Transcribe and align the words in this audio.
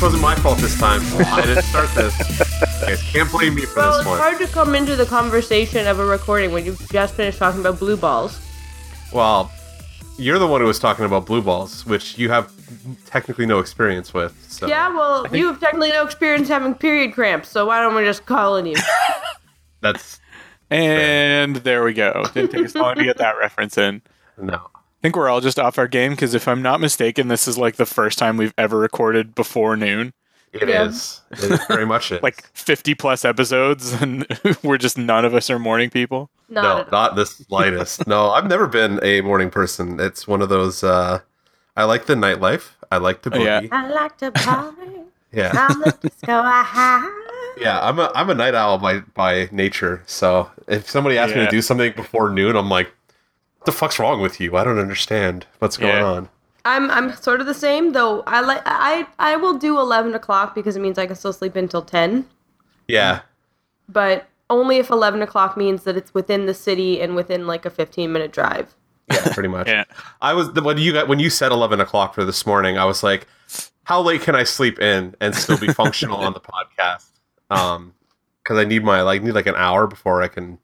quiet. 0.00 0.12
this 0.12 0.20
wasn't 0.20 0.22
my 0.22 0.34
fault 0.36 0.58
this 0.58 0.78
time. 0.78 1.00
I 1.32 1.42
didn't 1.42 1.62
start 1.64 1.88
this. 1.94 2.18
You 2.80 2.86
guys 2.86 3.02
can't 3.12 3.30
blame 3.30 3.54
me 3.54 3.62
for 3.66 3.80
Well, 3.80 3.98
this 3.98 4.06
one. 4.06 4.16
it's 4.16 4.22
hard 4.22 4.38
to 4.38 4.46
come 4.48 4.74
into 4.74 4.96
the 4.96 5.06
conversation 5.06 5.86
of 5.86 5.98
a 5.98 6.04
recording 6.04 6.52
when 6.52 6.64
you've 6.64 6.88
just 6.90 7.14
finished 7.14 7.38
talking 7.38 7.60
about 7.60 7.78
blue 7.78 7.96
balls. 7.96 8.40
Well, 9.12 9.50
you're 10.18 10.38
the 10.38 10.46
one 10.46 10.60
who 10.60 10.66
was 10.66 10.78
talking 10.78 11.04
about 11.04 11.26
blue 11.26 11.42
balls, 11.42 11.84
which 11.86 12.18
you 12.18 12.28
have 12.30 12.52
technically 13.06 13.46
no 13.46 13.58
experience 13.58 14.12
with. 14.12 14.34
So 14.48 14.66
Yeah, 14.66 14.88
well, 14.94 15.26
you 15.34 15.46
have 15.48 15.60
technically 15.60 15.90
no 15.90 16.04
experience 16.04 16.48
having 16.48 16.74
period 16.74 17.12
cramps, 17.14 17.48
so 17.48 17.66
why 17.66 17.80
don't 17.80 17.94
we 17.94 18.04
just 18.04 18.26
call 18.26 18.56
on 18.56 18.66
you? 18.66 18.76
that's 19.80 20.20
And 20.70 21.56
there 21.56 21.82
we 21.84 21.94
go. 21.94 22.24
Didn't 22.34 22.52
take 22.52 22.64
us 22.66 22.74
long 22.74 22.96
to 22.96 23.04
get 23.04 23.16
that 23.18 23.36
reference 23.38 23.76
in. 23.78 24.02
no. 24.40 24.68
I 25.00 25.02
think 25.02 25.16
we're 25.16 25.30
all 25.30 25.40
just 25.40 25.58
off 25.58 25.78
our 25.78 25.88
game 25.88 26.10
because 26.12 26.34
if 26.34 26.46
I'm 26.46 26.60
not 26.60 26.78
mistaken, 26.80 27.28
this 27.28 27.48
is 27.48 27.56
like 27.56 27.76
the 27.76 27.86
first 27.86 28.18
time 28.18 28.36
we've 28.36 28.52
ever 28.58 28.78
recorded 28.78 29.34
before 29.34 29.74
noon. 29.76 30.12
It 30.52 30.68
Yeah. 30.68 30.84
is. 30.84 31.22
It 31.30 31.44
is 31.52 31.64
very 31.68 31.86
much 31.86 32.12
it. 32.12 32.22
Like 32.22 32.44
50 32.54 32.94
plus 32.96 33.24
episodes, 33.24 33.92
and 34.02 34.26
we're 34.62 34.76
just 34.78 34.98
none 34.98 35.24
of 35.24 35.32
us 35.34 35.48
are 35.48 35.58
morning 35.58 35.88
people. 35.90 36.28
Not 36.50 36.90
no, 36.90 36.98
not 36.98 37.14
the 37.16 37.24
slightest. 37.24 38.06
no, 38.06 38.30
I've 38.30 38.46
never 38.48 38.66
been 38.66 38.98
a 39.02 39.20
morning 39.22 39.48
person. 39.48 39.98
It's 40.00 40.26
one 40.28 40.42
of 40.42 40.48
those. 40.48 40.84
uh 40.84 41.20
I 41.76 41.84
like 41.84 42.04
the 42.06 42.14
nightlife. 42.14 42.72
I 42.90 42.98
like 42.98 43.22
the 43.22 43.30
Oh, 43.34 43.38
yeah. 43.42 43.62
I 43.72 43.88
like 43.88 44.18
to 44.18 44.32
party 44.32 44.76
Yeah, 45.32 45.66
on 45.70 45.80
the 45.80 45.96
disco. 46.02 46.32
I 46.32 47.54
yeah. 47.56 47.80
I'm 47.80 47.98
a 48.00 48.10
I'm 48.14 48.28
a 48.28 48.34
night 48.34 48.54
owl 48.54 48.76
by 48.78 48.98
by 49.14 49.48
nature. 49.52 50.02
So 50.06 50.50
if 50.66 50.90
somebody 50.90 51.16
asks 51.16 51.34
me 51.36 51.44
to 51.44 51.50
do 51.50 51.62
something 51.62 51.92
before 51.94 52.28
noon, 52.30 52.56
I'm 52.56 52.68
like, 52.68 52.88
"What 52.88 52.96
the 53.66 53.72
fuck's 53.72 53.98
wrong 53.98 54.20
with 54.20 54.40
you? 54.40 54.56
I 54.56 54.64
don't 54.64 54.78
understand 54.78 55.46
what's 55.58 55.76
going 55.76 55.94
Yeah. 55.96 56.04
on." 56.04 56.28
I'm 56.64 56.90
I'm 56.90 57.14
sort 57.14 57.40
of 57.40 57.46
the 57.46 57.54
same 57.54 57.92
though. 57.92 58.22
I 58.26 58.40
like 58.42 58.60
I 58.66 59.06
I 59.18 59.36
will 59.36 59.56
do 59.58 59.78
eleven 59.78 60.14
o'clock 60.14 60.54
because 60.54 60.76
it 60.76 60.80
means 60.80 60.98
I 60.98 61.06
can 61.06 61.16
still 61.16 61.32
sleep 61.32 61.56
until 61.56 61.82
ten. 61.82 62.26
Yeah, 62.88 63.20
But 63.88 64.26
only 64.50 64.76
if 64.78 64.90
eleven 64.90 65.22
o'clock 65.22 65.56
means 65.56 65.84
that 65.84 65.96
it's 65.96 66.12
within 66.12 66.46
the 66.46 66.54
city 66.54 67.00
and 67.00 67.14
within 67.16 67.46
like 67.46 67.64
a 67.64 67.70
fifteen 67.70 68.12
minute 68.12 68.32
drive. 68.32 68.74
yeah, 69.10 69.32
pretty 69.32 69.48
much. 69.48 69.68
Yeah. 69.68 69.84
I 70.20 70.34
was 70.34 70.50
when 70.52 70.76
you 70.76 70.92
got 70.92 71.08
when 71.08 71.18
you 71.18 71.30
said 71.30 71.50
eleven 71.52 71.80
o'clock 71.80 72.14
for 72.14 72.24
this 72.24 72.44
morning. 72.44 72.76
I 72.76 72.84
was 72.84 73.02
like, 73.02 73.26
"How 73.84 74.00
late 74.02 74.20
can 74.22 74.34
I 74.34 74.44
sleep 74.44 74.78
in 74.80 75.14
and 75.20 75.34
still 75.34 75.56
be 75.58 75.68
functional 75.72 76.18
on 76.18 76.32
the 76.34 76.40
podcast?" 76.40 77.06
Um, 77.48 77.94
because 78.42 78.58
I 78.58 78.64
need 78.64 78.84
my 78.84 79.00
like 79.02 79.22
need 79.22 79.32
like 79.32 79.46
an 79.46 79.56
hour 79.56 79.86
before 79.86 80.20
I 80.22 80.28
can 80.28 80.58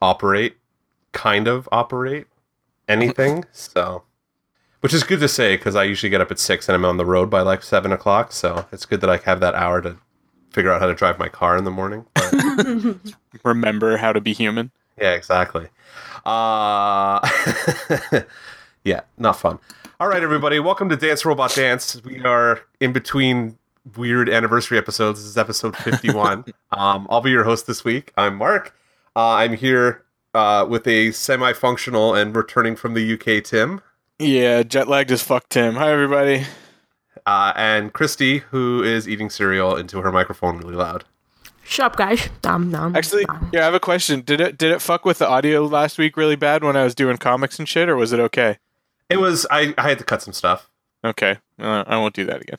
operate, 0.00 0.56
kind 1.12 1.48
of 1.48 1.68
operate 1.72 2.26
anything. 2.88 3.44
so, 3.52 4.04
which 4.80 4.94
is 4.94 5.02
good 5.02 5.20
to 5.20 5.28
say 5.28 5.56
because 5.56 5.74
I 5.76 5.84
usually 5.84 6.10
get 6.10 6.20
up 6.20 6.30
at 6.30 6.38
six 6.38 6.68
and 6.68 6.74
I'm 6.74 6.84
on 6.84 6.96
the 6.96 7.06
road 7.06 7.30
by 7.30 7.40
like 7.42 7.62
seven 7.62 7.92
o'clock. 7.92 8.32
So 8.32 8.66
it's 8.72 8.86
good 8.86 9.00
that 9.00 9.10
I 9.10 9.16
have 9.18 9.40
that 9.40 9.54
hour 9.54 9.80
to 9.82 9.96
figure 10.50 10.72
out 10.72 10.80
how 10.80 10.86
to 10.86 10.94
drive 10.94 11.18
my 11.18 11.28
car 11.28 11.56
in 11.56 11.64
the 11.64 11.70
morning. 11.70 12.06
But 12.14 12.96
Remember 13.44 13.96
how 13.96 14.12
to 14.12 14.20
be 14.20 14.32
human. 14.32 14.70
yeah, 15.00 15.12
exactly. 15.12 15.68
Uh, 16.24 17.20
yeah, 18.84 19.00
not 19.16 19.38
fun. 19.38 19.58
All 20.00 20.08
right, 20.08 20.22
everybody, 20.22 20.60
welcome 20.60 20.88
to 20.90 20.96
Dance 20.96 21.24
Robot 21.24 21.54
Dance. 21.54 22.00
We 22.04 22.22
are 22.22 22.60
in 22.80 22.92
between 22.92 23.58
weird 23.96 24.28
anniversary 24.28 24.78
episodes. 24.78 25.20
This 25.20 25.28
is 25.30 25.36
episode 25.38 25.76
51. 25.76 26.44
um, 26.72 27.06
I'll 27.10 27.20
be 27.20 27.30
your 27.30 27.44
host 27.44 27.66
this 27.66 27.84
week. 27.84 28.12
I'm 28.16 28.36
Mark. 28.36 28.76
Uh, 29.16 29.30
I'm 29.30 29.54
here 29.54 30.04
uh, 30.38 30.64
with 30.64 30.86
a 30.86 31.10
semi 31.10 31.52
functional 31.52 32.14
and 32.14 32.34
returning 32.34 32.76
from 32.76 32.94
the 32.94 33.12
UK 33.14 33.42
Tim. 33.42 33.80
Yeah, 34.18 34.62
jet 34.62 34.88
lag 34.88 35.08
just 35.08 35.24
fucked 35.24 35.50
Tim. 35.50 35.74
Hi, 35.74 35.90
everybody. 35.90 36.44
Uh, 37.26 37.52
and 37.56 37.92
Christy, 37.92 38.38
who 38.38 38.82
is 38.82 39.08
eating 39.08 39.30
cereal 39.30 39.76
into 39.76 40.00
her 40.00 40.12
microphone 40.12 40.58
really 40.58 40.74
loud. 40.76 41.04
Shut 41.64 41.86
up, 41.86 41.96
guys. 41.96 42.28
Dum, 42.40 42.70
dum, 42.70 42.96
Actually, 42.96 43.24
dum. 43.26 43.50
yeah, 43.52 43.60
I 43.62 43.64
have 43.64 43.74
a 43.74 43.80
question. 43.80 44.22
Did 44.22 44.40
it 44.40 44.56
did 44.56 44.70
it 44.72 44.80
fuck 44.80 45.04
with 45.04 45.18
the 45.18 45.28
audio 45.28 45.64
last 45.66 45.98
week 45.98 46.16
really 46.16 46.36
bad 46.36 46.64
when 46.64 46.76
I 46.76 46.84
was 46.84 46.94
doing 46.94 47.18
comics 47.18 47.58
and 47.58 47.68
shit, 47.68 47.88
or 47.88 47.96
was 47.96 48.12
it 48.12 48.20
okay? 48.20 48.58
It 49.10 49.18
was, 49.18 49.46
I, 49.50 49.74
I 49.76 49.88
had 49.88 49.98
to 49.98 50.04
cut 50.04 50.22
some 50.22 50.32
stuff. 50.32 50.70
Okay, 51.04 51.38
uh, 51.58 51.84
I 51.86 51.96
won't 51.98 52.14
do 52.14 52.24
that 52.26 52.40
again. 52.42 52.58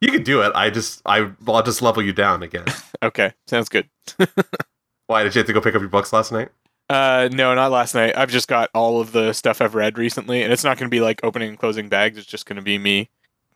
You 0.00 0.10
could 0.10 0.24
do 0.24 0.42
it. 0.42 0.52
I 0.54 0.70
just, 0.70 1.00
I, 1.06 1.30
I'll 1.48 1.62
just 1.62 1.80
level 1.82 2.02
you 2.02 2.12
down 2.12 2.42
again. 2.42 2.64
Okay, 3.02 3.34
sounds 3.46 3.68
good. 3.68 3.88
Why 5.06 5.22
did 5.22 5.34
you 5.34 5.38
have 5.40 5.46
to 5.46 5.52
go 5.52 5.60
pick 5.60 5.74
up 5.74 5.82
your 5.82 5.90
books 5.90 6.14
last 6.14 6.32
night? 6.32 6.48
Uh, 6.88 7.28
no, 7.32 7.54
not 7.54 7.70
last 7.72 7.94
night. 7.94 8.16
I've 8.16 8.30
just 8.30 8.46
got 8.48 8.70
all 8.74 9.00
of 9.00 9.12
the 9.12 9.32
stuff 9.32 9.60
I've 9.60 9.74
read 9.74 9.98
recently, 9.98 10.42
and 10.42 10.52
it's 10.52 10.62
not 10.64 10.78
going 10.78 10.88
to 10.88 10.94
be 10.94 11.00
like 11.00 11.20
opening 11.24 11.48
and 11.48 11.58
closing 11.58 11.88
bags. 11.88 12.16
It's 12.18 12.26
just 12.26 12.46
going 12.46 12.56
to 12.56 12.62
be 12.62 12.78
me 12.78 13.10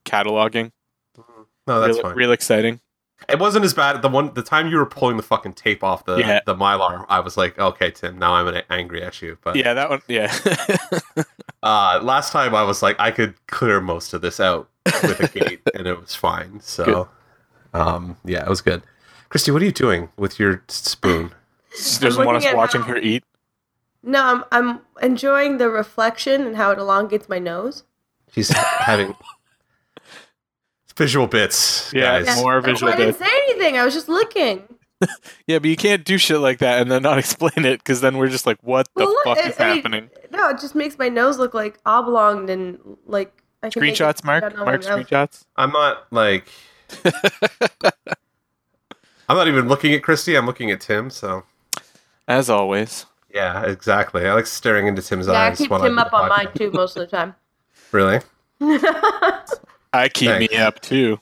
cataloging. 0.04 0.72
No, 1.66 1.80
that's 1.80 1.94
real, 1.96 2.02
fine. 2.02 2.16
real 2.16 2.32
exciting. 2.32 2.80
It 3.28 3.38
wasn't 3.38 3.64
as 3.66 3.74
bad. 3.74 4.00
The 4.02 4.08
one, 4.08 4.32
the 4.34 4.42
time 4.42 4.68
you 4.68 4.78
were 4.78 4.86
pulling 4.86 5.16
the 5.18 5.22
fucking 5.22 5.52
tape 5.52 5.84
off 5.84 6.06
the 6.06 6.16
Yeah. 6.16 6.41
the 6.46 6.54
mylar, 6.56 7.04
I 7.08 7.20
was 7.20 7.36
like, 7.36 7.58
okay, 7.58 7.91
Tim, 7.91 8.18
now 8.18 8.32
I'm 8.34 8.48
an- 8.48 8.62
angry 8.70 9.02
at 9.02 9.20
you. 9.22 9.38
But 9.44 9.56
Yeah, 9.56 9.74
that 9.74 9.91
one. 9.91 10.00
Yeah, 10.08 10.34
uh, 11.62 12.00
last 12.02 12.32
time 12.32 12.54
I 12.54 12.62
was 12.62 12.82
like, 12.82 12.97
I 12.98 13.10
could 13.10 13.34
clear 13.47 13.80
most 13.80 14.14
of 14.14 14.22
this 14.22 14.41
out 14.41 14.68
with 15.02 15.20
a 15.20 15.28
gate, 15.38 15.60
and 15.74 15.86
it 15.86 16.00
was 16.00 16.14
fine. 16.14 16.60
So, 16.60 17.08
um, 17.74 18.16
yeah, 18.24 18.42
it 18.42 18.48
was 18.48 18.62
good. 18.62 18.82
Christy, 19.28 19.50
what 19.52 19.62
are 19.62 19.66
you 19.66 19.72
doing 19.72 20.08
with 20.16 20.38
your 20.41 20.64
spoon? 20.68 21.32
She 21.76 21.98
doesn't 22.00 22.25
want 22.25 22.44
us 22.44 22.54
watching 22.54 22.81
how- 22.82 22.88
her 22.88 22.97
eat. 22.98 23.25
No, 24.03 24.22
I'm 24.25 24.44
I'm 24.50 24.81
enjoying 25.03 25.58
the 25.58 25.69
reflection 25.69 26.47
and 26.47 26.56
how 26.56 26.70
it 26.70 26.78
elongates 26.78 27.28
my 27.28 27.38
nose. 27.38 27.82
She's 28.32 28.48
having 28.48 29.14
visual 30.97 31.26
bits. 31.26 31.92
Yeah, 31.92 32.22
guys. 32.22 32.36
more 32.36 32.53
Well, 32.54 32.62
visual 32.62 32.92
I 32.92 32.97
didn't 32.97 33.19
bits. 33.19 33.30
say 33.30 33.42
anything. 33.48 33.76
I 33.78 33.84
was 33.84 33.94
just 33.94 34.09
looking. 34.09 34.62
Yeah, 35.47 35.59
but 35.59 35.69
you 35.70 35.76
can't 35.76 36.04
do 36.04 36.19
shit 36.19 36.41
like 36.41 36.59
that 36.59 36.82
and 36.82 36.91
then 36.91 37.03
not 37.03 37.16
explain 37.25 37.64
it 37.64 37.78
because 37.78 38.03
then 38.03 38.19
we're 38.19 38.28
just 38.28 38.44
like, 38.44 38.59
what 38.62 38.86
the 38.97 39.04
Well, 39.06 39.16
fuck 39.25 39.38
it- 39.38 39.47
is 39.47 39.59
I 39.59 39.66
mean, 39.69 39.76
happening? 39.76 40.10
No, 40.30 40.50
it 40.50 40.60
just 40.60 40.75
makes 40.75 40.98
my 40.98 41.09
nose 41.09 41.38
look 41.38 41.54
like 41.54 41.78
oblonged 41.86 42.50
and 42.50 42.78
like 43.06 43.32
I 43.62 43.70
can 43.70 43.82
Screenshots, 43.82 44.22
Mark. 44.25 44.42
down 44.42 44.53
on 44.53 44.59
my 44.66 44.72
Mark, 44.72 44.82
screenshots. 44.82 45.44
I'm 45.56 45.70
not 45.72 46.06
like. 46.12 46.48
I'm 49.28 49.36
not 49.36 49.48
even 49.48 49.69
looking 49.69 49.94
at 49.94 50.03
Christy. 50.03 50.36
I'm 50.36 50.44
looking 50.47 50.70
at 50.70 50.80
Tim. 50.82 51.09
So 51.10 51.44
As 52.30 52.48
always. 52.48 53.06
yeah, 53.34 53.64
exactly. 53.64 54.26
I 54.26 54.32
like 54.34 54.46
staring 54.46 54.86
into 54.86 55.02
Tim's 55.02 55.26
Yeah, 55.26 55.32
I 55.32 55.48
eyes. 55.48 55.58
keep 55.58 55.70
while 55.70 55.84
him 55.84 55.98
up 55.98 56.12
on 56.12 56.28
mine 56.28 56.48
too 56.54 56.70
most 56.70 56.96
of 56.96 57.00
the 57.08 57.16
time. 57.16 57.34
Really? 57.92 58.20
I 59.92 60.08
keep 60.12 60.28
Thanks. 60.30 60.52
me 60.52 60.56
up 60.58 60.80
too. 60.80 61.18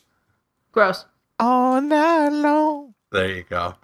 Gross. 0.72 1.06
All 1.41 1.80
night 1.80 2.28
long. 2.28 2.94
There 3.10 3.28
you 3.36 3.44
go. 3.48 3.74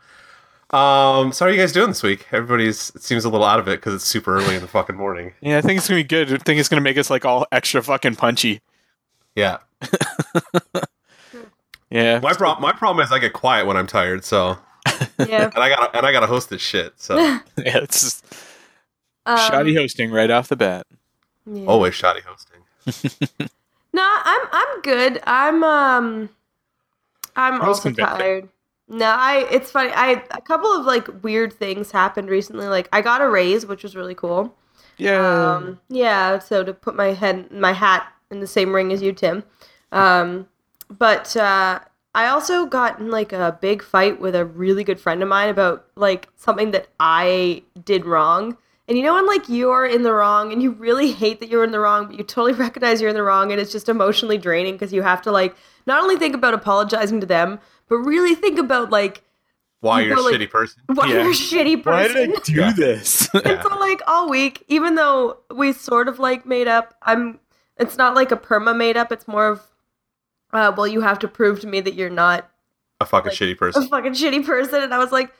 Um, 0.76 1.32
so 1.32 1.44
how 1.44 1.48
are 1.48 1.52
you 1.54 1.58
guys 1.60 1.72
doing 1.72 1.88
this 1.88 2.02
week? 2.02 2.26
Everybody's 2.32 2.90
it 2.94 3.02
seems 3.02 3.24
a 3.24 3.28
little 3.30 3.46
out 3.46 3.58
of 3.60 3.68
it 3.68 3.78
because 3.80 3.94
it's 3.94 4.04
super 4.04 4.36
early 4.36 4.56
in 4.56 4.60
the 4.60 4.68
fucking 4.68 4.96
morning. 4.96 5.32
Yeah, 5.40 5.56
I 5.58 5.60
think 5.62 5.78
it's 5.78 5.88
gonna 5.88 6.00
be 6.00 6.04
good. 6.04 6.32
I 6.32 6.36
think 6.38 6.60
it's 6.60 6.68
gonna 6.68 6.82
make 6.82 6.98
us 6.98 7.08
like 7.10 7.24
all 7.24 7.46
extra 7.52 7.82
fucking 7.82 8.16
punchy. 8.16 8.60
Yeah. 9.34 9.58
Yeah. 11.90 12.18
My 12.20 12.32
problem 12.34 12.60
my 12.62 12.72
problem 12.72 13.04
is 13.04 13.12
I 13.12 13.18
get 13.18 13.32
quiet 13.32 13.66
when 13.66 13.76
I'm 13.76 13.86
tired, 13.86 14.24
so 14.24 14.58
Yeah. 15.18 15.44
and 15.54 15.62
I 15.62 15.68
gotta 15.68 15.96
and 15.96 16.06
I 16.06 16.12
gotta 16.12 16.26
host 16.26 16.50
this 16.50 16.62
shit. 16.62 16.92
So 16.96 17.16
Yeah, 17.18 17.40
it's 17.56 18.00
just 18.00 18.24
Um, 19.26 19.38
shoddy 19.38 19.74
hosting 19.74 20.10
right 20.10 20.30
off 20.30 20.48
the 20.48 20.56
bat. 20.56 20.86
yeah. 21.46 21.66
always 21.66 21.94
shoddy 21.94 22.20
hosting. 22.26 22.60
No, 23.92 24.02
I'm 24.04 24.48
I'm 24.52 24.80
good. 24.82 25.20
I'm 25.26 25.62
um 25.64 26.28
I'm 27.36 27.60
also 27.62 27.82
convicted. 27.84 28.18
tired. 28.18 28.48
No, 28.88 29.06
I 29.06 29.46
it's 29.50 29.70
funny. 29.70 29.90
I 29.94 30.22
a 30.30 30.40
couple 30.42 30.70
of 30.72 30.84
like 30.84 31.22
weird 31.22 31.52
things 31.52 31.90
happened 31.90 32.28
recently. 32.28 32.66
Like 32.66 32.88
I 32.92 33.00
got 33.00 33.22
a 33.22 33.28
raise, 33.28 33.64
which 33.66 33.82
was 33.82 33.96
really 33.96 34.14
cool. 34.14 34.54
Yeah. 34.98 35.54
Um 35.56 35.80
yeah, 35.88 36.38
so 36.38 36.62
to 36.64 36.74
put 36.74 36.94
my 36.94 37.12
head 37.12 37.50
my 37.50 37.72
hat 37.72 38.06
in 38.30 38.40
the 38.40 38.46
same 38.46 38.74
ring 38.74 38.92
as 38.92 39.00
you, 39.00 39.12
Tim. 39.12 39.44
Um 39.92 40.46
but 40.98 41.34
uh 41.36 41.80
I 42.14 42.26
also 42.28 42.66
got 42.66 43.00
in 43.00 43.10
like 43.10 43.32
a 43.32 43.58
big 43.60 43.82
fight 43.82 44.20
with 44.20 44.34
a 44.34 44.44
really 44.44 44.84
good 44.84 45.00
friend 45.00 45.22
of 45.22 45.28
mine 45.28 45.48
about 45.48 45.86
like 45.96 46.28
something 46.36 46.70
that 46.70 46.86
I 47.00 47.62
did 47.84 48.04
wrong. 48.06 48.56
And 48.86 48.96
you 48.98 49.02
know 49.02 49.14
when 49.14 49.26
like 49.26 49.48
you're 49.48 49.86
in 49.86 50.02
the 50.02 50.12
wrong 50.12 50.52
and 50.52 50.62
you 50.62 50.70
really 50.72 51.10
hate 51.10 51.40
that 51.40 51.48
you're 51.48 51.64
in 51.64 51.72
the 51.72 51.80
wrong, 51.80 52.06
but 52.06 52.16
you 52.16 52.22
totally 52.22 52.52
recognize 52.66 53.00
you're 53.00 53.10
in 53.10 53.16
the 53.16 53.22
wrong 53.22 53.50
and 53.50 53.60
it's 53.60 53.72
just 53.72 53.88
emotionally 53.88 54.38
draining 54.38 54.74
because 54.74 54.92
you 54.92 55.02
have 55.02 55.22
to 55.22 55.32
like 55.32 55.56
not 55.86 56.02
only 56.02 56.16
think 56.16 56.34
about 56.34 56.54
apologizing 56.54 57.20
to 57.20 57.26
them, 57.26 57.58
but 57.88 57.96
really 57.96 58.34
think 58.34 58.58
about 58.58 58.90
like 58.90 59.22
Why 59.80 60.02
You 60.02 60.08
you're 60.08 60.18
a 60.18 60.22
like- 60.22 60.34
shitty 60.34 60.50
person. 60.50 60.82
why 60.94 61.06
Yeah. 61.08 61.14
you're 61.22 61.30
a 61.30 61.34
shitty 61.34 61.82
person. 61.82 62.14
Why 62.14 62.26
did 62.26 62.36
I 62.36 62.40
do 62.44 62.52
Yeah. 62.52 62.72
this? 62.76 63.28
And 63.34 63.60
so 63.62 63.76
like 63.78 64.02
all 64.06 64.28
week, 64.30 64.62
even 64.68 64.94
though 64.94 65.38
we 65.54 65.72
sort 65.72 66.06
of 66.08 66.18
like 66.18 66.46
made 66.46 66.68
up, 66.68 66.94
I'm 67.02 67.40
it's 67.76 67.96
not 67.98 68.14
like 68.14 68.30
a 68.30 68.36
perma 68.36 68.76
made 68.76 68.96
up, 68.96 69.10
it's 69.10 69.26
more 69.26 69.48
of 69.48 69.62
uh 70.54 70.72
well 70.76 70.86
you 70.86 71.02
have 71.02 71.18
to 71.18 71.28
prove 71.28 71.60
to 71.60 71.66
me 71.66 71.80
that 71.80 71.94
you're 71.94 72.08
not 72.08 72.48
A 73.00 73.04
fucking 73.04 73.30
Like- 73.30 73.38
shitty 73.38 73.58
person. 73.58 73.82
a 73.82 73.88
fucking 73.88 74.12
shitty 74.14 74.46
person 74.46 74.82
and 74.82 74.94
I 74.94 74.98
was 74.98 75.12
like 75.12 75.32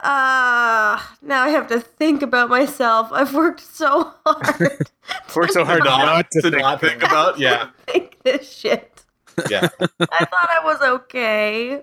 Ah, 0.00 1.16
now 1.22 1.42
I 1.42 1.48
have 1.48 1.66
to 1.68 1.80
think 1.80 2.22
about 2.22 2.48
myself. 2.48 3.08
I've 3.10 3.34
worked 3.34 3.60
so 3.60 4.14
hard 4.24 4.88
Worked 5.34 5.52
so 5.54 5.64
hard 5.64 5.82
not 5.82 6.30
to 6.30 6.40
to 6.40 6.50
think. 6.50 6.62
not 6.62 6.80
think 6.80 7.02
about. 7.02 7.40
Yeah, 7.40 7.70
think 7.88 8.16
this 8.22 8.48
shit. 8.48 9.04
yeah. 9.50 9.66
I 9.80 10.24
thought 10.24 10.50
I 10.50 10.60
was 10.62 10.80
okay. 10.80 11.82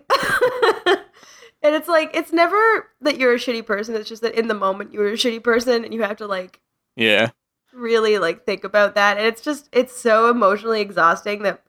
and 1.62 1.76
it's 1.76 1.90
like 1.90 2.12
it's 2.14 2.32
never 2.32 2.90
that 3.02 3.18
you're 3.18 3.34
a 3.34 3.38
shitty 3.38 3.66
person, 3.66 3.96
it's 3.96 4.08
just 4.08 4.22
that 4.22 4.36
in 4.36 4.48
the 4.48 4.54
moment 4.54 4.94
you're 4.94 5.10
a 5.10 5.14
shitty 5.14 5.44
person 5.44 5.84
and 5.84 5.94
you 5.94 6.04
have 6.04 6.16
to 6.18 6.26
like 6.28 6.62
Yeah. 6.96 7.32
really 7.74 8.18
like 8.18 8.46
think 8.46 8.64
about 8.64 8.96
that. 8.96 9.18
And 9.18 9.26
it's 9.28 9.42
just 9.42 9.68
it's 9.74 9.94
so 10.00 10.30
emotionally 10.30 10.80
exhausting 10.80 11.44
that 11.44 11.64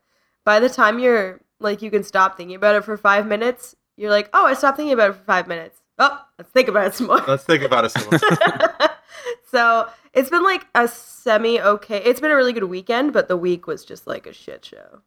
by 0.47 0.61
the 0.61 0.69
time 0.69 0.97
you're 0.97 1.41
like 1.59 1.81
you 1.81 1.91
can 1.91 2.05
stop 2.05 2.37
thinking 2.37 2.55
about 2.55 2.73
it 2.75 2.85
for 2.85 2.95
five 2.95 3.27
minutes, 3.27 3.75
you're 3.97 4.09
like, 4.09 4.29
Oh, 4.31 4.45
I 4.45 4.53
stopped 4.53 4.77
thinking 4.77 4.93
about 4.93 5.09
it 5.09 5.13
for 5.17 5.23
five 5.25 5.45
minutes. 5.45 5.81
Oh, 5.99 6.23
let's 6.37 6.49
think 6.51 6.69
about 6.69 6.87
it 6.87 6.93
some 6.93 7.07
more. 7.07 7.19
Let's 7.27 7.43
think 7.43 7.63
about 7.63 7.83
it. 7.83 7.89
Some 7.89 8.05
more. 8.09 8.89
so 9.51 9.89
it's 10.13 10.29
been 10.29 10.43
like 10.45 10.65
a 10.73 10.87
semi 10.87 11.59
okay. 11.59 11.97
It's 11.97 12.21
been 12.21 12.31
a 12.31 12.35
really 12.37 12.53
good 12.53 12.63
weekend, 12.63 13.11
but 13.11 13.27
the 13.27 13.35
week 13.35 13.67
was 13.67 13.83
just 13.83 14.07
like 14.07 14.25
a 14.25 14.31
shit 14.31 14.63
show. 14.63 15.01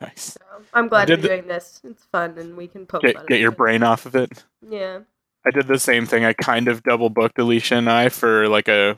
Nice. 0.00 0.34
So 0.34 0.40
I'm 0.72 0.86
glad 0.86 1.06
Did 1.06 1.18
we're 1.18 1.22
the- 1.22 1.28
doing 1.28 1.46
this. 1.48 1.80
It's 1.82 2.04
fun, 2.04 2.38
and 2.38 2.56
we 2.56 2.68
can 2.68 2.86
poke 2.86 3.02
Get 3.02 3.16
fun 3.16 3.26
get 3.26 3.40
your 3.40 3.50
it. 3.52 3.56
brain 3.58 3.82
off 3.82 4.06
of 4.06 4.14
it. 4.14 4.44
Yeah. 4.66 5.00
I 5.44 5.50
did 5.50 5.66
the 5.66 5.78
same 5.80 6.06
thing. 6.06 6.24
I 6.24 6.32
kind 6.32 6.68
of 6.68 6.82
double 6.84 7.10
booked 7.10 7.38
Alicia 7.38 7.74
and 7.76 7.90
I 7.90 8.08
for 8.08 8.46
like 8.48 8.68
a 8.68 8.96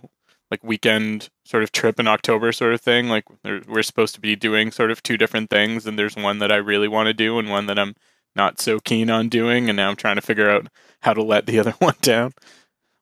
like 0.53 0.63
weekend 0.63 1.31
sort 1.47 1.63
of 1.63 1.73
trip 1.73 1.99
in 1.99 2.07
October 2.07 2.53
sort 2.53 2.75
of 2.75 2.81
thing. 2.83 3.09
Like 3.09 3.25
we're 3.43 3.83
supposed 3.83 4.15
to 4.17 4.21
be 4.21 4.37
doing 4.37 4.71
sort 4.71 4.91
of 4.91 5.03
two 5.03 5.17
different 5.17 5.49
things, 5.49 5.87
and 5.87 5.99
there's 5.99 6.15
one 6.15 6.41
that 6.41 6.53
I 6.53 6.57
really 6.57 6.89
want 6.89 7.07
to 7.07 7.15
do 7.15 7.39
and 7.39 7.49
one 7.49 7.65
that 7.67 7.79
I'm 7.79 7.95
not 8.37 8.61
so 8.61 8.79
keen 8.79 9.09
on 9.09 9.31
doing, 9.31 9.71
and 9.71 9.77
now 9.79 9.89
I'm 9.89 9.97
trying 9.97 10.17
to 10.17 10.23
figure 10.23 10.51
out 10.51 10.67
how 11.01 11.15
to 11.15 11.23
let 11.23 11.47
the 11.47 11.59
other 11.59 11.73
one 11.79 11.95
down. 12.03 12.35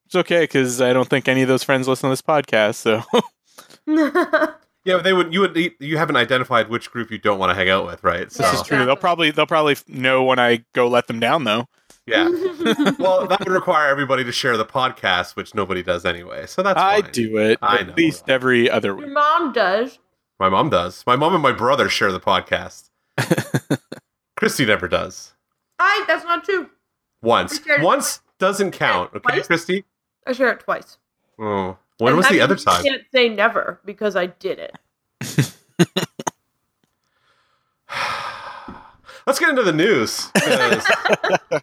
It's 0.06 0.14
okay 0.14 0.44
because 0.44 0.80
I 0.80 0.92
don't 0.92 1.08
think 1.08 1.26
any 1.26 1.42
of 1.42 1.48
those 1.48 1.64
friends 1.64 1.88
listen 1.88 2.08
to 2.08 2.12
this 2.12 2.22
podcast, 2.22 2.76
so 2.76 3.02
Yeah, 4.84 4.94
but 4.94 5.02
they 5.02 5.12
would. 5.12 5.34
You 5.34 5.40
would. 5.40 5.56
You 5.78 5.98
haven't 5.98 6.16
identified 6.16 6.70
which 6.70 6.90
group 6.90 7.10
you 7.10 7.18
don't 7.18 7.38
want 7.38 7.50
to 7.50 7.54
hang 7.54 7.68
out 7.68 7.84
with, 7.84 8.02
right? 8.02 8.32
So 8.32 8.44
this 8.44 8.60
is 8.60 8.62
true. 8.62 8.86
They'll 8.86 8.96
probably 8.96 9.30
they'll 9.30 9.46
probably 9.46 9.76
know 9.88 10.22
when 10.24 10.38
I 10.38 10.64
go 10.72 10.88
let 10.88 11.06
them 11.06 11.20
down 11.20 11.44
though. 11.44 11.66
Yeah. 12.10 12.28
Well, 12.98 13.26
that 13.26 13.40
would 13.40 13.48
require 13.48 13.88
everybody 13.88 14.24
to 14.24 14.32
share 14.32 14.56
the 14.56 14.64
podcast, 14.66 15.36
which 15.36 15.54
nobody 15.54 15.82
does 15.82 16.04
anyway. 16.04 16.46
So 16.46 16.62
that's 16.62 16.78
I 16.80 17.00
fine. 17.02 17.12
do 17.12 17.38
it 17.38 17.58
I 17.62 17.78
at 17.78 17.86
know. 17.88 17.94
least 17.96 18.28
every 18.28 18.68
other 18.70 18.94
week. 18.94 19.06
Your 19.06 19.08
week. 19.08 19.14
mom 19.14 19.52
does. 19.52 19.98
My 20.38 20.48
mom 20.48 20.70
does. 20.70 21.04
My 21.06 21.16
mom 21.16 21.34
and 21.34 21.42
my 21.42 21.52
brother 21.52 21.88
share 21.88 22.12
the 22.12 22.20
podcast. 22.20 22.90
Christy 24.36 24.64
never 24.66 24.88
does. 24.88 25.34
I. 25.78 26.04
That's 26.06 26.24
not 26.24 26.44
true. 26.44 26.70
Once. 27.22 27.58
We 27.60 27.64
shared- 27.66 27.82
Once 27.82 28.20
doesn't 28.38 28.72
count. 28.72 29.10
Okay, 29.14 29.20
Twice? 29.34 29.46
Christy. 29.46 29.84
I 30.26 30.32
share 30.32 30.50
it 30.50 30.60
twice. 30.60 30.98
Oh, 31.38 31.76
when 31.98 32.08
And 32.12 32.16
was 32.16 32.26
that 32.26 32.32
the 32.32 32.40
other 32.40 32.54
means 32.54 32.64
time? 32.64 32.84
You 32.84 32.90
can't 32.90 33.02
say 33.12 33.28
never 33.28 33.80
because 33.84 34.16
I 34.16 34.26
did 34.26 34.58
it. 34.58 34.76
Let's 39.26 39.38
get 39.38 39.50
into 39.50 39.62
the 39.62 39.72
news. 39.72 40.30
'cause 40.34 40.86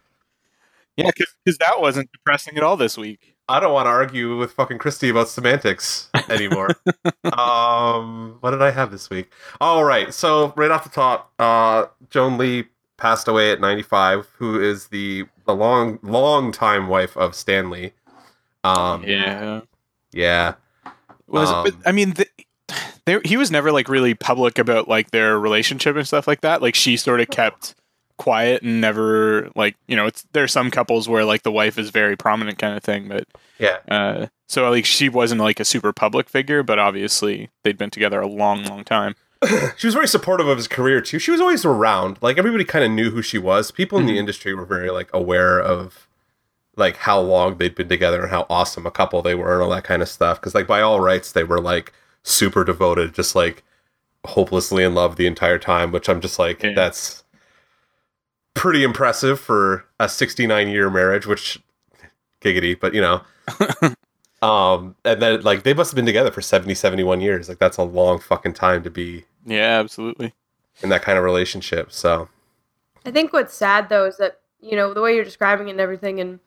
Yeah, 0.98 1.10
because 1.44 1.58
that 1.58 1.80
wasn't 1.80 2.10
depressing 2.12 2.56
at 2.56 2.62
all 2.62 2.76
this 2.76 2.98
week. 2.98 3.36
I 3.48 3.60
don't 3.60 3.72
want 3.72 3.86
to 3.86 3.90
argue 3.90 4.36
with 4.36 4.52
fucking 4.52 4.78
Christy 4.78 5.08
about 5.08 5.28
semantics 5.28 6.10
anymore. 6.28 6.68
um, 7.32 8.36
what 8.40 8.50
did 8.50 8.60
I 8.60 8.70
have 8.72 8.90
this 8.90 9.08
week? 9.08 9.32
All 9.60 9.84
right, 9.84 10.12
so 10.12 10.52
right 10.56 10.70
off 10.70 10.84
the 10.84 10.90
top, 10.90 11.32
uh, 11.38 11.86
Joan 12.10 12.36
Lee 12.36 12.66
passed 12.98 13.28
away 13.28 13.52
at 13.52 13.60
95, 13.60 14.28
who 14.36 14.60
is 14.60 14.88
the 14.88 15.24
the 15.46 15.54
long 15.54 15.98
long 16.02 16.52
time 16.52 16.88
wife 16.88 17.16
of 17.16 17.34
Stan 17.34 17.70
Lee. 17.70 17.92
Um, 18.64 19.04
Yeah. 19.04 19.60
yeah, 20.12 20.54
Was 21.26 21.48
Um, 21.48 21.64
but 21.64 21.74
I 21.86 21.92
mean, 21.92 22.14
the, 22.14 22.26
they, 23.06 23.18
he 23.24 23.36
was 23.36 23.50
never 23.50 23.72
like 23.72 23.88
really 23.88 24.14
public 24.14 24.58
about 24.58 24.88
like 24.88 25.10
their 25.12 25.38
relationship 25.38 25.96
and 25.96 26.06
stuff 26.06 26.26
like 26.26 26.42
that. 26.42 26.60
Like 26.60 26.74
she 26.74 26.96
sort 26.96 27.20
of 27.20 27.28
kept 27.28 27.74
quiet 28.18 28.62
and 28.62 28.80
never 28.80 29.50
like 29.56 29.76
you 29.86 29.96
know 29.96 30.06
it's 30.06 30.26
there 30.32 30.44
are 30.44 30.48
some 30.48 30.70
couples 30.70 31.08
where 31.08 31.24
like 31.24 31.42
the 31.44 31.52
wife 31.52 31.78
is 31.78 31.88
very 31.90 32.16
prominent 32.16 32.58
kind 32.58 32.76
of 32.76 32.82
thing, 32.82 33.08
but 33.08 33.26
yeah. 33.58 33.78
uh, 33.88 34.26
so 34.48 34.68
like 34.70 34.84
she 34.84 35.08
wasn't 35.08 35.40
like 35.40 35.58
a 35.60 35.64
super 35.64 35.92
public 35.92 36.28
figure, 36.28 36.62
but 36.62 36.78
obviously 36.78 37.48
they'd 37.64 37.78
been 37.78 37.90
together 37.90 38.20
a 38.20 38.26
long, 38.26 38.64
long 38.64 38.84
time. 38.84 39.14
she 39.76 39.86
was 39.86 39.94
very 39.94 40.08
supportive 40.08 40.48
of 40.48 40.56
his 40.56 40.68
career 40.68 41.00
too. 41.00 41.18
She 41.18 41.30
was 41.30 41.40
always 41.40 41.64
around. 41.64 42.18
Like 42.20 42.38
everybody 42.38 42.64
kind 42.64 42.84
of 42.84 42.90
knew 42.90 43.10
who 43.10 43.22
she 43.22 43.38
was. 43.38 43.70
People 43.70 43.98
in 43.98 44.06
the 44.06 44.14
Mhm. 44.14 44.18
industry 44.20 44.52
were 44.54 44.66
very 44.66 44.90
like 44.90 45.08
aware 45.14 45.58
of 45.60 46.08
like 46.76 46.96
how 46.98 47.20
long 47.20 47.56
they'd 47.58 47.74
been 47.74 47.88
together 47.88 48.22
and 48.22 48.30
how 48.30 48.46
awesome 48.50 48.86
a 48.86 48.90
couple 48.90 49.20
they 49.22 49.34
were 49.34 49.54
and 49.54 49.62
all 49.62 49.70
that 49.70 49.84
kind 49.84 50.02
of 50.02 50.08
stuff. 50.08 50.40
Because 50.40 50.54
like 50.54 50.66
by 50.66 50.80
all 50.80 51.00
rights, 51.00 51.32
they 51.32 51.44
were 51.44 51.60
like 51.60 51.92
super 52.24 52.64
devoted, 52.64 53.14
just 53.14 53.34
like 53.36 53.62
hopelessly 54.24 54.82
in 54.84 54.94
love 54.94 55.16
the 55.16 55.26
entire 55.26 55.58
time. 55.58 55.92
Which 55.92 56.08
I'm 56.08 56.20
just 56.20 56.38
like 56.38 56.62
Yeah. 56.62 56.72
that's 56.74 57.22
pretty 58.58 58.82
impressive 58.84 59.40
for 59.40 59.84
a 59.98 60.08
69 60.08 60.68
year 60.68 60.90
marriage. 60.90 61.26
Which 61.26 61.60
giggity, 62.40 62.78
but 62.78 62.94
you 62.94 63.00
know. 63.00 63.22
Um, 64.40 64.94
and 65.04 65.20
then 65.20 65.40
like 65.42 65.64
they 65.64 65.74
must 65.74 65.90
have 65.90 65.96
been 65.96 66.06
together 66.06 66.30
for 66.30 66.40
70, 66.40 66.72
71 66.74 67.20
years. 67.20 67.48
Like 67.48 67.58
that's 67.58 67.76
a 67.76 67.82
long 67.82 68.20
fucking 68.20 68.52
time 68.54 68.84
to 68.84 68.90
be 68.90 69.24
Yeah, 69.44 69.80
absolutely. 69.80 70.32
in 70.80 70.90
that 70.90 71.02
kind 71.02 71.18
of 71.18 71.24
relationship. 71.24 71.90
So 71.90 72.28
I 73.04 73.10
think 73.10 73.32
what's 73.32 73.52
sad 73.54 73.88
though 73.88 74.06
is 74.06 74.16
that 74.18 74.40
you 74.60 74.76
know 74.76 74.94
the 74.94 75.00
way 75.00 75.14
you're 75.14 75.24
describing 75.24 75.66
it 75.66 75.72
and 75.72 75.80
everything, 75.80 76.20
and 76.20 76.38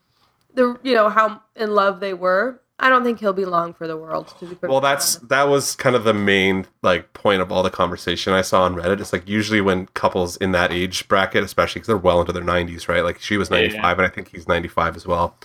the 0.54 0.78
you 0.82 0.94
know 0.94 1.10
how 1.10 1.42
in 1.54 1.74
love 1.74 2.00
they 2.00 2.14
were. 2.14 2.61
I 2.82 2.88
don't 2.88 3.04
think 3.04 3.20
he'll 3.20 3.32
be 3.32 3.44
long 3.44 3.74
for 3.74 3.86
the 3.86 3.96
world. 3.96 4.34
To 4.40 4.46
be 4.46 4.56
well, 4.66 4.80
that's 4.80 5.14
honest. 5.16 5.28
that 5.28 5.44
was 5.44 5.76
kind 5.76 5.94
of 5.94 6.02
the 6.02 6.12
main 6.12 6.66
like 6.82 7.12
point 7.12 7.40
of 7.40 7.52
all 7.52 7.62
the 7.62 7.70
conversation 7.70 8.32
I 8.32 8.42
saw 8.42 8.64
on 8.64 8.74
Reddit. 8.74 9.00
It's 9.00 9.12
like 9.12 9.28
usually 9.28 9.60
when 9.60 9.86
couples 9.94 10.36
in 10.38 10.50
that 10.50 10.72
age 10.72 11.06
bracket, 11.06 11.44
especially 11.44 11.78
because 11.78 11.86
they're 11.86 11.96
well 11.96 12.20
into 12.20 12.32
their 12.32 12.42
nineties, 12.42 12.88
right? 12.88 13.04
Like 13.04 13.20
she 13.20 13.36
was 13.36 13.48
Yeah, 13.50 13.58
ninety 13.60 13.78
five, 13.78 13.98
and 14.00 14.06
I 14.06 14.10
think 14.10 14.32
he's 14.32 14.48
ninety 14.48 14.66
five 14.66 14.96
as 14.96 15.06
well. 15.06 15.36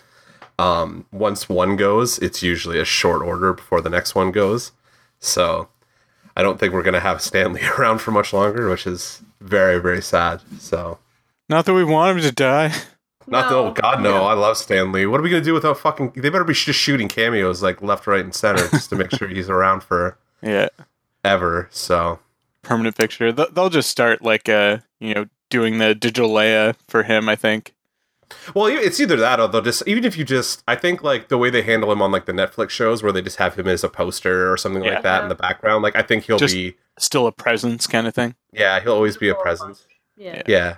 Um, 0.58 1.06
once 1.12 1.48
one 1.48 1.76
goes, 1.76 2.18
it's 2.18 2.42
usually 2.42 2.80
a 2.80 2.86
short 2.86 3.22
order 3.22 3.54
before 3.54 3.82
the 3.82 3.92
next 3.92 4.16
one 4.16 4.32
goes. 4.32 4.72
So 5.20 5.70
I 6.36 6.42
don't 6.42 6.60
think 6.60 6.74
we're 6.74 6.82
gonna 6.82 7.00
have 7.00 7.22
Stan 7.22 7.54
Lee 7.54 7.68
around 7.78 8.00
for 8.00 8.10
much 8.10 8.34
longer, 8.34 8.68
which 8.68 8.88
is 8.88 9.22
very 9.42 9.80
very 9.80 10.02
sad. 10.02 10.42
So. 10.60 10.98
Not 11.50 11.66
that 11.66 11.76
we 11.76 11.84
want 11.84 12.18
him 12.18 12.24
to 12.24 12.32
die. 12.32 12.74
Not 13.30 13.50
that, 13.50 13.52
No. 13.56 13.66
oh 13.68 13.72
God, 13.72 14.02
no! 14.02 14.26
I 14.26 14.34
love 14.34 14.58
Stan 14.58 14.92
Lee. 14.92 15.06
What 15.06 15.20
are 15.20 15.24
we 15.24 15.30
gonna 15.30 15.44
do 15.44 15.54
without 15.54 15.78
fucking? 15.78 16.12
They 16.16 16.30
better 16.30 16.44
be 16.46 16.54
just 16.54 16.80
shooting 16.80 17.08
cameos 17.10 17.62
like 17.62 17.82
left, 17.82 18.08
right, 18.08 18.24
and 18.24 18.34
center 18.34 18.68
just 18.70 18.90
to 18.90 18.96
make 18.96 19.12
sure 19.12 19.28
he's 19.28 19.50
around 19.50 19.84
for 19.84 20.18
Yeah, 20.42 20.70
ever. 21.26 21.68
So 21.72 22.20
permanent 22.64 22.98
picture. 22.98 23.32
They'll 23.32 23.70
just 23.70 23.90
start 23.90 24.22
like 24.22 24.48
uh 24.50 24.78
you 25.00 25.14
know 25.14 25.26
doing 25.50 25.78
the 25.78 25.94
digital 25.96 26.30
Leia 26.30 26.76
for 26.88 27.04
him. 27.04 27.28
I 27.30 27.36
think. 27.36 27.74
Well, 28.54 28.68
it's 28.68 29.00
either 29.00 29.16
that 29.18 29.40
or 29.40 29.48
they'll 29.48 29.62
just 29.62 29.88
even 29.88 30.04
if 30.04 30.18
you 30.18 30.26
just 30.26 30.62
I 30.68 30.76
think 30.76 31.02
like 31.04 31.30
the 31.30 31.38
way 31.38 31.50
they 31.50 31.62
handle 31.62 31.92
him 31.92 32.02
on 32.02 32.12
like 32.12 32.26
the 32.26 32.34
Netflix 32.34 32.72
shows 32.72 33.02
where 33.02 33.12
they 33.14 33.22
just 33.22 33.38
have 33.38 33.56
him 33.58 33.68
as 33.68 33.84
a 33.86 33.90
poster 33.90 34.52
or 34.52 34.58
something 34.58 34.84
Yeah. 34.84 34.96
like 34.96 35.04
that 35.04 35.24
in 35.24 35.30
the 35.30 35.36
background. 35.36 35.82
Like 35.84 35.96
I 35.96 36.02
think 36.02 36.26
he'll 36.26 36.38
Just- 36.38 36.54
be 36.54 36.76
Still 37.00 37.28
a 37.28 37.32
presence 37.32 37.88
kind 37.88 38.08
of 38.08 38.14
thing. 38.16 38.36
yeah 38.52 38.80
he'll 38.82 38.94
always 38.94 39.18
be 39.18 39.30
a 39.30 39.36
presence. 39.36 39.86
yeah. 40.18 40.42
Yeah, 40.48 40.78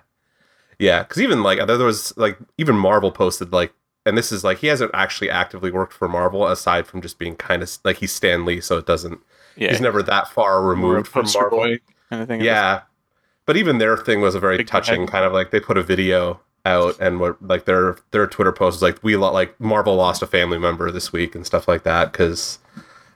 yeah. 0.79 1.03
Because 1.03 1.21
even 1.21 1.43
like 1.43 1.65
there 1.67 1.77
was 1.77 2.15
like 2.17 2.37
even 2.57 2.75
Marvel 2.75 3.11
posted 3.11 3.51
like. 3.53 3.73
And 4.05 4.17
this 4.17 4.31
is 4.31 4.43
like 4.45 4.59
he 4.59 4.67
hasn't 4.67 4.91
actually 4.93 5.29
actively 5.29 5.69
worked 5.71 5.93
for 5.93 6.07
Marvel 6.07 6.47
aside 6.47 6.87
from 6.87 7.01
just 7.01 7.19
being 7.19 7.35
kind 7.35 7.61
of 7.61 7.69
like 7.83 7.97
he's 7.97 8.13
Stan 8.13 8.45
Lee, 8.45 8.61
so 8.61 8.77
it 8.77 8.85
doesn't. 8.87 9.19
Yeah, 9.55 9.69
He's 9.71 9.81
never 9.81 10.01
that 10.01 10.29
far 10.29 10.63
removed 10.63 11.05
from 11.07 11.25
Marvel. 11.33 11.59
boy 11.59 11.79
kind 12.09 12.21
of 12.23 12.27
thing. 12.29 12.41
Yeah, 12.41 12.81
but 13.45 13.57
even 13.57 13.77
their 13.77 13.97
thing 13.97 14.21
was 14.21 14.35
a 14.35 14.39
very 14.39 14.57
Big 14.57 14.67
touching 14.67 15.05
kind 15.05 15.25
of 15.25 15.33
like 15.33 15.51
they 15.51 15.59
put 15.59 15.77
a 15.77 15.83
video 15.83 16.39
out 16.65 16.95
and 16.99 17.19
what 17.19 17.39
like 17.45 17.65
their 17.65 17.97
their 18.11 18.25
Twitter 18.25 18.53
post 18.53 18.75
was 18.75 18.81
like 18.81 19.03
we 19.03 19.15
lo- 19.17 19.33
like 19.33 19.59
Marvel 19.59 19.95
lost 19.95 20.21
a 20.23 20.27
family 20.27 20.57
member 20.57 20.89
this 20.91 21.11
week 21.11 21.35
and 21.35 21.45
stuff 21.45 21.67
like 21.67 21.83
that 21.83 22.11
because 22.11 22.57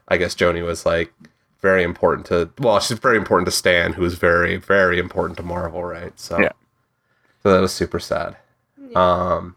I 0.10 0.18
guess 0.18 0.36
Joni 0.36 0.64
was 0.66 0.86
like 0.86 1.14
very 1.62 1.82
important 1.82 2.26
to 2.28 2.50
well 2.60 2.80
she's 2.82 3.00
very 3.00 3.18
important 3.18 3.46
to 3.48 3.52
Stan 3.52 3.94
who 3.94 4.04
is 4.04 4.16
very 4.16 4.58
very 4.58 5.00
important 5.00 5.38
to 5.38 5.44
Marvel 5.44 5.84
right 5.84 6.20
so 6.20 6.40
Yeah. 6.40 6.52
So 7.44 7.52
that 7.54 7.60
was 7.62 7.74
super 7.74 8.00
sad. 8.00 8.38
Um, 8.96 9.56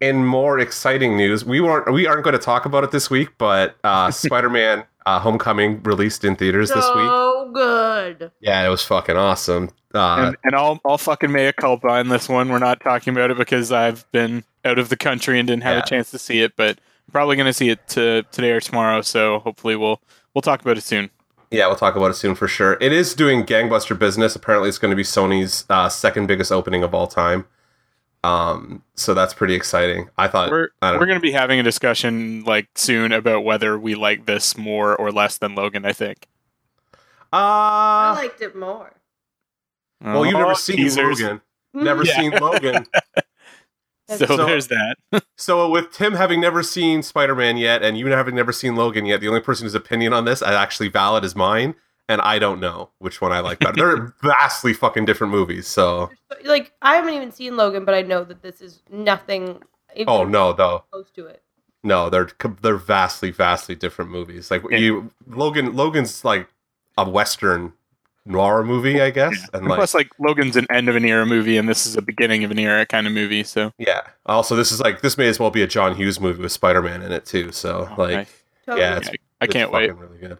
in 0.00 0.24
more 0.24 0.58
exciting 0.58 1.16
news, 1.16 1.44
we 1.44 1.60
weren't 1.60 1.90
we 1.92 2.06
aren't 2.06 2.24
going 2.24 2.32
to 2.34 2.38
talk 2.38 2.66
about 2.66 2.84
it 2.84 2.90
this 2.90 3.08
week, 3.10 3.30
but 3.38 3.76
uh, 3.84 4.10
Spider 4.10 4.50
Man 4.50 4.84
uh, 5.06 5.18
Homecoming 5.20 5.82
released 5.82 6.24
in 6.24 6.36
theaters 6.36 6.68
this 6.68 6.84
week. 6.94 7.06
So 7.08 7.50
good. 7.54 8.30
Yeah, 8.40 8.64
it 8.66 8.68
was 8.68 8.82
fucking 8.84 9.16
awesome. 9.16 9.70
Uh, 9.94 10.26
and, 10.26 10.36
and 10.44 10.54
I'll 10.54 10.80
I'll 10.84 10.98
fucking 10.98 11.32
mea 11.32 11.52
culpa 11.52 11.88
on 11.88 12.08
this 12.08 12.28
one. 12.28 12.48
We're 12.50 12.58
not 12.58 12.80
talking 12.80 13.14
about 13.14 13.30
it 13.30 13.36
because 13.38 13.72
I've 13.72 14.10
been 14.12 14.44
out 14.64 14.78
of 14.78 14.88
the 14.90 14.96
country 14.96 15.38
and 15.38 15.46
didn't 15.46 15.62
have 15.62 15.76
Yeah. 15.76 15.82
a 15.82 15.86
chance 15.86 16.10
to 16.10 16.18
see 16.18 16.40
it, 16.42 16.54
but 16.56 16.70
I'm 16.78 17.12
probably 17.12 17.36
gonna 17.36 17.52
see 17.54 17.70
it 17.70 17.86
to, 17.88 18.24
today 18.32 18.50
or 18.50 18.60
tomorrow. 18.60 19.00
So 19.00 19.38
hopefully 19.38 19.76
we'll 19.76 20.02
we'll 20.34 20.42
talk 20.42 20.60
about 20.60 20.76
it 20.76 20.82
soon. 20.82 21.08
Yeah, 21.50 21.66
we'll 21.68 21.76
talk 21.76 21.94
about 21.96 22.10
it 22.10 22.14
soon 22.14 22.34
for 22.34 22.48
sure. 22.48 22.76
It 22.80 22.92
is 22.92 23.14
doing 23.14 23.44
gangbuster 23.44 23.98
business. 23.98 24.34
Apparently, 24.34 24.68
it's 24.68 24.78
going 24.78 24.90
to 24.90 24.96
be 24.96 25.02
Sony's 25.04 25.64
uh, 25.70 25.88
second 25.88 26.26
biggest 26.26 26.50
opening 26.50 26.82
of 26.82 26.92
all 26.94 27.06
time. 27.06 27.46
Um, 28.24 28.82
so 28.96 29.14
that's 29.14 29.32
pretty 29.34 29.54
exciting. 29.54 30.08
I 30.18 30.26
thought 30.26 30.50
We're 30.50 30.70
I 30.82 30.92
we're 30.92 31.06
going 31.06 31.14
to 31.18 31.20
be 31.20 31.30
having 31.30 31.60
a 31.60 31.62
discussion 31.62 32.42
like 32.44 32.68
soon 32.74 33.12
about 33.12 33.44
whether 33.44 33.78
we 33.78 33.94
like 33.94 34.26
this 34.26 34.56
more 34.56 34.96
or 34.96 35.12
less 35.12 35.38
than 35.38 35.54
Logan. 35.54 35.84
I 35.84 35.92
think. 35.92 36.26
I 37.32 38.12
uh, 38.12 38.14
liked 38.20 38.40
it 38.42 38.56
more. 38.56 38.92
well, 40.00 40.24
you've 40.24 40.34
never 40.34 40.50
Oh, 40.52 40.54
seen 40.54 40.76
teasers. 40.76 41.20
Logan. 41.20 41.40
Never 41.74 42.04
Yeah. 42.06 42.16
seen 42.16 42.30
Logan. 42.32 42.86
So, 44.08 44.26
So- 44.26 44.36
there's 44.46 44.68
that. 44.68 44.96
So 45.36 45.68
with 45.68 45.92
Tim 45.92 46.14
having 46.14 46.40
never 46.40 46.62
seen 46.62 47.02
Spider-Man 47.02 47.56
yet, 47.58 47.82
and 47.82 47.98
you 47.98 48.06
having 48.06 48.34
never 48.34 48.52
seen 48.52 48.74
Logan 48.76 49.04
yet, 49.06 49.20
the 49.20 49.28
only 49.28 49.40
person 49.40 49.64
whose 49.66 49.74
opinion 49.74 50.12
on 50.14 50.24
this 50.24 50.38
is 50.40 50.48
actually 50.48 50.88
valid 50.88 51.24
is 51.24 51.36
mine, 51.36 51.74
and 52.08 52.20
I 52.22 52.38
don't 52.38 52.58
know 52.60 52.90
which 53.00 53.20
one 53.20 53.32
I 53.32 53.40
like 53.40 53.58
better. 53.58 53.74
They're 53.74 54.14
vastly 54.22 54.72
fucking 54.72 55.04
different 55.04 55.32
movies. 55.32 55.66
So 55.66 56.10
like 56.44 56.72
I 56.82 56.96
haven't 56.96 57.14
even 57.14 57.32
seen 57.32 57.56
Logan, 57.56 57.84
but 57.84 57.94
I 57.94 58.02
know 58.02 58.24
that 58.24 58.42
this 58.42 58.60
is 58.62 58.80
nothing. 58.90 59.62
even 59.94 60.08
oh 60.08 60.24
no, 60.24 60.52
though 60.52 60.84
close 60.90 61.10
to 61.12 61.26
it. 61.26 61.42
no, 61.84 62.08
they're 62.08 62.28
they're 62.62 62.76
vastly 62.76 63.30
vastly 63.30 63.74
different 63.74 64.10
movies. 64.10 64.50
Like 64.50 64.62
Yeah. 64.70 64.78
you, 64.78 65.10
Logan 65.26 65.74
Logan's 65.76 66.24
like 66.24 66.48
a 66.96 67.08
western 67.08 67.72
noir 68.26 68.62
movie, 68.64 69.00
I 69.00 69.10
guess, 69.10 69.32
Yeah. 69.34 69.58
and 69.58 69.68
like 69.68 69.76
Plus, 69.78 69.94
like 69.94 70.10
Logan's 70.18 70.56
an 70.56 70.66
end 70.70 70.88
of 70.88 70.96
an 70.96 71.04
era 71.04 71.24
movie, 71.24 71.56
and 71.56 71.68
this 71.68 71.86
is 71.86 71.96
a 71.96 72.02
beginning 72.02 72.44
of 72.44 72.50
an 72.50 72.58
era 72.58 72.84
kind 72.84 73.06
of 73.06 73.12
movie. 73.12 73.42
So, 73.44 73.72
yeah. 73.78 74.02
Also, 74.26 74.56
this 74.56 74.72
is 74.72 74.80
like 74.80 75.00
this 75.02 75.16
may 75.16 75.28
as 75.28 75.38
well 75.40 75.50
be 75.50 75.62
a 75.62 75.66
John 75.66 75.94
Hughes 75.96 76.20
movie 76.20 76.42
with 76.42 76.52
Spider-Man 76.52 77.02
in 77.02 77.12
it 77.12 77.24
too. 77.26 77.52
So 77.52 77.88
Oh, 77.96 78.00
like. 78.02 78.14
nice. 78.16 78.42
Yeah, 78.68 78.96
it's- 78.96 79.10
I 79.40 79.44
It's 79.44 79.52
can't 79.52 79.70
wait. 79.70 79.94
Really 79.94 80.18
good. 80.18 80.38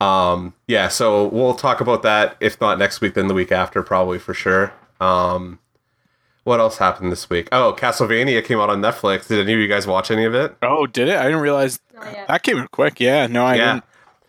Um, 0.00 0.52
yeah, 0.68 0.88
so 0.88 1.26
we'll 1.28 1.54
talk 1.54 1.80
about 1.80 2.02
that. 2.02 2.36
If 2.38 2.60
not 2.60 2.78
next 2.78 3.00
week, 3.00 3.14
then 3.14 3.28
the 3.28 3.34
week 3.34 3.50
after, 3.50 3.82
probably 3.82 4.18
for 4.18 4.34
sure. 4.34 4.72
Um, 5.00 5.58
what 6.44 6.60
else 6.60 6.76
happened 6.78 7.10
this 7.10 7.28
week? 7.30 7.48
Oh, 7.50 7.74
Castlevania 7.76 8.44
came 8.44 8.60
out 8.60 8.68
on 8.70 8.80
Netflix. 8.82 9.26
Did 9.26 9.40
any 9.40 9.54
of 9.54 9.58
you 9.58 9.66
guys 9.68 9.86
watch 9.86 10.10
any 10.10 10.24
of 10.24 10.34
it? 10.34 10.54
Oh, 10.62 10.86
did 10.86 11.08
it? 11.08 11.16
I 11.18 11.24
didn't 11.24 11.40
realize 11.40 11.80
that 12.28 12.42
came 12.42 12.64
quick. 12.70 13.00
Yeah, 13.00 13.26
no, 13.26 13.44
I 13.44 13.54
yeah. 13.56 13.72
didn't. 13.72 13.84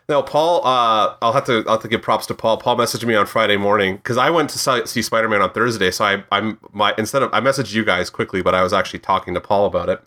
No, 0.09 0.23
Paul. 0.23 0.65
Uh, 0.65 1.15
I'll 1.21 1.33
have 1.33 1.45
to. 1.45 1.63
I'll 1.67 1.73
have 1.73 1.81
to 1.81 1.87
give 1.89 2.01
props 2.01 2.25
to 2.27 2.33
Paul. 2.33 2.57
Paul 2.57 2.77
messaged 2.77 3.03
me 3.05 3.13
on 3.15 3.25
Friday 3.25 3.57
morning 3.57 3.97
because 3.97 4.17
I 4.17 4.29
went 4.29 4.49
to 4.51 4.87
see 4.87 5.01
Spider 5.01 5.27
Man 5.27 5.41
on 5.41 5.51
Thursday. 5.51 5.91
So 5.91 6.05
I, 6.05 6.23
I'm 6.31 6.57
my 6.71 6.93
instead 6.97 7.23
of 7.23 7.33
I 7.33 7.41
messaged 7.41 7.73
you 7.73 7.83
guys 7.83 8.09
quickly, 8.09 8.41
but 8.41 8.55
I 8.55 8.63
was 8.63 8.71
actually 8.71 8.99
talking 8.99 9.33
to 9.33 9.41
Paul 9.41 9.65
about 9.65 9.89
it, 9.89 10.01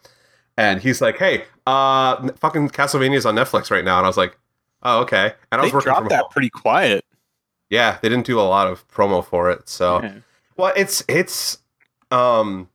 and 0.56 0.80
he's 0.80 1.02
like, 1.02 1.18
"Hey, 1.18 1.44
uh, 1.66 2.28
fucking 2.38 2.70
Castlevania's 2.70 3.26
on 3.26 3.34
Netflix 3.34 3.70
right 3.70 3.84
now," 3.84 3.98
and 3.98 4.06
I 4.06 4.08
was 4.08 4.16
like, 4.16 4.38
"Oh, 4.82 5.00
okay." 5.02 5.34
And 5.52 5.60
I 5.60 5.64
They 5.64 5.66
was 5.66 5.74
working 5.74 5.84
dropped 5.88 6.00
from 6.00 6.08
that 6.08 6.22
home. 6.22 6.30
pretty 6.30 6.48
quiet. 6.50 7.04
Yeah, 7.68 7.98
they 8.00 8.08
didn't 8.08 8.24
do 8.26 8.40
a 8.40 8.42
lot 8.42 8.68
of 8.68 8.88
promo 8.88 9.22
for 9.22 9.50
it. 9.50 9.68
So, 9.68 10.02
Yeah. 10.02 10.14
well, 10.56 10.72
it's 10.76 11.04
it's 11.08 11.58
um 12.10 12.70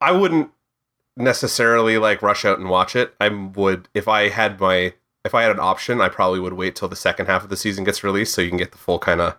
I 0.00 0.10
wouldn't 0.10 0.50
necessarily 1.16 1.96
like 1.96 2.22
rush 2.22 2.44
out 2.44 2.58
and 2.58 2.68
watch 2.68 2.96
it. 2.96 3.14
I 3.20 3.28
would 3.28 3.88
if 3.94 4.08
I 4.08 4.30
had 4.30 4.58
my 4.60 4.92
if 5.26 5.34
I 5.34 5.42
had 5.42 5.50
an 5.52 5.60
option, 5.60 6.00
I 6.00 6.08
probably 6.08 6.40
would 6.40 6.54
wait 6.54 6.74
till 6.76 6.88
the 6.88 6.96
second 6.96 7.26
half 7.26 7.44
of 7.44 7.50
the 7.50 7.56
season 7.56 7.84
gets 7.84 8.02
released 8.02 8.32
so 8.34 8.40
you 8.40 8.48
can 8.48 8.56
get 8.58 8.72
the 8.72 8.78
full 8.78 8.98
kind 8.98 9.20
of 9.20 9.36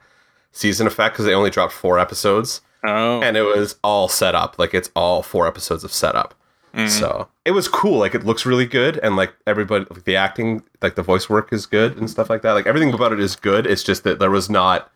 season 0.52 0.86
effect 0.86 1.16
because 1.16 1.26
they 1.26 1.34
only 1.34 1.50
dropped 1.50 1.74
four 1.74 1.98
episodes 2.00 2.62
Oh, 2.84 3.22
and 3.22 3.36
it 3.36 3.42
was 3.42 3.76
all 3.84 4.08
set 4.08 4.36
up. 4.36 4.60
Like 4.60 4.74
it's 4.76 4.92
all 4.96 5.24
four 5.24 5.48
episodes 5.48 5.84
of 5.84 5.92
setup. 5.92 6.36
mm. 6.74 6.88
So 6.88 7.28
it 7.44 7.52
was 7.52 7.68
cool. 7.68 7.98
Like 7.98 8.14
it 8.14 8.24
looks 8.24 8.46
really 8.46 8.68
good, 8.68 8.98
and 9.02 9.16
like 9.16 9.34
everybody, 9.48 9.86
like 9.90 10.04
the 10.04 10.16
acting, 10.16 10.62
like 10.82 10.96
the 10.96 11.02
voice 11.02 11.28
work 11.28 11.52
is 11.52 11.66
good 11.66 11.98
and 11.98 12.08
stuff 12.10 12.30
like 12.30 12.44
that. 12.44 12.52
Like 12.54 12.68
everything 12.68 12.94
about 12.94 13.12
it 13.14 13.20
is 13.20 13.36
good. 13.36 13.66
It's 13.66 13.84
just 13.84 14.04
that 14.04 14.20
there 14.20 14.30
was 14.32 14.48
not. 14.50 14.92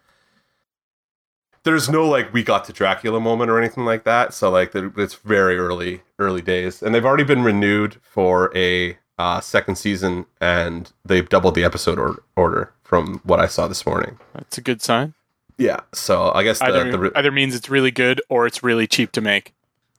There's 1.63 1.89
no 1.89 2.07
like 2.07 2.31
we 2.33 2.43
got 2.43 2.65
to 2.65 2.73
Dracula 2.73 3.19
moment 3.19 3.49
or 3.51 3.59
anything 3.59 3.83
like 3.85 4.03
that. 4.03 4.33
So 4.33 4.49
like 4.49 4.73
it's 4.75 5.15
very 5.15 5.57
early, 5.57 6.01
early 6.19 6.41
days, 6.41 6.81
and 6.83 6.93
they've 6.93 7.05
already 7.05 7.23
been 7.23 7.43
renewed 7.43 7.97
for 8.03 8.55
a 8.55 8.97
uh, 9.21 9.39
second 9.41 9.75
season, 9.75 10.25
and 10.39 10.91
they've 11.05 11.29
doubled 11.29 11.55
the 11.55 11.63
episode 11.63 11.97
or- 11.99 12.23
order 12.35 12.73
from 12.83 13.21
what 13.23 13.39
I 13.39 13.47
saw 13.47 13.67
this 13.67 13.85
morning. 13.85 14.17
that's 14.33 14.57
a 14.57 14.61
good 14.61 14.81
sign. 14.81 15.13
Yeah. 15.57 15.81
So 15.93 16.31
I 16.33 16.43
guess 16.43 16.59
the, 16.59 16.65
Either 16.65 16.91
the 16.91 16.99
re- 16.99 17.11
either 17.15 17.31
means 17.31 17.53
it's 17.55 17.69
really 17.69 17.91
good 17.91 18.19
or 18.29 18.47
it's 18.47 18.63
really 18.63 18.87
cheap 18.87 19.11
to 19.13 19.21
make. 19.21 19.53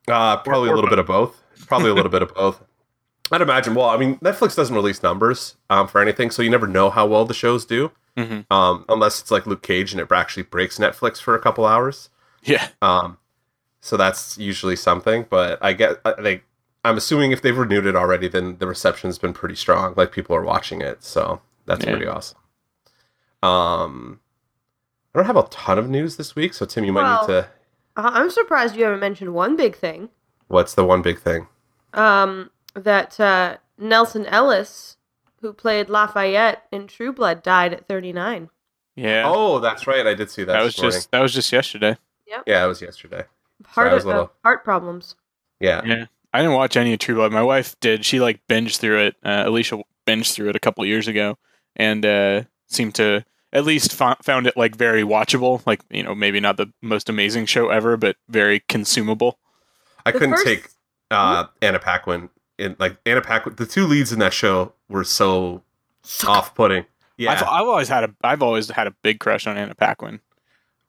Uh, 0.09 0.37
probably 0.39 0.69
or 0.69 0.73
a 0.73 0.75
little 0.75 0.91
bit 0.91 0.99
of 0.99 1.07
both. 1.07 1.41
Probably 1.67 1.91
a 1.91 1.95
little 1.95 2.11
bit 2.11 2.23
of 2.23 2.35
both. 2.35 2.61
I'd 3.31 3.41
imagine. 3.41 3.75
Well, 3.75 3.89
I 3.89 3.97
mean, 3.97 4.17
Netflix 4.19 4.57
doesn't 4.57 4.75
release 4.75 5.03
numbers 5.03 5.55
um, 5.71 5.87
for 5.89 6.01
anything, 6.03 6.31
so 6.33 6.43
you 6.43 6.51
never 6.51 6.67
know 6.67 6.91
how 6.91 7.07
well 7.07 7.25
the 7.25 7.33
shows 7.35 7.65
do, 7.65 7.93
Mhm. 8.19 8.45
um, 8.51 8.85
unless 8.89 9.21
it's 9.21 9.31
like 9.31 9.47
Luke 9.47 9.63
Cage 9.63 9.93
and 9.93 10.01
it 10.01 10.11
actually 10.13 10.43
breaks 10.43 10.79
Netflix 10.79 11.19
for 11.21 11.35
a 11.35 11.39
couple 11.39 11.65
hours. 11.65 12.11
Yeah, 12.43 12.69
Um, 12.83 13.19
so 13.81 13.97
that's 13.97 14.37
usually 14.37 14.77
something. 14.77 15.27
But 15.31 15.59
I 15.63 15.73
get, 15.75 16.01
I 16.05 16.21
think, 16.21 16.43
I'm 16.85 16.97
assuming 16.97 17.31
if 17.33 17.41
they've 17.43 17.57
renewed 17.57 17.87
it 17.87 17.95
already, 17.97 18.29
then 18.29 18.57
the 18.59 18.67
reception's 18.67 19.19
been 19.19 19.33
pretty 19.33 19.55
strong. 19.55 19.95
Like 19.97 20.11
people 20.13 20.35
are 20.35 20.43
watching 20.43 20.81
it, 20.81 21.05
so 21.05 21.41
that's 21.67 21.85
Yeah. 21.85 21.91
pretty 21.93 22.07
awesome. 22.07 22.39
Um, 23.43 24.21
I 25.15 25.19
don't 25.19 25.27
have 25.27 25.37
a 25.37 25.45
ton 25.45 25.79
of 25.79 25.89
news 25.89 26.17
this 26.17 26.35
week, 26.35 26.55
so 26.55 26.65
Tim, 26.67 26.85
you 26.85 26.93
might 26.93 27.03
Well- 27.03 27.21
need 27.29 27.35
to. 27.35 27.49
Uh, 27.97 28.11
I'm 28.15 28.31
surprised 28.31 28.75
you 28.77 28.85
haven't 28.85 29.01
mentioned 29.01 29.35
one 29.35 29.57
big 29.57 29.77
thing. 29.77 30.09
What's 30.49 30.75
the 30.75 30.85
one 30.85 31.03
big 31.03 31.19
thing? 31.19 31.49
Um, 31.93 32.51
that 32.75 33.21
uh, 33.21 33.59
Nelsan 33.79 34.25
Ellis, 34.27 34.97
who 35.43 35.53
played 35.53 35.91
Lafayette 35.91 36.67
in 36.73 36.87
True 36.87 37.13
Blood, 37.13 37.43
died 37.43 37.73
at 37.75 37.87
39. 37.87 38.49
yeah. 38.97 39.25
Oh, 39.27 39.59
that's 39.59 39.87
right. 39.87 40.07
I 40.07 40.15
did 40.15 40.31
see 40.31 40.45
that. 40.45 40.53
that 40.55 40.63
was 40.63 40.75
just 40.75 41.11
that 41.11 41.21
was 41.21 41.35
just 41.35 41.53
yesterday. 41.53 41.97
Yeah, 42.47 42.65
it 42.65 42.67
was 42.69 42.81
yesterday. 42.81 43.25
Heart, 43.67 43.91
I 43.93 43.95
was 43.95 44.05
a 44.05 44.09
uh, 44.09 44.13
little- 44.13 44.33
heart 44.43 44.65
problems. 44.65 45.17
Yeah. 45.61 45.83
Yeah, 45.85 46.07
I 46.33 46.41
didn't 46.41 46.55
watch 46.55 46.77
any 46.77 46.93
of 46.93 46.99
True 46.99 47.15
Blood. 47.17 47.33
My 47.33 47.43
wife 47.43 47.75
did. 47.81 48.05
She 48.05 48.21
like 48.21 48.41
binged 48.49 48.79
through 48.79 49.01
it. 49.01 49.17
Uh, 49.25 49.45
Alicia 49.47 49.83
binged 50.07 50.33
through 50.35 50.49
it 50.51 50.57
a 50.57 50.61
couple 50.61 50.85
years 50.87 51.07
ago, 51.09 51.37
and 51.77 52.05
uh, 52.07 52.43
seemed 52.69 52.95
to 52.97 53.25
at 53.53 53.65
least 53.65 53.93
fo- 53.93 54.17
found 54.23 54.47
it 54.47 54.57
like 54.57 54.75
very 54.77 55.03
watchable. 55.03 55.63
Like 55.67 55.81
you 55.91 56.03
know, 56.03 56.15
maybe 56.15 56.41
not 56.41 56.57
the 56.57 56.73
most 56.81 57.09
amazing 57.09 57.47
show 57.47 57.69
ever, 57.69 57.97
but 57.97 58.17
very 58.29 58.61
consumable. 58.69 59.39
I 60.07 60.11
The 60.13 60.19
couldn't 60.19 60.35
first- 60.37 60.47
take 60.47 60.69
uh, 61.11 61.45
Anna 61.61 61.79
Paquin. 61.79 62.31
In, 62.59 62.77
like 62.79 62.97
Anna 63.07 63.21
Paquin, 63.23 63.55
the 63.57 63.67
two 63.67 63.87
leads 63.87 64.13
in 64.13 64.19
that 64.21 64.33
show 64.33 64.73
were 64.89 65.05
so 65.05 65.63
off-putting. 66.27 66.85
Yeah. 67.17 67.33
I've, 67.33 67.43
I've 67.43 67.67
always 67.69 67.89
had 67.89 68.05
a 68.05 68.15
I've 68.23 68.43
always 68.43 68.69
had 68.71 68.87
a 68.87 68.91
big 69.03 69.21
crush 69.21 69.47
on 69.47 69.57
Anna 69.57 69.75
Paquin. 69.75 70.21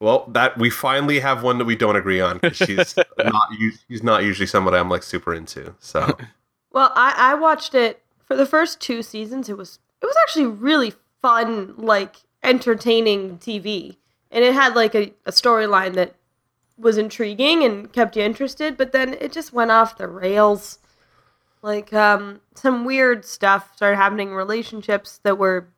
Well, 0.03 0.25
that 0.27 0.57
we 0.57 0.69
finally 0.69 1.21
have 1.21 1.43
one 1.43 1.57
that 1.59 1.65
we 1.65 1.77
don't 1.77 1.95
agree 1.95 2.19
on 2.19 2.39
'cause 2.39 2.57
she's 2.57 2.95
not. 3.17 3.49
She's 3.87 4.03
not 4.03 4.23
usually 4.23 4.47
somebody 4.47 4.75
I'm 4.75 4.89
like 4.89 5.01
super 5.01 5.33
into. 5.33 5.73
So 5.79 6.17
Well, 6.73 6.91
I, 6.93 7.13
I 7.17 7.35
watched 7.35 7.73
it 7.73 8.01
for 8.25 8.35
the 8.35 8.45
first 8.45 8.81
two 8.81 9.01
seasons. 9.01 9.47
It 9.47 9.57
was 9.57 9.79
it 10.01 10.05
was 10.05 10.15
actually 10.23 10.47
really 10.47 10.93
fun, 11.21 11.73
like 11.77 12.17
entertaining 12.43 13.37
TV, 13.37 13.95
and 14.29 14.43
it 14.43 14.53
had 14.53 14.75
like 14.75 14.93
a, 14.93 15.13
a 15.25 15.31
storyline 15.31 15.93
that 15.93 16.15
was 16.77 16.97
intriguing 16.97 17.63
and 17.63 17.93
kept 17.93 18.17
you 18.17 18.23
interested. 18.23 18.75
But 18.75 18.91
then 18.91 19.13
it 19.21 19.31
just 19.31 19.53
went 19.53 19.71
off 19.71 19.97
the 19.97 20.09
rails. 20.09 20.79
Like 21.61 21.93
um, 21.93 22.41
some 22.55 22.83
weird 22.83 23.23
stuff 23.23 23.73
started 23.77 23.95
happening 23.95 24.29
in 24.29 24.33
relationships 24.33 25.21
that 25.23 25.37
were 25.37 25.69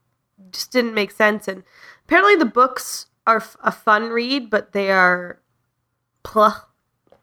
just 0.52 0.72
didn't 0.72 0.96
make 0.96 1.12
sense. 1.12 1.48
And 1.48 1.64
apparently 2.06 2.36
the 2.36 2.46
books 2.46 3.06
are 3.28 3.38
f- 3.38 3.58
a 3.64 3.72
fun 3.72 4.10
read, 4.10 4.50
but 4.50 4.72
they 4.74 4.92
are 4.92 5.40
pluh 6.24 6.54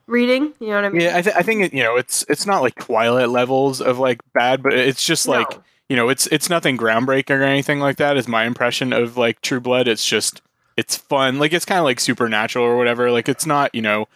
reading. 0.06 0.52
You 0.60 0.68
know 0.68 0.74
what 0.76 0.84
I 0.84 0.88
mean? 0.90 1.00
Yeah, 1.02 1.16
I, 1.16 1.22
th- 1.22 1.36
I 1.36 1.42
think 1.42 1.62
it, 1.62 1.74
you 1.74 1.82
know 1.82 1.96
it's 1.96 2.24
it's 2.28 2.46
not 2.46 2.62
like 2.62 2.74
Twilight 2.76 3.28
levels 3.28 3.80
of 3.80 3.98
like 3.98 4.20
bad, 4.32 4.62
but 4.62 4.72
it's 4.74 5.04
just 5.04 5.26
like 5.28 5.50
No. 5.50 5.62
you 5.88 5.96
know 5.96 6.08
it's 6.08 6.26
it's 6.28 6.50
nothing 6.50 6.76
groundbreaking 6.76 7.38
or 7.38 7.42
anything 7.42 7.80
like 7.80 7.96
that. 7.96 8.16
Is 8.16 8.28
my 8.28 8.44
impression 8.44 8.92
of 8.92 9.16
like 9.16 9.40
True 9.40 9.60
Blood. 9.60 9.88
It's 9.88 10.06
just 10.06 10.42
it's 10.76 10.96
fun. 10.96 11.38
Like 11.38 11.52
it's 11.52 11.64
kind 11.64 11.78
of 11.78 11.84
like 11.84 12.00
supernatural 12.00 12.64
or 12.64 12.76
whatever. 12.76 13.10
Like 13.10 13.28
it's 13.28 13.46
not 13.46 13.74
you 13.74 13.82
know 13.82 14.06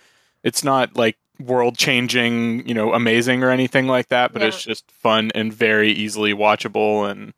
it's 0.43 0.65
not 0.65 0.97
like 0.97 1.17
world 1.39 1.77
changing 1.77 2.67
you 2.67 2.75
know 2.75 2.95
amazing 2.95 3.43
or 3.45 3.51
anything 3.51 3.87
like 3.87 4.09
that. 4.09 4.33
But 4.33 4.43
Yeah. 4.43 4.49
it's 4.49 4.65
just 4.65 4.91
fun 4.91 5.31
and 5.35 5.53
very 5.53 5.93
easily 5.93 6.33
watchable 6.35 7.09
and. 7.11 7.33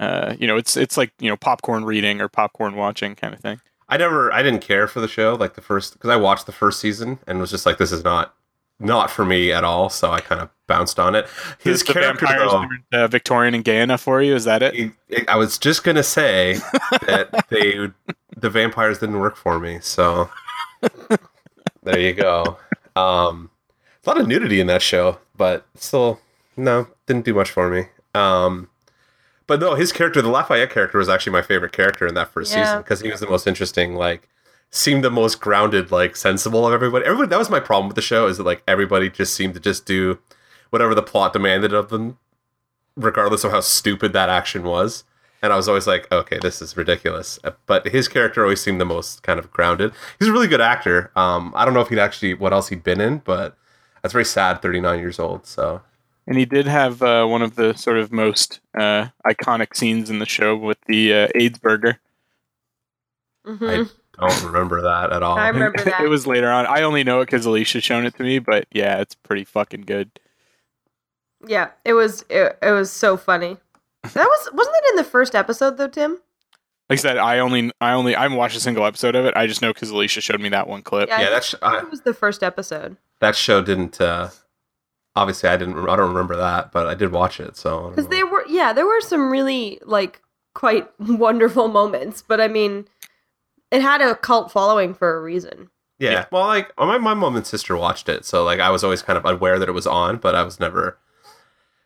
Uh, 0.00 0.34
you 0.36 0.48
know, 0.48 0.56
it's 0.56 0.76
it's 0.76 0.96
like 0.96 1.12
you 1.20 1.28
know 1.28 1.36
popcorn 1.36 1.84
reading 1.84 2.20
or 2.20 2.26
popcorn 2.26 2.74
watching 2.74 3.14
kind 3.14 3.32
of 3.34 3.38
thing. 3.38 3.60
I 3.92 3.96
never. 3.98 4.32
I 4.32 4.42
didn't 4.42 4.62
care 4.62 4.86
for 4.88 5.00
the 5.00 5.08
show 5.08 5.34
like 5.34 5.52
the 5.54 5.60
first 5.60 5.92
because 5.92 6.08
I 6.08 6.16
watched 6.16 6.46
the 6.46 6.52
first 6.52 6.80
season 6.80 7.18
and 7.26 7.38
was 7.40 7.50
just 7.50 7.66
like, 7.66 7.76
this 7.76 7.92
is 7.92 8.02
not 8.02 8.34
not 8.80 9.10
for 9.10 9.24
me 9.24 9.52
at 9.52 9.64
all. 9.64 9.90
So 9.90 10.10
I 10.10 10.20
kind 10.20 10.40
of 10.40 10.48
bounced 10.66 10.98
on 10.98 11.14
it. 11.14 11.26
His 11.62 11.82
character 11.82 12.24
vampires 12.26 12.50
though. 12.90 12.98
uh, 13.04 13.06
Victorian 13.08 13.54
and 13.54 13.62
gay 13.62 13.82
enough 13.82 14.00
for 14.00 14.22
you? 14.22 14.34
Is 14.34 14.44
that 14.44 14.62
it- 14.62 14.92
I 15.28 15.36
was 15.36 15.58
just 15.58 15.84
gonna 15.84 16.02
say 16.02 16.54
that 17.06 17.46
they 17.50 17.88
the 18.34 18.48
vampires 18.48 18.98
didn't 18.98 19.20
work 19.20 19.36
for 19.36 19.58
me, 19.60 19.78
so 19.82 20.30
there 21.82 21.98
you 22.00 22.14
go. 22.14 22.56
Um, 22.96 23.50
a 24.04 24.10
lot 24.10 24.20
of 24.20 24.26
nudity 24.26 24.58
in 24.60 24.66
that 24.68 24.82
show, 24.82 25.18
but 25.36 25.66
still, 25.74 26.20
no, 26.56 26.88
didn't 27.06 27.24
do 27.24 27.34
much 27.34 27.50
for 27.50 27.68
me. 27.70 27.86
Um, 28.14 28.68
but 29.46 29.60
no, 29.60 29.74
his 29.74 29.92
character, 29.92 30.20
the 30.22 30.28
Lafayette 30.28 30.70
character, 30.70 30.98
was 30.98 31.08
actually 31.08 31.32
my 31.32 31.42
favorite 31.42 31.72
character 31.72 32.06
in 32.06 32.14
that 32.14 32.28
first 32.32 32.52
Yeah. 32.54 32.64
season 32.64 32.78
because 32.82 33.00
he 33.00 33.10
was 33.10 33.20
the 33.20 33.26
most 33.28 33.46
interesting. 33.46 33.94
Like 33.94 34.28
seemed 34.70 35.04
the 35.04 35.10
most 35.10 35.40
grounded, 35.40 35.90
like 35.90 36.16
sensible 36.16 36.66
of 36.66 36.72
everybody. 36.72 37.04
Everybody 37.04 37.28
that 37.28 37.38
was 37.38 37.50
my 37.50 37.60
problem 37.60 37.88
with 37.88 37.96
the 37.96 38.02
show 38.02 38.26
is 38.26 38.38
that 38.38 38.44
like 38.44 38.62
everybody 38.66 39.10
just 39.10 39.34
seemed 39.34 39.54
to 39.54 39.60
just 39.60 39.84
do 39.86 40.18
whatever 40.70 40.94
the 40.94 41.02
plot 41.02 41.32
demanded 41.34 41.72
of 41.74 41.90
them, 41.90 42.16
regardless 42.96 43.44
of 43.44 43.50
how 43.50 43.60
stupid 43.60 44.12
that 44.12 44.28
action 44.28 44.62
was. 44.64 45.04
And 45.42 45.52
I 45.52 45.56
was 45.56 45.68
always 45.68 45.86
like, 45.88 46.10
okay, 46.12 46.38
this 46.40 46.62
is 46.62 46.76
ridiculous. 46.76 47.38
But 47.66 47.88
his 47.88 48.06
character 48.06 48.42
always 48.44 48.62
seemed 48.62 48.80
the 48.80 48.84
most 48.84 49.22
kind 49.24 49.40
of 49.40 49.50
grounded. 49.50 49.92
He's 50.18 50.28
a 50.28 50.32
really 50.32 50.46
good 50.46 50.60
actor. 50.60 51.10
Um, 51.16 51.52
I 51.56 51.64
don't 51.64 51.74
know 51.74 51.80
if 51.80 51.88
he'd 51.88 51.98
actually 51.98 52.34
what 52.34 52.52
else 52.52 52.68
he'd 52.68 52.84
been 52.84 53.00
in, 53.00 53.18
but 53.18 53.56
that's 54.02 54.12
very 54.12 54.24
sad. 54.24 54.62
Thirty 54.62 54.80
nine 54.80 55.00
years 55.00 55.18
old. 55.18 55.46
So 55.46 55.82
And 56.32 56.38
he 56.38 56.46
did 56.46 56.66
have 56.66 57.02
uh, 57.02 57.26
one 57.26 57.42
of 57.42 57.56
the 57.56 57.74
sort 57.74 57.98
of 57.98 58.10
most 58.10 58.60
uh, 58.74 59.08
iconic 59.26 59.76
scenes 59.76 60.08
in 60.08 60.18
the 60.18 60.24
show 60.24 60.56
with 60.56 60.78
the 60.86 61.12
uh, 61.12 61.28
AIDS 61.34 61.58
burger. 61.58 62.00
Mhm. 63.46 63.90
I 64.18 64.30
don't 64.30 64.44
remember 64.46 64.80
that 64.80 65.12
at 65.12 65.22
all. 65.22 65.36
I 65.36 65.48
remember 65.50 65.84
that. 65.84 66.00
it 66.02 66.08
was 66.08 66.26
later 66.26 66.50
on. 66.50 66.64
I 66.64 66.84
only 66.84 67.04
know 67.04 67.20
it 67.20 67.26
because 67.26 67.44
Alicia's 67.44 67.84
shown 67.84 68.06
it 68.06 68.14
to 68.16 68.22
me, 68.22 68.38
but 68.38 68.66
yeah, 68.70 68.98
it's 69.00 69.14
pretty 69.14 69.44
fucking 69.44 69.82
good. 69.82 70.08
Yeah, 71.46 71.68
it 71.84 71.92
was 71.92 72.24
it, 72.30 72.56
it 72.62 72.70
was 72.70 72.90
so 72.90 73.18
funny. 73.18 73.58
That 74.02 74.24
was 74.24 74.48
wasn't 74.54 74.76
it 74.76 74.90
in 74.92 74.96
the 74.96 75.04
first 75.04 75.34
episode 75.34 75.76
though, 75.76 75.88
Tim? 75.88 76.12
Like 76.88 76.98
I 76.98 77.02
said, 77.02 77.18
I 77.18 77.40
only, 77.40 77.72
I 77.78 77.92
only, 77.92 78.16
I 78.16 78.22
haven't 78.22 78.38
watched 78.38 78.56
a 78.56 78.60
single 78.60 78.86
episode 78.86 79.16
of 79.16 79.26
it. 79.26 79.34
I 79.36 79.46
just 79.46 79.60
know 79.60 79.74
because 79.74 79.90
Alicia 79.90 80.22
showed 80.22 80.40
me 80.40 80.48
that 80.48 80.66
one 80.66 80.80
clip. 80.80 81.10
Yeah, 81.10 81.20
yeah, 81.20 81.28
that's 81.28 81.54
I 81.60 81.72
think 81.72 81.82
I, 81.82 81.86
it 81.86 81.90
was 81.90 82.00
the 82.00 82.14
first 82.14 82.42
episode. 82.42 82.96
that 83.20 83.36
show 83.36 83.60
didn't. 83.60 84.00
Uh, 84.00 84.30
obviously, 85.16 85.48
I 85.48 85.56
didn't. 85.56 85.78
I 85.88 85.96
don't 85.96 86.08
remember 86.08 86.36
that, 86.36 86.72
but 86.72 86.86
I 86.86 86.94
did 86.94 87.12
watch 87.12 87.40
it. 87.40 87.56
So 87.56 87.90
Because 87.90 88.04
know. 88.06 88.10
they 88.10 88.22
were 88.24 88.44
yeah, 88.48 88.72
there 88.72 88.86
were 88.86 89.00
some 89.00 89.30
really 89.30 89.78
like 89.84 90.20
quite 90.54 90.88
wonderful 90.98 91.68
moments, 91.68 92.22
but 92.22 92.40
I 92.40 92.48
mean, 92.48 92.86
it 93.70 93.82
had 93.82 94.00
a 94.00 94.14
cult 94.14 94.50
following 94.52 94.94
for 94.94 95.16
a 95.16 95.22
reason. 95.22 95.68
Yeah. 95.98 96.10
Yeah. 96.10 96.24
Well, 96.32 96.46
like 96.46 96.72
my 96.78 96.98
my 96.98 97.14
mom 97.14 97.36
and 97.36 97.46
sister 97.46 97.76
watched 97.76 98.08
it, 98.08 98.24
so 98.24 98.42
like 98.44 98.60
I 98.60 98.70
was 98.70 98.82
always 98.82 99.02
kind 99.02 99.16
of 99.16 99.24
aware 99.24 99.58
that 99.58 99.68
it 99.68 99.72
was 99.72 99.86
on, 99.86 100.16
but 100.18 100.34
I 100.34 100.42
was 100.42 100.58
never. 100.58 100.98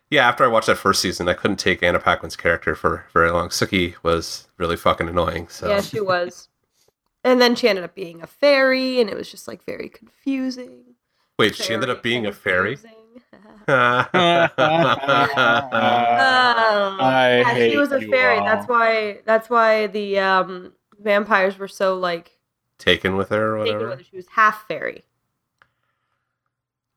Yeah, 0.09 0.25
after 0.27 0.45
I 0.45 0.47
watched 0.47 0.67
that 0.67 0.77
first 0.77 1.01
season, 1.01 1.27
I 1.27 1.33
couldn't 1.33 1.57
take 1.57 1.83
Anna 1.83 1.99
Paquin's 1.99 2.37
character 2.37 2.75
for 2.75 3.03
very 3.13 3.29
long. 3.29 3.49
Sookie 3.49 3.95
was 4.03 4.47
really 4.57 4.77
fucking 4.77 5.09
annoying. 5.09 5.49
So 5.49 5.67
Yeah, 5.67 5.81
she 5.81 5.99
was. 5.99 6.47
And 7.25 7.41
then 7.41 7.55
she 7.55 7.67
ended 7.67 7.83
up 7.83 7.93
being 7.93 8.21
a 8.21 8.27
fairy, 8.27 9.01
and 9.01 9.09
it 9.09 9.17
was 9.17 9.29
just 9.29 9.49
like 9.49 9.65
very 9.65 9.89
confusing. 9.89 10.95
wait, 11.37 11.55
she 11.55 11.73
ended 11.73 11.89
up 11.89 12.01
being 12.01 12.25
a 12.25 12.31
fairy. 12.31 12.75
confusing. 12.77 12.96
Yeah, 13.67 14.47
Oh, 16.19 16.99
I 16.99 17.37
yeah, 17.39 17.53
hate 17.53 17.71
she 17.71 17.77
was 17.77 17.91
a 17.91 18.01
fairy. 18.01 18.37
all. 18.39 18.45
That's 18.45 18.67
why. 18.67 19.19
That's 19.25 19.49
why 19.49 19.87
the 19.87 20.19
um, 20.19 20.73
vampires 20.99 21.57
were 21.57 21.67
so 21.67 21.95
like 21.97 22.31
Taken 22.79 23.15
with 23.15 23.29
her 23.29 23.55
or 23.57 23.65
taken 23.65 23.75
whatever. 23.77 23.89
with 23.89 23.99
her. 23.99 24.03
She 24.09 24.15
was 24.15 24.27
half 24.29 24.67
fairy. 24.67 25.03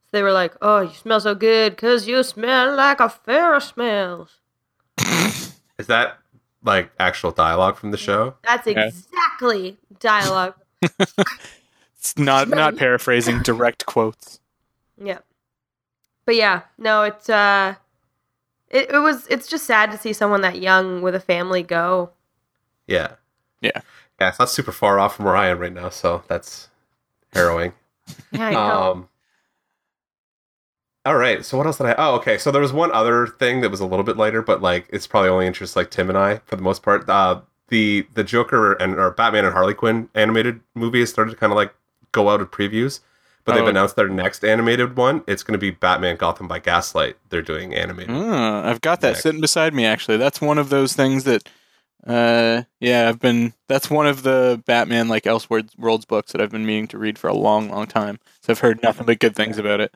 So 0.07 0.09
they 0.19 0.23
were 0.23 0.33
like, 0.33 0.55
"Oh, 0.61 0.81
you 0.81 0.91
smell 0.95 1.21
so 1.21 1.35
good 1.35 1.73
because 1.77 2.07
you 2.09 2.23
smell 2.23 2.75
like 2.77 3.00
a 3.00 3.09
fairy 3.09 3.61
smells." 3.61 4.39
Is 5.79 5.87
that 5.87 6.19
like 6.62 6.91
actual 6.99 7.31
dialogue 7.31 7.77
from 7.77 7.91
the 7.91 7.97
show? 7.97 8.35
That's 8.45 8.67
Yeah. 8.67 8.87
exactly 8.87 9.79
dialogue. 9.99 10.55
It's 11.99 12.17
not, 12.17 12.49
not 12.49 12.77
paraphrasing, 12.79 13.43
direct 13.43 13.85
quotes. 13.85 14.41
Yeah. 14.97 15.19
But 16.27 16.37
yeah, 16.37 16.62
no, 16.79 17.03
it's 17.03 17.29
uh 17.29 17.75
it, 18.69 18.91
it 18.91 18.99
was 18.99 19.27
it's 19.29 19.49
just 19.49 19.67
sad 19.67 19.91
to 19.91 19.99
see 19.99 20.12
someone 20.12 20.43
that 20.43 20.61
young 20.61 21.03
with 21.03 21.14
a 21.14 21.21
family 21.21 21.62
go. 21.62 22.11
Yeah. 22.87 23.14
Yeah. 23.61 23.81
Yeah, 24.21 24.29
it's 24.29 24.38
not 24.38 24.51
super 24.51 24.73
far 24.73 24.99
off 24.99 25.16
from 25.16 25.25
where 25.25 25.37
I 25.37 25.49
am 25.49 25.59
right 25.59 25.73
now, 25.73 25.88
so 25.88 26.23
that's 26.29 26.68
harrowing. 27.33 27.73
Yeah, 28.33 28.49
I 28.49 28.53
know. 28.55 28.92
Um, 28.92 29.09
all 31.05 31.16
right. 31.16 31.44
So 31.44 31.57
what 31.57 31.66
else 31.66 31.79
did 31.79 31.87
I? 31.87 31.94
Oh, 31.97 32.16
okay. 32.16 32.37
So 32.38 32.51
there 32.51 32.61
was 32.61 32.73
one 32.73 32.92
other 32.92 33.27
thing 33.27 33.61
that 33.62 33.71
was 33.71 33.81
a 33.81 33.87
little 33.87 34.05
bit 34.05 34.16
lighter, 34.16 34.42
but 34.42 34.61
like 34.61 34.87
it's 34.92 35.07
probably 35.07 35.31
only 35.31 35.47
interests 35.47 35.77
like 35.77 35.90
Tim 35.90 36.09
and 36.09 36.18
I 36.18 36.38
for 36.44 36.57
the 36.57 36.62
most 36.62 36.83
part. 36.83 37.09
Uh, 37.09 37.40
the 37.68 38.07
the 38.14 38.25
Joker 38.25 38.73
and 38.75 38.94
or 38.97 39.12
Batman 39.12 39.44
and 39.44 39.55
Harley 39.55 39.75
Quinn 39.75 40.09
animated 40.14 40.61
movie 40.75 41.01
has 41.01 41.11
started 41.11 41.31
to 41.31 41.37
kind 41.37 41.53
of 41.53 41.57
like 41.57 41.73
go 42.12 42.29
out 42.29 42.40
of 42.40 42.51
previews, 42.51 43.01
but 43.44 43.55
they've 43.55 43.64
Oh. 43.64 43.68
announced 43.68 43.96
their 43.96 44.09
next 44.09 44.44
animated 44.44 44.96
one. 44.96 45.22
It's 45.26 45.42
going 45.42 45.53
to 45.53 45.59
be 45.59 45.70
Batman 45.70 46.16
Gotham 46.16 46.46
by 46.48 46.59
Gaslight. 46.59 47.16
They're 47.31 47.42
doing 47.42 47.74
animated. 47.74 48.14
Ah, 48.14 48.68
I've 48.68 48.81
got 48.81 49.00
that 49.00 49.11
Next. 49.12 49.22
sitting 49.22 49.40
beside 49.40 49.74
me 49.74 49.85
actually. 49.87 50.16
That's 50.18 50.40
one 50.40 50.59
of 50.59 50.68
those 50.70 50.92
things 50.94 51.24
that 51.24 51.48
uh 52.07 52.62
yeah, 52.81 53.09
I've 53.09 53.18
been 53.20 53.53
that's 53.68 53.90
one 53.90 54.07
of 54.07 54.22
the 54.22 54.62
Batman 54.66 55.09
like 55.09 55.24
Elseworlds 55.24 56.07
books 56.07 56.33
that 56.33 56.40
I've 56.40 56.50
been 56.50 56.64
meaning 56.64 56.88
to 56.88 56.98
read 56.98 57.18
for 57.18 57.29
a 57.29 57.35
long, 57.35 57.68
long 57.70 57.87
time. 57.87 58.18
So 58.40 58.53
I've 58.53 58.61
heard 58.61 58.83
nothing 58.83 59.05
but 59.07 59.18
good 59.18 59.37
things 59.37 59.59
about 59.59 59.81
it. 59.81 59.94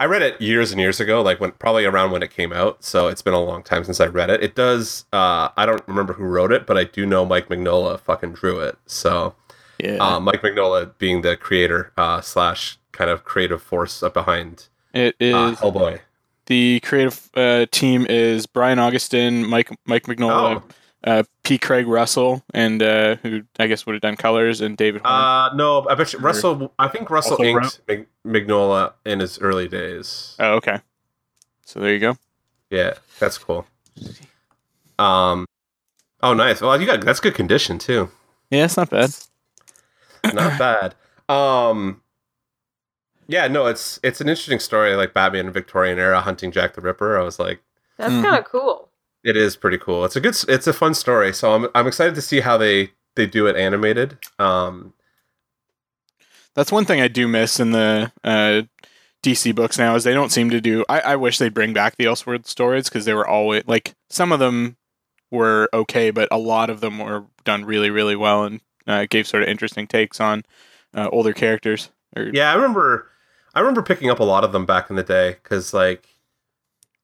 I 0.00 0.06
read 0.06 0.22
it 0.22 0.40
years 0.40 0.72
and 0.72 0.80
years 0.80 0.98
ago, 0.98 1.20
like 1.22 1.40
when 1.40 1.52
probably 1.52 1.84
around 1.84 2.10
when 2.10 2.22
it 2.22 2.30
came 2.30 2.52
out. 2.52 2.82
So 2.82 3.06
it's 3.08 3.22
been 3.22 3.34
a 3.34 3.40
long 3.42 3.62
time 3.62 3.84
since 3.84 4.00
I 4.00 4.06
read 4.06 4.30
it. 4.30 4.42
It 4.42 4.54
does. 4.56 5.04
Uh, 5.12 5.50
I 5.56 5.64
don't 5.66 5.86
remember 5.86 6.14
who 6.14 6.24
wrote 6.24 6.50
it, 6.52 6.66
but 6.66 6.76
I 6.78 6.84
do 6.84 7.06
know 7.06 7.24
Mike 7.24 7.48
Mignola 7.48 8.00
fucking 8.00 8.32
drew 8.32 8.58
it. 8.58 8.78
So 8.86 9.34
Yeah. 9.78 9.98
uh, 10.00 10.18
Mike 10.18 10.42
Mignola 10.42 10.92
being 10.98 11.20
the 11.20 11.36
creator 11.36 11.92
uh, 11.96 12.20
slash 12.20 12.78
kind 12.92 13.10
of 13.10 13.24
creative 13.24 13.62
force 13.62 14.02
up 14.02 14.14
behind 14.14 14.68
it 14.94 15.16
is 15.18 15.34
uh, 15.34 15.56
Hellboy. 15.56 16.00
the 16.46 16.80
creative 16.80 17.30
uh, 17.34 17.66
team 17.70 18.06
is 18.08 18.46
Brian 18.46 18.78
Augustyn, 18.78 19.48
Mike 19.48 19.70
Mike 19.86 20.04
Mignola, 20.04 20.62
Oh, 20.62 21.10
uh, 21.10 21.22
P. 21.42 21.58
Craig 21.58 21.86
Russell, 21.88 22.44
and 22.54 22.82
uh, 22.82 23.16
who 23.16 23.42
I 23.58 23.66
guess 23.66 23.86
would 23.86 23.94
have 23.94 24.02
done 24.02 24.16
colors, 24.16 24.60
and 24.60 24.76
David. 24.76 25.02
Horn. 25.02 25.12
uh, 25.14 25.54
no, 25.54 25.86
I 25.88 25.94
bet 25.96 26.12
you 26.12 26.18
Russell. 26.20 26.72
I 26.78 26.86
think 26.88 27.10
Russell 27.10 27.32
Also 27.32 27.42
inked 27.44 27.80
Mig- 27.88 28.06
Mignola 28.26 28.92
in 29.04 29.18
his 29.20 29.38
early 29.40 29.66
days. 29.66 30.36
oh, 30.38 30.54
okay. 30.54 30.78
So 31.66 31.80
there 31.80 31.92
you 31.92 31.98
go. 31.98 32.16
Yeah, 32.70 32.94
that's 33.18 33.38
cool. 33.38 33.66
Um, 34.98 35.46
oh, 36.22 36.34
nice. 36.34 36.60
Well, 36.60 36.78
you 36.80 36.86
got 36.86 37.00
that's 37.00 37.20
good 37.20 37.34
condition 37.34 37.78
too. 37.78 38.10
Yeah, 38.50 38.64
it's 38.66 38.76
not 38.76 38.90
bad. 38.90 39.10
not 40.34 40.58
bad. 40.58 40.94
Um, 41.34 42.00
yeah, 43.28 43.48
no, 43.48 43.66
it's 43.66 43.98
it's 44.02 44.20
an 44.20 44.28
interesting 44.28 44.58
story, 44.58 44.94
like 44.94 45.14
Batman 45.14 45.46
in 45.46 45.52
Victorian 45.52 45.98
era 45.98 46.20
hunting 46.20 46.50
Jack 46.52 46.74
the 46.74 46.80
Ripper. 46.80 47.18
I 47.18 47.22
was 47.22 47.38
like, 47.38 47.62
That's 47.98 48.12
Mhm. 48.12 48.22
kind 48.22 48.36
of 48.36 48.44
cool. 48.44 48.88
it 49.24 49.36
is 49.36 49.56
pretty 49.56 49.78
cool. 49.78 50.04
It's 50.04 50.16
a 50.16 50.20
good, 50.20 50.36
it's 50.48 50.66
a 50.66 50.72
fun 50.72 50.94
story. 50.94 51.32
So 51.32 51.54
I'm 51.54 51.68
I'm 51.74 51.86
excited 51.86 52.14
to 52.16 52.22
see 52.22 52.40
how 52.40 52.56
they 52.58 52.92
they 53.14 53.26
do 53.26 53.46
it 53.46 53.56
animated. 53.56 54.18
Um, 54.38 54.94
That's 56.54 56.72
one 56.72 56.84
thing 56.84 57.00
I 57.00 57.08
do 57.08 57.26
miss 57.28 57.58
in 57.60 57.72
the 57.72 58.12
uh, 58.24 58.62
DC 59.22 59.54
books 59.54 59.78
now 59.78 59.94
is 59.94 60.04
they 60.04 60.12
don't 60.14 60.32
seem 60.32 60.50
to 60.50 60.60
do. 60.60 60.84
I, 60.88 61.00
I 61.00 61.16
wish 61.16 61.38
they'd 61.38 61.54
bring 61.54 61.72
back 61.72 61.96
the 61.96 62.04
Elseworld 62.04 62.46
stories 62.46 62.88
because 62.88 63.04
they 63.04 63.14
were 63.14 63.26
always 63.26 63.62
like 63.66 63.94
some 64.10 64.32
of 64.32 64.38
them 64.40 64.76
were 65.30 65.68
okay, 65.72 66.10
but 66.10 66.28
a 66.30 66.36
lot 66.38 66.68
of 66.68 66.80
them 66.80 66.98
were 66.98 67.24
done 67.44 67.64
really, 67.64 67.88
really 67.90 68.16
well 68.16 68.44
and 68.44 68.60
uh, 68.86 69.06
gave 69.08 69.26
sort 69.26 69.42
of 69.42 69.48
interesting 69.48 69.86
takes 69.86 70.20
on 70.20 70.44
uh, 70.94 71.08
older 71.10 71.32
characters. 71.32 71.90
Or 72.16 72.24
yeah, 72.34 72.50
I 72.50 72.54
remember 72.54 73.08
I 73.54 73.60
remember 73.60 73.82
picking 73.82 74.10
up 74.10 74.18
a 74.20 74.24
lot 74.24 74.44
of 74.44 74.52
them 74.52 74.64
back 74.66 74.88
in 74.90 74.96
the 74.96 75.02
day 75.02 75.36
because 75.42 75.74
like 75.74 76.06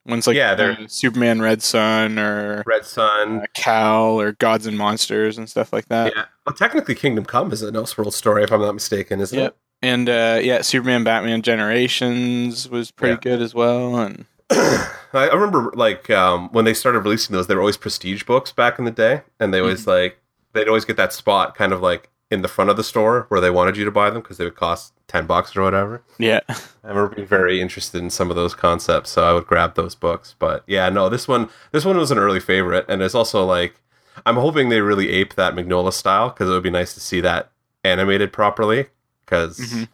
ones 0.07 0.27
like 0.27 0.37
yeah, 0.37 0.53
uh, 0.53 0.55
they're- 0.55 0.89
Superman, 0.89 1.43
Red 1.43 1.63
Son, 1.63 2.19
or 2.19 2.63
Red 2.67 2.85
Son. 2.87 3.41
uh, 3.41 3.45
Cal, 3.55 4.19
or 4.21 4.33
Gods 4.33 4.67
and 4.67 4.79
Monsters 4.79 5.37
and 5.37 5.49
stuff 5.49 5.73
like 5.73 5.89
that. 5.89 6.13
yeah, 6.17 6.25
well, 6.47 6.55
technically 6.55 6.95
Kingdom 6.95 7.25
Come 7.27 7.53
is 7.53 7.63
an 7.63 7.75
Elseworld 7.75 8.13
story, 8.15 8.43
if 8.45 8.51
I'm 8.53 8.61
not 8.63 8.73
mistaken, 8.73 9.21
isn't 9.21 9.39
it? 9.39 9.43
Yep. 9.43 9.51
it? 9.53 9.57
And 9.87 10.09
uh, 10.09 10.41
yeah, 10.43 10.63
Superman, 10.63 11.05
Batman 11.05 11.43
Generations 11.43 12.69
was 12.69 12.91
pretty 12.91 13.15
Yeah. 13.15 13.37
good 13.37 13.43
as 13.43 13.55
well. 13.55 13.97
And 13.97 14.25
I 14.51 15.29
remember 15.33 15.73
like 15.77 16.09
um, 16.11 16.49
when 16.53 16.65
they 16.65 16.75
started 16.75 17.01
releasing 17.01 17.35
those, 17.35 17.47
they 17.47 17.55
were 17.55 17.61
always 17.61 17.77
prestige 17.77 18.25
books 18.25 18.51
back 18.51 18.79
in 18.79 18.87
the 18.87 18.91
day, 18.91 19.23
and 19.39 19.53
they 19.53 19.61
always 19.61 19.87
like 19.87 20.19
they'd 20.55 20.69
always 20.69 20.85
get 20.87 20.97
that 20.97 21.13
spot 21.13 21.55
kind 21.55 21.73
of 21.73 21.81
like 21.83 22.09
in 22.31 22.43
the 22.43 22.49
front 22.49 22.69
of 22.71 22.77
the 22.77 22.85
store 22.85 23.25
where 23.29 23.41
they 23.41 23.51
wanted 23.51 23.77
you 23.77 23.85
to 23.85 23.91
buy 23.91 24.11
them 24.11 24.21
because 24.23 24.37
they 24.37 24.45
would 24.45 24.55
cost 24.57 24.93
ten 25.07 25.27
bucks 25.27 25.57
or 25.57 25.63
whatever. 25.63 26.03
yeah, 26.19 26.41
I 26.49 26.89
remember 26.89 27.15
being 27.15 27.27
very 27.27 27.61
interested 27.61 28.03
in 28.03 28.11
some 28.11 28.29
of 28.31 28.37
those 28.37 28.55
concepts, 28.55 29.11
so 29.11 29.25
I 29.25 29.33
would 29.33 29.47
grab 29.47 29.75
those 29.75 29.95
books. 29.95 30.35
But 30.39 30.63
yeah, 30.67 30.89
no, 30.91 31.09
this 31.09 31.27
one 31.27 31.49
this 31.73 31.85
one 31.85 31.97
was 31.97 32.11
an 32.11 32.19
early 32.19 32.41
favorite, 32.41 32.85
and 32.89 33.03
it's 33.03 33.15
also 33.15 33.45
like 33.45 33.81
I'm 34.27 34.37
hoping 34.37 34.69
they 34.69 34.81
really 34.81 35.11
ape 35.11 35.35
that 35.35 35.55
Mignola 35.55 35.93
style 35.93 36.29
because 36.31 36.49
it 36.49 36.53
would 36.53 36.63
be 36.63 36.71
nice 36.71 36.93
to 36.95 37.01
see 37.01 37.21
that 37.23 37.51
animated 37.85 38.33
properly 38.33 38.87
because 39.25 39.59
Mhm. 39.59 39.89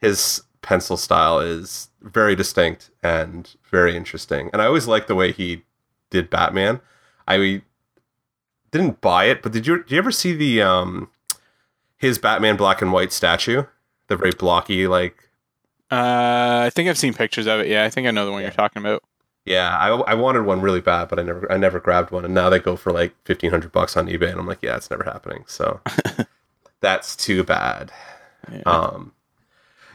his 0.00 0.42
pencil 0.62 0.96
style 0.96 1.38
is 1.40 1.88
very 2.00 2.34
distinct 2.36 2.90
and 3.02 3.54
very 3.70 3.96
interesting. 3.96 4.48
And 4.52 4.62
I 4.62 4.66
always 4.66 4.86
liked 4.86 5.08
the 5.08 5.14
way 5.14 5.32
he 5.32 5.64
did 6.10 6.30
Batman. 6.30 6.80
I 7.26 7.62
didn't 8.70 9.00
buy 9.00 9.24
it, 9.24 9.42
but 9.42 9.52
did 9.52 9.66
you 9.66 9.78
did 9.82 9.90
you 9.92 9.98
ever 9.98 10.12
see 10.12 10.32
the 10.34 10.62
um 10.62 11.10
his 11.98 12.18
Batman 12.18 12.56
black 12.56 12.80
and 12.80 12.92
white 12.92 13.12
statue? 13.12 13.64
The 14.08 14.16
very 14.16 14.32
blocky 14.32 14.86
like 14.86 15.28
Uh, 15.90 16.62
I 16.66 16.70
think 16.70 16.88
I've 16.88 16.98
seen 16.98 17.12
pictures 17.14 17.46
of 17.46 17.60
it. 17.60 17.66
Yeah, 17.68 17.84
I 17.84 17.90
think 17.90 18.06
I 18.06 18.10
know 18.10 18.24
the 18.24 18.32
one 18.32 18.40
Yeah. 18.42 18.48
you're 18.48 18.54
talking 18.54 18.80
about. 18.82 19.02
Yeah, 19.44 19.76
I, 19.78 19.88
I 19.88 20.14
wanted 20.14 20.42
one 20.44 20.60
really 20.60 20.80
bad, 20.82 21.08
but 21.08 21.18
I 21.18 21.22
never 21.22 21.50
I 21.50 21.56
never 21.56 21.80
grabbed 21.80 22.10
one, 22.10 22.24
and 22.24 22.34
now 22.34 22.50
they 22.50 22.58
go 22.58 22.76
for 22.76 22.92
like 22.92 23.14
fifteen 23.24 23.50
hundred 23.50 23.72
bucks 23.72 23.96
on 23.96 24.06
eBay, 24.06 24.30
and 24.30 24.38
I'm 24.38 24.46
like, 24.46 24.62
yeah, 24.62 24.76
it's 24.76 24.90
never 24.90 25.04
happening. 25.04 25.44
So, 25.46 25.80
That's 26.80 27.16
too 27.16 27.42
bad. 27.44 27.90
Yeah. 28.52 28.62
Um, 28.66 29.12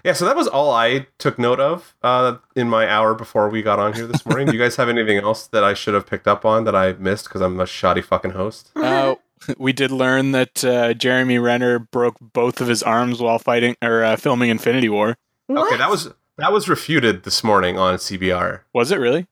yeah, 0.04 0.14
so 0.14 0.26
that 0.26 0.36
was 0.36 0.48
all 0.48 0.72
I 0.72 1.08
took 1.18 1.40
note 1.40 1.60
of 1.62 1.96
uh, 2.04 2.38
in 2.56 2.68
my 2.70 2.90
hour 2.90 3.14
before 3.14 3.48
we 3.48 3.62
got 3.62 3.80
on 3.80 3.94
here 3.94 4.06
this 4.08 4.26
morning. 4.26 4.48
Do 4.48 4.54
you 4.54 4.60
guys 4.60 4.76
have 4.76 4.90
anything 4.90 5.18
else 5.20 5.48
that 5.48 5.64
I 5.64 5.74
should 5.76 5.94
have 5.94 6.06
picked 6.08 6.28
up 6.28 6.44
on 6.46 6.66
that 6.66 6.76
I 6.76 6.94
missed 6.94 7.26
because 7.26 7.42
I'm 7.42 7.60
a 7.60 7.66
shoddy 7.68 8.02
fucking 8.02 8.32
host? 8.32 8.72
Uh, 8.76 9.16
we 9.58 9.74
did 9.74 9.92
learn 9.92 10.32
that 10.32 10.64
uh, 10.64 10.94
Jeremy 10.94 11.40
Renner 11.40 11.80
broke 11.80 12.16
both 12.20 12.62
of 12.62 12.68
his 12.68 12.84
arms 12.84 13.20
while 13.22 13.40
fighting 13.40 13.76
or 13.82 14.04
uh, 14.04 14.16
filming 14.16 14.50
Infinity 14.50 14.90
War. 14.90 15.18
What? 15.48 15.68
Okay, 15.68 15.78
that 15.78 15.90
was 15.90 16.12
that 16.38 16.52
was 16.52 16.68
refuted 16.70 17.24
this 17.24 17.44
morning 17.44 17.78
on 17.78 17.96
CBR. 17.96 18.62
Was 18.74 18.92
it 18.92 18.98
really? 19.00 19.28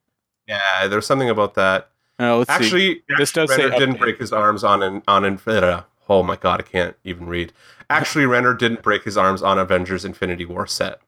Yeah, 0.47 0.88
there's 0.88 1.06
something 1.06 1.30
about 1.30 1.56
that. 1.56 1.89
Uh, 2.19 2.38
let's 2.38 2.50
see. 2.50 2.56
Actually, 2.56 3.04
This 3.17 3.32
does 3.32 3.50
Renner 3.50 3.71
say 3.71 3.80
didn't 3.80 3.95
update. 3.95 4.00
break 4.00 4.17
his 4.19 4.32
arms 4.34 4.63
on 4.63 4.84
an 4.84 5.02
on 5.08 5.26
Infinity. 5.26 5.65
uh, 5.67 5.82
Oh 6.10 6.24
my 6.24 6.36
god, 6.36 6.60
I 6.60 6.63
can't 6.63 6.95
even 7.04 7.28
read. 7.28 7.54
Actually, 7.89 8.26
Renner 8.26 8.54
didn't 8.54 8.82
break 8.84 9.04
his 9.04 9.17
arms 9.17 9.41
on 9.41 9.58
Avengers 9.58 10.04
Infinity 10.06 10.45
War 10.45 10.67
set. 10.67 11.00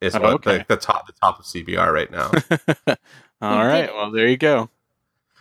Is 0.00 0.14
Oh, 0.16 0.20
what 0.20 0.32
okay. 0.34 0.58
the, 0.58 0.64
the 0.74 0.76
top 0.76 1.06
the 1.06 1.12
top 1.12 1.38
of 1.38 1.44
CBR 1.44 1.92
right 1.92 2.10
now. 2.10 2.30
All 3.42 3.58
He 3.60 3.66
right. 3.66 3.86
did- 3.86 3.94
Well, 3.94 4.10
there 4.10 4.26
you 4.28 4.36
go. 4.36 4.68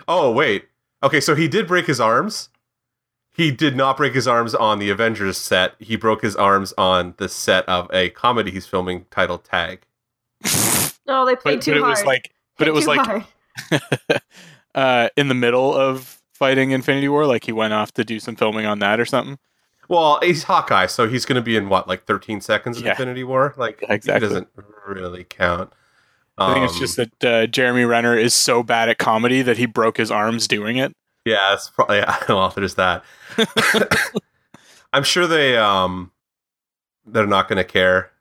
oh 0.07 0.31
wait, 0.31 0.65
okay, 1.03 1.19
so 1.19 1.33
he 1.35 1.47
did 1.47 1.67
break 1.67 1.85
his 1.87 1.99
arms. 1.99 2.49
He 3.39 3.51
did 3.51 3.73
not 3.75 3.95
break 3.95 4.13
his 4.13 4.27
arms 4.27 4.53
on 4.53 4.79
the 4.79 4.89
Avengers 4.89 5.37
set. 5.37 5.75
He 5.79 5.95
broke 5.95 6.21
his 6.21 6.35
arms 6.35 6.73
on 6.77 7.13
the 7.17 7.29
set 7.29 7.67
of 7.69 7.89
a 7.93 8.09
comedy 8.09 8.51
he's 8.51 8.67
filming 8.67 9.05
titled 9.11 9.45
Tag. 9.45 9.79
No, 11.07 11.25
they 11.25 11.35
But, 11.35 11.41
played 11.41 11.55
but 11.59 11.61
too 11.63 11.71
it 11.75 11.79
hard. 11.79 11.89
was 11.91 12.03
like, 12.03 12.33
but 12.57 12.67
it 12.67 12.73
was 12.73 12.85
like 12.85 13.25
uh, 14.75 15.09
in 15.15 15.29
the 15.29 15.33
middle 15.35 15.73
of 15.73 16.21
fighting 16.33 16.71
Infinity 16.71 17.07
War. 17.07 17.25
Like 17.25 17.45
he 17.45 17.51
went 17.53 17.71
off 17.73 17.93
to 17.93 18.03
do 18.03 18.19
some 18.19 18.35
filming 18.35 18.65
on 18.65 18.79
that 18.79 18.99
or 18.99 19.05
something. 19.05 19.39
Well, 19.87 20.19
he's 20.21 20.43
Hawkeye, 20.43 20.85
so 20.87 21.07
he's 21.07 21.25
going 21.25 21.37
to 21.37 21.41
be 21.41 21.55
in 21.57 21.67
what, 21.69 21.87
like 21.87 22.05
13 22.05 22.41
seconds 22.41 22.77
of 22.77 22.83
Yeah. 22.83 22.91
Infinity 22.91 23.23
War? 23.23 23.55
Like, 23.57 23.83
Exactly. 23.89 24.27
he 24.27 24.33
doesn't 24.33 24.47
really 24.85 25.23
count. 25.23 25.73
I 26.37 26.53
think 26.53 26.65
it's 26.65 26.73
Um, 26.75 26.79
just 26.79 26.97
that 26.97 27.23
uh, 27.23 27.47
Jeremy 27.47 27.85
Renner 27.85 28.15
is 28.15 28.33
so 28.35 28.61
bad 28.63 28.89
at 28.89 28.99
comedy 28.99 29.41
that 29.41 29.57
he 29.57 29.65
broke 29.65 29.97
his 29.97 30.11
arms 30.11 30.47
doing 30.47 30.77
it. 30.77 30.93
Yeah, 31.25 31.53
it's 31.53 31.69
probably 31.69 31.97
yeah, 31.97 32.17
well, 32.29 32.49
there's 32.55 32.75
that. 32.75 33.03
I'm 34.93 35.03
sure 35.03 35.27
they 35.27 35.57
um 35.57 36.11
they're 37.05 37.27
not 37.27 37.47
going 37.47 37.57
to 37.57 37.63
care 37.63 38.11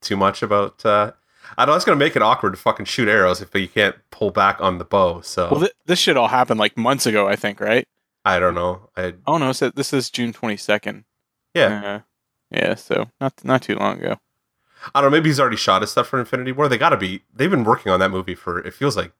too 0.00 0.16
much 0.16 0.42
about. 0.42 0.84
uh 0.84 1.12
I 1.58 1.66
know 1.66 1.74
it's 1.74 1.84
going 1.84 1.98
to 1.98 2.04
make 2.04 2.16
it 2.16 2.22
awkward 2.22 2.52
to 2.52 2.56
fucking 2.56 2.86
shoot 2.86 3.06
arrows 3.08 3.40
if 3.42 3.54
you 3.54 3.68
can't 3.68 3.94
pull 4.10 4.30
back 4.30 4.60
on 4.60 4.78
the 4.78 4.84
bow. 4.84 5.20
So 5.20 5.50
Well, 5.50 5.60
th- 5.60 5.72
this 5.86 5.98
shit 5.98 6.16
all 6.16 6.28
happened 6.28 6.58
like 6.58 6.76
months 6.76 7.06
ago, 7.06 7.28
I 7.28 7.36
think, 7.36 7.60
right? 7.60 7.86
I 8.24 8.38
don't 8.40 8.54
know. 8.54 8.88
I 8.96 9.14
Oh 9.26 9.36
no, 9.38 9.52
so 9.52 9.70
this 9.70 9.92
is 9.92 10.10
June 10.10 10.32
twenty 10.32 10.56
second. 10.56 11.04
yeah, 11.54 11.82
Uh, 11.84 12.00
yeah, 12.50 12.74
so 12.74 13.10
not 13.20 13.32
not 13.44 13.62
too 13.62 13.76
long 13.76 13.98
ago. 13.98 14.16
I 14.94 15.00
don't 15.00 15.10
know. 15.10 15.16
Maybe 15.16 15.30
he's 15.30 15.40
already 15.40 15.56
shot 15.56 15.80
his 15.82 15.90
stuff 15.92 16.08
for 16.08 16.18
Infinity 16.20 16.52
War. 16.52 16.68
They 16.68 16.76
got 16.78 16.90
to 16.90 16.96
be. 16.96 17.22
They've 17.34 17.50
been 17.50 17.64
working 17.64 17.90
on 17.90 18.00
that 18.00 18.10
movie 18.10 18.34
for. 18.34 18.58
It 18.58 18.74
feels 18.74 18.96
like. 18.96 19.12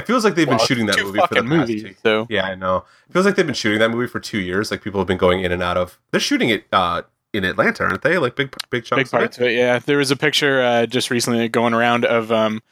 It 0.00 0.06
feels 0.06 0.24
like 0.24 0.34
they've 0.34 0.46
Well, 0.48 0.58
been 0.58 0.66
shooting 0.66 0.86
that 0.86 0.98
movie 1.02 1.20
for 1.28 1.34
the 1.34 1.42
past 1.42 1.68
two. 1.70 1.94
so 2.02 2.26
Yeah, 2.28 2.44
I 2.46 2.54
know. 2.54 2.84
It 3.08 3.12
feels 3.12 3.24
like 3.26 3.36
they've 3.36 3.46
been 3.46 3.54
shooting 3.54 3.78
that 3.78 3.90
movie 3.90 4.06
for 4.08 4.18
two 4.20 4.38
years. 4.40 4.70
Like 4.70 4.82
people 4.82 5.00
have 5.00 5.06
been 5.08 5.18
going 5.18 5.40
in 5.44 5.52
and 5.52 5.62
out 5.62 5.76
of. 5.76 5.98
They're 6.10 6.20
shooting 6.20 6.48
it 6.50 6.64
uh, 6.72 7.02
in 7.32 7.44
Atlanta, 7.44 7.84
aren't 7.84 8.02
they? 8.02 8.18
Like 8.18 8.34
big, 8.36 8.54
big 8.70 8.84
chunks. 8.84 9.10
big 9.10 9.18
parts 9.20 9.36
of 9.38 9.44
it. 9.44 9.52
Yeah, 9.56 9.78
there 9.78 9.98
was 9.98 10.10
a 10.10 10.16
picture 10.16 10.62
uh, 10.62 10.86
just 10.86 11.10
recently 11.10 11.48
going 11.48 11.74
around 11.74 12.04
of 12.04 12.30
um, 12.32 12.62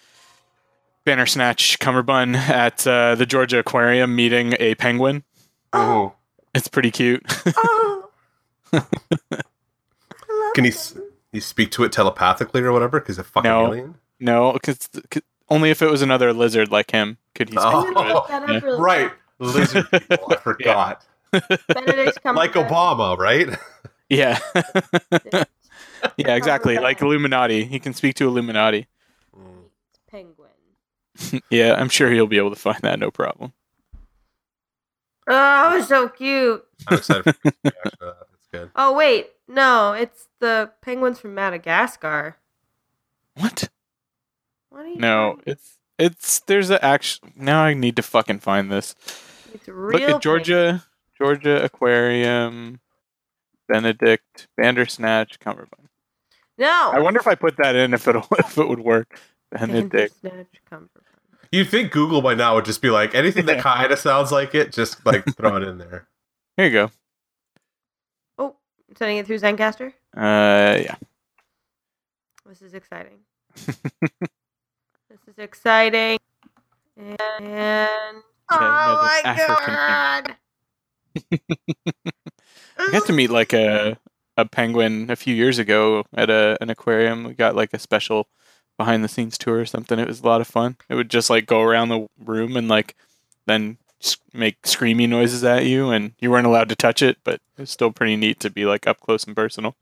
Bandersnatch 1.05 1.79
Cumberbund 1.79 2.35
at 2.37 2.87
uh, 2.87 3.15
the 3.15 3.25
Georgia 3.27 3.59
Aquarium 3.61 4.15
meeting 4.17 4.55
a 4.61 4.75
penguin. 4.75 5.23
It. 5.75 6.13
It's 6.55 6.69
pretty 6.69 6.91
cute. 6.91 7.23
Oh. 7.57 8.09
Can 10.55 10.65
he, 10.65 10.73
he 11.33 11.41
speak 11.41 11.71
to 11.73 11.85
it 11.85 11.93
telepathically 11.93 12.63
or 12.63 12.73
whatever? 12.73 13.01
Because 13.01 13.19
a 13.19 13.25
fucking 13.25 13.49
No. 13.49 13.67
alien. 13.69 13.95
no, 14.19 14.53
because 14.53 14.89
only 15.51 15.71
if 15.71 15.83
it 15.83 15.91
was 15.91 16.03
another 16.03 16.33
lizard 16.33 16.71
like 16.71 16.91
him 16.91 17.19
could 17.35 17.49
he 17.49 17.57
oh. 17.59 17.83
speak 17.83 17.97
Oh. 17.97 18.27
I'm 18.29 18.47
to 18.47 18.51
gonna 18.51 18.59
it. 18.59 18.61
that 18.61 18.63
Yeah. 18.65 18.77
Right, 18.79 19.13
lizard 19.39 19.87
people. 19.93 20.27
I 20.31 20.37
forgot. 20.37 21.05
Benedict 21.31 22.19
Like 22.25 22.53
Obama, 22.53 23.17
right? 23.19 23.49
Yeah. 24.09 24.39
yeah, 26.17 26.35
exactly. 26.35 26.79
Like 26.79 27.01
Illuminati. 27.03 27.65
He 27.65 27.79
can 27.79 27.93
speak 27.93 28.15
to 28.17 28.27
Illuminati. 28.27 28.87
Mm. 29.37 29.65
Penguin. 30.11 31.43
Yeah, 31.51 31.75
I'm 31.75 31.89
sure 31.89 32.11
he'll 32.11 32.27
be 32.27 32.39
able 32.39 32.51
to 32.51 32.57
find 32.57 32.81
that 32.83 32.99
no 32.99 33.11
problem. 33.11 33.53
Oh, 35.27 35.33
that 35.33 35.77
was 35.77 35.89
so 35.89 36.09
cute. 36.09 36.65
I'm 36.87 36.99
excited 36.99 37.25
for 37.25 37.33
this 37.45 37.53
reaction 37.65 37.91
to 37.91 37.97
that. 38.01 38.17
That's 38.31 38.47
good. 38.51 38.71
Oh 38.75 38.95
wait, 38.95 39.29
no, 39.47 39.93
it's 39.93 40.29
the 40.41 40.71
penguins 40.81 41.19
from 41.19 41.35
Madagascar. 41.35 42.37
What? 43.35 43.69
What 44.71 44.85
are 44.85 44.89
you? 44.89 44.97
No, 44.97 45.37
talking- 45.37 45.43
it's 45.53 45.79
it's 45.99 46.41
there's 46.41 46.71
a 46.71 46.85
actual 46.85 47.29
now 47.37 47.63
I 47.65 47.75
need 47.75 47.97
to 47.97 48.03
fucking 48.03 48.41
find 48.41 48.71
this. 48.71 48.95
it's 49.55 49.67
real. 49.69 49.93
Look 50.01 50.03
at 50.03 50.23
Georgia 50.23 50.85
Georgia 51.17 51.65
Aquarium 51.65 52.81
Benedict 53.69 54.47
Bandersnatch 54.57 55.39
Cumberbund. 55.41 55.89
No. 56.57 56.91
I 56.93 56.99
wonder 57.01 57.21
if 57.21 57.27
I 57.27 57.35
put 57.35 57.57
that 57.59 57.75
in 57.77 57.95
if 57.95 58.07
it'll 58.09 58.27
if 58.39 58.57
it 58.59 58.69
would 58.69 58.81
work. 58.81 59.19
Benedict. 59.51 60.15
Bandersnatch 60.23 60.61
Cumberbatch. 60.71 61.03
You'd 61.51 61.69
think 61.71 61.93
Google 61.93 62.21
by 62.21 62.35
now 62.35 62.55
would 62.57 62.67
just 62.67 62.83
be 62.83 62.91
like 62.91 63.15
anything 63.15 63.47
that 63.47 63.61
kind 63.63 63.91
of 63.91 63.99
sounds 63.99 64.31
like 64.31 64.55
it, 64.55 64.71
just 64.73 65.05
like 65.07 65.25
throw 65.37 65.57
it 65.57 65.63
in 65.63 65.79
there. 65.79 66.07
Here 66.57 66.67
you 66.67 66.73
go. 66.73 66.91
Oh, 68.39 68.57
I'm 68.89 68.97
sending 68.97 69.17
it 69.17 69.27
through 69.27 69.39
Zencastr. 69.39 69.93
Uh 70.17 70.79
yeah. 70.83 70.97
This 72.47 72.63
is 72.63 72.75
exciting. 72.75 73.19
this 75.39 75.45
is 75.45 75.49
exciting. 75.49 76.19
And, 76.97 77.17
and 77.41 78.23
oh 78.51 78.59
my 78.59 79.21
African 79.25 79.75
god! 79.75 80.37
I 82.79 82.93
got 82.93 83.07
to 83.07 83.13
meet 83.13 83.31
like 83.31 83.53
a 83.53 83.99
a 84.37 84.45
penguin 84.45 85.11
a 85.11 85.17
few 85.17 85.35
years 85.35 85.59
ago 85.59 86.05
at 86.15 86.29
a 86.29 86.59
an 86.61 86.71
aquarium. 86.71 87.25
We 87.25 87.35
got 87.35 87.55
like 87.55 87.73
a 87.73 87.79
special 87.79 88.29
behind 88.77 89.05
the 89.05 89.09
scenes 89.09 89.39
tour 89.39 89.61
or 89.61 89.67
something. 89.67 89.99
It 89.99 90.09
was 90.09 90.21
a 90.21 90.27
lot 90.27 90.41
of 90.41 90.49
fun. 90.49 90.77
It 90.89 90.97
would 90.97 91.11
just 91.11 91.31
like 91.31 91.47
go 91.47 91.63
around 91.63 91.89
the 91.89 92.09
room 92.19 92.57
and 92.57 92.69
like 92.69 92.97
then 93.47 93.79
make 94.33 94.61
screamy 94.63 95.09
noises 95.09 95.45
at 95.45 95.67
you, 95.67 95.91
and 95.91 96.15
you 96.19 96.31
weren't 96.31 96.47
allowed 96.47 96.69
to 96.69 96.77
touch 96.77 97.01
it, 97.03 97.19
but 97.23 97.41
it's 97.57 97.73
still 97.73 97.93
pretty 97.93 98.17
neat 98.17 98.41
to 98.41 98.51
be 98.51 98.65
like 98.65 98.87
up 98.87 99.01
close 99.01 99.25
and 99.25 99.37
personal. 99.37 99.77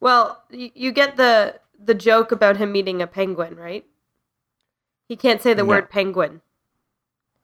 Well, 0.00 0.42
you, 0.50 0.70
you 0.74 0.92
get 0.92 1.16
the 1.16 1.60
the 1.78 1.94
joke 1.94 2.32
about 2.32 2.56
him 2.56 2.72
meeting 2.72 3.02
a 3.02 3.06
penguin, 3.06 3.54
right? 3.56 3.84
He 5.08 5.16
can't 5.16 5.40
say 5.42 5.54
the 5.54 5.62
No. 5.62 5.68
word 5.68 5.90
penguin. 5.90 6.40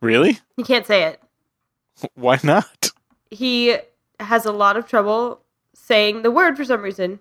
Really? 0.00 0.38
He 0.56 0.62
can't 0.62 0.86
say 0.86 1.04
it. 1.04 1.22
Why 2.14 2.38
not? 2.42 2.90
He 3.30 3.76
has 4.20 4.44
a 4.44 4.52
lot 4.52 4.76
of 4.76 4.86
trouble 4.86 5.40
saying 5.74 6.22
the 6.22 6.30
word 6.30 6.56
for 6.56 6.64
some 6.64 6.82
reason. 6.82 7.20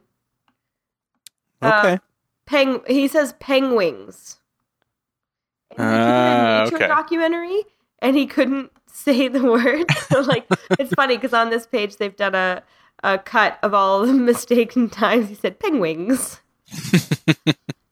Uh, 1.62 1.82
Okay. 1.86 2.00
Peng. 2.46 2.82
He 2.88 3.08
says 3.08 3.34
penguins. 3.40 4.38
And 5.78 5.90
he 5.90 5.98
did 5.98 6.06
a 6.06 6.64
nature 6.66 6.76
okay. 6.76 6.88
documentary, 6.88 7.64
and 8.00 8.16
he 8.18 8.28
couldn't 8.28 8.72
say 8.88 9.28
the 9.30 9.44
word. 9.44 9.86
so 10.10 10.20
like, 10.22 10.46
it's 10.80 10.94
funny 10.94 11.16
because 11.18 11.34
on 11.34 11.50
this 11.50 11.66
page 11.66 11.96
they've 11.98 12.16
done 12.16 12.36
a 12.36 12.62
a 13.06 13.18
cut 13.18 13.60
of 13.64 13.74
all 13.74 14.06
the 14.06 14.14
mistaken 14.14 14.90
times 14.90 15.28
he 15.30 15.36
said 15.36 15.60
penguins. 15.60 16.40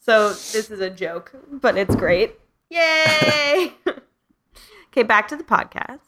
So 0.01 0.29
this 0.29 0.69
is 0.69 0.79
a 0.81 0.89
joke, 0.89 1.31
but 1.51 1.77
it's 1.77 1.95
great. 1.95 2.35
Yay! 2.69 3.73
okay, 4.87 5.03
back 5.03 5.27
to 5.29 5.35
the 5.37 5.43
podcast. 5.43 5.99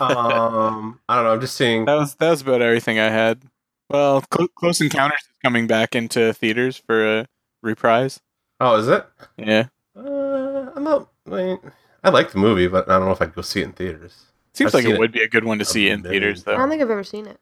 Um, 0.00 1.00
I 1.08 1.14
don't 1.16 1.24
know. 1.24 1.32
I'm 1.32 1.40
just 1.40 1.56
seeing. 1.56 1.84
That 1.86 1.94
was 1.94 2.14
that 2.16 2.30
was 2.30 2.42
about 2.42 2.62
everything 2.62 2.98
I 2.98 3.08
had. 3.10 3.42
Well, 3.88 4.22
Clo- 4.30 4.48
Close 4.48 4.80
Encounters 4.80 5.20
is 5.20 5.36
coming 5.42 5.66
back 5.66 5.94
into 5.94 6.32
theaters 6.34 6.76
for 6.76 7.20
a 7.20 7.26
reprise. 7.62 8.20
Oh, 8.60 8.76
is 8.76 8.88
it? 8.88 9.06
Yeah, 9.36 9.66
Uh, 9.96 10.70
I'm 10.74 10.84
not. 10.84 11.08
I, 11.26 11.30
mean, 11.30 11.58
I 12.02 12.10
like 12.10 12.32
the 12.32 12.38
movie, 12.38 12.66
but 12.66 12.88
I 12.88 12.98
don't 12.98 13.06
know 13.06 13.12
if 13.12 13.20
I'd 13.22 13.34
go 13.34 13.42
see 13.42 13.60
it 13.60 13.64
in 13.64 13.72
theaters. 13.72 14.24
seems 14.52 14.68
I've 14.74 14.82
like 14.84 14.84
it 14.90 14.94
it 14.94 14.98
would 14.98 15.12
be 15.12 15.22
a 15.22 15.28
good 15.28 15.44
one 15.44 15.58
to 15.58 15.64
see 15.64 15.88
in 15.88 16.02
million 16.02 16.20
theaters, 16.22 16.44
though. 16.44 16.54
I 16.54 16.58
don't 16.58 16.70
think 16.70 16.82
I've 16.82 16.90
ever 16.90 17.04
seen 17.04 17.26
it. 17.26 17.38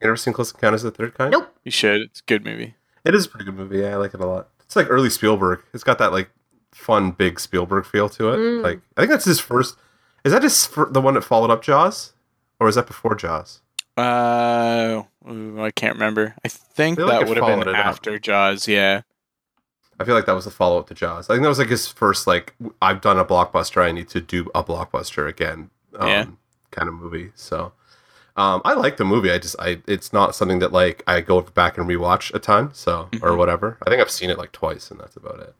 You 0.00 0.08
ever 0.08 0.16
seen 0.16 0.32
Close 0.34 0.52
Encounters 0.52 0.84
of 0.84 0.92
the 0.92 0.96
Third 0.96 1.14
Kind? 1.14 1.32
Nope. 1.32 1.52
You 1.64 1.70
should. 1.72 2.02
It's 2.02 2.20
a 2.20 2.24
good 2.26 2.44
movie. 2.44 2.74
It 3.04 3.14
is 3.14 3.26
a 3.26 3.28
pretty 3.28 3.44
good 3.46 3.56
movie. 3.56 3.78
Yeah, 3.78 3.94
I 3.94 3.96
like 3.96 4.14
it 4.14 4.20
a 4.20 4.26
lot. 4.26 4.48
It's 4.68 4.76
like 4.76 4.90
early 4.90 5.08
Spielberg. 5.08 5.62
It's 5.72 5.82
got 5.82 5.98
that 5.98 6.12
like 6.12 6.28
fun, 6.72 7.10
big 7.12 7.40
Spielberg 7.40 7.86
feel 7.86 8.08
to 8.10 8.28
it. 8.28 8.36
Mm. 8.36 8.62
Like 8.62 8.80
I 8.96 9.00
think 9.00 9.10
that's 9.10 9.24
his 9.24 9.40
first. 9.40 9.76
Is 10.24 10.32
that 10.32 10.42
his 10.42 10.66
fir- 10.66 10.90
the 10.90 11.00
one 11.00 11.14
that 11.14 11.22
followed 11.24 11.50
up 11.50 11.62
Jaws, 11.62 12.12
or 12.60 12.68
is 12.68 12.74
that 12.74 12.86
before 12.86 13.14
Jaws? 13.14 13.62
Uh, 13.96 15.02
I 15.26 15.70
can't 15.74 15.94
remember. 15.94 16.34
I 16.44 16.48
think 16.48 16.98
feel 16.98 17.06
like 17.06 17.20
that 17.20 17.22
it 17.22 17.28
would 17.28 17.38
have 17.38 17.46
been 17.46 17.60
followed 17.64 17.68
it 17.74 17.80
up. 17.80 17.86
after 17.86 18.18
Jaws. 18.18 18.68
Yeah. 18.68 19.00
I 19.98 20.04
feel 20.04 20.14
like 20.14 20.26
that 20.26 20.34
was 20.34 20.44
the 20.44 20.50
follow 20.52 20.78
up 20.78 20.86
to 20.88 20.94
Jaws. 20.94 21.28
I 21.28 21.34
think 21.34 21.42
that 21.42 21.48
was 21.48 21.58
like 21.58 21.70
his 21.70 21.88
first 21.88 22.26
like 22.26 22.54
I've 22.80 23.00
done 23.00 23.18
a 23.18 23.24
blockbuster. 23.24 23.82
I 23.82 23.90
need 23.90 24.08
to 24.10 24.20
do 24.20 24.48
a 24.54 24.62
blockbuster 24.62 25.26
again. 25.28 25.70
Um, 25.98 26.08
Yeah. 26.08 26.26
Kind 26.70 26.88
of 26.88 26.94
movie. 26.94 27.32
So, 27.34 27.72
Um, 28.38 28.62
I 28.64 28.74
like 28.74 28.96
the 28.96 29.04
movie. 29.04 29.30
I 29.30 29.38
just 29.38 29.56
I 29.58 29.82
it's 29.86 30.12
not 30.12 30.34
something 30.34 30.60
that 30.60 30.72
like 30.72 31.02
I 31.06 31.20
go 31.20 31.40
back 31.42 31.76
and 31.76 31.88
rewatch 31.88 32.32
a 32.34 32.38
ton. 32.38 32.72
So 32.72 33.08
or 33.20 33.30
Mhm. 33.32 33.36
whatever. 33.38 33.78
I 33.84 33.90
think 33.90 34.00
I've 34.00 34.10
seen 34.10 34.30
it 34.30 34.38
like 34.38 34.52
twice, 34.52 34.90
and 34.90 34.98
that's 35.00 35.16
about 35.16 35.40
it. 35.40 35.54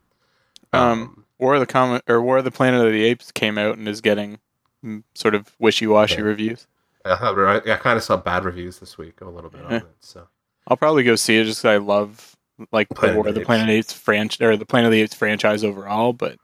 Um, 0.73 1.25
War 1.39 1.55
of 1.55 1.61
the 1.61 1.67
Comet 1.67 2.03
or 2.09 2.23
War 2.23 2.39
of 2.39 2.45
the 2.45 2.51
Planet 2.51 2.85
of 2.87 2.93
the 2.93 3.05
Apes 3.05 3.33
came 3.33 3.59
out 3.59 3.79
and 3.79 3.89
is 3.89 4.01
getting 4.01 4.39
mm, 4.85 5.03
sort 5.15 5.35
of 5.35 5.55
wishy-washy 5.59 6.17
Yeah. 6.17 6.23
reviews. 6.23 6.67
I, 7.05 7.11
I, 7.15 7.57
I 7.57 7.77
kind 7.79 7.97
of 7.97 8.03
saw 8.05 8.17
bad 8.17 8.45
reviews 8.45 8.79
this 8.79 8.97
week 8.97 9.21
a 9.23 9.25
little 9.25 9.51
bit 9.51 9.65
on 9.65 9.73
it. 9.73 9.85
So 10.01 10.29
I'll 10.69 10.77
probably 10.77 11.03
go 11.03 11.17
see 11.17 11.37
it 11.39 11.45
just 11.45 11.63
'cause 11.63 11.69
I 11.71 11.79
love 11.79 12.37
like 12.71 12.89
the 12.91 13.13
War 13.15 13.27
of 13.29 13.35
the 13.35 13.41
Planet 13.41 13.63
of 13.65 13.69
the 13.69 13.75
Apes 13.79 13.93
franchise 13.93 14.41
or 14.41 14.57
the 14.57 14.67
Planet 14.67 14.87
of 14.89 14.93
the 14.93 15.01
Apes 15.03 15.15
franchise 15.15 15.65
overall. 15.65 16.13
But 16.13 16.39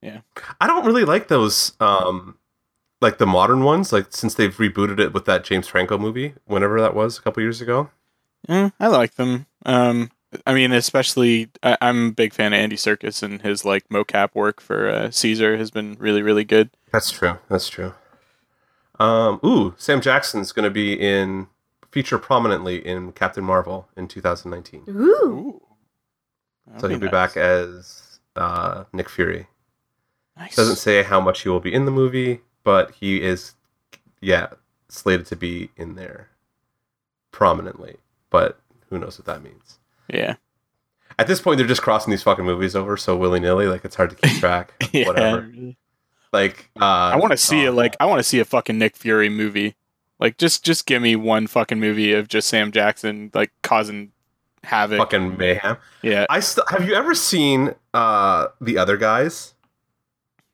yeah, 0.00 0.20
I 0.60 0.66
don't 0.66 0.86
really 0.86 1.04
like 1.04 1.28
those. 1.28 1.72
Um, 1.80 2.38
like 3.00 3.18
the 3.18 3.26
modern 3.26 3.64
ones, 3.64 3.92
like 3.92 4.06
since 4.10 4.34
they've 4.34 4.56
rebooted 4.56 4.98
it 4.98 5.12
with 5.12 5.24
that 5.26 5.44
James 5.44 5.68
Franco 5.68 5.98
movie, 5.98 6.34
whenever 6.46 6.80
that 6.80 6.94
was, 6.94 7.18
a 7.18 7.22
couple 7.22 7.42
years 7.42 7.60
ago. 7.60 7.90
eh, 8.48 8.70
I 8.80 8.86
like 8.88 9.14
them. 9.14 9.46
Um, 9.64 10.10
I 10.46 10.54
mean, 10.54 10.72
especially 10.72 11.50
I, 11.62 11.76
I'm 11.80 12.08
a 12.08 12.12
big 12.12 12.32
fan 12.32 12.52
of 12.52 12.58
Andy 12.58 12.76
Serkis 12.76 13.22
and 13.22 13.40
his 13.42 13.64
like 13.64 13.88
mocap 13.88 14.34
work 14.34 14.60
for 14.60 14.88
uh, 14.88 15.10
Caesar 15.10 15.56
has 15.56 15.70
been 15.70 15.96
really 15.98 16.22
really 16.22 16.44
good. 16.44 16.70
That's 16.92 17.10
true. 17.10 17.38
That's 17.48 17.68
true. 17.68 17.94
Um, 18.98 19.40
ooh, 19.44 19.74
Sam 19.76 20.00
Jackson's 20.00 20.52
going 20.52 20.64
to 20.64 20.70
be 20.70 20.92
in 20.94 21.46
feature 21.90 22.18
prominently 22.18 22.84
in 22.84 23.12
Captain 23.12 23.44
Marvel 23.44 23.88
in 23.96 24.08
2019. 24.08 24.84
Ooh. 24.88 24.92
Ooh. 24.92 25.62
So 26.78 26.88
he'll 26.88 26.98
be 26.98 27.06
nice. 27.06 27.12
back 27.12 27.36
as 27.36 28.18
uh, 28.36 28.84
Nick 28.92 29.08
Fury. 29.08 29.46
Nice. 30.36 30.54
Doesn't 30.54 30.76
say 30.76 31.02
how 31.02 31.20
much 31.20 31.42
he 31.42 31.48
will 31.48 31.60
be 31.60 31.72
in 31.72 31.84
the 31.84 31.90
movie, 31.90 32.40
but 32.68 32.90
he 33.00 33.22
is, 33.22 33.54
yeah, 34.20 34.48
slated 34.90 35.24
to 35.24 35.36
be 35.36 35.70
in 35.78 35.94
there 35.94 36.28
prominently. 37.30 37.96
But 38.28 38.60
who 38.90 38.98
knows 38.98 39.18
what 39.18 39.24
that 39.24 39.42
means? 39.42 39.78
Yeah. 40.06 40.34
At 41.18 41.28
this 41.28 41.40
point, 41.40 41.56
they're 41.56 41.66
just 41.66 41.80
crossing 41.80 42.10
these 42.10 42.22
fucking 42.22 42.44
movies 42.44 42.76
over 42.76 42.98
so 42.98 43.16
willy 43.16 43.40
nilly, 43.40 43.68
like 43.68 43.86
it's 43.86 43.96
hard 43.96 44.10
to 44.10 44.16
keep 44.16 44.36
track. 44.38 44.74
yeah. 44.92 45.06
Whatever. 45.06 45.50
Like, 46.30 46.68
uh, 46.78 46.84
I 46.84 47.16
want 47.16 47.30
to 47.30 47.38
see 47.38 47.66
uh, 47.66 47.70
it. 47.70 47.74
Like 47.74 47.96
I 48.00 48.04
want 48.04 48.18
to 48.18 48.22
see 48.22 48.38
a 48.38 48.44
fucking 48.44 48.76
Nick 48.76 48.96
Fury 48.96 49.30
movie. 49.30 49.74
Like 50.20 50.36
just 50.36 50.62
just 50.62 50.84
give 50.84 51.00
me 51.00 51.16
one 51.16 51.46
fucking 51.46 51.80
movie 51.80 52.12
of 52.12 52.28
just 52.28 52.48
Sam 52.48 52.70
Jackson 52.70 53.30
like 53.32 53.50
causing 53.62 54.12
havoc. 54.62 54.98
fucking 54.98 55.38
mayhem. 55.38 55.78
Yeah. 56.02 56.26
I 56.28 56.40
st- 56.40 56.68
have 56.68 56.86
you 56.86 56.92
ever 56.92 57.14
seen 57.14 57.74
uh, 57.94 58.48
the 58.60 58.76
other 58.76 58.98
guys 58.98 59.54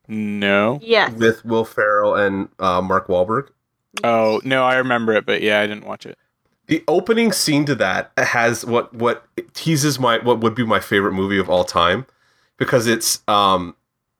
No. 0.08 0.78
Yes. 0.82 1.12
with 1.12 1.44
Will 1.44 1.64
Ferrell 1.64 2.14
and 2.14 2.48
uh, 2.58 2.80
Mark 2.82 3.08
Wahlberg? 3.08 3.48
Oh 4.02 4.40
no, 4.44 4.64
I 4.64 4.76
remember 4.76 5.12
it, 5.12 5.24
but 5.24 5.40
yeah, 5.40 5.60
I 5.60 5.66
didn't 5.66 5.86
watch 5.86 6.04
it. 6.04 6.18
The 6.66 6.82
opening 6.88 7.30
scene 7.32 7.64
to 7.66 7.74
that 7.76 8.10
has 8.16 8.64
what 8.64 8.92
what 8.94 9.24
teases 9.52 9.98
my 9.98 10.18
what 10.18 10.40
would 10.40 10.54
be 10.54 10.64
my 10.64 10.80
favorite 10.80 11.12
movie 11.12 11.38
of 11.38 11.48
all 11.50 11.64
time 11.64 12.06
because 12.56 12.86
it's 12.86 13.22
um 13.28 13.74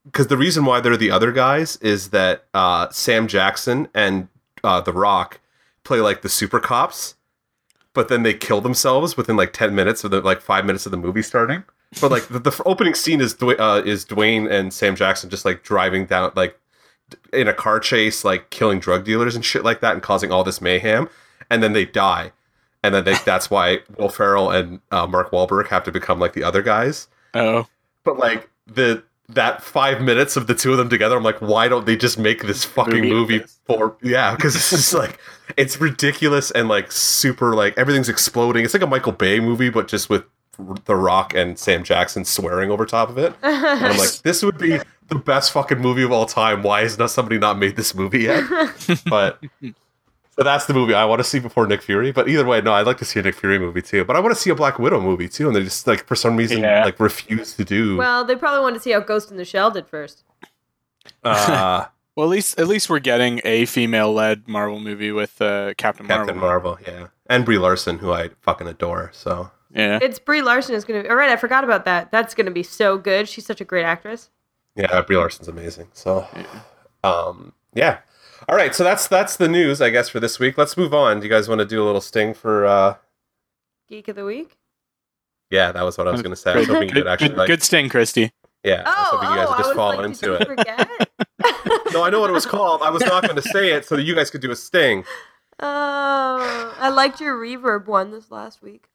because 0.05 0.27
the 0.27 0.37
reason 0.37 0.65
why 0.65 0.81
they're 0.81 0.97
the 0.97 1.11
other 1.11 1.33
guys 1.33 1.77
is 1.77 2.11
that 2.11 2.45
uh, 2.53 2.91
Sam 2.91 3.27
Jackson 3.27 3.89
and 3.95 4.29
uh, 4.63 4.81
The 4.83 4.93
Rock 4.93 5.41
play 5.83 6.01
like 6.01 6.21
the 6.21 6.29
super 6.29 6.61
cops, 6.61 7.15
but 7.95 8.09
then 8.09 8.23
they 8.23 8.35
kill 8.35 8.61
themselves 8.61 9.17
within 9.17 9.37
like 9.37 9.53
ten 9.55 9.75
minutes 9.75 10.05
of 10.05 10.11
the 10.11 10.21
like 10.21 10.41
five 10.43 10.67
minutes 10.67 10.85
of 10.85 10.93
the 10.93 10.99
movie 10.99 11.23
starting. 11.23 11.65
But 12.01 12.11
like 12.11 12.29
the, 12.29 12.39
the 12.39 12.63
opening 12.65 12.95
scene 12.95 13.21
is 13.21 13.35
Dwayne, 13.35 13.59
uh, 13.59 13.83
is 13.85 14.05
Dwayne 14.05 14.51
and 14.51 14.73
Sam 14.73 14.97
Jackson 14.97 15.31
just 15.31 15.45
like 15.45 15.63
driving 15.63 16.07
down 16.07 16.33
like 16.35 16.59
in 17.33 17.49
a 17.49 17.55
car 17.55 17.81
chase, 17.81 18.25
like 18.25 18.51
killing 18.51 18.81
drug 18.81 19.05
dealers 19.05 19.35
and 19.35 19.45
shit 19.45 19.65
like 19.65 19.81
that, 19.81 19.93
and 19.93 20.03
causing 20.03 20.31
all 20.33 20.45
this 20.45 20.61
mayhem, 20.61 21.09
and 21.51 21.63
then 21.63 21.73
they 21.73 21.85
die, 21.85 22.33
and 22.83 22.95
then 22.95 23.05
they, 23.05 23.15
that's 23.25 23.51
why 23.51 23.81
Will 23.99 24.09
Ferrell 24.09 24.51
and 24.51 24.81
uh, 24.91 25.07
Mark 25.07 25.31
Wahlberg 25.31 25.69
have 25.69 25.85
to 25.85 25.93
become 25.93 26.19
like 26.19 26.33
the 26.33 26.43
other 26.43 26.63
guys. 26.63 27.09
Oh. 27.35 27.67
But 28.05 28.19
like 28.19 28.49
the 28.67 29.03
that 29.31 29.63
five 29.63 30.03
minutes 30.03 30.37
of 30.37 30.47
the 30.47 30.55
two 30.55 30.73
of 30.73 30.79
them 30.79 30.89
together, 30.89 31.17
I'm 31.17 31.23
like, 31.23 31.41
why 31.41 31.69
don't 31.69 31.87
they 31.87 31.97
just 31.97 32.19
make 32.19 32.43
this 32.43 32.65
fucking 32.65 33.09
Movie 33.09 33.39
movie, 33.39 33.45
for? 33.65 33.97
Yeah, 34.03 34.35
because 34.35 34.55
it's 34.55 34.71
just 34.71 34.95
like 34.95 35.19
it's 35.57 35.81
ridiculous 35.81 36.51
and 36.51 36.69
like 36.69 36.93
super 36.93 37.55
like 37.55 37.77
everything's 37.79 38.09
exploding. 38.09 38.65
It's 38.65 38.75
like 38.75 38.83
a 38.83 38.87
Michael 38.87 39.13
Bay 39.13 39.41
movie, 39.41 39.71
but 39.71 39.89
just 39.89 40.11
with 40.11 40.25
The 40.85 40.97
Rock 40.97 41.35
and 41.35 41.59
Sam 41.59 41.83
Jackson 41.85 42.25
swearing 42.25 42.71
over 42.71 42.87
top 42.87 43.09
of 43.11 43.19
it. 43.19 43.35
And 43.43 43.67
I'm 43.87 43.99
like, 43.99 44.23
this 44.23 44.43
would 44.43 44.59
be 44.59 44.79
the 45.09 45.15
best 45.17 45.53
fucking 45.53 45.79
movie 45.79 46.03
of 46.03 46.13
all 46.13 46.27
time. 46.27 46.63
Why 46.63 46.83
has 46.83 46.99
not 46.99 47.11
somebody 47.11 47.39
not 47.39 47.59
made 47.59 47.77
this 47.77 47.95
movie 47.95 48.21
yet? 48.23 48.45
but 49.07 49.43
so 49.63 50.43
that's 50.43 50.67
the 50.67 50.75
movie 50.75 50.95
I 50.95 51.05
want 51.05 51.21
to 51.21 51.25
see 51.25 51.39
before 51.39 51.67
Nick 51.67 51.83
Fury. 51.83 52.11
But 52.13 52.29
either 52.29 52.45
way, 52.45 52.61
no, 52.61 52.73
I'd 52.73 52.87
like 52.87 52.99
to 52.99 53.05
see 53.05 53.21
a 53.21 53.23
Nick 53.23 53.35
Fury 53.37 53.59
movie 53.59 53.83
too. 53.83 54.05
But 54.05 54.17
I 54.17 54.21
want 54.21 54.35
to 54.35 54.41
see 54.41 54.51
a 54.51 54.55
Black 54.55 54.79
Widow 54.79 55.01
movie 55.01 55.29
too, 55.29 55.47
and 55.47 55.55
they 55.57 55.63
just 55.63 55.87
like 55.87 56.07
for 56.07 56.15
some 56.17 56.37
reason 56.37 56.61
Yeah. 56.61 56.85
like 56.85 56.99
refuse 57.01 57.55
to 57.57 57.65
do. 57.65 57.97
well, 57.97 58.25
they 58.25 58.35
probably 58.37 58.61
want 58.63 58.75
to 58.75 58.81
see 58.81 58.91
how 58.93 59.01
Ghost 59.01 59.31
in 59.31 59.37
the 59.37 59.45
Shell 59.45 59.73
did 59.73 59.87
first. 59.87 60.25
uh, 61.23 61.87
Well, 62.17 62.27
at 62.29 62.31
least 62.31 62.61
at 62.61 62.69
least 62.69 62.89
we're 62.89 63.01
getting 63.01 63.41
a 63.45 63.65
female-led 63.65 64.47
Marvel 64.47 64.79
movie 64.79 65.11
with 65.11 65.43
uh, 65.43 65.75
Captain, 65.77 66.07
Captain 66.07 66.39
Marvel. 66.39 66.77
Marvel, 66.77 66.79
yeah, 66.87 67.07
and 67.27 67.45
Brie 67.45 67.59
Larson, 67.59 67.99
who 67.99 68.13
I 68.13 68.29
fucking 68.41 68.69
adore. 68.69 69.11
So 69.13 69.51
Yeah. 69.75 69.99
It's 70.01 70.19
Brie 70.19 70.41
Larson 70.43 70.75
is 70.75 70.85
gonna. 70.85 71.09
All 71.09 71.17
right, 71.17 71.31
I 71.31 71.37
forgot 71.37 71.65
about 71.65 71.85
that. 71.85 72.11
That's 72.11 72.35
gonna 72.35 72.51
be 72.53 72.63
so 72.63 72.97
good. 72.97 73.29
She's 73.29 73.45
such 73.45 73.61
a 73.61 73.65
great 73.65 73.85
actress. 73.85 74.31
yeah, 74.77 75.01
Brie 75.03 75.17
Larson's 75.17 75.49
amazing. 75.49 75.89
So, 75.93 76.27
um, 77.03 77.53
yeah. 77.75 77.99
All 78.49 78.57
right, 78.57 78.75
so 78.75 78.85
that's 78.85 79.09
that's 79.09 79.37
the 79.37 79.49
news, 79.49 79.81
I 79.83 79.91
guess, 79.91 80.09
for 80.09 80.21
this 80.21 80.39
week. 80.39 80.57
Let's 80.57 80.77
move 80.77 80.95
on. 80.95 81.19
Do 81.21 81.27
you 81.27 81.31
guys 81.33 81.49
want 81.49 81.59
to 81.61 81.65
do 81.65 81.83
a 81.83 81.85
little 81.87 82.01
sting 82.01 82.35
for? 82.35 82.65
uh 82.67 82.95
Geek 83.89 84.09
of 84.09 84.17
the 84.17 84.25
week. 84.25 84.57
Yeah, 85.51 85.73
that 85.73 85.83
was 85.83 85.99
what 85.99 86.09
I 86.09 86.11
was 86.11 86.23
going 86.23 86.31
to 86.35 86.37
say. 86.41 86.53
I 86.53 86.57
was 86.57 86.67
hoping 86.67 86.89
you 86.89 86.95
Good, 86.95 87.05
would 87.05 87.13
actually 87.13 87.29
good, 87.29 87.37
like. 87.39 87.47
good 87.49 87.63
sting, 87.63 87.89
Christy. 87.91 88.33
Yeah, 88.65 88.83
I 88.87 88.89
was 88.89 89.09
Oh, 89.13 89.17
hoping 89.19 89.29
you 89.31 89.37
guys 89.37 89.47
oh, 89.47 89.51
would 89.51 89.55
I 89.55 89.59
just 89.59 89.69
was 89.69 89.77
fall 89.77 89.97
like, 89.97 90.07
into 90.07 90.27
did 90.27 90.41
it. 90.41 90.47
forget? 90.49 91.93
No, 91.93 92.03
I 92.03 92.11
know 92.11 92.19
what 92.21 92.31
it 92.31 92.33
was 92.33 92.47
called. 92.47 92.81
I 92.83 92.91
was 92.91 93.03
not 93.03 93.23
going 93.23 93.37
to 93.41 93.43
say 93.43 93.71
it 93.73 93.85
so 93.85 93.95
that 93.97 94.03
you 94.03 94.15
guys 94.17 94.31
could 94.31 94.41
do 94.41 94.51
a 94.51 94.57
sting. 94.57 95.05
Oh, 95.61 96.75
I 96.81 96.89
liked 96.89 97.21
your 97.21 97.37
reverb 97.37 97.87
one 97.87 98.11
this 98.11 98.31
last 98.31 98.63
week. 98.63 98.89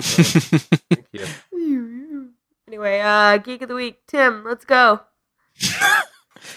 Thank 0.00 1.06
you. 1.12 1.26
Anyway, 2.68 3.00
uh, 3.00 3.36
geek 3.36 3.60
of 3.60 3.68
the 3.68 3.74
week, 3.74 3.98
Tim. 4.06 4.44
Let's 4.44 4.64
go. 4.64 5.00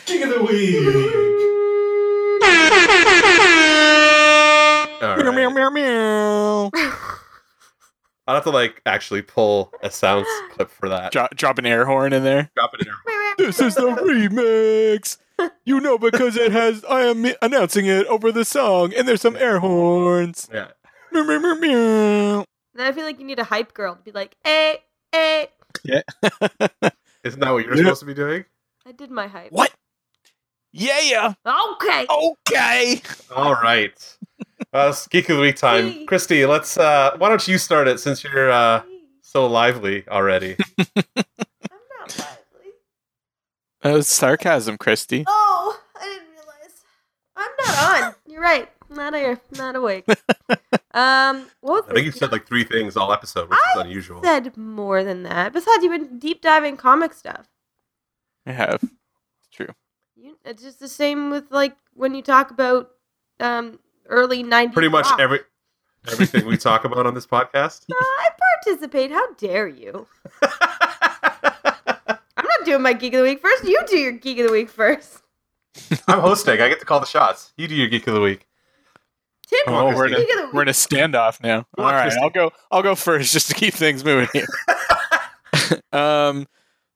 geek 0.06 0.21
of 0.24 0.30
the 0.30 0.43
week. 0.48 1.36
All 5.02 5.17
meow, 5.17 5.50
meow, 5.50 5.50
meow, 5.50 5.69
meow. 5.69 6.71
I'll 8.28 8.36
have 8.36 8.43
to 8.45 8.50
like 8.50 8.82
actually 8.86 9.24
pull 9.24 9.74
a 9.84 9.91
sounds 9.91 10.28
clip 10.52 10.69
for 10.71 10.88
that. 10.88 11.12
Drop, 11.12 11.36
drop 11.36 11.58
an 11.60 11.65
air 11.65 11.86
horn 11.86 12.13
in 12.13 12.24
there. 12.24 12.50
Drop 12.56 12.71
it 12.76 12.88
in 12.88 12.93
there. 13.06 13.48
This 13.48 13.60
is 13.60 13.76
the 13.76 13.82
remix. 13.82 15.17
You 15.65 15.82
know 15.82 15.98
because 15.98 16.38
it 16.38 16.54
has. 16.54 16.86
I 16.86 17.02
am 17.02 17.26
announcing 17.41 17.88
it 17.88 18.08
over 18.08 18.32
the 18.32 18.45
song, 18.45 18.93
and 18.95 19.06
there's 19.06 19.21
some 19.21 19.36
air 19.36 19.60
horns. 19.60 20.50
Yeah. 20.52 20.69
Meow, 21.12 21.24
meow, 21.24 21.39
meow, 21.39 21.56
meow. 21.56 22.45
Then 22.75 22.85
I 22.88 22.91
feel 22.91 23.05
like 23.05 23.19
you 23.19 23.25
need 23.25 23.39
a 23.39 23.43
hype 23.45 23.73
girl 23.73 23.95
to 23.95 24.01
be 24.03 24.11
like, 24.11 24.35
"Hey, 24.43 24.79
hey." 25.11 25.47
Yeah. 25.83 26.01
Isn't 27.23 27.39
that 27.39 27.51
what 27.51 27.65
you're 27.65 27.75
Yeah. 27.75 27.83
supposed 27.83 28.01
to 28.01 28.05
be 28.05 28.13
doing? 28.13 28.45
I 28.85 28.91
did 28.91 29.09
my 29.09 29.27
hype. 29.27 29.51
What? 29.51 29.71
Yeah. 30.71 30.99
yeah. 31.01 31.33
Okay. 31.73 32.05
Okay. 32.09 33.01
All 33.35 33.53
right. 33.53 34.17
Uh, 34.73 34.88
it's 34.89 35.07
Geek 35.07 35.29
of 35.29 35.38
the 35.38 35.41
Week 35.41 35.55
time. 35.55 36.05
Christy, 36.05 36.45
let's. 36.45 36.77
uh 36.77 37.15
Why 37.17 37.29
don't 37.29 37.47
you 37.47 37.57
start 37.57 37.88
it 37.88 37.99
since 37.99 38.23
you're 38.23 38.51
uh 38.51 38.81
so 39.21 39.47
lively 39.47 40.05
already? 40.09 40.57
I'm 40.77 41.23
not 41.99 42.19
lively. 42.19 42.71
That 43.81 43.93
was 43.93 44.07
sarcasm, 44.07 44.77
Christy. 44.77 45.23
Oh, 45.27 45.79
I 45.95 46.03
didn't 46.05 46.27
realize. 46.29 46.83
I'm 47.38 47.51
not 47.59 48.03
on. 48.03 48.15
You're 48.27 48.41
right. 48.41 48.69
Not 48.95 49.13
here. 49.13 49.39
Not 49.58 49.75
awake. 49.75 50.05
Um, 50.95 51.47
what 51.60 51.84
I 51.89 51.93
think 51.93 52.05
you 52.05 52.12
this? 52.12 52.19
said 52.21 52.31
like 52.31 52.47
three 52.47 52.63
things 52.63 52.95
all 52.95 53.12
episode, 53.12 53.49
which 53.49 53.60
is 53.75 53.81
unusual. 53.81 54.23
said 54.23 54.55
more 54.55 55.03
than 55.03 55.23
that. 55.23 55.51
Besides, 55.51 55.84
you've 55.84 55.91
been 55.91 56.19
deep 56.19 56.41
diving 56.41 56.77
comic 56.77 57.13
stuff. 57.13 57.49
I 58.45 58.53
have. 58.53 58.81
It's 58.81 59.49
true. 59.51 59.67
You, 60.15 60.38
it's 60.45 60.63
just 60.63 60.79
the 60.79 60.88
same 60.88 61.31
with 61.31 61.51
like 61.51 61.75
when 61.95 62.15
you 62.15 62.21
talk 62.21 62.49
about 62.49 62.91
um 63.41 63.77
early 64.08 64.41
'90s. 64.41 64.71
Pretty 64.71 64.88
much 64.88 65.10
rock. 65.10 65.19
every 65.19 65.39
everything 66.10 66.45
we 66.45 66.55
talk 66.55 66.86
about 66.86 67.05
on 67.05 67.13
this 67.13 67.27
podcast. 67.27 67.84
Uh, 67.91 67.95
I 67.99 68.29
participate. 68.63 69.12
How 69.12 69.34
dare 69.34 69.67
you? 69.67 70.08
I'm 70.43 70.49
not 72.45 72.63
doing 72.65 72.81
my 72.81 72.93
geek 72.93 73.13
of 73.15 73.17
the 73.17 73.23
week 73.23 73.41
first. 73.41 73.65
You 73.65 73.81
do 73.88 73.97
your 73.97 74.13
geek 74.13 74.39
of 74.39 74.47
the 74.47 74.53
week 74.53 74.69
first. 74.69 75.23
I'm 76.08 76.21
hosting. 76.21 76.62
I 76.62 76.69
get 76.69 76.79
to 76.79 76.86
call 76.86 77.01
the 77.01 77.05
shots. 77.05 77.51
You 77.58 77.67
do 77.67 77.75
your 77.75 77.89
Geek 77.89 78.08
of 78.08 78.13
the 78.13 78.21
Week. 78.21 78.47
Tim, 79.47 79.60
Oh, 79.67 79.86
we're 79.95 80.05
in, 80.08 80.13
Christy. 80.13 80.25
geek 80.27 80.38
of 80.38 80.49
a, 80.49 80.51
we're 80.55 80.62
in 80.63 80.67
a 80.67 80.71
standoff 80.71 81.41
now. 81.41 81.65
All 81.77 81.86
right. 81.86 82.12
I'll 82.21 82.29
go. 82.29 82.51
I'll 82.71 82.84
go 82.84 82.95
first 82.95 83.34
just 83.34 83.47
to 83.49 83.53
keep 83.53 83.73
things 83.73 84.03
moving 84.03 84.27
here. 84.34 84.47
um, 85.91 86.47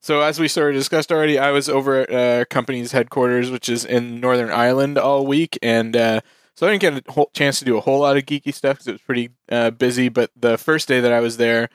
so 0.02 0.22
as 0.22 0.40
we 0.40 0.48
sort 0.48 0.70
of 0.74 0.80
discussed 0.80 1.12
already, 1.12 1.38
I 1.38 1.52
was 1.52 1.70
over 1.70 2.02
at 2.02 2.12
uh, 2.12 2.46
company's 2.46 2.92
headquarters, 2.92 3.52
which 3.52 3.70
is 3.70 3.86
in 3.86 4.20
Northern 4.20 4.50
Ireland, 4.50 4.98
all 4.98 5.26
week, 5.26 5.58
and 5.62 5.96
uh, 5.96 6.22
So 6.56 6.68
I 6.68 6.72
didn't 6.72 6.82
get 6.82 7.08
a 7.08 7.12
whole 7.12 7.30
chance 7.34 7.60
to 7.60 7.66
do 7.66 7.78
a 7.78 7.82
whole 7.82 8.00
lot 8.00 8.18
of 8.18 8.24
geeky 8.26 8.54
stuff 8.54 8.76
because 8.78 8.88
it 8.88 8.92
was 8.94 9.02
pretty 9.02 9.30
uh, 9.52 9.72
busy. 9.72 10.10
But 10.10 10.32
the 10.36 10.58
first 10.58 10.88
day 10.88 11.02
that 11.02 11.12
I 11.14 11.20
was 11.20 11.38
there, 11.38 11.70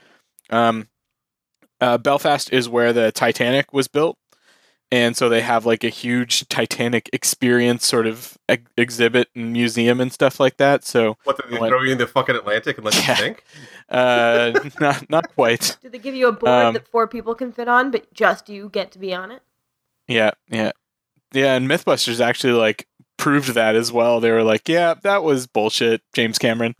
um, 0.50 0.88
uh, 1.80 1.98
Belfast 1.98 2.50
is 2.52 2.68
where 2.68 2.92
the 2.92 3.12
Titanic 3.12 3.72
was 3.72 3.88
built, 3.88 4.16
and 4.94 5.16
so 5.16 5.28
they 5.28 5.40
have 5.40 5.66
like 5.66 5.82
a 5.84 5.88
huge 5.88 6.48
Titanic 6.48 7.10
experience 7.12 7.84
sort 7.86 8.06
of 8.06 8.38
ex- 8.48 8.70
exhibit 8.76 9.28
and 9.34 9.52
museum 9.52 10.00
and 10.00 10.12
stuff 10.12 10.38
like 10.38 10.56
that. 10.58 10.84
So 10.84 11.16
What 11.24 11.36
did 11.36 11.50
they 11.50 11.58
What? 11.58 11.68
throw 11.70 11.82
you 11.82 11.92
in 11.92 11.98
the 11.98 12.06
fucking 12.06 12.36
Atlantic 12.36 12.76
and 12.78 12.84
let 12.84 12.94
Yeah. 13.02 13.10
you 13.10 13.16
sink? 13.16 13.44
uh, 13.88 14.52
not 14.80 15.10
not 15.10 15.34
quite. 15.34 15.76
Do 15.82 15.88
they 15.88 15.98
give 15.98 16.14
you 16.14 16.28
a 16.28 16.32
board 16.32 16.52
Um, 16.66 16.74
that 16.74 16.86
four 16.88 17.06
people 17.08 17.34
can 17.34 17.50
fit 17.52 17.68
on, 17.68 17.90
but 17.90 18.12
just 18.14 18.48
you 18.48 18.68
get 18.68 18.92
to 18.92 18.98
be 18.98 19.12
on 19.14 19.30
it? 19.32 19.42
Yeah, 20.06 20.30
yeah, 20.48 20.72
yeah. 21.32 21.54
And 21.56 21.68
MythBusters 21.68 22.20
actually 22.20 22.52
like 22.54 22.86
proved 23.16 23.54
that 23.54 23.74
as 23.74 23.90
well. 23.92 24.20
They 24.20 24.30
were 24.30 24.42
like, 24.42 24.68
"Yeah, 24.68 24.94
that 25.02 25.22
was 25.24 25.46
bullshit, 25.46 26.02
James 26.14 26.38
Cameron." 26.38 26.74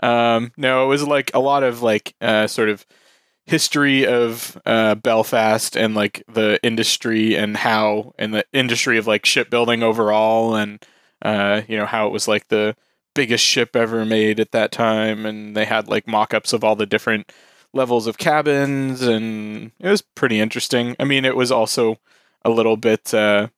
Um, 0.00 0.52
no, 0.56 0.84
it 0.84 0.88
was 0.88 1.02
like 1.06 1.30
a 1.34 1.38
lot 1.40 1.62
of 1.62 1.82
like 1.82 2.14
uh, 2.20 2.46
sort 2.46 2.68
of 2.68 2.86
history 3.46 4.06
of 4.06 4.60
uh, 4.64 4.94
Belfast 4.94 5.76
and 5.76 5.94
like 5.94 6.22
the 6.32 6.60
industry 6.62 7.34
and 7.34 7.56
how 7.56 8.14
and 8.18 8.34
the 8.34 8.44
industry 8.52 8.98
of 8.98 9.06
like 9.06 9.26
shipbuilding 9.26 9.82
overall, 9.82 10.54
and 10.54 10.84
uh, 11.22 11.62
you 11.68 11.76
know 11.76 11.86
how 11.86 12.06
it 12.06 12.12
was 12.12 12.28
like 12.28 12.48
the 12.48 12.76
biggest 13.14 13.44
ship 13.44 13.76
ever 13.76 14.04
made 14.04 14.40
at 14.40 14.52
that 14.52 14.72
time, 14.72 15.26
and 15.26 15.56
they 15.56 15.64
had 15.64 15.88
like 15.88 16.06
mock-ups 16.06 16.52
of 16.52 16.64
all 16.64 16.76
the 16.76 16.86
different 16.86 17.32
levels 17.72 18.06
of 18.06 18.18
cabins, 18.18 19.02
and 19.02 19.72
it 19.80 19.88
was 19.88 20.02
pretty 20.02 20.40
interesting. 20.40 20.96
I 20.98 21.04
mean, 21.04 21.24
it 21.24 21.36
was 21.36 21.50
also 21.50 21.98
a 22.44 22.50
little 22.50 22.76
bit 22.76 23.12
uh, 23.14 23.48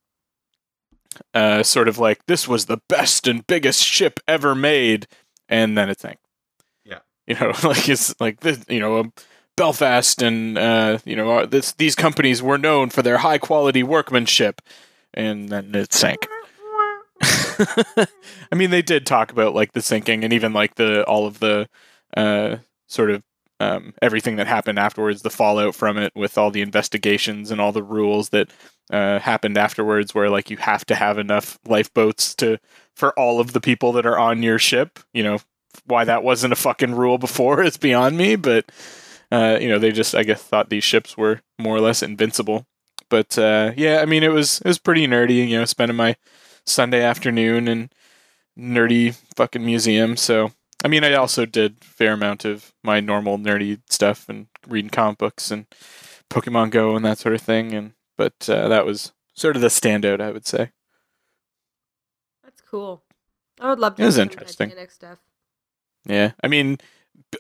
uh, 1.33 1.63
sort 1.63 1.89
of 1.89 1.99
like 1.99 2.27
this 2.27 2.49
was 2.49 2.67
the 2.67 2.81
best 2.89 3.27
and 3.27 3.47
biggest 3.47 3.83
ship 3.85 4.21
ever 4.27 4.55
made, 4.55 5.07
and 5.49 5.77
then 5.77 5.91
it 5.91 6.01
sank. 6.01 6.19
Yeah. 6.85 7.01
you 7.27 7.35
know, 7.35 7.53
like 7.65 7.89
it's 7.89 8.19
like 8.21 8.41
this, 8.41 8.65
you 8.69 8.81
know, 8.81 8.99
um, 8.99 9.13
Belfast 9.57 10.21
and 10.23 10.59
uh, 10.59 10.99
you 11.05 11.17
know 11.17 11.47
this 11.47 11.73
these 11.73 11.95
companies 11.95 12.43
were 12.43 12.59
known 12.59 12.91
for 12.91 13.03
their 13.03 13.19
high 13.19 13.39
quality 13.39 13.83
workmanship, 13.83 14.61
and 15.13 15.49
then 15.49 15.75
it 15.75 15.93
sank. 15.93 16.27
I 17.23 18.55
mean, 18.55 18.71
they 18.71 18.83
did 18.83 19.07
talk 19.07 19.31
about 19.31 19.55
like 19.55 19.73
the 19.73 19.83
sinking 19.83 20.25
and 20.25 20.33
even 20.33 20.53
like 20.53 20.75
the 20.75 21.05
all 21.05 21.27
of 21.27 21.39
the 21.41 21.69
uh, 22.17 22.57
sort 22.89 23.11
of 23.11 23.23
um, 23.61 23.95
everything 24.03 24.37
that 24.37 24.47
happened 24.47 24.79
afterwards, 24.79 25.23
the 25.23 25.31
fallout 25.31 25.75
from 25.75 25.97
it, 25.97 26.13
with 26.15 26.37
all 26.37 26.51
the 26.51 26.61
investigations 26.61 27.51
and 27.51 27.61
all 27.61 27.73
the 27.73 27.83
rules 27.83 28.31
that 28.31 28.51
uh, 28.91 29.21
happened 29.21 29.57
afterwards, 29.57 30.15
where 30.15 30.31
like 30.31 30.51
you 30.51 30.57
have 30.57 30.85
to 30.87 30.95
have 30.95 31.19
enough 31.19 31.59
lifeboats 31.67 32.35
to 32.37 32.59
for 32.95 33.19
all 33.19 33.41
of 33.41 33.53
the 33.53 33.61
people 33.61 33.93
that 33.93 34.07
are 34.07 34.19
on 34.19 34.43
your 34.43 34.59
ship. 34.59 34.99
You 35.13 35.23
know 35.23 35.39
why 35.87 36.05
that 36.05 36.23
wasn't 36.23 36.53
a 36.53 36.57
fucking 36.57 36.95
rule 36.95 37.19
before 37.19 37.63
is 37.63 37.77
beyond 37.77 38.17
me, 38.17 38.37
but 38.37 38.71
uh, 39.35 39.59
you 39.61 39.69
know 39.69 39.79
they 39.79 39.93
just 39.93 40.15
I 40.15 40.23
guess 40.23 40.43
thought 40.43 40.71
these 40.71 40.85
ships 40.85 41.17
were 41.17 41.41
more 41.59 41.77
or 41.77 41.81
less 41.81 42.03
invincible. 42.03 42.67
But 43.09 43.37
uh, 43.39 43.73
yeah, 43.77 44.01
I 44.01 44.05
mean 44.05 44.23
it 44.23 44.33
was 44.33 44.61
it 44.61 44.69
was 44.69 44.79
pretty 44.79 45.07
nerdy. 45.07 45.49
You 45.49 45.59
know, 45.59 45.65
spending 45.65 45.97
my 45.97 46.17
Sunday 46.67 47.03
afternoon 47.03 47.69
in 47.69 47.91
nerdy 48.59 49.15
fucking 49.37 49.65
museum. 49.65 50.17
So 50.17 50.53
I 50.85 50.89
mean, 50.89 51.03
I 51.03 51.15
also 51.15 51.47
did 51.47 51.79
a 51.81 51.85
fair 51.85 52.13
amount 52.13 52.45
of 52.45 52.73
my 52.83 53.01
normal 53.01 53.39
nerdy 53.39 53.81
stuff 53.89 54.29
and 54.29 54.47
reading 54.69 54.91
comic 54.91 55.19
books 55.19 55.51
and 55.51 55.67
Pokemon 56.31 56.71
Go 56.71 56.95
and 56.95 57.05
that 57.05 57.19
sort 57.19 57.35
of 57.35 57.41
thing. 57.41 57.73
And 57.73 57.93
but 58.17 58.49
uh, 58.49 58.69
that 58.69 58.87
was 58.87 59.13
sort 59.35 59.57
of 59.57 59.63
the 59.63 59.69
standout, 59.69 60.21
I 60.21 60.31
would 60.31 60.47
say. 60.47 60.71
That's 62.43 62.61
cool. 62.61 63.03
I 63.61 63.71
would 63.71 63.79
love 63.79 63.97
to 63.97 64.03
It 64.03 64.07
was 64.07 64.19
interesting. 64.19 64.73
Stuff. 64.89 65.19
Yeah, 66.07 66.33
I 66.43 66.49
mean, 66.49 66.79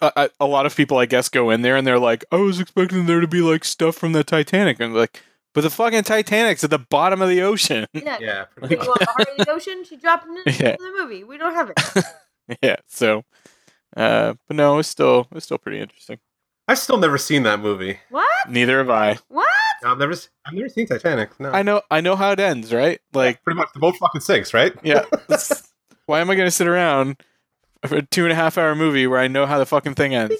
a, 0.02 0.12
a- 0.16 0.30
a 0.40 0.46
lot 0.46 0.66
of 0.66 0.74
people, 0.76 0.98
I 0.98 1.06
guess, 1.06 1.28
go 1.28 1.50
in 1.50 1.62
there 1.62 1.76
and 1.76 1.86
they're 1.86 1.98
like, 1.98 2.24
"I 2.32 2.36
was 2.36 2.60
expecting 2.60 3.06
there 3.06 3.20
to 3.20 3.26
be 3.28 3.40
like 3.40 3.64
stuff 3.64 3.96
from 3.96 4.12
the 4.12 4.24
Titanic," 4.24 4.78
and 4.80 4.94
like, 4.94 5.22
but 5.52 5.60
the 5.62 5.70
fucking 5.70 6.02
Titanic's 6.02 6.64
at 6.64 6.70
the 6.70 6.78
bottom 6.78 7.22
of 7.22 7.28
the 7.28 7.42
ocean. 7.42 7.86
Yeah. 7.94 8.18
Yeah, 8.20 8.44
pretty 8.56 8.74
You 8.74 8.78
much. 8.78 8.86
want 8.88 9.00
the 9.00 9.06
heart 9.06 9.28
of 9.38 9.46
the 9.46 9.52
ocean? 9.52 9.84
She 9.84 9.96
dropped 9.96 10.26
it 10.26 10.46
into 10.46 10.62
Yeah. 10.64 10.76
the 10.76 10.94
movie. 10.98 11.24
We 11.24 11.38
don't 11.38 11.54
have 11.54 11.70
it. 11.70 12.04
yeah, 12.62 12.76
so, 12.88 13.24
uh, 13.96 14.34
but 14.46 14.56
no, 14.56 14.78
it's 14.78 14.88
still 14.88 15.28
it's 15.32 15.46
still 15.46 15.58
pretty 15.58 15.80
interesting. 15.80 16.18
I've 16.66 16.78
still 16.78 16.96
never 16.96 17.18
seen 17.18 17.42
that 17.42 17.60
movie. 17.60 17.98
What? 18.08 18.48
Neither 18.48 18.78
have 18.78 18.88
I. 18.90 19.18
What? 19.28 19.46
No, 19.82 19.90
I've 19.92 19.98
never, 19.98 20.14
I've 20.46 20.54
never 20.54 20.68
seen 20.70 20.86
Titanic. 20.86 21.38
No, 21.38 21.50
I 21.50 21.62
know 21.62 21.82
I 21.90 22.00
know 22.00 22.16
how 22.16 22.32
it 22.32 22.40
ends, 22.40 22.72
right? 22.72 23.00
Like, 23.12 23.42
pretty 23.44 23.58
much 23.58 23.68
the 23.74 23.80
boat 23.80 23.96
fucking 23.96 24.22
sinks, 24.22 24.54
right? 24.54 24.72
yeah. 24.82 25.04
Why 26.06 26.20
am 26.20 26.30
I 26.30 26.34
going 26.36 26.46
to 26.46 26.50
sit 26.50 26.66
around 26.66 27.16
for 27.88 27.96
a 27.98 28.02
two 28.02 28.24
and 28.24 28.32
a 28.32 28.34
half 28.36 28.56
hour 28.58 28.74
movie 28.74 29.06
where 29.06 29.18
I 29.18 29.28
know 29.28 29.46
how 29.46 29.58
the 29.58 29.66
fucking 29.66 29.94
thing 29.94 30.14
ends? 30.14 30.34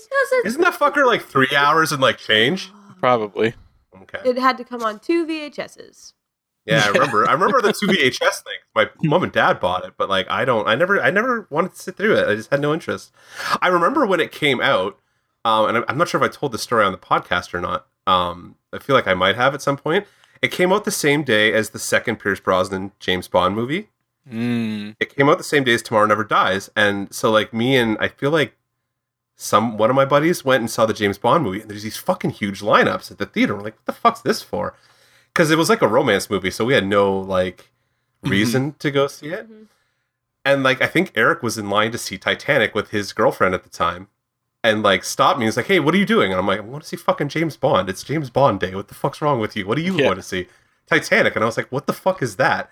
Isn't 0.45 0.61
that 0.63 0.75
fucker 0.75 1.07
like 1.07 1.23
three 1.23 1.55
hours 1.57 1.93
and 1.93 2.01
like 2.03 2.19
change? 2.19 2.71
Probably. 3.01 3.55
Okay. 4.03 4.21
It 4.25 4.39
had 4.39 4.57
to 4.59 4.65
come 4.65 4.83
on 4.83 4.99
two 4.99 5.27
VHSs. 5.27 6.13
Yeah, 6.67 6.83
I 6.87 6.89
remember. 6.89 7.29
I 7.29 7.33
remember 7.33 7.61
the 7.61 7.73
two 7.75 7.87
VHS 7.89 8.19
things. 8.43 8.63
My 8.75 8.89
mom 9.03 9.23
and 9.23 9.33
dad 9.33 9.61
bought 9.61 9.85
it, 9.85 9.95
but 9.99 10.09
like 10.09 10.27
I 10.31 10.45
don't. 10.45 10.67
I 10.67 10.75
never. 10.75 11.01
I 11.01 11.11
never 11.11 11.47
wanted 11.51 11.75
to 11.75 11.79
sit 11.83 11.97
through 11.97 12.17
it. 12.17 12.27
I 12.29 12.35
just 12.35 12.51
had 12.51 12.61
no 12.61 12.73
interest. 12.73 13.13
I 13.61 13.69
remember 13.69 14.07
when 14.07 14.19
it 14.21 14.33
came 14.33 14.61
out, 14.63 14.99
um, 15.45 15.69
and 15.69 15.77
I'm- 15.77 15.85
I'm 15.89 15.99
not 15.99 16.09
sure 16.09 16.23
if 16.23 16.29
I 16.29 16.33
told 16.33 16.53
the 16.53 16.59
story 16.59 16.85
on 16.85 16.93
the 16.93 16.99
podcast 16.99 17.53
or 17.53 17.61
not. 17.61 17.87
Um, 18.07 18.57
I 18.73 18.79
feel 18.79 18.97
like 18.97 19.07
I 19.07 19.13
might 19.15 19.37
have 19.37 19.55
at 19.55 19.61
some 19.63 19.77
point. 19.77 20.07
It 20.41 20.51
came 20.51 20.73
out 20.73 20.85
the 20.85 20.91
same 20.91 21.23
day 21.23 21.53
as 21.53 21.71
the 21.71 21.79
second 21.79 22.17
Pierce 22.17 22.41
Brosnan 22.41 22.93
James 22.99 23.29
Bond 23.29 23.55
movie. 23.55 23.89
Mm. 24.31 24.97
It 25.01 25.15
came 25.15 25.29
out 25.29 25.39
the 25.39 25.45
same 25.45 25.65
day 25.65 25.75
as 25.75 25.83
Tomorrow 25.83 26.07
Never 26.07 26.25
Dies, 26.25 26.71
and 26.77 27.13
so 27.15 27.31
like 27.31 27.53
me 27.53 27.77
and 27.77 27.97
I 28.01 28.09
feel 28.09 28.31
like 28.31 28.57
some 29.37 29.77
one 29.77 29.91
of 29.91 29.97
my 29.97 30.05
buddies 30.05 30.45
went 30.45 30.61
and 30.61 30.71
saw 30.71 30.87
the 30.87 30.95
James 30.95 31.19
Bond 31.19 31.45
movie, 31.45 31.61
and 31.61 31.71
there's 31.71 31.83
these 31.83 31.97
fucking 31.97 32.31
huge 32.31 32.61
lineups 32.61 33.11
at 33.11 33.19
the 33.19 33.27
theater. 33.27 33.55
We're 33.55 33.63
like, 33.63 33.77
what 33.77 33.87
the 33.87 33.93
fuck's 33.93 34.21
this 34.23 34.43
for? 34.43 34.75
Because 35.33 35.51
it 35.51 35.59
was 35.59 35.69
like 35.69 35.83
a 35.83 35.89
romance 35.89 36.31
movie, 36.31 36.51
so 36.51 36.65
we 36.65 36.75
had 36.75 36.87
no 36.87 37.15
like 37.19 37.71
reason 38.23 38.75
to 38.79 38.91
go 38.91 39.07
see 39.09 39.29
it. 39.29 39.51
Mhm. 39.51 39.67
And 40.47 40.63
like 40.63 40.81
I 40.81 40.87
think 40.87 41.13
Eric 41.15 41.43
was 41.43 41.59
in 41.59 41.69
line 41.69 41.91
to 41.93 41.99
see 41.99 42.17
Titanic 42.17 42.75
with 42.75 42.91
his 42.91 43.13
girlfriend 43.13 43.55
at 43.55 43.63
the 43.65 43.71
time. 43.71 44.09
And 44.63 44.83
like 44.83 45.05
stopped 45.05 45.39
me. 45.39 45.45
He's 45.45 45.59
like, 45.59 45.67
"Hey, 45.67 45.79
what 45.81 45.95
are 45.95 45.99
you 45.99 46.07
doing?" 46.07 46.31
And 46.33 46.39
I'm 46.41 46.47
like, 46.47 46.59
"I 46.59 46.63
want 46.63 46.85
to 46.85 46.89
see 46.89 46.97
fucking 46.97 47.29
James 47.29 47.55
Bond. 47.59 47.91
It's 47.91 48.03
James 48.03 48.31
Bond 48.31 48.61
day. 48.61 48.75
What 48.75 48.89
the 48.89 48.95
fuck's 48.95 49.21
wrong 49.21 49.39
with 49.39 49.55
you? 49.57 49.67
What 49.67 49.77
do 49.77 49.83
you 49.83 49.95
Yeah. 49.95 50.07
want 50.07 50.17
to 50.17 50.23
see?" 50.23 50.49
Titanic. 50.87 51.35
And 51.35 51.43
I 51.43 51.47
was 51.47 51.59
like, 51.59 51.71
"What 51.71 51.87
the 51.87 51.93
fuck 51.93 52.23
is 52.23 52.37
that?" 52.37 52.71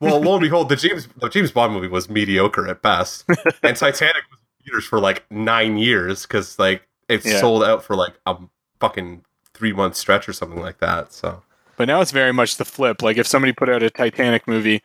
Well, 0.00 0.20
lo 0.20 0.34
and 0.34 0.42
behold, 0.42 0.68
the 0.68 0.76
James 0.76 1.08
the 1.16 1.28
James 1.28 1.50
Bond 1.52 1.72
movie 1.72 1.88
was 1.88 2.08
mediocre 2.10 2.68
at 2.68 2.82
best, 2.82 3.24
and 3.62 3.76
Titanic 3.76 4.22
was 4.30 4.38
in 4.40 4.64
theaters 4.64 4.84
for 4.84 5.00
like 5.00 5.24
nine 5.30 5.76
years 5.78 6.22
because 6.22 6.58
like 6.58 6.82
it 7.08 7.24
Yeah. 7.24 7.40
sold 7.40 7.64
out 7.64 7.82
for 7.84 7.96
like 7.96 8.14
a 8.26 8.36
fucking 8.80 9.24
three 9.54 9.72
month 9.72 9.96
stretch 9.96 10.28
or 10.28 10.32
something 10.32 10.60
like 10.60 10.78
that. 10.78 11.12
So 11.12 11.42
But 11.76 11.86
now 11.88 12.00
it's 12.00 12.10
very 12.10 12.32
much 12.32 12.56
the 12.56 12.64
flip. 12.64 13.02
Like 13.02 13.16
if 13.18 13.26
somebody 13.26 13.52
put 13.52 13.68
out 13.68 13.82
a 13.82 13.90
Titanic 13.90 14.46
movie 14.48 14.82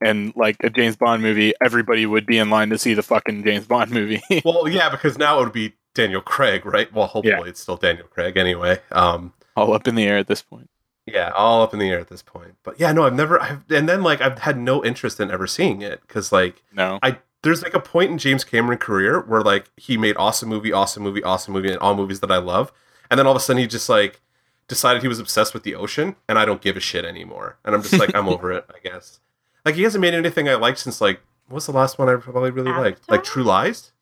and 0.00 0.32
like 0.36 0.56
a 0.62 0.70
James 0.70 0.96
Bond 0.96 1.22
movie, 1.22 1.52
everybody 1.64 2.04
would 2.06 2.26
be 2.26 2.38
in 2.38 2.50
line 2.50 2.68
to 2.70 2.78
see 2.78 2.94
the 2.94 3.02
fucking 3.02 3.44
James 3.44 3.66
Bond 3.66 3.90
movie. 3.90 4.20
well, 4.44 4.68
yeah, 4.68 4.88
because 4.88 5.18
now 5.18 5.40
it 5.40 5.44
would 5.44 5.52
be 5.52 5.74
Daniel 5.94 6.20
Craig, 6.20 6.64
right? 6.66 6.92
Well, 6.92 7.06
hopefully 7.06 7.34
Yeah. 7.36 7.48
it's 7.48 7.60
still 7.60 7.76
Daniel 7.76 8.06
Craig 8.06 8.36
anyway. 8.36 8.80
Um, 8.92 9.32
All 9.56 9.72
up 9.72 9.88
in 9.88 9.94
the 9.94 10.04
air 10.04 10.18
at 10.18 10.26
this 10.28 10.42
point. 10.42 10.68
Yeah, 11.12 11.30
all 11.34 11.62
up 11.62 11.72
in 11.72 11.78
the 11.78 11.88
air 11.90 11.98
at 11.98 12.08
this 12.08 12.22
point. 12.22 12.54
But 12.62 12.78
yeah, 12.80 12.92
no, 12.92 13.04
I've 13.04 13.14
never. 13.14 13.40
I've, 13.40 13.64
and 13.70 13.88
then 13.88 14.02
like 14.02 14.20
I've 14.20 14.38
had 14.40 14.58
no 14.58 14.84
interest 14.84 15.20
in 15.20 15.30
ever 15.30 15.46
seeing 15.46 15.82
it 15.82 16.00
because 16.02 16.32
like 16.32 16.62
No. 16.72 16.98
I 17.02 17.18
there's 17.42 17.62
like 17.62 17.74
a 17.74 17.80
point 17.80 18.10
in 18.10 18.18
James 18.18 18.44
Cameron 18.44 18.78
career 18.78 19.20
where 19.20 19.42
like 19.42 19.70
he 19.76 19.96
made 19.96 20.16
awesome 20.16 20.48
movie, 20.48 20.72
awesome 20.72 21.02
movie, 21.02 21.22
awesome 21.22 21.52
movie, 21.54 21.68
and 21.70 21.78
all 21.78 21.94
movies 21.94 22.20
that 22.20 22.30
I 22.32 22.38
love, 22.38 22.72
and 23.10 23.18
then 23.18 23.26
all 23.26 23.32
of 23.32 23.36
a 23.36 23.40
sudden 23.40 23.60
he 23.60 23.66
just 23.66 23.88
like 23.88 24.20
decided 24.66 25.02
he 25.02 25.08
was 25.08 25.18
obsessed 25.18 25.54
with 25.54 25.62
the 25.62 25.74
ocean, 25.74 26.16
and 26.28 26.38
I 26.38 26.44
don't 26.44 26.60
give 26.60 26.76
a 26.76 26.80
shit 26.80 27.04
anymore, 27.04 27.58
and 27.64 27.74
I'm 27.74 27.82
just 27.82 27.98
like 27.98 28.14
I'm 28.14 28.28
over 28.34 28.52
it, 28.52 28.64
I 28.74 28.78
guess. 28.86 29.20
Like 29.64 29.76
he 29.76 29.82
hasn't 29.84 30.02
made 30.02 30.14
anything 30.14 30.48
I 30.48 30.54
liked 30.54 30.78
since 30.78 31.00
like 31.00 31.20
what's 31.48 31.66
the 31.66 31.72
last 31.72 31.98
one 31.98 32.08
I 32.08 32.16
probably 32.16 32.50
really 32.50 32.72
liked? 32.72 33.08
Like 33.10 33.24
True 33.24 33.44
Lies. 33.44 33.92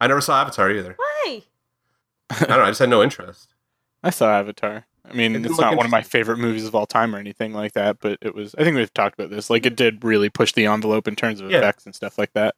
I 0.00 0.06
never 0.06 0.20
saw 0.20 0.40
Avatar 0.40 0.70
either. 0.70 0.96
Why? 0.98 1.42
I 2.30 2.38
don't 2.40 2.48
know. 2.58 2.64
I 2.64 2.70
just 2.70 2.80
had 2.80 2.90
no 2.90 3.02
interest. 3.02 3.54
I 4.02 4.10
saw 4.10 4.30
Avatar. 4.30 4.86
I 5.08 5.12
mean, 5.12 5.36
It 5.36 5.44
it's 5.46 5.58
not 5.60 5.76
one 5.76 5.84
of 5.84 5.92
my 5.92 6.02
favorite 6.02 6.38
movies 6.38 6.64
of 6.64 6.74
all 6.74 6.86
time 6.86 7.14
or 7.14 7.18
anything 7.18 7.52
like 7.52 7.72
that, 7.72 7.98
but 8.00 8.18
it 8.22 8.34
was. 8.34 8.54
I 8.56 8.64
think 8.64 8.76
we've 8.76 8.92
talked 8.94 9.18
about 9.18 9.30
this. 9.30 9.50
Like, 9.50 9.66
it 9.66 9.76
did 9.76 10.02
really 10.04 10.30
push 10.30 10.52
the 10.52 10.66
envelope 10.66 11.06
in 11.06 11.14
terms 11.14 11.40
of 11.40 11.50
Yeah. 11.50 11.58
effects 11.58 11.84
and 11.84 11.94
stuff 11.94 12.16
like 12.18 12.32
that. 12.32 12.54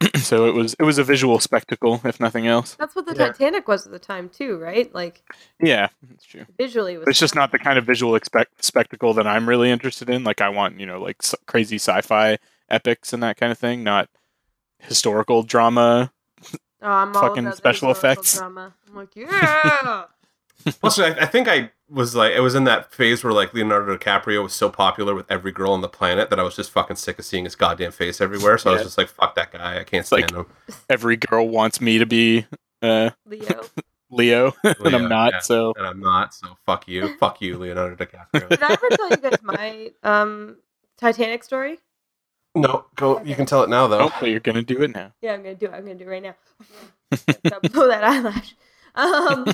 so 0.16 0.46
it 0.46 0.54
was. 0.54 0.74
It 0.78 0.84
was 0.84 0.98
a 0.98 1.04
visual 1.04 1.40
spectacle, 1.40 2.00
if 2.04 2.20
nothing 2.20 2.46
else. 2.46 2.74
That's 2.76 2.94
what 2.94 3.06
the 3.06 3.14
Yeah. 3.16 3.28
Titanic 3.28 3.66
was 3.66 3.86
at 3.86 3.92
the 3.92 3.98
time 3.98 4.28
too, 4.28 4.58
right? 4.58 4.92
Like 4.94 5.22
Yeah, 5.60 5.88
that's 6.08 6.24
true. 6.24 6.44
visually, 6.58 6.94
it 6.94 6.98
was 6.98 7.08
it's 7.08 7.18
just 7.18 7.34
not 7.34 7.50
the 7.50 7.58
kind 7.58 7.78
of 7.78 7.84
visual 7.86 8.14
expect- 8.14 8.62
spectacle 8.64 9.14
that 9.14 9.26
I'm 9.26 9.48
really 9.48 9.70
interested 9.70 10.08
in. 10.10 10.22
Like, 10.22 10.40
I 10.40 10.48
want 10.50 10.78
you 10.78 10.86
know, 10.86 11.00
like 11.00 11.16
s- 11.22 11.34
crazy 11.46 11.76
sci-fi 11.76 12.38
epics 12.68 13.12
and 13.12 13.22
that 13.22 13.36
kind 13.36 13.50
of 13.50 13.58
thing, 13.58 13.82
not 13.82 14.08
historical 14.80 15.42
drama. 15.42 16.12
Oh, 16.82 16.88
I'm 16.90 17.16
all 17.16 17.22
fucking 17.22 17.46
about 17.46 17.56
special 17.56 17.90
effects. 17.90 18.36
Drama. 18.38 18.74
I'm 18.88 18.94
like, 18.94 19.08
yeah. 19.16 20.04
Plus, 20.80 20.98
I, 20.98 21.08
I 21.10 21.26
think 21.26 21.48
I 21.48 21.70
was 21.88 22.14
like, 22.16 22.32
it 22.32 22.40
was 22.40 22.54
in 22.54 22.64
that 22.64 22.92
phase 22.92 23.22
where 23.22 23.32
like 23.32 23.54
Leonardo 23.54 23.96
DiCaprio 23.96 24.42
was 24.42 24.52
so 24.52 24.68
popular 24.68 25.14
with 25.14 25.30
every 25.30 25.52
girl 25.52 25.72
on 25.72 25.80
the 25.80 25.88
planet 25.88 26.30
that 26.30 26.40
I 26.40 26.42
was 26.42 26.56
just 26.56 26.70
fucking 26.70 26.96
sick 26.96 27.18
of 27.18 27.24
seeing 27.24 27.44
his 27.44 27.54
goddamn 27.54 27.92
face 27.92 28.20
everywhere. 28.20 28.58
So 28.58 28.70
I 28.70 28.74
was 28.74 28.82
just 28.82 28.98
like, 28.98 29.08
fuck 29.08 29.34
that 29.36 29.52
guy. 29.52 29.74
I 29.80 29.84
can't 29.84 30.00
It's 30.02 30.12
like- 30.12 30.28
stand 30.28 30.46
him. 30.46 30.52
Every 30.90 31.16
girl 31.16 31.48
wants 31.48 31.80
me 31.80 31.98
to 31.98 32.06
be 32.06 32.46
uh, 32.82 33.10
Leo. 33.24 33.62
Leo, 34.10 34.52
and 34.64 34.94
I'm 34.94 35.08
not. 35.08 35.32
yeah. 35.32 35.38
So 35.40 35.72
And 35.76 35.84
I'm 35.86 35.98
not. 36.00 36.32
So 36.32 36.56
fuck 36.64 36.86
you. 36.86 37.16
fuck 37.20 37.40
you, 37.40 37.58
Leonardo 37.58 37.96
DiCaprio. 37.96 38.48
Did 38.48 38.62
I 38.62 38.72
ever 38.72 38.88
tell 38.90 39.10
you 39.10 39.16
guys 39.16 39.38
my 39.42 39.90
um 40.04 40.56
Titanic 40.96 41.42
story? 41.44 41.78
no, 42.54 42.86
go. 42.94 43.20
You 43.22 43.34
can 43.34 43.46
tell 43.46 43.62
it 43.64 43.68
now 43.68 43.86
though. 43.88 44.02
oh, 44.06 44.12
but 44.20 44.30
you're 44.30 44.40
gonna 44.40 44.62
do 44.62 44.80
it 44.82 44.94
now. 44.94 45.12
Yeah, 45.20 45.34
I'm 45.34 45.42
gonna 45.42 45.54
do 45.56 45.66
it. 45.66 45.72
I'm 45.72 45.82
gonna 45.82 45.96
do 45.96 46.04
it 46.04 46.08
right 46.08 46.22
now. 46.22 46.34
Gotta 47.48 47.68
blow 47.68 47.88
that 47.88 48.02
eyelash. 48.04 48.54
Um, 48.94 49.46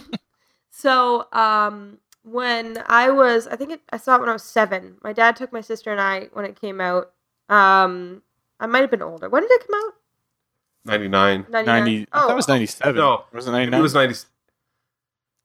so 0.83 1.27
um, 1.33 1.99
when 2.25 2.83
I 2.87 3.11
was, 3.11 3.47
I 3.47 3.57
think 3.57 3.71
it, 3.73 3.81
I 3.93 3.97
saw 3.97 4.17
it 4.17 4.21
when 4.21 4.29
I 4.29 4.33
was 4.33 4.43
seven. 4.43 4.97
My 5.03 5.13
dad 5.13 5.37
took 5.37 5.53
my 5.53 5.61
sister 5.61 5.91
and 5.93 6.01
I 6.01 6.29
when 6.33 6.45
it 6.45 6.61
came 6.61 6.81
out. 6.81 7.13
Um, 7.49 8.23
I 8.59 8.67
might 8.67 8.81
have 8.81 8.91
been 8.91 9.03
older. 9.03 9.29
When 9.29 9.43
did 9.43 9.51
it 9.53 9.67
come 9.67 9.81
out? 9.87 9.93
Ninety 10.85 11.09
nine. 11.09 11.47
99? 11.51 11.65
Ninety. 11.67 12.07
I 12.13 12.21
thought 12.21 12.31
it 12.31 12.35
was 12.35 12.49
ninety-seven. 12.49 12.97
No. 12.97 13.25
It 13.33 13.37
was 13.37 13.47
it 13.47 13.55
It 13.55 13.81
was 13.81 13.95
ninety. 13.95 14.15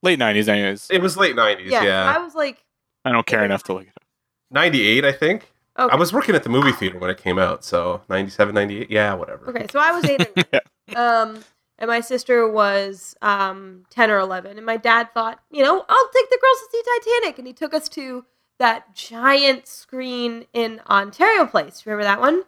late 0.04 0.18
nineties. 0.20 0.50
Anyways, 0.50 0.88
It 0.90 1.02
was 1.02 1.16
late 1.18 1.36
nineties. 1.36 1.72
Yeah, 1.72 1.84
Yeah, 1.84 2.16
I 2.16 2.18
was 2.24 2.34
like, 2.36 2.64
I 3.06 3.12
don't 3.12 3.26
care 3.26 3.44
enough 3.46 3.64
to 3.64 3.74
look 3.74 3.84
it 3.84 3.90
up. 3.96 4.04
ninety 4.52 4.82
eight. 4.88 5.06
I 5.06 5.12
think. 5.12 5.52
okay, 5.78 5.94
I 5.94 5.96
was 5.98 6.12
working 6.12 6.34
at 6.36 6.42
the 6.44 6.50
movie 6.50 6.72
theater 6.72 6.98
when 6.98 7.10
it 7.12 7.18
came 7.20 7.38
out. 7.38 7.64
So 7.64 8.02
97, 8.10 8.54
98. 8.56 8.90
Yeah, 8.90 9.14
whatever. 9.14 9.50
okay. 9.50 9.68
So 9.72 9.80
I 9.80 9.92
was 9.92 10.06
eight. 10.06 10.28
and- 10.36 10.62
um, 10.98 11.44
and 11.80 11.88
my 11.88 12.00
sister 12.02 12.48
was 12.50 13.16
um 13.22 13.86
ten 13.90 14.10
or 14.12 14.20
eleven. 14.20 14.58
And 14.58 14.66
my 14.66 14.78
dad 14.78 15.14
thought, 15.14 15.40
you 15.52 15.64
know, 15.64 15.86
I'll 15.88 16.10
take 16.14 16.30
the 16.30 16.40
girls 16.42 16.60
to 16.60 16.68
see 16.72 16.84
Titanic, 17.22 17.38
and 17.38 17.48
he 17.48 17.54
took 17.54 17.74
us 17.74 17.88
to 17.90 18.26
that 18.60 18.96
giant 18.96 19.68
screen 19.68 20.46
in 20.54 20.82
Ontario 20.90 21.46
Place. 21.46 21.86
Remember 21.86 22.04
that 22.04 22.20
one? 22.20 22.44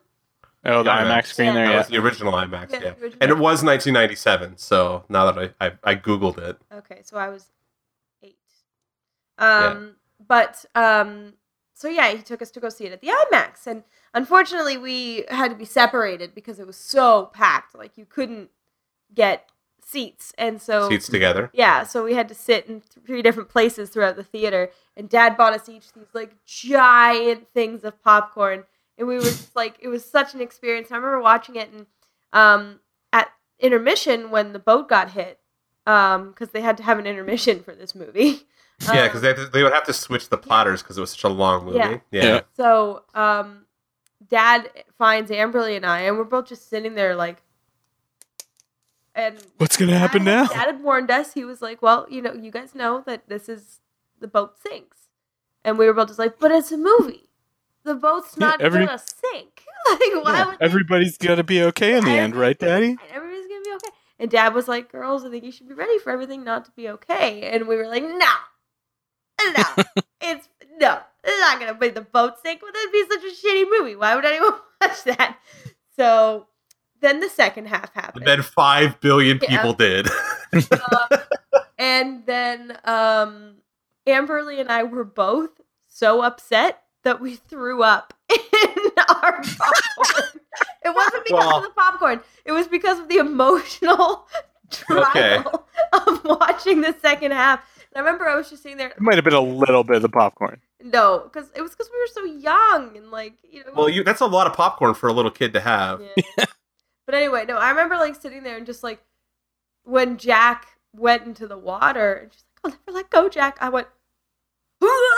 Oh, 0.66 0.84
the 0.84 0.90
Yeah, 0.90 1.04
IMAX 1.06 1.28
screen 1.28 1.48
Yeah. 1.50 1.54
there. 1.54 1.66
That 1.68 1.72
Yeah. 1.72 1.78
was 1.78 1.88
the 1.88 1.98
original 1.98 2.34
IMAX. 2.34 2.72
Yeah, 2.72 2.80
Yeah, 2.82 2.94
original. 3.00 3.18
and 3.22 3.32
it 3.32 3.38
was 3.38 3.64
1997. 3.64 4.58
So 4.58 5.06
now 5.08 5.32
that 5.32 5.54
I 5.60 5.66
I, 5.68 5.72
I 5.84 5.96
googled 5.96 6.38
it, 6.38 6.58
Okay, 6.74 7.02
so 7.04 7.18
I 7.18 7.30
was 7.30 7.46
eight. 8.24 8.38
Um, 9.38 9.96
but 10.28 10.66
um, 10.76 11.34
so 11.74 11.88
yeah, 11.88 12.10
he 12.12 12.22
took 12.22 12.42
us 12.42 12.52
to 12.52 12.60
go 12.60 12.70
see 12.70 12.86
it 12.86 12.92
at 12.92 13.02
the 13.02 13.08
IMAX, 13.08 13.66
and 13.68 13.84
unfortunately, 14.14 14.78
we 14.78 15.26
had 15.30 15.50
to 15.50 15.56
be 15.56 15.66
separated 15.66 16.36
because 16.36 16.60
it 16.60 16.68
was 16.68 16.76
so 16.76 17.28
packed. 17.28 17.74
Like 17.76 17.98
you 17.98 18.06
couldn't 18.06 18.50
get 19.14 19.46
seats, 19.84 20.34
and 20.38 20.62
so 20.62 20.88
seats 20.90 21.08
together. 21.08 21.50
yeah, 21.54 21.84
so 21.84 22.04
we 22.04 22.14
had 22.14 22.28
to 22.30 22.36
sit 22.36 22.68
in 22.68 22.82
three 22.82 23.22
different 23.22 23.50
places 23.50 23.90
throughout 23.90 24.16
the 24.16 24.24
theater. 24.24 24.70
And 24.96 25.10
Dad 25.10 25.36
bought 25.38 25.54
us 25.54 25.68
each 25.70 25.92
these 25.94 26.06
like 26.14 26.36
giant 26.46 27.48
things 27.54 27.84
of 27.84 28.02
popcorn, 28.04 28.66
and 28.98 29.08
we 29.08 29.16
were 29.16 29.22
just 29.22 29.56
like, 29.56 29.78
it 29.80 29.88
was 29.88 30.06
such 30.06 30.34
an 30.34 30.42
experience. 30.42 30.92
I 30.92 30.96
remember 30.98 31.22
watching 31.22 31.56
it, 31.56 31.72
and 31.72 31.86
um, 32.34 32.80
at 33.14 33.30
intermission 33.60 34.30
when 34.32 34.54
the 34.54 34.60
boat 34.60 34.90
got 34.90 35.12
hit, 35.12 35.40
because 35.86 36.50
they 36.54 36.62
had 36.62 36.78
to 36.78 36.84
have 36.84 37.00
an 37.00 37.08
intermission 37.08 37.62
for 37.64 37.74
this 37.76 37.96
movie. 37.96 38.42
Yeah, 38.94 39.02
Um, 39.02 39.08
because 39.08 39.22
they, 39.22 39.34
they 39.34 39.62
would 39.62 39.74
have 39.74 39.84
to 39.88 39.94
switch 39.94 40.30
the 40.30 40.38
platters 40.38 40.82
because 40.82 40.98
it 40.98 41.02
was 41.02 41.10
such 41.10 41.26
a 41.26 41.28
long 41.28 41.66
movie. 41.66 41.78
Yeah. 41.80 41.98
Yeah. 42.12 42.24
Yeah. 42.24 42.42
So, 42.56 43.04
um, 43.14 43.66
Dad 44.30 44.70
finds 44.98 45.30
Amberly 45.32 45.76
and 45.76 45.86
I, 45.86 46.04
and 46.04 46.18
we're 46.18 46.24
both 46.24 46.48
just 46.48 46.70
sitting 46.70 46.96
there 46.96 47.14
like, 47.14 47.42
and 49.20 49.38
What's 49.58 49.78
gonna 49.78 49.98
happen 49.98 50.24
now? 50.24 50.46
Dad 50.48 50.66
had 50.68 50.84
warned 50.84 51.12
us. 51.12 51.34
He 51.34 51.44
was 51.46 51.62
like, 51.62 51.82
"Well, 51.82 52.08
you 52.10 52.22
know, 52.22 52.34
you 52.34 52.52
guys 52.52 52.74
know 52.76 53.04
that 53.06 53.28
this 53.28 53.48
is 53.50 53.80
the 54.20 54.28
boat 54.28 54.56
sinks," 54.62 54.98
and 55.64 55.78
we 55.78 55.86
were 55.86 55.94
both 55.94 56.08
just 56.08 56.20
like, 56.20 56.40
"But 56.40 56.52
it's 56.52 56.72
a 56.72 56.78
movie. 56.78 57.30
The 57.84 57.96
boat's 57.96 58.36
Yeah, 58.38 58.48
not 58.48 58.62
every- 58.62 58.86
gonna 58.86 58.98
sink. 59.00 59.64
like, 59.90 60.00
why 60.00 60.34
Yeah, 60.34 60.46
would 60.48 60.60
they- 60.60 60.66
everybody's 60.66 61.18
gonna 61.18 61.44
be 61.44 61.62
okay 61.64 61.96
in 61.98 62.04
the 62.04 62.12
end, 62.12 62.36
right, 62.36 62.58
Daddy? 62.58 62.98
Everybody's 63.12 63.48
gonna 63.48 63.64
be 63.64 63.72
okay." 63.76 63.96
And 64.20 64.30
Dad 64.30 64.54
was 64.54 64.68
like, 64.68 64.92
"Girls, 64.92 65.24
I 65.24 65.30
think 65.30 65.44
you 65.46 65.52
should 65.52 65.70
be 65.70 65.74
ready 65.76 65.98
for 66.00 66.12
everything 66.12 66.44
not 66.44 66.66
to 66.66 66.72
be 66.72 66.90
okay." 66.90 67.44
And 67.52 67.68
we 67.68 67.76
were 67.78 67.88
like, 67.88 68.04
"No, 68.04 68.34
no, 69.58 69.64
it's 70.22 70.50
no, 70.80 71.00
it's 71.24 71.40
not 71.40 71.60
gonna 71.60 71.74
be 71.74 71.88
the 71.90 72.02
boat 72.02 72.34
sink. 72.44 72.62
Well, 72.62 72.72
that'd 72.74 72.92
be 72.92 73.06
such 73.10 73.24
a 73.24 73.48
shitty 73.48 73.66
movie. 73.70 73.96
Why 73.96 74.16
would 74.16 74.26
anyone 74.26 74.54
watch 74.82 75.04
that?" 75.04 75.38
So 75.96 76.48
then 77.02 77.20
the 77.20 77.30
second 77.30 77.68
half 77.68 77.94
happened. 77.94 78.24
And 78.24 78.28
then 78.28 78.42
five 78.44 79.00
billion 79.02 79.40
Yeah. 79.42 79.50
people 79.58 79.74
did. 79.74 80.08
and 81.78 82.26
then 82.26 82.78
um 82.86 83.56
Amberly 84.08 84.60
and 84.60 84.72
I 84.72 84.84
were 84.84 85.04
both 85.04 85.62
so 85.88 86.22
upset 86.24 86.84
that 87.04 87.22
we 87.22 87.36
threw 87.36 87.84
up 87.84 88.14
in 88.30 88.92
our 88.98 89.34
popcorn. 89.42 90.42
it 90.84 90.96
wasn't 90.96 91.24
because 91.26 91.46
Well- 91.46 91.58
of 91.58 91.64
the 91.64 91.70
popcorn. 91.76 92.22
It 92.46 92.52
was 92.52 92.68
because 92.68 93.00
of 93.00 93.08
the 93.10 93.18
emotional 93.18 94.28
trial 94.72 95.06
Okay. 95.10 95.38
of 95.94 96.24
watching 96.26 96.82
the 96.82 96.96
second 97.02 97.32
half. 97.32 97.62
And 97.94 97.98
I 97.98 98.00
remember 98.06 98.28
I 98.28 98.36
was 98.36 98.50
just 98.50 98.64
sitting 98.64 98.78
there. 98.78 98.90
It 98.90 99.00
might 99.02 99.16
have 99.16 99.24
been 99.24 99.34
a 99.34 99.40
little 99.42 99.84
bit 99.84 99.96
of 99.98 100.02
the 100.02 100.10
popcorn. 100.10 100.62
No, 100.82 101.20
because 101.32 101.50
it 101.56 101.62
was 101.62 101.72
because 101.72 101.90
we 101.92 102.00
were 102.00 102.08
so 102.08 102.24
young 102.40 102.96
and 102.98 103.12
like 103.12 103.34
you 103.44 103.64
know. 103.66 103.72
well, 103.76 103.90
you 103.90 104.04
that's 104.04 104.22
a 104.22 104.26
lot 104.28 104.48
of 104.48 104.54
popcorn 104.54 104.94
for 104.94 105.08
a 105.10 105.14
little 105.14 105.32
kid 105.32 105.54
to 105.54 105.60
have. 105.60 106.02
Yeah. 106.38 106.46
But 107.10 107.18
anyway, 107.18 107.44
no, 107.48 107.58
I 107.58 107.72
remember 107.72 107.98
like 107.98 108.14
sitting 108.14 108.44
there 108.44 108.56
and 108.56 108.68
just 108.68 108.84
like 108.84 109.02
when 109.82 110.18
Jack 110.18 110.78
went 110.94 111.24
into 111.24 111.48
the 111.48 111.58
water 111.58 112.14
and 112.14 112.32
she's 112.32 112.44
like, 112.64 112.76
"I'll 112.76 112.80
never 112.86 112.98
let 112.98 113.10
go, 113.10 113.28
Jack." 113.28 113.58
I 113.60 113.70
went, 113.70 113.88
and 114.82 114.92
I'm 114.92 115.10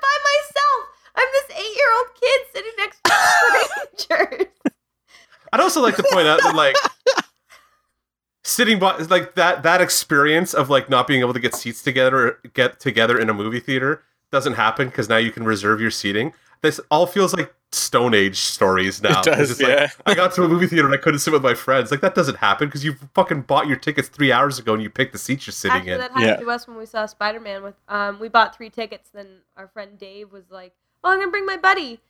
by 0.00 0.16
myself. 0.24 0.80
I'm 1.14 1.28
this 1.34 1.58
eight-year-old 1.58 2.06
kid 2.18 2.40
sitting 2.54 2.72
next 2.78 3.04
to 3.04 3.12
strangers. 3.98 4.46
I'd 5.52 5.60
also 5.60 5.82
like 5.82 5.96
to 5.96 6.04
point 6.10 6.26
out 6.26 6.40
that 6.42 6.54
like 6.54 6.76
sitting 8.44 8.78
by 8.78 8.96
like 8.96 9.34
that 9.34 9.62
that 9.62 9.82
experience 9.82 10.54
of 10.54 10.70
like 10.70 10.88
not 10.88 11.06
being 11.06 11.20
able 11.20 11.34
to 11.34 11.40
get 11.40 11.54
seats 11.54 11.82
together 11.82 12.38
get 12.54 12.80
together 12.80 13.18
in 13.18 13.28
a 13.28 13.34
movie 13.34 13.60
theater 13.60 14.04
doesn't 14.32 14.54
happen 14.54 14.88
because 14.88 15.06
now 15.10 15.18
you 15.18 15.32
can 15.32 15.44
reserve 15.44 15.82
your 15.82 15.90
seating. 15.90 16.32
This 16.62 16.80
all 16.90 17.06
feels 17.06 17.34
like 17.34 17.54
Stone 17.72 18.14
Age 18.14 18.38
stories 18.38 19.02
now. 19.02 19.20
It 19.20 19.24
does, 19.24 19.50
It's 19.50 19.60
like, 19.60 19.68
yeah. 19.68 19.90
I 20.06 20.14
got 20.14 20.32
to 20.34 20.44
a 20.44 20.48
movie 20.48 20.66
theater 20.66 20.86
and 20.86 20.94
I 20.94 20.98
couldn't 20.98 21.20
sit 21.20 21.32
with 21.32 21.42
my 21.42 21.54
friends. 21.54 21.90
Like 21.90 22.00
that 22.00 22.14
doesn't 22.14 22.36
happen 22.38 22.68
because 22.68 22.84
you 22.84 22.94
fucking 23.14 23.42
bought 23.42 23.66
your 23.66 23.76
tickets 23.76 24.08
three 24.08 24.32
hours 24.32 24.58
ago 24.58 24.72
and 24.74 24.82
you 24.82 24.88
picked 24.90 25.12
the 25.12 25.18
seats 25.18 25.46
you're 25.46 25.52
sitting 25.52 25.76
Actually, 25.76 25.92
in. 25.92 25.98
that 26.00 26.10
happened 26.12 26.26
Yeah. 26.26 26.36
to 26.36 26.50
us 26.50 26.66
when 26.66 26.76
we 26.78 26.86
saw 26.86 27.04
Spider-Man. 27.06 27.62
With 27.62 27.74
um, 27.88 28.18
we 28.20 28.28
bought 28.28 28.56
three 28.56 28.70
tickets. 28.70 29.10
Then 29.12 29.26
our 29.56 29.68
friend 29.68 29.98
Dave 29.98 30.32
was 30.32 30.44
like, 30.50 30.72
"Oh, 31.04 31.10
I'm 31.10 31.18
gonna 31.18 31.30
bring 31.30 31.44
my 31.46 31.56
buddy," 31.58 32.00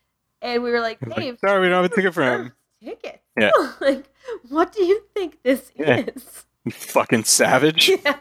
and 0.43 0.63
we 0.63 0.71
were 0.71 0.81
like, 0.81 0.99
He's 1.01 1.09
like, 1.09 1.17
"Dave, 1.19 1.39
Sorry, 1.41 1.61
we 1.61 1.69
don't 1.69 1.83
have 1.83 1.91
a 1.91 1.95
ticket 1.95 2.15
for 2.15 2.23
him. 2.23 2.53
Tickets? 2.85 3.19
Yeah. 3.37 3.51
like, 3.81 4.05
what 4.49 4.73
do 4.73 4.85
you 4.85 5.03
think 5.15 5.43
this 5.43 5.73
Yeah. 5.77 6.05
is?" 6.15 6.45
Fucking 6.73 7.25
savage. 7.25 7.91
Yeah. 8.05 8.17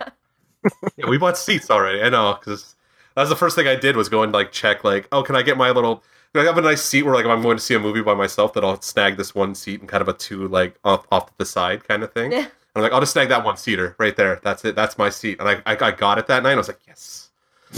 Yeah, 0.98 1.08
we 1.08 1.18
bought 1.18 1.38
seats 1.38 1.70
already. 1.70 2.02
I 2.02 2.10
know 2.10 2.36
because 2.40 2.76
that 3.16 3.22
was 3.22 3.30
the 3.30 3.36
first 3.38 3.56
thing 3.56 3.68
I 3.68 3.76
did 3.76 3.96
was 3.96 4.10
go 4.10 4.24
and 4.24 4.34
like 4.34 4.52
check 4.52 4.84
like, 4.84 5.08
oh, 5.14 5.24
can 5.24 5.36
I 5.36 5.42
get 5.42 5.56
my 5.56 5.70
little? 5.72 6.04
Do 6.38 6.44
I 6.44 6.46
have 6.46 6.60
a 6.60 6.62
nice 6.62 6.84
seat 6.84 7.02
where 7.02 7.16
like 7.16 7.26
if 7.26 7.32
I'm 7.32 7.42
going 7.42 7.58
to 7.58 7.64
see 7.64 7.74
a 7.74 7.80
movie 7.80 8.04
by 8.04 8.14
myself 8.14 8.54
that 8.54 8.64
I'll 8.64 8.80
snag 8.80 9.18
this 9.18 9.34
one 9.34 9.56
seat 9.56 9.80
and 9.80 9.90
kind 9.90 10.04
of 10.04 10.08
a 10.08 10.14
two 10.14 10.48
like 10.48 10.78
off 10.84 11.08
off 11.12 11.26
to 11.26 11.34
the 11.40 11.46
side 11.46 11.88
kind 11.88 12.04
of 12.04 12.14
thing. 12.14 12.32
Yeah. 12.32 12.46
I'm 12.76 12.84
like, 12.84 12.92
I'll 12.92 13.00
just 13.00 13.14
snag 13.14 13.30
that 13.30 13.44
one 13.44 13.58
seater 13.58 13.96
right 13.98 14.16
there. 14.16 14.40
That's 14.44 14.64
it. 14.64 14.76
That's 14.76 15.00
my 15.00 15.10
seat. 15.10 15.40
And 15.40 15.50
I 15.50 15.64
I, 15.66 15.76
I 15.88 15.92
got 15.92 16.20
it 16.20 16.28
that 16.28 16.44
night. 16.44 16.52
I 16.52 16.58
was 16.58 16.68
like, 16.68 16.80
yes. 16.88 17.30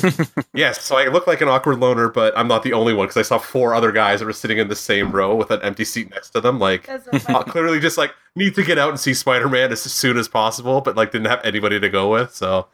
yes, 0.54 0.82
so 0.84 0.98
I 0.98 1.08
look 1.08 1.26
like 1.26 1.40
an 1.40 1.48
awkward 1.48 1.80
loner, 1.80 2.10
but 2.10 2.38
I'm 2.38 2.50
not 2.50 2.64
the 2.64 2.74
only 2.74 2.94
one 2.94 3.08
because 3.08 3.18
I 3.18 3.22
saw 3.22 3.38
four 3.38 3.74
other 3.74 3.94
guys 3.94 4.20
that 4.20 4.26
were 4.26 4.34
sitting 4.34 4.58
in 4.58 4.68
the 4.68 4.76
same 4.76 5.12
row 5.12 5.36
with 5.36 5.52
an 5.52 5.62
empty 5.62 5.86
seat 5.86 6.10
next 6.12 6.32
to 6.32 6.42
them. 6.42 6.60
Like, 6.60 6.86
so 6.86 7.00
funny. 7.00 7.52
clearly 7.52 7.80
just 7.80 7.98
like 7.98 8.14
need 8.36 8.56
to 8.56 8.64
get 8.64 8.78
out 8.78 8.90
and 8.90 9.00
see 9.00 9.14
Spider-Man 9.14 9.72
as 9.72 9.82
soon 9.82 10.18
as 10.18 10.28
possible, 10.28 10.82
but 10.82 10.98
like 10.98 11.12
didn't 11.12 11.28
have 11.28 11.44
anybody 11.46 11.80
to 11.80 11.90
go 11.90 12.12
with. 12.12 12.36
So 12.36 12.68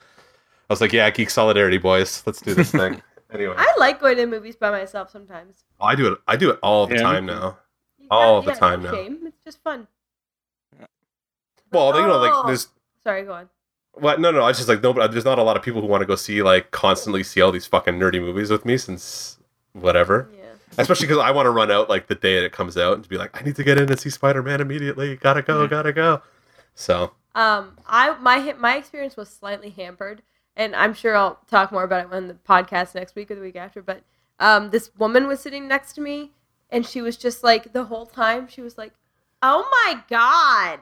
I 0.70 0.74
was 0.74 0.82
like, 0.82 0.94
yeah, 0.94 1.10
geek 1.12 1.30
solidarity, 1.30 1.78
boys. 1.78 2.24
Let's 2.26 2.42
do 2.42 2.56
this 2.56 2.72
thing. 2.72 3.02
anyway, 3.34 3.56
I 3.58 3.74
like 3.80 4.00
going 4.00 4.18
to 4.18 4.26
movies 4.26 4.56
by 4.56 4.72
myself 4.72 5.10
sometimes. 5.12 5.64
I 5.80 5.96
do 5.96 6.12
it. 6.14 6.20
I 6.28 6.36
do 6.36 6.50
it 6.52 6.60
all 6.64 6.88
the 6.88 6.96
Yeah, 6.96 7.02
time 7.02 7.26
now. 7.26 7.58
You 8.00 8.08
All 8.12 8.42
gotta- 8.42 8.54
the 8.54 8.60
time 8.60 8.84
no 8.84 8.92
now. 8.92 8.96
Shame. 8.98 9.20
It's 9.28 9.44
just 9.44 9.62
fun. 9.64 9.88
Well, 11.72 12.00
you 12.00 12.08
know, 12.08 12.18
like 12.18 12.32
Oh. 12.34 12.44
there's 12.48 12.70
Sorry, 13.04 13.24
go 13.24 13.34
on. 13.34 13.50
what? 13.94 14.20
No, 14.20 14.32
no. 14.32 14.44
I 14.44 14.52
just 14.52 14.68
like 14.70 14.82
no. 14.82 14.94
but 14.94 15.12
There's 15.12 15.26
not 15.26 15.40
a 15.40 15.44
lot 15.44 15.58
of 15.58 15.64
people 15.64 15.82
who 15.82 15.88
want 15.88 16.02
to 16.02 16.06
go 16.06 16.16
see 16.16 16.42
like 16.42 16.72
constantly 16.72 17.24
see 17.24 17.42
all 17.42 17.52
these 17.52 17.66
fucking 17.68 17.96
nerdy 17.96 18.20
movies 18.22 18.50
with 18.50 18.66
me 18.66 18.78
since 18.78 19.38
whatever. 19.74 20.30
Yeah. 20.38 20.44
Especially 20.78 21.08
because 21.08 21.22
I 21.24 21.32
want 21.32 21.46
to 21.46 21.52
run 21.52 21.72
out 21.72 21.90
like 21.90 22.08
the 22.08 22.16
day 22.16 22.36
that 22.36 22.46
it 22.46 22.52
comes 22.52 22.78
out 22.78 22.94
and 22.96 23.04
to 23.04 23.10
be 23.10 23.18
like, 23.18 23.40
I 23.40 23.44
need 23.44 23.56
to 23.58 23.64
get 23.64 23.78
in 23.78 23.90
and 23.90 24.00
see 24.00 24.10
Spider 24.10 24.42
Man 24.44 24.62
immediately. 24.62 25.16
Gotta 25.18 25.42
go, 25.42 25.68
gotta 25.68 25.92
go. 25.94 26.22
So 26.76 27.12
Um, 27.34 27.78
I 27.88 28.16
my 28.20 28.54
my 28.54 28.78
experience 28.78 29.18
was 29.18 29.30
slightly 29.30 29.70
hampered, 29.70 30.22
and 30.58 30.76
I'm 30.76 30.94
sure 30.94 31.16
I'll 31.16 31.40
talk 31.50 31.72
more 31.72 31.84
about 31.84 32.06
it 32.08 32.14
on 32.14 32.28
the 32.28 32.34
podcast 32.34 32.96
next 32.96 33.16
week 33.16 33.32
or 33.32 33.36
the 33.36 33.42
week 33.42 33.56
after. 33.56 33.82
But 33.82 34.02
um, 34.40 34.70
this 34.70 34.92
woman 34.98 35.28
was 35.28 35.40
sitting 35.40 35.68
next 35.68 35.94
to 35.94 36.02
me, 36.02 36.32
and 36.70 36.86
she 36.86 37.02
was 37.02 37.18
just 37.18 37.44
like 37.44 37.74
the 37.74 37.86
whole 37.86 38.06
time 38.06 38.48
she 38.48 38.62
was 38.62 38.78
like, 38.78 38.94
"Oh 39.42 39.68
my 39.72 40.02
god!" 40.10 40.80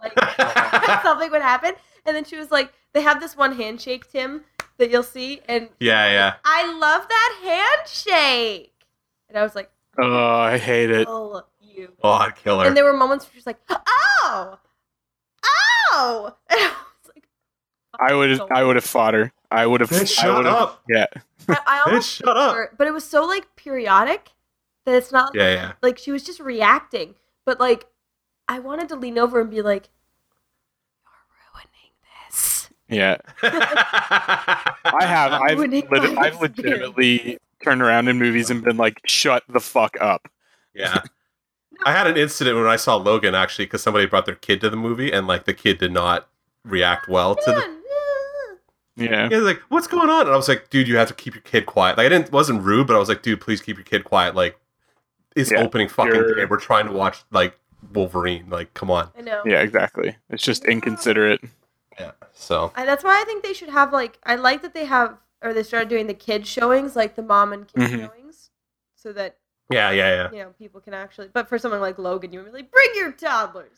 Like 0.00 0.12
something 1.02 1.30
would 1.30 1.42
happen, 1.42 1.72
and 2.06 2.16
then 2.16 2.24
she 2.24 2.36
was 2.36 2.50
like, 2.50 2.72
they 2.92 3.02
have 3.02 3.20
this 3.20 3.36
one 3.36 3.56
handshake, 3.56 4.10
Tim, 4.10 4.44
that 4.78 4.90
you'll 4.90 5.02
see, 5.02 5.40
and 5.48 5.68
Yeah, 5.80 6.10
yeah. 6.10 6.34
I 6.44 6.72
love 6.78 7.06
that 7.08 7.78
handshake. 7.84 8.72
And 9.28 9.36
I 9.36 9.42
was 9.42 9.54
like, 9.54 9.70
Oh, 9.98 10.38
I 10.38 10.58
hate 10.58 10.90
it. 10.90 11.06
oh, 11.08 11.42
you. 11.60 11.92
Oh, 12.02 12.10
I'd 12.12 12.36
kill 12.36 12.60
her. 12.60 12.66
And 12.66 12.76
there 12.76 12.84
were 12.84 12.92
moments 12.92 13.24
where 13.26 13.32
she's 13.34 13.46
like, 13.46 13.58
oh, 13.68 14.58
oh. 15.92 16.34
And 18.00 18.10
I 18.10 18.14
was 18.14 18.38
like, 18.38 18.50
I 18.50 18.54
would 18.54 18.58
I 18.58 18.64
would 18.64 18.76
have 18.76 18.84
fought 18.84 19.14
her. 19.14 19.32
I 19.50 19.66
would 19.66 19.80
have. 19.80 19.90
Bitch, 19.90 20.02
I 20.18 20.22
shut 20.22 20.46
up. 20.46 20.82
Yeah. 20.88 21.06
I, 21.48 21.58
I 21.66 21.82
almost 21.86 22.10
shut 22.10 22.36
up. 22.36 22.54
her, 22.54 22.74
but 22.76 22.86
it 22.86 22.92
was 22.92 23.04
so 23.04 23.24
like 23.24 23.56
periodic 23.56 24.30
that 24.84 24.94
it's 24.94 25.10
not 25.12 25.32
Yeah, 25.34 25.52
yeah. 25.54 25.72
like 25.82 25.96
she 25.98 26.10
was 26.12 26.22
just 26.24 26.40
reacting. 26.40 27.14
But 27.46 27.58
like, 27.60 27.86
I 28.48 28.58
wanted 28.58 28.88
to 28.90 28.96
lean 28.96 29.18
over 29.18 29.40
and 29.40 29.50
be 29.50 29.62
like, 29.62 29.88
"You're 31.06 31.54
ruining 31.54 31.92
this." 32.28 32.68
Yeah. 32.88 33.16
I 33.42 35.04
have. 35.06 35.32
I've 35.32 35.58
Ruining 35.58 35.86
lit- 35.90 36.18
I've 36.18 36.40
legitimately 36.40 37.38
turned 37.64 37.80
around 37.82 38.08
in 38.08 38.18
movies 38.18 38.50
and 38.50 38.62
been 38.62 38.76
like, 38.76 39.00
"Shut 39.06 39.44
the 39.48 39.60
fuck 39.60 39.96
up." 40.00 40.28
yeah. 40.74 41.00
I 41.84 41.92
had 41.92 42.08
an 42.08 42.16
incident 42.16 42.56
when 42.56 42.66
I 42.66 42.74
saw 42.74 42.96
Logan 42.96 43.36
actually 43.36 43.66
because 43.66 43.82
somebody 43.84 44.04
brought 44.06 44.26
their 44.26 44.34
kid 44.34 44.60
to 44.62 44.68
the 44.70 44.76
movie 44.76 45.12
and 45.12 45.28
like 45.28 45.44
the 45.44 45.54
kid 45.54 45.78
did 45.78 45.92
not 45.92 46.28
react 46.64 47.08
well 47.08 47.36
to 47.36 47.40
the. 47.52 47.77
Yeah. 49.04 49.28
He 49.28 49.34
was 49.36 49.44
like, 49.44 49.60
"What's 49.68 49.86
going 49.86 50.08
on?" 50.10 50.22
And 50.22 50.30
I 50.30 50.36
was 50.36 50.48
like, 50.48 50.70
"Dude, 50.70 50.88
you 50.88 50.96
have 50.96 51.08
to 51.08 51.14
keep 51.14 51.34
your 51.34 51.42
kid 51.42 51.66
quiet." 51.66 51.96
Like 51.98 52.06
I 52.06 52.08
didn't 52.08 52.32
wasn't 52.32 52.62
rude, 52.62 52.86
but 52.86 52.96
I 52.96 52.98
was 52.98 53.08
like, 53.08 53.22
"Dude, 53.22 53.40
please 53.40 53.60
keep 53.60 53.76
your 53.76 53.84
kid 53.84 54.04
quiet." 54.04 54.34
Like 54.34 54.58
it's 55.36 55.50
Yeah, 55.52 55.58
opening 55.62 55.88
fucking 55.88 56.14
you're- 56.14 56.34
day. 56.34 56.44
We're 56.44 56.58
trying 56.58 56.86
to 56.86 56.92
watch 56.92 57.22
like 57.30 57.58
Wolverine. 57.92 58.48
Like, 58.50 58.74
come 58.74 58.90
on. 58.90 59.10
I 59.16 59.20
know. 59.22 59.42
Yeah. 59.44 59.60
Exactly. 59.62 60.16
It's 60.30 60.42
just 60.42 60.64
inconsiderate. 60.64 61.42
Yeah. 62.00 62.12
So 62.32 62.72
I, 62.76 62.84
that's 62.84 63.02
why 63.04 63.20
I 63.20 63.24
think 63.24 63.42
they 63.42 63.52
should 63.52 63.68
have 63.70 63.92
like 63.92 64.18
I 64.24 64.36
like 64.36 64.62
that 64.62 64.74
they 64.74 64.84
have 64.86 65.16
or 65.42 65.52
they 65.54 65.62
started 65.62 65.88
doing 65.88 66.06
the 66.06 66.14
kid 66.14 66.46
showings 66.46 66.96
like 66.96 67.14
the 67.14 67.22
mom 67.22 67.52
and 67.52 67.66
kid 67.68 67.82
Mhm. 67.90 68.06
showings 68.06 68.50
so 68.96 69.12
that 69.12 69.36
yeah, 69.70 69.90
yeah, 69.90 70.14
yeah. 70.14 70.30
you 70.32 70.42
know 70.44 70.50
people 70.58 70.80
can 70.80 70.94
actually. 70.94 71.28
But 71.32 71.48
for 71.48 71.58
someone 71.58 71.80
like 71.80 71.98
Logan, 71.98 72.32
you 72.32 72.38
would 72.40 72.46
be 72.46 72.52
like, 72.52 72.70
"Bring 72.70 72.88
your 72.94 73.12
toddlers." 73.12 73.76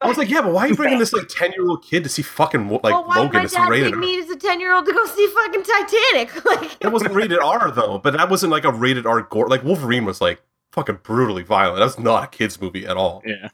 I 0.00 0.08
was 0.08 0.18
like, 0.18 0.28
"Yeah, 0.28 0.42
but 0.42 0.52
why 0.52 0.64
are 0.64 0.68
you 0.68 0.74
bringing 0.76 0.98
this 0.98 1.12
like 1.12 1.28
ten 1.28 1.52
year 1.52 1.66
old 1.68 1.82
kid 1.82 2.04
to 2.04 2.10
see 2.10 2.22
fucking 2.22 2.68
like 2.68 2.82
well, 2.84 3.04
why 3.04 3.16
Logan? 3.16 3.32
did 3.32 3.38
my 3.38 3.44
It's 3.44 3.52
dad 3.54 3.68
rated." 3.70 3.86
take 3.86 3.94
R. 3.94 4.00
me 4.00 4.20
as 4.20 4.30
a 4.30 4.36
ten 4.36 4.60
year 4.60 4.74
old 4.74 4.84
to 4.86 4.92
go 4.92 5.04
see 5.06 5.26
fucking 5.28 5.62
Titanic? 5.62 6.44
Like 6.44 6.78
That 6.80 6.92
wasn't 6.92 7.14
rated 7.14 7.38
R 7.38 7.70
though, 7.70 7.98
but 7.98 8.12
that 8.12 8.28
wasn't 8.28 8.52
like 8.52 8.64
a 8.64 8.72
rated 8.72 9.06
R 9.06 9.22
gore. 9.22 9.48
Like 9.48 9.64
Wolverine 9.64 10.04
was 10.04 10.20
like 10.20 10.42
fucking 10.72 11.00
brutally 11.02 11.42
violent. 11.42 11.78
That 11.78 11.84
was 11.86 11.98
not 11.98 12.24
a 12.24 12.26
kids 12.26 12.60
movie 12.60 12.86
at 12.86 12.96
all. 12.96 13.22
Yeah. 13.24 13.48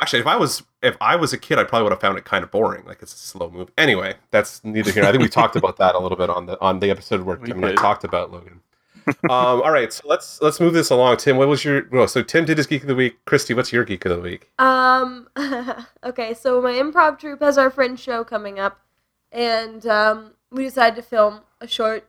Actually, 0.00 0.20
if 0.20 0.26
I 0.26 0.36
was 0.36 0.62
if 0.82 0.96
I 1.00 1.16
was 1.16 1.32
a 1.32 1.38
kid, 1.38 1.58
I 1.58 1.64
probably 1.64 1.84
would 1.84 1.92
have 1.92 2.00
found 2.00 2.18
it 2.18 2.24
kind 2.24 2.42
of 2.44 2.50
boring. 2.50 2.84
Like 2.84 3.02
it's 3.02 3.14
a 3.14 3.18
slow 3.18 3.50
movie. 3.50 3.72
Anyway, 3.78 4.14
that's 4.30 4.62
neither 4.64 4.90
here. 4.90 5.04
I 5.04 5.10
think 5.10 5.22
we 5.22 5.28
talked 5.28 5.56
about 5.56 5.76
that 5.78 5.94
a 5.94 5.98
little 5.98 6.18
bit 6.18 6.30
on 6.30 6.46
the 6.46 6.60
on 6.60 6.80
the 6.80 6.90
episode 6.90 7.20
where 7.22 7.36
We 7.36 7.48
Tim 7.48 7.62
and 7.62 7.66
I 7.66 7.74
talked 7.80 8.04
about 8.04 8.32
Logan. 8.32 8.60
Um, 9.06 9.62
all 9.62 9.70
right, 9.70 9.92
so 9.92 10.06
let's 10.06 10.40
let's 10.40 10.60
move 10.60 10.72
this 10.72 10.90
along. 10.90 11.16
Tim, 11.18 11.36
what 11.36 11.48
was 11.48 11.64
your 11.64 11.88
well? 11.90 12.08
So 12.08 12.22
Tim 12.22 12.44
did 12.44 12.58
his 12.58 12.66
geek 12.66 12.82
of 12.82 12.88
the 12.88 12.94
week. 12.94 13.24
Christy, 13.24 13.54
what's 13.54 13.72
your 13.72 13.84
geek 13.84 14.04
of 14.04 14.16
the 14.16 14.22
week? 14.22 14.50
Um. 14.58 15.28
okay, 16.04 16.34
so 16.34 16.60
my 16.60 16.72
improv 16.72 17.18
troupe 17.18 17.40
has 17.40 17.58
our 17.58 17.70
friend 17.70 17.98
show 17.98 18.24
coming 18.24 18.58
up, 18.58 18.80
and 19.32 19.86
um, 19.86 20.32
we 20.50 20.64
decided 20.64 20.96
to 20.96 21.02
film 21.02 21.40
a 21.60 21.66
short, 21.66 22.08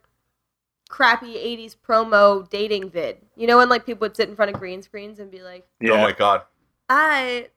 crappy 0.89 1.35
'80s 1.35 1.75
promo 1.75 2.49
dating 2.49 2.89
vid. 2.89 3.17
You 3.35 3.47
know 3.47 3.57
when 3.57 3.69
like 3.69 3.85
people 3.85 4.01
would 4.01 4.15
sit 4.15 4.29
in 4.29 4.35
front 4.35 4.53
of 4.53 4.59
green 4.59 4.81
screens 4.81 5.19
and 5.19 5.31
be 5.31 5.41
like, 5.41 5.65
Oh 5.83 5.97
my 5.97 6.11
god! 6.11 6.43
"I 6.89 7.49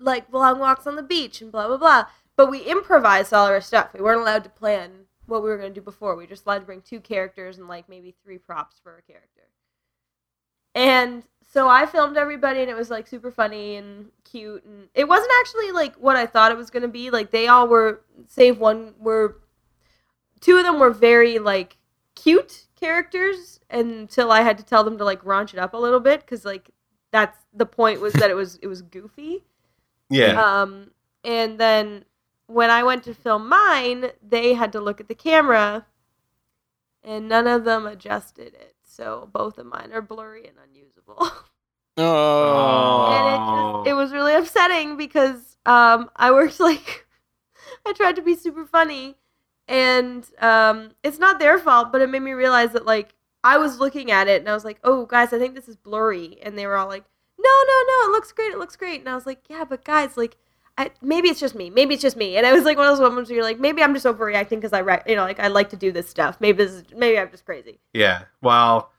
like 0.00 0.32
long 0.32 0.58
walks 0.58 0.86
on 0.86 0.96
the 0.96 1.02
beach" 1.02 1.40
and 1.40 1.50
blah 1.50 1.68
blah 1.68 1.78
blah. 1.78 2.06
But 2.36 2.50
we 2.50 2.58
improvised 2.60 3.32
all 3.32 3.46
our 3.46 3.60
stuff. 3.60 3.94
We 3.94 4.00
weren't 4.00 4.20
allowed 4.20 4.44
to 4.44 4.50
plan 4.50 5.03
what 5.26 5.42
we 5.42 5.48
were 5.48 5.58
going 5.58 5.72
to 5.72 5.80
do 5.80 5.84
before. 5.84 6.16
We 6.16 6.26
just 6.26 6.46
allowed 6.46 6.60
to 6.60 6.64
bring 6.64 6.82
two 6.82 7.00
characters 7.00 7.58
and 7.58 7.68
like 7.68 7.88
maybe 7.88 8.14
three 8.22 8.38
props 8.38 8.76
for 8.82 8.96
a 8.96 9.02
character. 9.02 9.42
And 10.74 11.22
so 11.52 11.68
I 11.68 11.86
filmed 11.86 12.16
everybody 12.16 12.60
and 12.60 12.70
it 12.70 12.76
was 12.76 12.90
like 12.90 13.06
super 13.06 13.30
funny 13.30 13.76
and 13.76 14.06
cute 14.24 14.64
and 14.64 14.88
it 14.94 15.06
wasn't 15.06 15.30
actually 15.40 15.70
like 15.70 15.94
what 15.96 16.16
I 16.16 16.26
thought 16.26 16.50
it 16.50 16.58
was 16.58 16.70
going 16.70 16.82
to 16.82 16.88
be. 16.88 17.10
Like 17.10 17.30
they 17.30 17.46
all 17.46 17.68
were 17.68 18.02
save 18.26 18.58
one 18.58 18.94
were 18.98 19.40
two 20.40 20.56
of 20.56 20.64
them 20.64 20.80
were 20.80 20.90
very 20.90 21.38
like 21.38 21.76
cute 22.16 22.66
characters 22.78 23.60
until 23.70 24.32
I 24.32 24.42
had 24.42 24.58
to 24.58 24.64
tell 24.64 24.82
them 24.82 24.98
to 24.98 25.04
like 25.04 25.22
raunch 25.22 25.52
it 25.52 25.60
up 25.60 25.74
a 25.74 25.78
little 25.78 26.00
bit 26.00 26.26
cuz 26.26 26.44
like 26.44 26.70
that's 27.12 27.38
the 27.52 27.66
point 27.66 28.00
was 28.00 28.12
that 28.14 28.30
it 28.30 28.34
was 28.34 28.56
it 28.56 28.66
was 28.66 28.82
goofy. 28.82 29.44
Yeah, 30.10 30.62
Um, 30.62 30.90
and 31.22 31.58
then 31.58 32.04
when 32.46 32.70
I 32.70 32.82
went 32.82 33.04
to 33.04 33.14
film 33.14 33.48
mine, 33.48 34.10
they 34.22 34.54
had 34.54 34.72
to 34.72 34.80
look 34.80 35.00
at 35.00 35.08
the 35.08 35.14
camera, 35.14 35.86
and 37.02 37.28
none 37.28 37.46
of 37.46 37.64
them 37.64 37.86
adjusted 37.86 38.54
it. 38.54 38.74
So 38.82 39.28
both 39.32 39.58
of 39.58 39.66
mine 39.66 39.90
are 39.92 40.02
blurry 40.02 40.46
and 40.46 40.56
unusable. 40.68 41.30
Oh. 41.96 43.06
and 43.12 43.28
it 43.28 43.38
just 43.86 43.88
it 43.88 43.94
was 43.94 44.12
really 44.12 44.34
upsetting 44.34 44.96
because 44.96 45.56
um 45.64 46.10
I 46.16 46.32
worked 46.32 46.58
like 46.70 47.06
I 47.86 47.92
tried 47.92 48.16
to 48.16 48.22
be 48.22 48.34
super 48.34 48.66
funny, 48.66 49.14
and 49.68 50.28
um 50.40 50.90
it's 51.04 51.20
not 51.20 51.38
their 51.38 51.56
fault, 51.56 51.92
but 51.92 52.02
it 52.02 52.10
made 52.10 52.22
me 52.22 52.32
realize 52.32 52.72
that 52.72 52.84
like 52.84 53.14
I 53.44 53.58
was 53.58 53.78
looking 53.78 54.10
at 54.10 54.26
it 54.26 54.40
and 54.40 54.50
I 54.50 54.54
was 54.54 54.64
like, 54.64 54.80
oh 54.82 55.06
guys, 55.06 55.32
I 55.32 55.38
think 55.38 55.54
this 55.54 55.68
is 55.68 55.76
blurry, 55.76 56.36
and 56.42 56.58
they 56.58 56.66
were 56.66 56.74
all 56.76 56.88
like, 56.88 57.04
no, 57.38 57.48
no, 57.48 57.82
no, 57.86 58.08
it 58.08 58.10
looks 58.10 58.32
great, 58.32 58.50
it 58.50 58.58
looks 58.58 58.74
great, 58.74 58.98
and 58.98 59.08
I 59.08 59.14
was 59.14 59.26
like, 59.26 59.44
yeah, 59.48 59.62
but 59.62 59.84
guys, 59.84 60.16
like. 60.16 60.36
I, 60.76 60.90
maybe 61.00 61.28
it's 61.28 61.38
just 61.40 61.54
me. 61.54 61.70
Maybe 61.70 61.94
it's 61.94 62.02
just 62.02 62.16
me. 62.16 62.36
And 62.36 62.44
I 62.46 62.52
was 62.52 62.64
like 62.64 62.76
one 62.76 62.86
of 62.88 62.96
those 62.96 63.00
moments 63.08 63.30
where 63.30 63.36
you're 63.36 63.44
like, 63.44 63.60
maybe 63.60 63.82
I'm 63.82 63.94
just 63.94 64.06
overreacting 64.06 64.56
because 64.56 64.72
I, 64.72 64.80
re- 64.80 65.02
you 65.06 65.14
know, 65.14 65.22
like 65.22 65.38
I 65.38 65.46
like 65.46 65.68
to 65.70 65.76
do 65.76 65.92
this 65.92 66.08
stuff. 66.08 66.36
Maybe 66.40 66.58
this 66.64 66.72
is, 66.72 66.84
maybe 66.96 67.18
I'm 67.18 67.30
just 67.30 67.44
crazy. 67.44 67.78
yeah. 67.92 68.22
Well, 68.42 68.90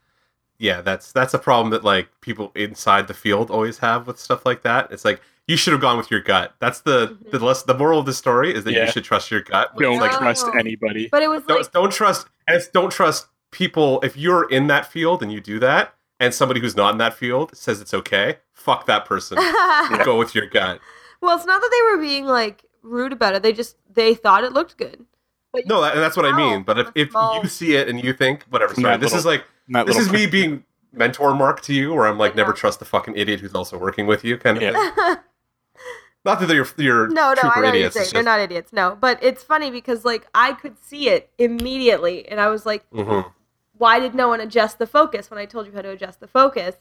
yeah. 0.57 0.79
That's 0.81 1.11
that's 1.11 1.33
a 1.33 1.39
problem 1.39 1.71
that 1.71 1.83
like 1.83 2.07
people 2.21 2.51
inside 2.55 3.07
the 3.07 3.13
field 3.13 3.51
always 3.51 3.79
have 3.79 4.07
with 4.07 4.17
stuff 4.19 4.45
like 4.45 4.61
that. 4.61 4.89
It's 4.91 5.03
like 5.03 5.19
you 5.47 5.57
should 5.57 5.73
have 5.73 5.81
gone 5.81 5.97
with 5.97 6.09
your 6.09 6.21
gut. 6.21 6.55
That's 6.59 6.79
the 6.79 7.09
Mhm. 7.09 7.31
the 7.31 7.39
less 7.45 7.63
the 7.63 7.73
moral 7.73 7.99
of 7.99 8.05
the 8.05 8.13
story 8.13 8.55
is 8.55 8.63
that 8.63 8.73
Yeah. 8.73 8.85
you 8.85 8.91
should 8.91 9.03
trust 9.03 9.29
your 9.29 9.41
gut. 9.41 9.75
Don't 9.77 9.99
Like, 9.99 10.11
trust 10.17 10.47
anybody. 10.57 11.09
But 11.11 11.23
it 11.23 11.27
was 11.29 11.43
don't, 11.43 11.61
like, 11.61 11.71
don't 11.73 11.91
trust 11.91 12.27
and 12.47 12.55
it's 12.55 12.69
don't 12.69 12.89
trust 12.89 13.27
people 13.51 13.99
if 14.01 14.15
you're 14.15 14.49
in 14.49 14.67
that 14.67 14.89
field 14.89 15.21
and 15.21 15.29
you 15.31 15.41
do 15.41 15.59
that 15.59 15.93
and 16.21 16.33
somebody 16.33 16.61
who's 16.61 16.75
not 16.77 16.93
in 16.93 16.97
that 16.99 17.13
field 17.13 17.55
says 17.55 17.79
it's 17.81 17.93
okay 17.93 18.37
fuck 18.53 18.85
that 18.85 19.05
person 19.05 19.37
go 20.05 20.17
with 20.17 20.33
your 20.35 20.45
gut 20.45 20.79
Well, 21.25 21.35
it's 21.37 21.45
not 21.45 21.59
that 21.61 21.71
they 21.71 21.91
were 21.95 22.01
being 22.01 22.25
like 22.25 22.63
rude 22.81 23.11
about 23.13 23.35
it. 23.35 23.43
They 23.43 23.51
just 23.53 23.75
they 23.93 24.13
thought 24.13 24.43
it 24.43 24.53
looked 24.53 24.77
good. 24.77 25.05
But 25.51 25.67
no 25.67 25.81
that, 25.81 25.93
and 25.93 26.01
that's 26.03 26.17
what 26.17 26.25
i 26.25 26.35
mean 26.35 26.63
but 26.63 26.77
if, 26.77 26.87
if 26.95 27.09
small- 27.11 27.41
you 27.41 27.47
see 27.47 27.75
it 27.77 27.87
and 27.87 28.03
you 28.03 28.11
think 28.11 28.43
whatever 28.49 28.73
sorry 28.73 28.95
That 28.95 28.99
this 28.99 29.13
is 29.13 29.25
like 29.25 29.45
That 29.69 29.85
this 29.87 29.95
is 29.97 30.11
little- 30.11 30.25
me 30.25 30.29
being 30.29 30.65
mentor 30.91 31.33
mark 31.33 31.61
to 31.61 31.73
you 31.73 31.93
where 31.93 32.07
i'm 32.07 32.17
like 32.17 32.33
I 32.33 32.35
never 32.35 32.51
trust 32.51 32.79
the 32.79 32.85
fucking 32.85 33.15
idiot 33.15 33.39
who's 33.39 33.55
also 33.55 33.77
working 33.77 34.05
with 34.05 34.25
you 34.25 34.37
kind 34.37 34.57
of 34.57 34.63
Yeah. 34.63 34.73
thing 34.73 35.15
not 36.25 36.41
that 36.41 36.47
they're 36.47 36.65
you're 36.77 37.07
no, 37.07 37.13
no, 37.13 37.19
I 37.21 37.33
know 37.35 37.47
what 37.49 37.55
you're 37.57 37.65
idiots 37.67 37.95
saying. 37.95 38.09
They're 38.11 38.23
not 38.23 38.39
idiots. 38.41 38.73
No, 38.73 38.97
but 38.99 39.17
it's 39.23 39.43
funny 39.43 39.71
because 39.71 40.03
like 40.03 40.27
I 40.35 40.51
could 40.53 40.77
see 40.83 41.07
it 41.09 41.29
immediately, 41.37 42.27
and 42.27 42.41
I 42.41 42.47
was 42.49 42.65
like, 42.65 42.89
Mhm. 42.91 43.31
why 43.77 43.99
did 43.99 44.13
no 44.15 44.27
one 44.27 44.41
adjust 44.41 44.77
the 44.79 44.87
focus 44.87 45.29
when 45.29 45.37
I 45.39 45.45
told 45.45 45.67
you 45.67 45.71
how 45.73 45.83
to 45.83 45.89
adjust 45.89 46.19
the 46.19 46.27
focus? 46.27 46.75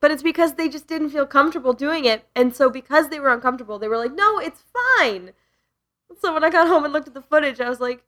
But 0.00 0.10
it's 0.10 0.22
because 0.22 0.54
they 0.54 0.68
just 0.68 0.86
didn't 0.86 1.10
feel 1.10 1.26
comfortable 1.26 1.74
doing 1.74 2.06
it, 2.06 2.26
and 2.34 2.54
so 2.56 2.70
because 2.70 3.08
they 3.08 3.20
were 3.20 3.32
uncomfortable, 3.32 3.78
they 3.78 3.88
were 3.88 3.98
like, 3.98 4.14
no, 4.14 4.38
it's 4.38 4.64
fine. 4.98 5.32
So 6.20 6.32
when 6.32 6.42
I 6.42 6.50
got 6.50 6.68
home 6.68 6.84
and 6.84 6.92
looked 6.92 7.08
at 7.08 7.14
the 7.14 7.22
footage, 7.22 7.60
I 7.60 7.68
was 7.68 7.80
like, 7.80 8.02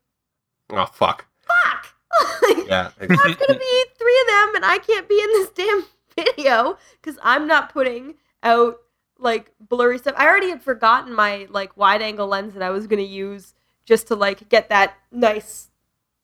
oh 0.70 0.86
fuck 0.86 1.26
fuck. 1.42 1.88
Like, 2.42 2.66
yeah 2.68 2.90
There's 2.98 3.18
gonna 3.18 3.58
be 3.58 3.84
three 3.98 4.20
of 4.20 4.26
them, 4.26 4.56
and 4.56 4.64
I 4.64 4.78
can't 4.84 5.08
be 5.08 5.20
in 5.20 5.28
this 5.28 5.50
damn 5.50 5.84
video 6.16 6.76
because 7.00 7.18
I'm 7.22 7.46
not 7.46 7.72
putting 7.72 8.14
out 8.42 8.78
like 9.18 9.52
blurry 9.60 9.98
stuff. 9.98 10.14
I 10.16 10.26
already 10.26 10.50
had 10.50 10.62
forgotten 10.62 11.14
my 11.14 11.46
like 11.50 11.76
wide 11.76 12.02
angle 12.02 12.26
lens 12.26 12.54
that 12.54 12.62
I 12.62 12.70
was 12.70 12.86
gonna 12.86 13.02
use 13.02 13.54
just 13.84 14.08
to 14.08 14.16
like 14.16 14.48
get 14.48 14.68
that 14.68 14.94
nice, 15.10 15.70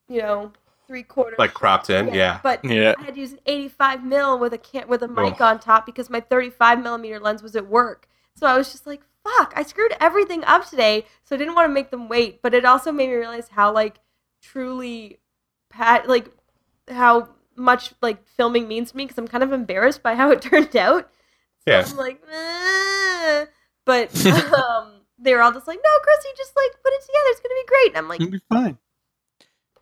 you 0.07 0.21
know, 0.21 0.51
three 0.89 1.03
quarter. 1.03 1.35
like 1.37 1.53
cropped 1.53 1.91
in 1.91 2.11
yeah, 2.15 2.39
But 2.41 2.65
Yeah. 2.65 2.95
I 2.97 3.03
had 3.03 3.13
to 3.13 3.19
use 3.21 3.33
an 3.33 3.39
85 3.45 4.03
mil 4.03 4.39
with 4.39 4.53
a 4.53 4.57
can- 4.57 4.87
with 4.87 5.03
a 5.03 5.07
mic 5.07 5.35
Ugh. 5.35 5.41
on 5.41 5.59
top 5.59 5.85
because 5.85 6.09
my 6.09 6.19
35 6.19 6.81
millimeter 6.81 7.19
lens 7.19 7.43
was 7.43 7.55
at 7.55 7.67
work. 7.67 8.07
So 8.35 8.47
I 8.47 8.57
was 8.57 8.71
just 8.71 8.87
like, 8.87 9.01
fuck, 9.23 9.53
I 9.55 9.61
screwed 9.61 9.93
everything 10.01 10.43
up 10.45 10.67
today. 10.67 11.05
So 11.23 11.35
I 11.35 11.37
didn't 11.37 11.53
want 11.53 11.69
to 11.69 11.73
make 11.73 11.91
them 11.91 12.09
wait. 12.09 12.41
But 12.41 12.55
it 12.55 12.65
also 12.65 12.91
made 12.91 13.09
me 13.09 13.15
realize 13.15 13.49
how 13.49 13.71
like 13.71 13.99
truly, 14.41 15.19
pat 15.69 16.09
like 16.09 16.25
how 16.89 17.29
much 17.55 17.93
like 18.01 18.25
filming 18.25 18.67
means 18.67 18.89
to 18.89 18.97
me 18.97 19.03
because 19.05 19.19
I'm 19.19 19.27
kind 19.27 19.43
of 19.43 19.53
embarrassed 19.53 20.01
by 20.01 20.15
how 20.15 20.31
it 20.31 20.41
turned 20.49 20.75
out. 20.75 21.07
So 21.67 21.71
Yeah. 21.71 21.85
I'm 21.87 21.97
like, 21.97 22.19
but 23.85 24.25
um, 24.25 24.93
they 25.19 25.35
were 25.35 25.41
all 25.41 25.51
just 25.51 25.67
like, 25.67 25.79
no, 25.83 25.99
Chrissy, 26.01 26.29
just 26.37 26.53
like 26.55 26.71
put 26.83 26.93
it 26.93 27.01
together. 27.01 27.27
It's 27.27 27.39
gonna 27.41 27.53
be 27.61 27.67
great. 27.67 27.87
And 27.89 27.97
I'm 27.97 28.07
like, 28.09 28.21
It'll 28.21 28.31
be 28.31 28.41
fine. 28.49 28.77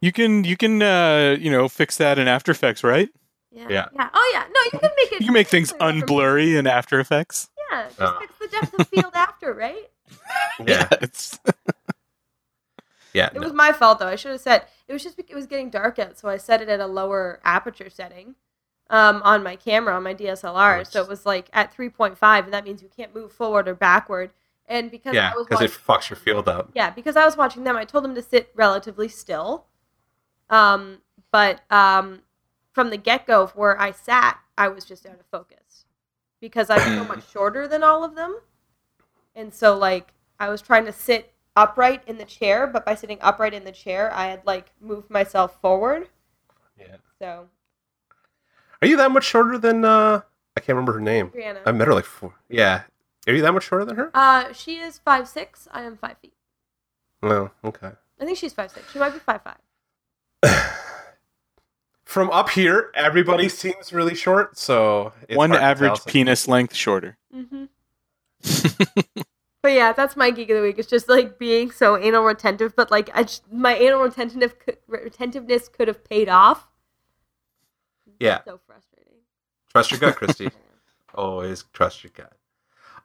You 0.02 0.12
can 0.12 0.44
you 0.44 0.56
can 0.58 0.82
uh 0.82 1.36
you 1.40 1.52
know 1.52 1.68
fix 1.68 1.98
that 1.98 2.20
in 2.20 2.28
After 2.28 2.52
Effects, 2.52 2.84
right? 2.84 3.10
yeah, 3.52 3.68
Yeah. 3.70 3.86
yeah. 3.94 4.10
Oh 4.14 4.32
yeah, 4.34 4.44
no, 4.54 4.60
you 4.74 4.80
can 4.80 4.92
make 4.98 5.12
it. 5.12 5.20
You 5.22 5.26
can 5.28 5.34
make 5.34 5.48
things 5.48 5.74
unblurry 5.74 6.58
in 6.58 6.68
After 6.68 7.00
Effects. 7.00 7.50
Yeah, 7.72 7.86
just 7.88 8.00
Oh. 8.02 8.18
fix 8.20 8.34
the 8.40 8.48
depth 8.48 8.80
of 8.80 8.88
field 8.88 9.12
after, 9.16 9.54
right? 9.54 9.90
yeah. 10.66 10.88
It's, 11.02 11.40
Yeah, 13.14 13.28
It 13.28 13.34
no. 13.36 13.42
was 13.42 13.54
my 13.54 13.72
fault 13.72 14.00
though. 14.00 14.08
I 14.08 14.16
should 14.16 14.32
have 14.32 14.42
said 14.42 14.66
it 14.88 14.94
was 14.94 15.04
just 15.04 15.18
it 15.20 15.34
was 15.34 15.48
getting 15.48 15.70
dark 15.70 15.98
out, 15.98 16.18
so 16.20 16.30
I 16.30 16.38
set 16.38 16.62
it 16.62 16.70
at 16.70 16.80
a 16.80 16.86
lower 16.88 17.40
aperture 17.44 17.90
setting 17.90 18.36
um, 18.92 19.22
on 19.24 19.42
my 19.44 19.56
camera 19.56 19.96
on 19.96 20.04
my 20.04 20.14
DSLR. 20.14 20.86
So 20.86 21.02
it 21.02 21.10
was 21.10 21.26
like 21.26 21.50
at 21.54 21.76
3.5, 21.76 22.44
and 22.46 22.54
that 22.54 22.64
means 22.64 22.82
you 22.84 22.90
can't 22.96 23.14
move 23.16 23.32
forward 23.32 23.68
or 23.68 23.74
backward. 23.76 24.30
And 24.68 24.92
because 24.92 25.16
yeah, 25.16 25.34
because 25.38 25.62
it 25.62 25.72
fucks 25.72 26.10
your 26.10 26.18
field 26.18 26.48
up. 26.48 26.70
yeah, 26.76 26.90
because 26.92 27.16
I 27.16 27.26
was 27.26 27.36
watching 27.38 27.64
them, 27.64 27.76
I 27.76 27.86
told 27.86 28.04
them 28.04 28.14
to 28.16 28.22
sit 28.22 28.52
relatively 28.54 29.08
still. 29.08 29.66
Um, 30.50 31.00
but 31.32 31.62
um, 31.72 32.22
from 32.72 32.90
the 32.90 32.98
get 32.98 33.28
go, 33.28 33.48
where 33.48 33.80
I 33.80 33.92
sat, 33.92 34.40
I 34.58 34.68
was 34.70 34.86
just 34.86 35.06
out 35.06 35.20
of 35.20 35.26
focus 35.32 35.86
because 36.40 36.70
I'm 36.70 36.80
so 36.80 37.04
much 37.04 37.30
shorter 37.32 37.68
than 37.68 37.84
all 37.84 38.04
of 38.04 38.16
them, 38.16 38.40
and 39.36 39.54
so 39.54 39.78
like 39.78 40.14
I 40.40 40.50
was 40.50 40.62
trying 40.62 40.86
to 40.86 40.94
sit 40.94 41.34
upright 41.56 42.04
in 42.08 42.18
the 42.18 42.26
chair, 42.26 42.68
but 42.68 42.86
by 42.86 42.96
sitting 42.96 43.18
upright 43.22 43.54
in 43.54 43.64
the 43.66 43.72
chair, 43.72 44.14
I 44.14 44.28
had 44.28 44.42
like 44.46 44.72
moved 44.80 45.10
myself 45.10 45.60
forward. 45.62 46.10
Yeah. 46.80 46.98
So 47.20 47.50
Are 48.82 48.88
you 48.88 48.96
that 48.98 49.12
much 49.12 49.24
shorter 49.26 49.58
than 49.58 49.84
uh 49.84 50.22
I 50.56 50.60
can't 50.60 50.70
remember 50.76 50.94
her 50.94 51.00
name. 51.02 51.30
Brianna, 51.30 51.60
I 51.66 51.72
met 51.72 51.88
her 51.88 51.94
like 51.94 52.06
four. 52.06 52.34
Yeah. 52.50 52.84
Are 53.28 53.34
you 53.34 53.42
that 53.42 53.52
much 53.54 53.64
shorter 53.66 53.86
than 53.86 53.96
her? 53.98 54.10
uh, 54.14 54.54
she 54.54 54.78
is 54.78 55.00
five 55.00 55.28
six. 55.28 55.68
I 55.72 55.82
am 55.84 55.98
five 55.98 56.18
feet. 56.20 56.34
Well, 57.22 57.52
okay. 57.64 57.92
I 58.22 58.26
think 58.26 58.38
she's 58.38 58.54
five 58.54 58.72
six. 58.72 58.92
She 58.92 59.00
might 59.00 59.12
be 59.14 59.20
five 59.20 59.42
five. 59.44 59.58
From 62.06 62.30
up 62.32 62.50
here, 62.50 62.92
everybody 62.96 63.50
seems 63.50 63.92
really 63.92 64.16
short, 64.16 64.58
so 64.58 65.14
it's 65.28 65.38
One 65.38 65.54
average 65.54 66.06
penis 66.06 66.48
length 66.48 66.74
shorter. 66.74 67.18
Mm-hmm. 67.36 67.66
But 69.68 69.74
yeah, 69.74 69.92
that's 69.92 70.16
my 70.16 70.32
geek 70.32 70.50
of 70.50 70.56
the 70.56 70.62
week. 70.62 70.80
It's 70.80 70.88
just 70.88 71.10
like 71.10 71.38
being 71.38 71.72
so 71.72 71.98
anal 71.98 72.24
retentive, 72.24 72.74
but 72.74 72.90
like 72.90 73.10
I 73.14 73.24
just, 73.24 73.52
my 73.52 73.76
anal 73.76 74.00
retentive 74.00 74.56
retentiveness 74.88 75.68
could 75.68 75.90
have 75.90 76.06
paid 76.06 76.30
off. 76.30 76.68
Yeah. 78.18 78.40
So 78.46 78.62
frustrating. 78.66 79.20
Trust 79.70 79.92
your 79.92 80.00
gut, 80.00 80.16
Christy. 80.16 80.52
Always 81.16 81.66
trust 81.74 82.02
your 82.02 82.12
gut. 82.16 82.32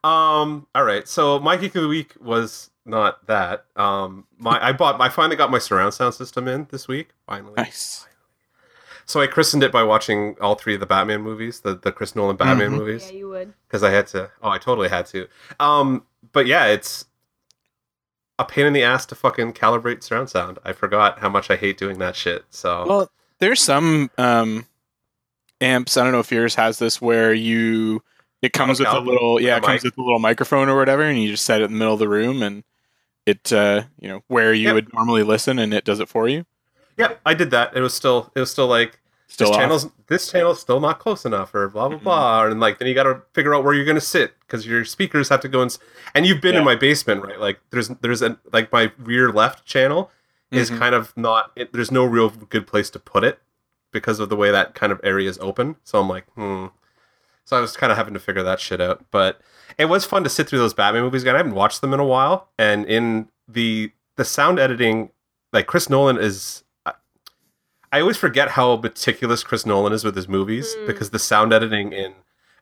Um. 0.09 0.67
All 0.73 0.85
right. 0.85 1.05
So 1.05 1.37
my 1.37 1.57
geek 1.57 1.75
of 1.75 1.81
the 1.81 1.89
week 1.89 2.13
was 2.21 2.69
not 2.85 3.25
that. 3.27 3.65
Um. 3.75 4.25
My 4.37 4.63
I 4.63 4.71
bought. 4.73 4.99
I 5.01 5.09
finally 5.09 5.35
got 5.35 5.51
my 5.51 5.59
surround 5.59 5.93
sound 5.93 6.13
system 6.13 6.47
in 6.47 6.67
this 6.71 6.87
week. 6.87 7.09
Finally. 7.27 7.53
Nice. 7.57 8.07
So 9.05 9.19
I 9.19 9.27
christened 9.27 9.63
it 9.63 9.71
by 9.71 9.83
watching 9.83 10.35
all 10.39 10.55
three 10.55 10.75
of 10.75 10.79
the 10.79 10.85
Batman 10.85 11.21
movies, 11.21 11.59
the 11.61 11.75
the 11.75 11.91
Chris 11.91 12.15
Nolan 12.15 12.35
Batman 12.37 12.71
Mhm. 12.71 12.77
movies. 12.77 13.05
Yeah, 13.11 13.17
you 13.17 13.29
would. 13.29 13.53
because 13.67 13.83
I 13.83 13.89
had 13.91 14.07
to. 14.07 14.31
Oh, 14.41 14.49
I 14.49 14.57
totally 14.57 14.87
had 14.89 15.05
to. 15.07 15.27
Um, 15.59 16.05
but 16.31 16.45
yeah, 16.47 16.67
it's 16.67 17.05
a 18.39 18.45
pain 18.45 18.65
in 18.65 18.73
the 18.73 18.83
ass 18.83 19.05
to 19.07 19.15
fucking 19.15 19.53
calibrate 19.53 20.03
surround 20.03 20.29
sound. 20.29 20.57
I 20.65 20.71
forgot 20.73 21.19
how 21.19 21.29
much 21.29 21.49
I 21.51 21.55
hate 21.55 21.77
doing 21.77 21.99
that 21.99 22.15
shit. 22.15 22.45
So 22.49 22.85
Well, 22.87 23.11
there's 23.39 23.61
some 23.61 24.09
um, 24.17 24.65
amps. 25.61 25.97
I 25.97 26.03
don't 26.03 26.13
know 26.13 26.19
if 26.19 26.31
yours 26.31 26.55
has 26.55 26.79
this 26.79 27.01
where 27.01 27.33
you 27.33 28.01
it 28.41 28.53
comes 28.53 28.79
with 28.79 28.87
a 28.89 28.99
little 28.99 29.39
yeah, 29.41 29.55
with 29.55 29.63
it 29.63 29.67
comes 29.67 29.83
mic. 29.83 29.91
with 29.91 29.97
a 29.97 30.01
little 30.01 30.19
microphone 30.19 30.69
or 30.69 30.77
whatever, 30.77 31.03
and 31.03 31.21
you 31.21 31.29
just 31.31 31.45
set 31.45 31.61
it 31.61 31.65
in 31.65 31.73
the 31.73 31.77
middle 31.77 31.93
of 31.93 31.99
the 31.99 32.09
room, 32.09 32.41
and 32.41 32.63
it 33.25 33.51
uh, 33.53 33.83
you 33.99 34.07
know 34.07 34.23
where 34.27 34.53
you 34.53 34.67
Yep. 34.67 34.73
would 34.75 34.93
normally 34.93 35.23
listen, 35.23 35.59
and 35.59 35.73
it 35.73 35.83
does 35.85 35.99
it 35.99 36.09
for 36.09 36.27
you. 36.27 36.45
yeah, 36.97 37.13
I 37.25 37.33
did 37.33 37.51
that. 37.51 37.75
It 37.75 37.81
was 37.81 37.93
still 37.93 38.31
it 38.35 38.39
was 38.39 38.51
still 38.51 38.67
like 38.67 38.99
Still 39.27 39.47
this 39.47 39.55
off. 39.55 39.59
channel's 39.61 39.87
this 40.07 40.29
channel's 40.31 40.59
still 40.59 40.79
not 40.79 40.99
close 40.99 41.25
enough 41.25 41.55
or 41.55 41.67
blah 41.69 41.89
blah 41.89 41.97
Mhm. 41.97 42.03
blah 42.03 42.45
and 42.45 42.59
like 42.59 42.77
then 42.77 42.87
you 42.87 42.93
got 42.93 43.03
to 43.03 43.21
figure 43.33 43.55
out 43.55 43.63
where 43.63 43.73
you're 43.73 43.85
gonna 43.85 43.99
sit 44.01 44.35
because 44.41 44.67
your 44.67 44.85
speakers 44.85 45.29
have 45.29 45.39
to 45.41 45.47
go 45.47 45.63
s- 45.63 45.79
and 46.13 46.27
you've 46.27 46.39
been 46.41 46.53
in 46.55 46.63
my 46.63 46.75
basement 46.75 47.23
right 47.23 47.39
like 47.39 47.59
there's 47.71 47.87
there's 48.01 48.21
a 48.21 48.37
like 48.51 48.71
my 48.71 48.91
rear 48.99 49.31
left 49.31 49.65
channel 49.65 50.11
is 50.51 50.69
Mhm. 50.69 50.77
kind 50.77 50.93
of 50.93 51.17
not 51.17 51.51
it, 51.55 51.73
there's 51.73 51.89
no 51.89 52.05
real 52.05 52.29
good 52.29 52.67
place 52.67 52.91
to 52.91 52.99
put 52.99 53.23
it 53.23 53.39
because 53.91 54.19
of 54.19 54.29
the 54.29 54.35
way 54.35 54.51
that 54.51 54.75
kind 54.75 54.91
of 54.91 54.99
area 55.03 55.27
is 55.27 55.39
open 55.39 55.77
so 55.83 55.99
i'm 55.99 56.07
like 56.09 56.25
hmm 56.35 56.67
so 57.45 57.57
i 57.57 57.59
was 57.61 57.75
kind 57.77 57.91
of 57.91 57.97
having 57.97 58.13
to 58.13 58.19
figure 58.19 58.43
that 58.43 58.59
shit 58.59 58.79
out 58.81 59.03
but 59.11 59.39
it 59.77 59.85
was 59.85 60.05
fun 60.05 60.23
to 60.23 60.29
sit 60.29 60.47
through 60.47 60.59
those 60.59 60.73
batman 60.73 61.03
movies 61.03 61.21
again 61.23 61.35
i 61.35 61.37
haven't 61.37 61.55
watched 61.55 61.81
them 61.81 61.93
in 61.93 61.99
a 61.99 62.05
while 62.05 62.49
and 62.57 62.85
in 62.85 63.27
the 63.47 63.91
the 64.17 64.25
sound 64.25 64.59
editing 64.59 65.09
like 65.51 65.67
chris 65.67 65.89
nolan 65.89 66.17
is 66.17 66.63
I 67.91 68.01
always 68.01 68.17
forget 68.17 68.49
how 68.49 68.77
meticulous 68.77 69.43
Chris 69.43 69.67
Nolan 69.67 69.93
is 69.93 70.03
with 70.03 70.15
his 70.15 70.27
movies 70.27 70.75
Mm. 70.79 70.87
because 70.87 71.11
the 71.11 71.19
sound 71.19 71.53
editing 71.53 71.93
in, 71.93 72.15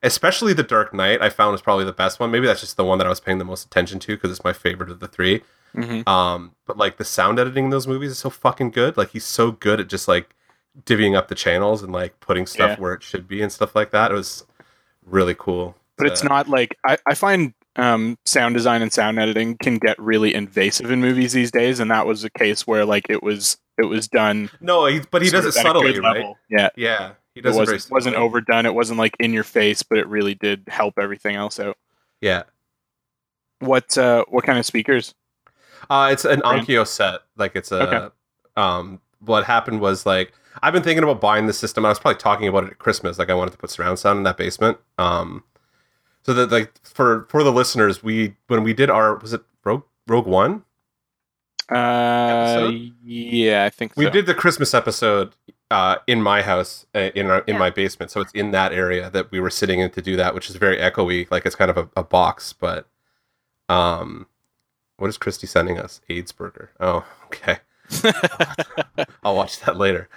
especially 0.04 0.52
The 0.52 0.62
Dark 0.62 0.94
Knight, 0.94 1.22
I 1.22 1.30
found 1.30 1.54
was 1.54 1.62
probably 1.62 1.86
the 1.86 1.94
best 1.94 2.20
one. 2.20 2.32
Maybe 2.32 2.48
that's 2.48 2.60
just 2.60 2.76
the 2.76 2.84
one 2.84 2.98
that 2.98 3.08
I 3.08 3.10
was 3.10 3.22
paying 3.22 3.38
the 3.38 3.46
most 3.46 3.66
attention 3.66 3.98
to 4.00 4.16
because 4.18 4.30
it's 4.30 4.44
my 4.44 4.52
favorite 4.52 4.90
of 4.90 5.00
the 5.00 5.08
three. 5.08 5.42
Mhm. 5.74 6.06
Um, 6.06 6.56
but 6.68 6.76
like 6.78 6.98
the 6.98 7.06
sound 7.06 7.40
editing 7.40 7.64
in 7.64 7.70
those 7.70 7.88
movies 7.88 8.12
is 8.12 8.18
so 8.18 8.30
fucking 8.30 8.72
good. 8.72 8.98
Like 8.98 9.12
he's 9.12 9.24
so 9.24 9.52
good 9.52 9.80
at 9.80 9.88
just 9.88 10.06
like 10.06 10.36
divvying 10.84 11.16
up 11.16 11.30
the 11.30 11.36
channels 11.36 11.82
and 11.82 11.94
like 11.94 12.20
putting 12.20 12.46
stuff 12.46 12.72
Yeah. 12.72 12.76
where 12.82 12.94
it 12.94 13.02
should 13.02 13.26
be 13.26 13.42
and 13.42 13.54
stuff 13.54 13.74
like 13.74 13.92
that. 13.92 14.12
It 14.12 14.16
was 14.16 14.46
really 15.12 15.36
cool. 15.38 15.76
but 15.98 16.08
it's 16.08 16.24
Uh, 16.24 16.28
not 16.30 16.50
like 16.50 16.78
I, 16.86 16.98
I 17.06 17.14
find 17.16 17.54
um, 17.76 18.18
sound 18.26 18.56
design 18.56 18.82
and 18.82 18.92
sound 18.92 19.18
editing 19.20 19.58
can 19.58 19.78
get 19.78 19.98
really 20.00 20.34
invasive 20.34 20.92
in 20.92 21.00
movies 21.02 21.34
these 21.34 21.52
days, 21.52 21.80
and 21.80 21.90
that 21.92 22.06
was 22.06 22.24
a 22.24 22.30
case 22.30 22.66
where 22.68 22.86
like 22.86 23.06
it 23.10 23.22
was 23.24 23.58
it 23.78 23.86
was 23.86 24.08
done. 24.08 24.50
no, 24.60 24.86
he, 24.88 25.02
but 25.12 25.22
he 25.22 25.30
does 25.30 25.46
it 25.46 25.54
subtly, 25.54 26.00
right? 26.00 26.18
level. 26.18 26.38
Yeah, 26.50 26.70
Yeah, 26.76 27.12
he 27.34 27.40
it 27.40 27.44
does 27.44 27.56
it, 27.56 27.60
wasn't, 27.60 27.92
wasn't 27.92 28.16
overdone. 28.18 28.66
It 28.66 28.74
wasn't 28.76 29.00
like 29.00 29.16
in 29.20 29.32
your 29.34 29.44
face, 29.46 29.84
but 29.84 29.98
it 29.98 30.08
really 30.08 30.36
did 30.36 30.64
help 30.68 30.96
everything 31.00 31.36
else 31.36 31.60
out. 31.60 31.78
Yeah, 32.20 32.44
What 33.60 33.98
uh, 33.98 34.26
what 34.30 34.44
kind 34.44 34.60
of 34.60 34.66
speakers? 34.66 35.14
Uh, 35.90 36.10
it's 36.12 36.26
an? 36.26 36.42
Onkyo 36.42 36.86
set. 36.86 37.22
Like 37.38 37.56
it's 37.56 37.72
a. 37.72 37.88
Okay. 37.88 38.16
Um, 38.58 39.00
what 39.20 39.46
happened 39.46 39.80
was 39.82 40.06
like 40.06 40.34
I've 40.62 40.74
been 40.74 40.84
thinking 40.84 41.04
about 41.04 41.22
buying 41.22 41.48
the 41.48 41.54
system. 41.54 41.86
I 41.86 41.90
was 41.90 42.00
probably 42.00 42.20
talking 42.20 42.48
about 42.48 42.64
it 42.66 42.72
at 42.72 42.78
Christmas. 42.80 43.18
Like 43.20 43.30
I 43.30 43.34
wanted 43.34 43.52
to 43.52 43.58
put 43.58 43.70
surround 43.70 44.00
sound 44.00 44.18
in 44.18 44.24
that 44.24 44.38
basement. 44.38 44.78
Um, 44.98 45.44
so 46.24 46.34
that 46.34 46.52
like 46.52 46.72
for 46.84 47.26
for 47.30 47.44
the 47.44 47.52
listeners, 47.52 48.04
we 48.04 48.36
when 48.48 48.64
we 48.64 48.74
did 48.74 48.90
our 48.90 49.16
was 49.18 49.34
it 49.34 49.42
Rogue 49.64 49.84
Rogue 50.08 50.28
One? 50.28 50.64
Uh, 51.70 51.76
Episode? 51.76 52.92
yeah, 53.04 53.64
I 53.66 53.70
think 53.70 53.94
so. 53.94 54.00
We 54.00 54.06
so. 54.06 54.12
did 54.12 54.26
the 54.26 54.34
Christmas 54.34 54.74
episode 54.74 55.34
uh, 55.70 55.96
in 56.06 56.22
my 56.22 56.42
house 56.42 56.86
uh, 56.94 57.10
in 57.16 57.28
our 57.28 57.40
in 57.40 57.54
Yeah. 57.56 57.60
my 57.60 57.70
basement. 57.70 58.12
So 58.12 58.20
it's 58.20 58.32
in 58.34 58.52
that 58.52 58.74
area 58.74 59.10
that 59.10 59.32
we 59.32 59.40
were 59.40 59.50
sitting 59.50 59.80
in 59.80 59.90
to 59.92 60.02
do 60.02 60.16
that, 60.18 60.36
which 60.36 60.50
is 60.50 60.58
very 60.58 60.78
echoey. 60.78 61.30
Like 61.32 61.46
it's 61.46 61.56
kind 61.56 61.72
of 61.72 61.78
a, 61.78 61.90
a 61.96 62.04
box, 62.04 62.52
but 62.54 62.88
um, 63.70 64.28
what 64.98 65.08
is 65.10 65.18
Christy 65.18 65.48
sending 65.48 65.80
us? 65.80 66.02
AIDS 66.10 66.32
burger. 66.34 66.72
Oh, 66.80 67.06
okay. 67.28 67.60
I'll 69.24 69.36
watch 69.36 69.60
that 69.62 69.78
later. 69.78 70.10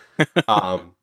Um, 0.48 0.94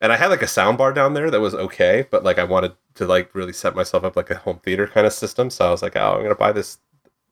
and 0.00 0.12
I 0.12 0.16
had 0.16 0.28
like 0.28 0.42
a 0.42 0.46
sound 0.48 0.78
bar 0.78 0.92
down 0.92 1.14
there 1.14 1.30
that 1.30 1.40
was 1.40 1.54
okay, 1.54 2.06
but 2.10 2.24
like 2.24 2.38
I 2.38 2.44
wanted 2.44 2.72
to 2.94 3.06
like 3.06 3.34
really 3.34 3.52
set 3.52 3.74
myself 3.74 4.04
up 4.04 4.16
like 4.16 4.30
a 4.30 4.36
home 4.36 4.58
theater 4.62 4.86
kind 4.86 5.06
of 5.06 5.12
system. 5.12 5.48
So 5.50 5.66
I 5.66 5.70
was 5.70 5.82
like, 5.82 5.96
oh, 5.96 6.14
I'm 6.16 6.22
gonna 6.22 6.34
buy 6.34 6.52
this, 6.52 6.78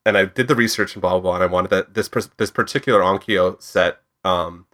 and 0.07 0.17
I 0.17 0.25
did 0.27 0.49
the 0.49 0.55
research 0.55 0.95
and 0.95 1.03
blah 1.03 1.11
blah 1.13 1.21
blah. 1.21 1.35
And 1.35 1.45
I 1.45 1.47
wanted 1.47 1.71
that 1.71 1.95
this 1.95 2.09
this 2.37 2.51
particular 2.51 3.01
Onkyo 3.01 3.61
set 3.61 4.01
um 4.25 4.67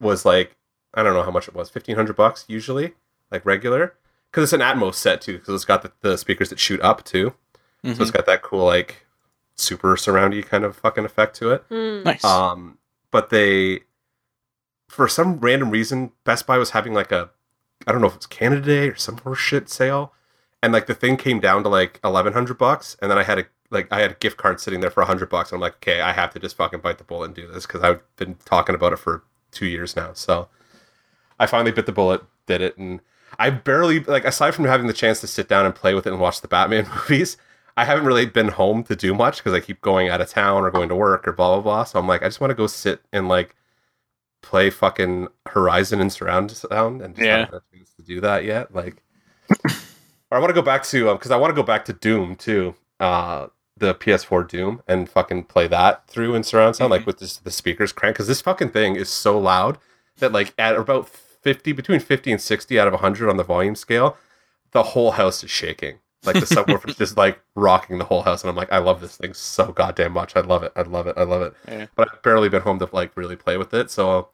was 0.00 0.24
like 0.24 0.56
I 0.94 1.02
don't 1.02 1.14
know 1.14 1.22
how 1.22 1.30
much 1.30 1.48
it 1.48 1.54
was, 1.54 1.70
fifteen 1.70 1.96
hundred 1.96 2.16
bucks 2.16 2.44
usually, 2.48 2.94
like 3.30 3.46
regular, 3.46 3.94
because 4.30 4.44
it's 4.44 4.52
an 4.52 4.60
Atmos 4.60 4.94
set 4.96 5.20
too, 5.20 5.38
because 5.38 5.54
it's 5.54 5.64
got 5.64 5.82
the, 5.82 5.92
the 6.00 6.18
speakers 6.18 6.50
that 6.50 6.58
shoot 6.58 6.80
up 6.82 7.04
too, 7.04 7.32
Mhm. 7.84 7.96
so 7.96 8.02
it's 8.02 8.10
got 8.10 8.26
that 8.26 8.42
cool 8.42 8.64
like 8.66 9.06
super 9.56 9.96
surroundy 9.96 10.44
kind 10.44 10.64
of 10.64 10.76
fucking 10.76 11.04
effect 11.04 11.36
to 11.36 11.50
it. 11.50 11.64
Hmm. 11.68 12.02
nice. 12.02 12.24
Um, 12.24 12.78
but 13.10 13.30
they, 13.30 13.80
for 14.88 15.08
some 15.08 15.38
random 15.38 15.70
reason, 15.70 16.12
Best 16.24 16.46
Buy 16.46 16.58
was 16.58 16.70
having 16.70 16.94
like 16.94 17.12
a, 17.12 17.30
I 17.86 17.92
don't 17.92 18.00
know 18.00 18.06
if 18.06 18.16
it's 18.16 18.26
Canada 18.26 18.62
Day 18.62 18.88
or 18.88 18.96
some 18.96 19.18
horse 19.18 19.38
shit 19.38 19.68
sale, 19.68 20.12
and 20.62 20.72
like 20.72 20.86
the 20.86 20.94
thing 20.94 21.16
came 21.16 21.40
down 21.40 21.62
to 21.64 21.68
like 21.68 22.00
eleven 22.04 22.32
hundred 22.32 22.58
bucks, 22.58 22.96
and 23.02 23.10
then 23.10 23.18
I 23.18 23.24
had 23.24 23.38
a 23.38 23.44
like 23.72 23.88
I 23.90 24.00
had 24.00 24.12
a 24.12 24.14
gift 24.14 24.36
card 24.36 24.60
sitting 24.60 24.80
there 24.80 24.90
for 24.90 25.02
hundred 25.02 25.30
bucks, 25.30 25.52
I'm 25.52 25.60
like, 25.60 25.76
okay, 25.76 26.00
I 26.00 26.12
have 26.12 26.32
to 26.34 26.38
just 26.38 26.56
fucking 26.56 26.80
bite 26.80 26.98
the 26.98 27.04
bullet 27.04 27.26
and 27.26 27.34
do 27.34 27.48
this 27.48 27.66
because 27.66 27.82
I've 27.82 28.02
been 28.16 28.36
talking 28.44 28.74
about 28.74 28.92
it 28.92 28.98
for 28.98 29.24
two 29.50 29.66
years 29.66 29.96
now. 29.96 30.12
So 30.12 30.48
I 31.40 31.46
finally 31.46 31.72
bit 31.72 31.86
the 31.86 31.92
bullet, 31.92 32.22
did 32.46 32.60
it, 32.60 32.76
and 32.76 33.00
I 33.38 33.50
barely 33.50 34.00
like 34.00 34.24
aside 34.24 34.54
from 34.54 34.66
having 34.66 34.86
the 34.86 34.92
chance 34.92 35.20
to 35.22 35.26
sit 35.26 35.48
down 35.48 35.66
and 35.66 35.74
play 35.74 35.94
with 35.94 36.06
it 36.06 36.12
and 36.12 36.20
watch 36.20 36.40
the 36.40 36.48
Batman 36.48 36.86
movies. 36.94 37.36
I 37.76 37.84
haven't 37.84 38.04
really 38.04 38.26
been 38.26 38.48
home 38.48 38.82
to 38.84 38.94
do 38.96 39.14
much 39.14 39.38
because 39.38 39.52
I 39.54 39.60
keep 39.60 39.80
going 39.80 40.08
out 40.08 40.20
of 40.20 40.28
town 40.28 40.62
or 40.62 40.70
going 40.70 40.88
to 40.90 40.94
work 40.94 41.26
or 41.26 41.32
blah 41.32 41.54
blah 41.54 41.62
blah. 41.62 41.84
So 41.84 41.98
I'm 41.98 42.06
like, 42.06 42.22
I 42.22 42.26
just 42.26 42.40
want 42.40 42.50
to 42.50 42.54
go 42.54 42.66
sit 42.66 43.00
and 43.12 43.28
like 43.28 43.54
play 44.42 44.70
fucking 44.70 45.28
Horizon 45.46 46.00
and 46.00 46.12
surround 46.12 46.50
sound 46.50 47.00
and 47.00 47.14
just 47.14 47.24
Yeah. 47.24 47.38
haven't 47.38 47.52
had 47.54 47.62
a 47.72 47.76
chance 47.76 47.92
to 47.94 48.02
do 48.02 48.20
that 48.20 48.44
yet. 48.44 48.74
Like, 48.74 49.02
or 50.30 50.36
I 50.36 50.38
want 50.38 50.50
to 50.50 50.54
go 50.54 50.62
back 50.62 50.82
to 50.84 51.12
because 51.12 51.30
I 51.30 51.36
want 51.36 51.50
to 51.50 51.54
go 51.54 51.62
back 51.62 51.84
to 51.86 51.92
Doom 51.92 52.36
too, 52.36 52.74
uh, 53.00 53.46
the 53.76 53.94
PS4 53.94 54.46
Doom, 54.48 54.82
and 54.86 55.08
fucking 55.08 55.44
play 55.44 55.66
that 55.68 56.06
through 56.08 56.34
in 56.34 56.42
surround 56.42 56.76
sound, 56.76 56.90
like 56.90 57.06
with 57.06 57.18
this, 57.18 57.36
the 57.38 57.50
speakers 57.50 57.92
crank 57.92 58.16
because 58.16 58.28
this 58.28 58.40
fucking 58.42 58.70
thing 58.70 58.96
is 58.96 59.08
so 59.08 59.38
loud 59.38 59.78
that 60.18 60.32
like 60.32 60.52
at 60.58 60.76
about 60.76 61.08
fifty 61.08 61.72
between 61.72 62.00
fifty 62.00 62.30
and 62.30 62.40
sixty 62.40 62.78
out 62.78 62.86
of 62.86 62.94
hundred 63.00 63.30
on 63.30 63.36
the 63.38 63.44
volume 63.44 63.74
scale, 63.74 64.16
the 64.72 64.82
whole 64.82 65.12
house 65.12 65.42
is 65.42 65.50
shaking 65.50 65.98
Like 66.24 66.34
the 66.36 66.46
subwoofer's 66.46 66.96
just 66.98 67.16
like 67.16 67.40
rocking 67.54 67.98
the 67.98 68.04
whole 68.04 68.22
house, 68.22 68.42
and 68.42 68.50
I'm 68.50 68.56
like, 68.56 68.72
I 68.72 68.78
love 68.78 69.00
this 69.00 69.16
thing 69.16 69.34
so 69.34 69.72
goddamn 69.72 70.12
much. 70.12 70.36
I 70.36 70.40
love 70.40 70.62
it. 70.62 70.72
I 70.76 70.82
love 70.82 71.06
it. 71.06 71.14
I 71.16 71.24
love 71.24 71.42
it. 71.42 71.54
Yeah. 71.68 71.86
But 71.96 72.08
I've 72.12 72.22
barely 72.22 72.48
been 72.48 72.62
home 72.62 72.78
to 72.78 72.88
like 72.92 73.16
really 73.16 73.36
play 73.36 73.56
with 73.56 73.74
it. 73.74 73.90
So 73.90 74.28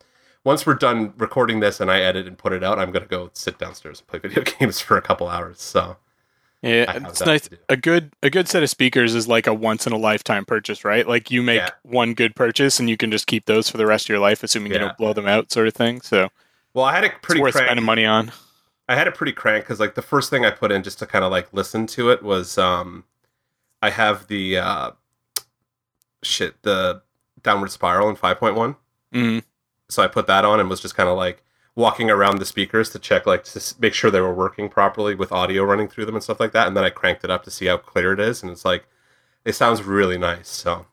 once 0.45 0.66
we're 0.66 0.74
done 0.74 1.12
recording 1.18 1.61
this 1.61 1.80
and 1.80 1.91
I 1.91 2.01
edit 2.01 2.26
and 2.26 2.36
put 2.39 2.53
it 2.53 2.62
out, 2.62 2.78
I'm 2.78 2.91
gonna 2.93 3.07
go 3.07 3.30
sit 3.32 3.59
downstairs 3.59 4.01
and 4.01 4.07
play 4.07 4.18
video 4.28 4.43
games 4.59 4.80
for 4.80 4.97
a 4.97 5.03
couple 5.03 5.28
hours. 5.28 5.61
So 5.61 5.97
Yeah, 6.62 7.07
it's 7.09 7.24
nice. 7.24 7.49
A 7.68 7.76
good 7.76 8.12
a 8.22 8.30
good 8.30 8.49
set 8.49 8.62
of 8.62 8.68
speakers 8.70 9.14
is 9.14 9.26
like 9.28 9.47
a 9.47 9.55
once 9.55 9.86
in 9.86 9.93
a 9.93 9.99
lifetime 9.99 10.45
purchase, 10.45 10.84
right? 10.84 11.07
Like 11.09 11.30
you 11.30 11.43
make 11.43 11.61
Yeah. 11.61 11.70
one 11.82 12.14
good 12.14 12.34
purchase 12.36 12.78
and 12.80 12.89
you 12.91 12.97
can 12.97 13.11
just 13.11 13.26
keep 13.26 13.47
those 13.47 13.68
for 13.70 13.76
the 13.78 13.86
rest 13.86 14.05
of 14.07 14.09
your 14.11 14.18
life, 14.18 14.43
assuming 14.43 14.72
you 14.72 14.78
don't 14.78 14.97
blow 14.99 15.12
them 15.12 15.26
out, 15.26 15.51
sort 15.53 15.66
of 15.68 15.74
thing. 15.74 16.01
So 16.03 16.28
well, 16.74 16.84
I 16.84 16.95
had 16.95 17.05
it's 17.05 17.14
pretty 17.22 17.41
worth 17.41 17.53
cranked. 17.53 17.68
spending 17.68 17.86
money 17.86 18.05
on. 18.05 18.30
I 18.89 18.95
had 18.95 19.07
it 19.07 19.14
pretty 19.14 19.32
cranked 19.32 19.66
because 19.66 19.80
like 19.80 19.95
the 19.95 20.03
first 20.03 20.30
thing 20.30 20.45
I 20.45 20.51
put 20.51 20.72
in 20.72 20.82
just 20.82 20.99
to 21.01 21.07
kind 21.07 21.24
of 21.24 21.30
like 21.30 21.53
listen 21.53 21.86
to 21.89 22.11
it 22.11 22.22
was 22.22 22.57
um 22.59 23.05
I 23.82 23.91
have 23.91 24.26
the 24.28 24.59
uh 24.59 24.91
shit 26.22 26.62
the 26.62 27.03
downward 27.43 27.70
spiral 27.70 28.09
in 28.09 28.16
5.1 28.16 28.76
Mm, 29.14 29.43
so 29.89 30.03
I 30.03 30.07
put 30.09 30.26
that 30.26 30.45
on 30.45 30.61
and 30.61 30.68
was 30.68 30.80
just 30.80 30.95
kind 30.95 31.09
of 31.09 31.16
like 31.16 31.43
walking 31.74 32.11
around 32.11 32.39
the 32.39 32.45
speakers 32.45 32.91
to 32.91 32.99
check 32.99 33.24
like 33.24 33.45
to 33.45 33.74
make 33.78 33.95
sure 33.95 34.11
they 34.11 34.20
were 34.20 34.34
working 34.34 34.68
properly 34.68 35.14
with 35.14 35.32
audio 35.32 35.62
running 35.62 35.89
through 35.89 36.05
them 36.05 36.14
and 36.14 36.22
stuff 36.24 36.41
like 36.41 36.53
that 36.53 36.66
and 36.66 36.76
then 36.76 36.84
I 36.84 36.91
cranked 36.91 37.24
it 37.24 37.30
up 37.30 37.45
to 37.45 37.51
see 37.51 37.66
how 37.66 37.76
clear 37.78 38.12
it 38.12 38.20
is 38.20 38.43
and 38.43 38.51
it's 38.53 38.64
like 38.64 38.86
it 39.45 39.55
sounds 39.55 39.82
really 39.82 40.18
nice 40.18 40.49
so. 40.49 40.86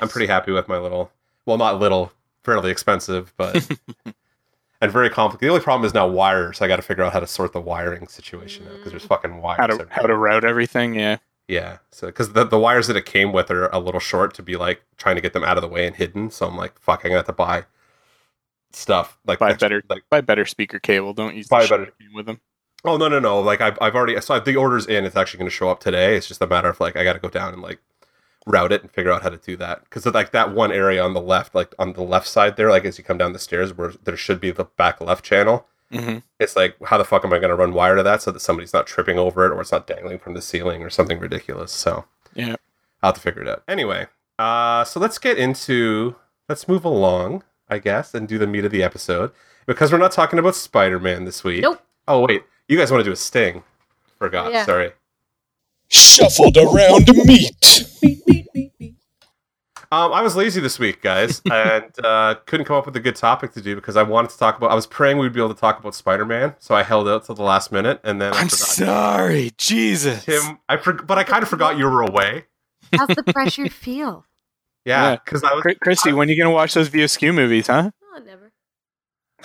I'm 0.00 0.08
pretty 0.08 0.26
happy 0.26 0.52
with 0.52 0.68
my 0.68 0.78
little 0.78 1.10
well 1.46 1.56
not 1.56 1.80
little 1.80 2.12
fairly 2.44 2.70
expensive 2.70 3.32
but 3.36 3.68
and 4.80 4.92
very 4.92 5.10
complicated 5.10 5.48
the 5.48 5.52
only 5.52 5.64
problem 5.64 5.84
is 5.86 5.94
now 5.94 6.06
wires 6.06 6.60
I 6.60 6.68
got 6.68 6.76
to 6.76 6.82
figure 6.82 7.04
out 7.04 7.12
how 7.12 7.20
to 7.20 7.26
sort 7.26 7.52
the 7.52 7.60
wiring 7.60 8.06
situation 8.08 8.66
out 8.66 8.76
because 8.76 8.92
there's 8.92 9.04
mm. 9.04 9.08
fucking 9.08 9.40
wires 9.42 9.58
how 9.58 9.66
to 9.66 9.72
everywhere. 9.74 9.92
how 9.92 10.02
to 10.02 10.16
route 10.16 10.44
everything. 10.44 10.94
Yeah, 10.94 11.16
Yeah, 11.48 11.78
so 11.90 12.06
because 12.08 12.32
the, 12.32 12.44
the 12.44 12.58
wires 12.58 12.86
that 12.86 12.96
it 12.96 13.06
came 13.06 13.32
with 13.32 13.50
are 13.50 13.68
a 13.68 13.78
little 13.78 14.00
short 14.00 14.34
to 14.34 14.42
be 14.42 14.56
like 14.56 14.82
trying 14.96 15.16
to 15.16 15.20
get 15.22 15.32
them 15.32 15.44
out 15.44 15.56
of 15.56 15.62
the 15.62 15.68
way 15.68 15.86
and 15.86 15.96
hidden. 15.96 16.30
So 16.30 16.46
I'm 16.46 16.56
like, 16.56 16.78
fuck, 16.78 17.00
I'm 17.04 17.08
gonna 17.10 17.18
have 17.18 17.26
to 17.26 17.32
buy 17.32 17.64
stuff 18.72 19.18
like 19.26 19.38
Buy 19.38 19.50
extra- 19.50 19.68
better- 19.68 19.82
Like, 19.88 20.02
buy 20.10 20.20
better 20.20 20.44
speaker 20.44 20.78
cable. 20.78 21.14
Don't 21.14 21.34
use 21.34 21.48
Buy 21.48 21.62
the 21.62 21.68
better- 21.68 21.86
came 21.86 22.12
with 22.14 22.26
them. 22.26 22.40
oh 22.84 22.96
no 22.96 23.08
no 23.08 23.18
no, 23.18 23.40
like 23.40 23.60
I've 23.60 23.78
I've 23.80 23.94
already 23.94 24.20
so 24.20 24.38
the 24.38 24.56
orders 24.56 24.86
in. 24.86 25.04
It's 25.04 25.16
actually 25.16 25.38
gonna 25.38 25.50
show 25.50 25.70
up 25.70 25.80
today. 25.80 26.16
It's 26.16 26.28
just 26.28 26.42
a 26.42 26.46
matter 26.46 26.68
of 26.68 26.78
like 26.80 26.96
I 26.96 27.04
got 27.04 27.14
to 27.14 27.18
go 27.18 27.28
down 27.28 27.52
and 27.52 27.62
like 27.62 27.80
route 28.48 28.72
it 28.72 28.82
and 28.82 28.90
figure 28.90 29.12
out 29.12 29.22
how 29.22 29.28
to 29.28 29.36
do 29.36 29.56
that 29.56 29.84
because 29.84 30.06
like 30.06 30.32
that 30.32 30.52
one 30.52 30.72
area 30.72 31.02
on 31.02 31.12
the 31.14 31.20
left, 31.20 31.54
like 31.54 31.74
on 31.78 31.92
the 31.92 32.02
left 32.02 32.26
side 32.26 32.56
there, 32.56 32.70
like 32.70 32.84
as 32.84 32.98
you 32.98 33.04
come 33.04 33.18
down 33.18 33.32
the 33.32 33.38
stairs 33.38 33.76
where 33.76 33.92
there 34.04 34.16
should 34.16 34.40
be 34.40 34.50
the 34.50 34.64
back 34.64 35.00
left 35.00 35.24
channel. 35.24 35.66
hmm 35.92 36.18
It's 36.40 36.56
like, 36.56 36.76
how 36.86 36.98
the 36.98 37.04
fuck 37.04 37.24
am 37.24 37.32
I 37.32 37.38
going 37.38 37.50
to 37.50 37.56
run 37.56 37.72
wire 37.74 37.96
to 37.96 38.02
that 38.02 38.22
so 38.22 38.30
that 38.32 38.40
somebody's 38.40 38.72
not 38.72 38.86
tripping 38.86 39.18
over 39.18 39.44
it 39.46 39.52
or 39.52 39.60
it's 39.60 39.72
not 39.72 39.86
dangling 39.86 40.18
from 40.18 40.34
the 40.34 40.42
ceiling 40.42 40.82
or 40.82 40.90
something 40.90 41.18
ridiculous? 41.18 41.72
So 41.72 42.06
Yeah. 42.34 42.56
I'll 43.02 43.08
have 43.10 43.14
to 43.16 43.20
figure 43.20 43.42
it 43.42 43.48
out. 43.48 43.62
Anyway, 43.68 44.06
uh, 44.38 44.84
so 44.84 44.98
let's 44.98 45.18
get 45.18 45.38
into 45.38 46.16
let's 46.48 46.66
move 46.66 46.84
along, 46.84 47.42
I 47.68 47.78
guess, 47.78 48.14
and 48.14 48.26
do 48.26 48.38
the 48.38 48.46
meat 48.46 48.64
of 48.64 48.72
the 48.72 48.82
episode 48.82 49.30
because 49.66 49.92
we're 49.92 49.98
not 49.98 50.12
talking 50.12 50.38
about 50.38 50.54
Spider 50.56 50.98
Man 50.98 51.24
this 51.24 51.44
week. 51.44 51.62
Nope. 51.62 51.80
Oh 52.08 52.26
wait, 52.26 52.42
you 52.68 52.78
guys 52.78 52.90
want 52.90 53.00
to 53.00 53.04
do 53.04 53.12
a 53.12 53.16
sting? 53.16 53.62
Forgot. 54.18 54.52
Yeah. 54.52 54.64
Sorry. 54.64 54.92
Shuffled 55.90 56.56
around 56.56 57.08
meat. 57.24 57.87
Um, 59.90 60.12
I 60.12 60.20
was 60.20 60.36
lazy 60.36 60.60
this 60.60 60.78
week, 60.78 61.00
guys, 61.00 61.40
and 61.50 61.90
uh, 62.04 62.34
couldn't 62.46 62.66
come 62.66 62.76
up 62.76 62.84
with 62.84 62.94
a 62.96 63.00
good 63.00 63.16
topic 63.16 63.52
to 63.52 63.62
do 63.62 63.74
because 63.74 63.96
I 63.96 64.02
wanted 64.02 64.30
to 64.32 64.38
talk 64.38 64.56
about. 64.58 64.70
I 64.70 64.74
was 64.74 64.86
praying 64.86 65.16
we'd 65.18 65.32
be 65.32 65.40
able 65.40 65.54
to 65.54 65.60
talk 65.60 65.78
about 65.80 65.94
Spider 65.94 66.26
Man, 66.26 66.54
so 66.58 66.74
I 66.74 66.82
held 66.82 67.08
out 67.08 67.24
till 67.24 67.34
the 67.34 67.42
last 67.42 67.72
minute, 67.72 67.98
and 68.04 68.20
then 68.20 68.34
I 68.34 68.40
I'm 68.40 68.48
forgot. 68.48 68.58
sorry, 68.68 69.50
Jesus. 69.56 70.24
Tim, 70.26 70.58
I 70.68 70.76
for, 70.76 70.92
but 70.92 71.16
I 71.16 71.24
kind 71.24 71.42
of 71.42 71.48
forgot 71.48 71.78
you 71.78 71.86
were 71.86 72.02
away. 72.02 72.44
How's 72.94 73.08
the 73.08 73.22
pressure 73.22 73.68
feel? 73.70 74.26
Yeah, 74.84 75.10
Yeah. 75.12 75.16
because 75.24 75.42
I 75.42 75.54
was. 75.54 75.64
Chri- 75.64 75.80
Christy, 75.80 76.12
when 76.12 76.28
are 76.28 76.32
you 76.32 76.42
gonna 76.42 76.54
watch 76.54 76.74
those 76.74 76.90
VSQ 76.90 77.34
movies, 77.34 77.68
huh? 77.68 77.90
Oh, 78.14 78.20
never. 78.20 78.52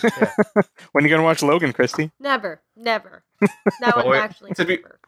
When 0.92 1.04
you 1.06 1.10
gonna 1.10 1.24
watch 1.24 1.42
Logan, 1.44 1.72
Christy? 1.72 2.12
Never. 2.20 2.62
Never. 2.76 3.24
That 3.80 3.96
Well, 3.96 4.08
one 4.08 4.18
actually. 4.18 4.54
to 4.56 4.66
be- 4.66 4.78
never. 4.78 5.00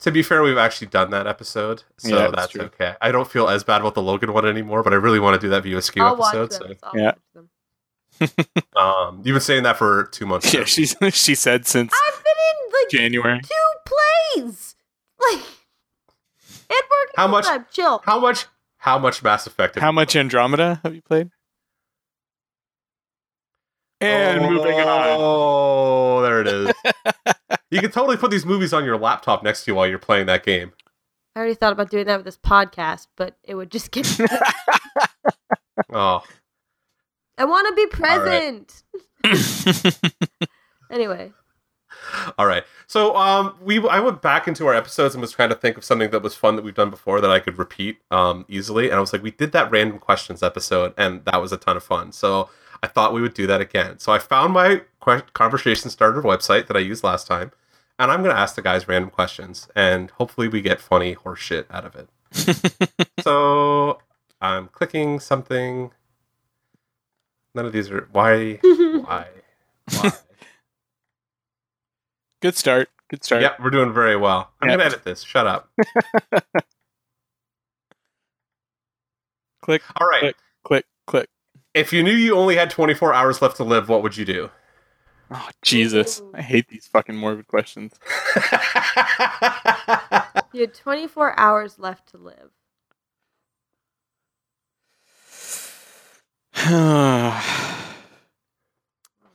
To 0.00 0.12
be 0.12 0.22
fair, 0.22 0.42
we've 0.42 0.56
actually 0.58 0.86
done 0.88 1.10
that 1.10 1.26
episode, 1.26 1.82
so 1.96 2.08
Yeah, 2.08 2.28
that's 2.28 2.52
that's 2.52 2.56
okay. 2.56 2.94
I 3.00 3.10
don't 3.10 3.28
feel 3.28 3.48
as 3.48 3.64
bad 3.64 3.80
about 3.80 3.94
the 3.94 4.02
Logan 4.02 4.32
one 4.32 4.46
anymore, 4.46 4.82
but 4.84 4.92
I 4.92 4.96
really 4.96 5.18
want 5.18 5.40
to 5.40 5.44
do 5.44 5.50
that 5.50 5.64
VSQ 5.64 6.00
I'll 6.00 6.16
watch 6.16 6.34
episode. 6.36 6.68
them. 6.68 6.76
So, 6.80 6.88
I'll 6.88 6.98
Yeah. 7.00 7.06
watch 7.06 7.18
them. 7.34 7.50
um, 8.76 9.16
you've 9.24 9.34
been 9.34 9.40
saying 9.40 9.62
that 9.64 9.76
for 9.76 10.04
two 10.04 10.24
months. 10.26 10.52
Yeah, 10.54 10.60
now. 10.60 10.66
she's 10.66 10.94
she 11.12 11.34
said 11.34 11.66
since 11.66 11.92
I've 11.92 12.22
been 12.22 12.32
in 12.32 12.72
like 12.72 12.90
January. 12.90 13.40
two 13.40 13.92
plays. 14.36 14.74
Like 15.20 15.40
it 16.70 16.84
worked. 16.90 17.12
How 17.16 17.26
much- 17.26 17.46
Time. 17.46 17.66
Chill. 17.72 18.00
How 18.04 18.20
much? 18.20 18.46
How 18.76 18.98
much 19.00 19.20
Mass 19.24 19.48
Effect? 19.48 19.74
have 19.74 19.82
How 19.82 19.88
you 19.88 19.94
much 19.94 20.12
played? 20.12 20.20
Andromeda 20.20 20.80
have 20.84 20.94
you 20.94 21.02
played? 21.02 21.30
And 24.00 24.42
moving 24.42 24.78
on. 24.78 25.06
Oh, 25.18 26.22
there 26.22 26.40
it 26.42 26.46
is. 26.46 26.72
You 27.70 27.80
can 27.80 27.90
totally 27.90 28.16
put 28.16 28.30
these 28.30 28.46
movies 28.46 28.72
on 28.72 28.84
your 28.84 28.96
laptop 28.96 29.42
next 29.42 29.64
to 29.64 29.70
you 29.70 29.74
while 29.74 29.86
you're 29.86 29.98
playing 29.98 30.26
that 30.26 30.44
game. 30.44 30.72
I 31.36 31.40
already 31.40 31.54
thought 31.54 31.72
about 31.72 31.90
doing 31.90 32.06
that 32.06 32.16
with 32.16 32.24
this 32.24 32.38
podcast, 32.38 33.06
but 33.16 33.36
it 33.44 33.54
would 33.54 33.70
just 33.70 33.90
get. 33.90 34.06
Oh, 35.90 36.22
I 37.38 37.44
want 37.44 37.68
to 37.68 37.74
be 37.74 37.86
right. 38.02 38.82
present. 39.22 40.02
anyway, 40.90 41.32
all 42.36 42.46
right. 42.46 42.64
So, 42.86 43.16
um, 43.16 43.56
we 43.62 43.86
I 43.88 44.00
went 44.00 44.20
back 44.20 44.48
into 44.48 44.66
our 44.66 44.74
episodes 44.74 45.14
and 45.14 45.22
was 45.22 45.32
trying 45.32 45.48
to 45.50 45.54
think 45.54 45.76
of 45.76 45.84
something 45.84 46.10
that 46.10 46.22
was 46.22 46.34
fun 46.34 46.56
that 46.56 46.64
we've 46.64 46.74
done 46.74 46.90
before 46.90 47.20
that 47.20 47.30
I 47.30 47.40
could 47.40 47.58
repeat 47.58 47.98
um 48.10 48.44
easily, 48.48 48.86
and 48.86 48.94
I 48.96 49.00
was 49.00 49.12
like, 49.12 49.22
we 49.22 49.30
did 49.30 49.52
that 49.52 49.70
random 49.70 49.98
questions 49.98 50.42
episode, 50.42 50.94
and 50.96 51.24
that 51.24 51.40
was 51.40 51.52
a 51.52 51.56
ton 51.56 51.76
of 51.76 51.84
fun. 51.84 52.12
So 52.12 52.50
I 52.82 52.86
thought 52.86 53.12
we 53.12 53.20
would 53.20 53.34
do 53.34 53.46
that 53.46 53.60
again. 53.60 53.98
So 53.98 54.12
I 54.12 54.18
found 54.18 54.52
my 54.52 54.82
conversation 55.34 55.90
starter 55.90 56.22
website 56.22 56.66
that 56.68 56.76
I 56.76 56.80
used 56.80 57.02
last 57.04 57.26
time, 57.26 57.52
and 57.98 58.10
I'm 58.10 58.22
going 58.22 58.34
to 58.34 58.40
ask 58.40 58.54
the 58.54 58.62
guys 58.62 58.88
random 58.88 59.10
questions, 59.10 59.68
and 59.74 60.10
hopefully 60.12 60.48
we 60.48 60.60
get 60.60 60.80
funny 60.80 61.14
horse 61.14 61.40
shit 61.40 61.66
out 61.70 61.84
of 61.84 61.96
it. 61.96 62.08
so 63.20 63.98
I'm 64.40 64.68
clicking 64.68 65.20
something. 65.20 65.90
None 67.54 67.66
of 67.66 67.72
these 67.72 67.90
are 67.90 68.08
why 68.12 68.54
why 68.62 69.26
why. 69.94 70.12
Good 72.42 72.56
start. 72.56 72.88
Good 73.10 73.24
start. 73.24 73.42
Yep, 73.42 73.60
we're 73.60 73.70
doing 73.70 73.92
very 73.92 74.16
well. 74.16 74.50
I'm 74.60 74.68
Yeah. 74.68 74.74
gonna 74.76 74.84
edit 74.84 75.04
this. 75.04 75.22
Shut 75.22 75.46
up. 75.46 75.70
Click, 79.62 79.82
All 80.00 80.06
right. 80.06 80.20
Click. 80.20 80.36
click, 80.64 80.86
click. 81.06 81.28
If 81.78 81.92
you 81.92 82.02
knew 82.02 82.12
you 82.12 82.36
only 82.36 82.56
had 82.56 82.70
24 82.70 83.14
hours 83.14 83.40
left 83.40 83.56
to 83.58 83.64
live, 83.64 83.88
what 83.88 84.02
would 84.02 84.16
you 84.16 84.24
do? 84.24 84.50
Oh 85.30 85.48
Jesus! 85.62 86.22
I 86.34 86.42
hate 86.42 86.68
these 86.68 86.86
fucking 86.86 87.14
morbid 87.14 87.46
questions. 87.48 87.94
you 90.52 90.62
had 90.62 90.74
24 90.74 91.38
hours 91.38 91.78
left 91.78 92.10
to 92.12 92.18
live. 92.18 92.50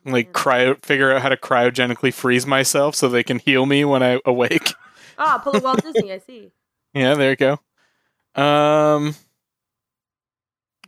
like 0.06 0.34
cryo, 0.34 0.84
figure 0.84 1.14
out 1.14 1.22
how 1.22 1.30
to 1.30 1.38
cryogenically 1.38 2.14
freeze 2.14 2.46
myself 2.46 2.96
so 2.96 3.08
they 3.08 3.24
can 3.24 3.40
heal 3.40 3.66
me 3.66 3.86
when 3.86 4.04
I 4.04 4.20
awake. 4.26 4.74
Ah, 5.18 5.40
pull 5.44 5.56
a 5.56 5.60
Walt 5.60 5.82
Disney. 5.82 6.12
I 6.12 6.18
see. 6.18 6.52
Yeah, 6.96 7.16
there 7.16 7.32
you 7.32 7.36
go. 7.36 7.60
Um, 8.40 9.16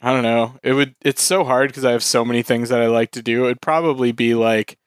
I 0.01 0.11
don't 0.13 0.23
know. 0.23 0.55
It 0.63 0.73
would. 0.73 0.95
It's 1.01 1.23
so 1.23 1.43
hard 1.43 1.69
because 1.69 1.85
I 1.85 1.91
have 1.91 2.03
so 2.03 2.25
many 2.25 2.43
things 2.43 2.69
that 2.69 2.81
I 2.81 2.87
like 2.87 3.11
to 3.11 3.21
do. 3.21 3.45
It'd 3.45 3.61
probably 3.61 4.11
be 4.11 4.35
like, 4.35 4.77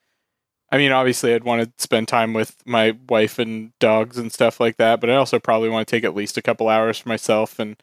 I 0.70 0.78
mean, 0.78 0.92
obviously, 0.92 1.34
I'd 1.34 1.44
want 1.44 1.62
to 1.62 1.72
spend 1.82 2.08
time 2.08 2.34
with 2.34 2.56
my 2.66 2.96
wife 3.08 3.38
and 3.38 3.72
dogs 3.80 4.18
and 4.18 4.32
stuff 4.32 4.60
like 4.60 4.76
that. 4.76 5.00
But 5.00 5.10
I 5.10 5.16
also 5.16 5.38
probably 5.38 5.70
want 5.70 5.88
to 5.88 5.90
take 5.96 6.04
at 6.04 6.14
least 6.14 6.36
a 6.36 6.42
couple 6.42 6.68
hours 6.68 6.98
for 6.98 7.08
myself. 7.08 7.58
And 7.58 7.76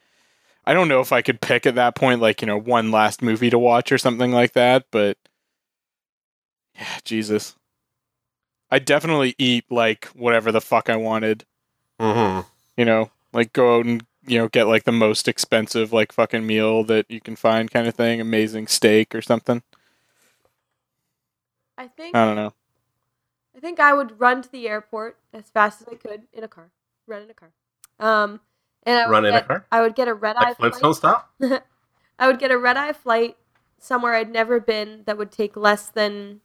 I 0.65 0.73
don't 0.73 0.88
know 0.88 1.01
if 1.01 1.11
I 1.11 1.21
could 1.21 1.41
pick 1.41 1.65
at 1.65 1.76
that 1.76 1.95
point, 1.95 2.21
like 2.21 2.41
you 2.41 2.47
know, 2.47 2.59
one 2.59 2.91
last 2.91 3.21
movie 3.21 3.49
to 3.49 3.59
watch 3.59 3.91
or 3.91 3.97
something 3.97 4.32
like 4.32 4.53
that. 4.53 4.86
But 4.91 5.17
yeah, 6.76 6.99
Jesus. 7.03 7.55
I 8.71 8.80
definitely 8.80 9.36
eat 9.38 9.65
like 9.69 10.05
whatever 10.07 10.51
the 10.51 10.61
fuck 10.61 10.89
I 10.89 10.95
wanted 10.97 11.45
hmm 11.99 12.41
you 12.78 12.84
know, 12.86 13.09
like 13.34 13.53
go 13.53 13.78
out 13.78 13.86
and 13.86 14.05
you 14.28 14.38
know 14.39 14.47
get 14.47 14.67
like 14.67 14.84
the 14.84 14.91
most 14.91 15.28
expensive 15.28 15.91
like 15.93 16.11
fucking 16.11 16.45
meal 16.45 16.84
that 16.86 17.05
you 17.09 17.21
can 17.21 17.36
find, 17.36 17.69
kind 17.71 17.88
of 17.88 17.95
thing, 17.95 18.19
amazing 18.21 18.67
steak 18.67 19.13
or 19.15 19.21
something. 19.21 19.61
I 21.78 21.88
think. 21.88 22.15
I 22.15 22.26
don't 22.26 22.36
know. 22.36 22.53
I 23.55 23.59
think 23.59 23.80
I 23.80 23.93
would 23.93 24.19
run 24.19 24.41
to 24.41 24.51
the 24.51 24.67
airport 24.67 25.17
as 25.34 25.49
fast 25.49 25.82
as 25.82 25.88
I 25.89 25.95
could 25.95 26.23
in 26.34 26.43
a 26.43 26.47
car. 26.47 26.69
Run 27.07 27.23
in 27.23 27.30
a 27.30 27.34
car. 27.34 27.51
Um, 27.99 28.41
and 28.84 28.97
I 28.99 29.05
would 29.07 29.11
Run 29.11 29.26
in 29.26 29.34
a 29.34 29.38
get, 29.38 29.47
car? 29.47 29.65
I 29.71 29.82
would 29.82 29.95
get 29.95 30.07
a 30.07 30.13
red 30.13 30.36
eye 30.36 30.49
Like 30.49 30.57
flight. 30.57 30.73
Flintstone 30.76 30.93
style? 31.39 31.61
I 32.19 32.28
would 32.28 32.39
get 32.39 32.51
a 32.51 32.57
red 32.57 32.78
eye 32.78 32.93
flight 32.93 33.38
somewhere 33.80 34.13
I'd 34.13 34.32
never 34.32 34.59
been 34.59 35.03
that 35.05 35.17
would 35.17 35.32
take 35.32 35.55
less 35.55 35.89
than 35.89 36.41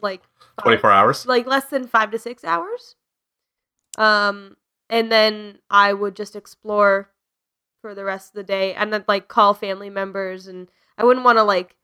like 0.00 0.22
five- 0.56 0.64
24 0.64 0.90
hours? 0.90 1.26
like 1.26 1.46
less 1.46 1.66
than 1.66 1.86
five 1.86 2.10
to 2.10 2.18
six 2.18 2.44
hours. 2.44 2.96
Um, 3.98 4.56
and 4.92 5.10
then 5.10 5.58
I 5.70 5.92
would 5.94 6.14
just 6.14 6.36
explore 6.36 7.08
for 7.80 7.94
the 7.96 8.04
rest 8.04 8.28
of 8.28 8.34
the 8.34 8.44
day, 8.44 8.74
and 8.74 8.92
then 8.92 9.04
like 9.08 9.26
call 9.26 9.54
family 9.54 9.90
members, 9.90 10.46
and 10.46 10.68
I 10.98 11.04
wouldn't 11.04 11.24
want 11.24 11.38
to 11.38 11.42
like 11.42 11.74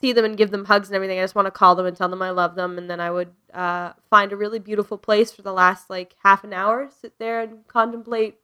see 0.00 0.12
them 0.12 0.24
and 0.24 0.36
give 0.36 0.50
them 0.50 0.64
hugs 0.66 0.88
and 0.88 0.96
everything. 0.96 1.18
I 1.18 1.22
just 1.22 1.36
want 1.36 1.46
to 1.46 1.50
call 1.52 1.76
them 1.76 1.86
and 1.86 1.96
tell 1.96 2.08
them 2.08 2.20
I 2.20 2.30
love 2.30 2.56
them, 2.56 2.76
and 2.76 2.90
then 2.90 3.00
I 3.00 3.10
would 3.10 3.30
uh, 3.54 3.92
find 4.10 4.32
a 4.32 4.36
really 4.36 4.58
beautiful 4.58 4.98
place 4.98 5.30
for 5.32 5.42
the 5.42 5.52
last 5.52 5.88
like 5.88 6.16
half 6.24 6.44
an 6.44 6.52
hour, 6.52 6.90
sit 7.00 7.14
there 7.18 7.40
and 7.40 7.66
contemplate 7.68 8.34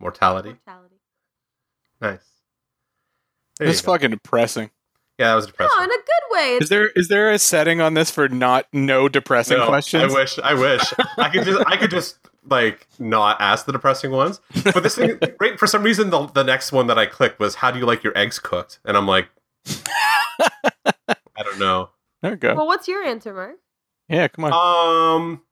Mortality. 0.00 0.50
mortality. 0.66 0.96
Nice. 2.00 2.18
There 3.58 3.68
It's 3.68 3.80
you 3.80 3.86
fucking 3.86 4.10
depressing. 4.10 4.70
Yeah, 5.18 5.28
that 5.28 5.34
was 5.36 5.46
depressing. 5.46 5.76
No, 5.78 5.84
in 5.84 5.90
a 5.90 5.94
good 5.94 6.36
way. 6.36 6.58
Is 6.60 6.68
there 6.68 6.88
is 6.88 7.06
there 7.08 7.30
a 7.30 7.38
setting 7.38 7.80
on 7.80 7.94
this 7.94 8.10
for 8.10 8.28
not 8.28 8.66
no 8.72 9.08
depressing 9.08 9.58
No, 9.58 9.66
questions? 9.68 10.12
I 10.12 10.18
wish. 10.18 10.38
I 10.40 10.54
wish. 10.54 10.82
I 11.18 11.28
could 11.28 11.44
just. 11.44 11.64
I 11.66 11.76
could 11.76 11.90
just 11.90 12.16
like 12.48 12.86
not 12.98 13.40
ask 13.40 13.66
the 13.66 13.72
depressing 13.72 14.10
ones. 14.10 14.40
But 14.64 14.82
this 14.82 14.96
thing, 14.96 15.18
right? 15.40 15.58
For 15.58 15.66
some 15.66 15.82
reason, 15.82 16.10
the 16.10 16.26
the 16.26 16.42
next 16.44 16.72
one 16.72 16.86
that 16.88 16.98
I 16.98 17.06
clicked 17.06 17.38
was, 17.40 17.56
"How 17.56 17.70
do 17.70 17.78
you 17.78 17.86
like 17.86 18.02
your 18.02 18.16
eggs 18.16 18.38
cooked?" 18.38 18.78
And 18.84 18.96
I'm 18.96 19.06
like, 19.06 19.28
I 20.16 21.42
don't 21.42 21.58
know. 21.58 21.90
There 22.22 22.32
we 22.32 22.36
go. 22.36 22.54
well, 22.54 22.66
what's 22.66 22.86
your 22.88 23.02
answer, 23.04 23.34
Mark? 23.34 23.56
yeah, 24.08 24.28
come 24.28 24.44
on. 24.44 24.52
Um, 24.52 25.42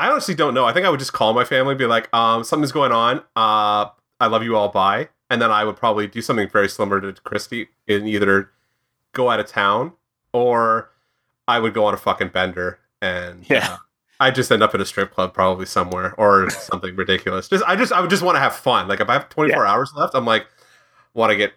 I 0.00 0.10
honestly 0.10 0.34
don't 0.34 0.54
know. 0.54 0.64
I 0.64 0.72
think 0.72 0.84
I 0.86 0.90
would 0.90 0.98
just 0.98 1.12
call 1.12 1.32
my 1.32 1.44
family, 1.44 1.72
and 1.72 1.78
be 1.78 1.86
like, 1.86 2.12
um, 2.14 2.44
something's 2.44 2.72
going 2.72 2.92
on. 2.92 3.18
Uh, 3.36 3.86
I 4.20 4.26
love 4.26 4.42
you 4.42 4.56
all. 4.56 4.68
Bye. 4.68 5.08
And 5.30 5.40
then 5.40 5.50
I 5.50 5.64
would 5.64 5.76
probably 5.76 6.06
do 6.06 6.20
something 6.20 6.48
very 6.48 6.68
similar 6.68 7.00
to 7.00 7.12
Christy 7.22 7.68
and 7.88 8.06
either 8.06 8.50
go 9.12 9.30
out 9.30 9.40
of 9.40 9.46
town 9.46 9.92
or 10.34 10.90
I 11.48 11.58
would 11.58 11.72
go 11.72 11.86
on 11.86 11.94
a 11.94 11.96
fucking 11.96 12.28
bender 12.28 12.78
and 13.00 13.48
Yeah. 13.48 13.72
uh, 13.72 13.76
I 14.22 14.30
just 14.30 14.50
end 14.52 14.62
up 14.62 14.74
in 14.74 14.80
a 14.80 14.84
strip 14.84 15.12
club 15.12 15.34
probably 15.34 15.66
somewhere 15.66 16.14
or 16.18 16.48
something 16.70 16.94
ridiculous. 16.96 17.48
Just 17.48 17.64
I 17.66 17.76
just 17.76 17.92
I 17.92 18.00
would 18.00 18.10
just 18.10 18.22
want 18.22 18.36
to 18.36 18.40
have 18.40 18.54
fun. 18.54 18.88
Like 18.88 19.00
if 19.00 19.08
I 19.08 19.14
have 19.14 19.28
24 19.28 19.66
hours 19.66 19.92
left, 19.96 20.14
I'm 20.14 20.24
like 20.24 20.46
want 21.14 21.30
to 21.30 21.36
get 21.36 21.52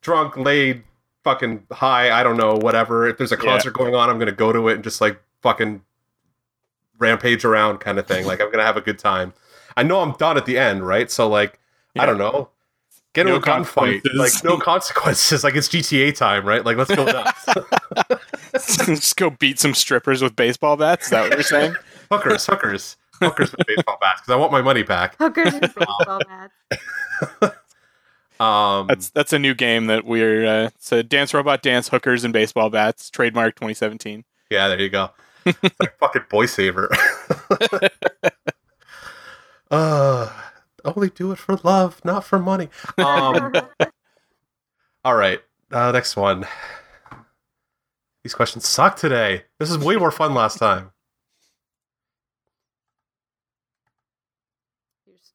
drunk, 0.00 0.36
laid, 0.36 0.82
fucking 1.24 1.66
high, 1.72 2.10
I 2.18 2.22
don't 2.22 2.36
know, 2.36 2.54
whatever. 2.54 3.06
If 3.08 3.18
there's 3.18 3.32
a 3.32 3.36
Yeah. 3.36 3.42
concert 3.50 3.72
going 3.72 3.94
on, 3.94 4.08
I'm 4.10 4.16
going 4.16 4.26
to 4.26 4.32
go 4.32 4.52
to 4.52 4.68
it 4.68 4.74
and 4.74 4.84
just 4.84 5.00
like 5.00 5.20
fucking 5.42 5.82
rampage 6.98 7.44
around 7.44 7.78
kind 7.78 7.98
of 7.98 8.06
thing. 8.06 8.26
Like 8.26 8.40
I'm 8.40 8.46
going 8.46 8.58
to 8.58 8.64
have 8.64 8.76
a 8.76 8.80
good 8.80 8.98
time. 8.98 9.32
I 9.76 9.82
know 9.82 10.00
I'm 10.00 10.12
done 10.12 10.36
at 10.36 10.46
the 10.46 10.58
end, 10.58 10.86
right? 10.86 11.10
So 11.10 11.28
like 11.28 11.58
I 11.98 12.06
don't 12.06 12.18
know. 12.18 12.50
Get 13.12 13.26
No 13.26 13.36
into 13.36 13.48
a 13.48 13.54
gunfight. 13.54 14.00
Like 14.14 14.32
no 14.42 14.58
consequences. 14.58 15.44
Like 15.44 15.54
it's 15.54 15.68
GTA 15.68 16.14
time, 16.16 16.44
right? 16.46 16.64
Like 16.64 16.76
let's 16.76 16.94
go 16.94 17.04
nuts. 17.04 17.46
Just 18.86 19.16
go 19.16 19.30
beat 19.30 19.58
some 19.58 19.74
strippers 19.74 20.22
with 20.22 20.34
baseball 20.36 20.76
bats. 20.76 21.06
Is 21.06 21.10
that 21.10 21.22
what 21.22 21.32
you're 21.34 21.42
saying? 21.42 21.74
Hookers, 22.10 22.46
hookers, 22.46 22.96
hookers 23.14 23.52
with 23.52 23.66
baseball 23.66 23.98
bats 24.00 24.20
because 24.20 24.32
I 24.32 24.36
want 24.36 24.52
my 24.52 24.62
money 24.62 24.82
back. 24.82 25.16
Hookers 25.18 25.54
with 25.54 25.74
baseball 25.74 26.20
bats. 26.28 27.56
Um, 28.40 28.88
That's 28.88 29.10
that's 29.10 29.32
a 29.32 29.38
new 29.38 29.54
game 29.54 29.86
that 29.86 30.04
we're 30.04 30.44
uh, 30.44 30.66
it's 30.74 30.90
a 30.90 31.04
dance 31.04 31.32
robot 31.32 31.62
dance 31.62 31.88
hookers 31.88 32.24
and 32.24 32.32
baseball 32.32 32.68
bats 32.68 33.08
trademark 33.08 33.54
2017. 33.54 34.24
yeah, 34.50 34.68
there 34.68 34.80
you 34.80 34.90
go. 34.90 35.10
It's 35.46 35.78
like 35.78 35.96
fucking 35.98 36.24
boy 36.30 36.46
saver. 36.46 36.88
uh, 39.70 40.30
only 40.84 41.10
do 41.10 41.32
it 41.32 41.38
for 41.38 41.58
love, 41.62 42.00
not 42.04 42.24
for 42.24 42.38
money. 42.38 42.68
Um, 42.98 43.52
all 45.04 45.14
right, 45.14 45.40
uh, 45.70 45.92
next 45.92 46.16
one. 46.16 46.46
These 48.22 48.34
questions 48.34 48.66
suck 48.66 48.96
today. 48.96 49.44
This 49.58 49.70
is 49.70 49.78
way 49.78 49.96
more 49.96 50.10
fun 50.10 50.34
last 50.34 50.58
time. 50.58 50.92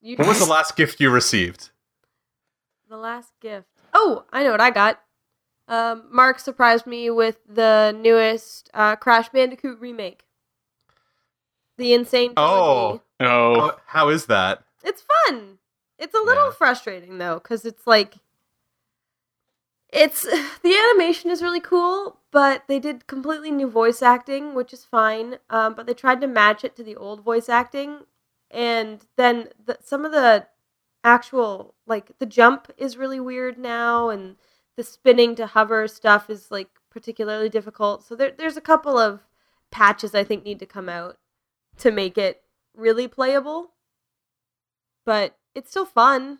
You- 0.01 0.15
What 0.17 0.27
was 0.27 0.39
the 0.39 0.45
last 0.51 0.75
gift 0.75 0.99
you 0.99 1.09
received? 1.09 1.69
The 2.89 2.97
last 2.97 3.33
gift. 3.39 3.67
Oh, 3.93 4.25
I 4.31 4.43
know 4.43 4.51
what 4.51 4.61
I 4.61 4.71
got. 4.71 5.01
Um, 5.67 6.05
Mark 6.11 6.39
surprised 6.39 6.87
me 6.87 7.09
with 7.11 7.37
the 7.47 7.95
newest 7.99 8.69
uh, 8.73 8.95
Crash 8.95 9.29
Bandicoot 9.29 9.79
remake. 9.79 10.25
The 11.77 11.93
N. 11.93 12.05
Sane 12.05 12.33
Trilogy. 12.35 13.01
Oh. 13.19 13.25
Oh, 13.25 13.59
How, 13.59 13.77
how 13.85 14.09
is 14.09 14.25
that? 14.27 14.63
It's 14.83 15.03
fun. 15.27 15.59
It's 15.97 16.15
a 16.15 16.21
little 16.21 16.45
Yeah. 16.47 16.51
frustrating 16.53 17.17
though, 17.17 17.35
because 17.35 17.65
it's 17.65 17.85
like, 17.85 18.15
it's 19.91 20.23
the 20.63 20.75
animation 20.91 21.29
is 21.29 21.41
really 21.41 21.59
cool, 21.59 22.17
but 22.31 22.63
they 22.67 22.79
did 22.79 23.07
completely 23.07 23.51
new 23.51 23.69
voice 23.69 24.01
acting, 24.01 24.55
which 24.55 24.73
is 24.73 24.85
fine. 24.85 25.37
Um, 25.49 25.73
but 25.75 25.85
they 25.85 25.93
tried 25.93 26.21
to 26.21 26.27
match 26.27 26.63
it 26.63 26.75
to 26.77 26.83
the 26.83 26.95
old 26.95 27.21
voice 27.23 27.49
acting, 27.49 27.99
and 28.51 29.05
then 29.17 29.49
the, 29.65 29.77
some 29.83 30.05
of 30.05 30.11
the 30.11 30.47
actual 31.03 31.75
like 31.87 32.17
the 32.19 32.25
jump 32.25 32.71
is 32.77 32.97
really 32.97 33.19
weird 33.19 33.57
now, 33.57 34.09
and 34.09 34.35
the 34.75 34.83
spinning 34.83 35.35
to 35.35 35.47
hover 35.47 35.87
stuff 35.87 36.29
is 36.29 36.51
like 36.51 36.69
particularly 36.89 37.49
difficult. 37.49 38.03
So 38.03 38.15
there, 38.15 38.31
there's 38.37 38.57
a 38.57 38.61
couple 38.61 38.97
of 38.97 39.21
patches 39.71 40.15
I 40.15 40.23
think 40.23 40.43
need 40.43 40.59
to 40.59 40.65
come 40.65 40.89
out 40.89 41.17
to 41.77 41.91
make 41.91 42.17
it 42.17 42.41
really 42.75 43.07
playable. 43.07 43.71
But 45.05 45.35
it's 45.55 45.69
still 45.69 45.85
fun. 45.85 46.39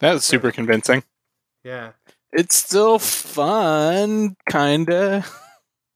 that 0.00 0.12
was 0.12 0.24
super 0.24 0.52
convincing. 0.52 1.02
Yeah. 1.64 1.92
It's 2.32 2.56
still 2.56 2.98
fun, 2.98 4.36
kinda. 4.50 5.24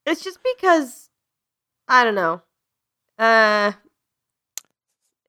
It's 0.06 0.24
just 0.24 0.38
because 0.56 1.10
I 1.86 2.04
don't 2.04 2.14
know. 2.14 2.42
Uh 3.20 3.72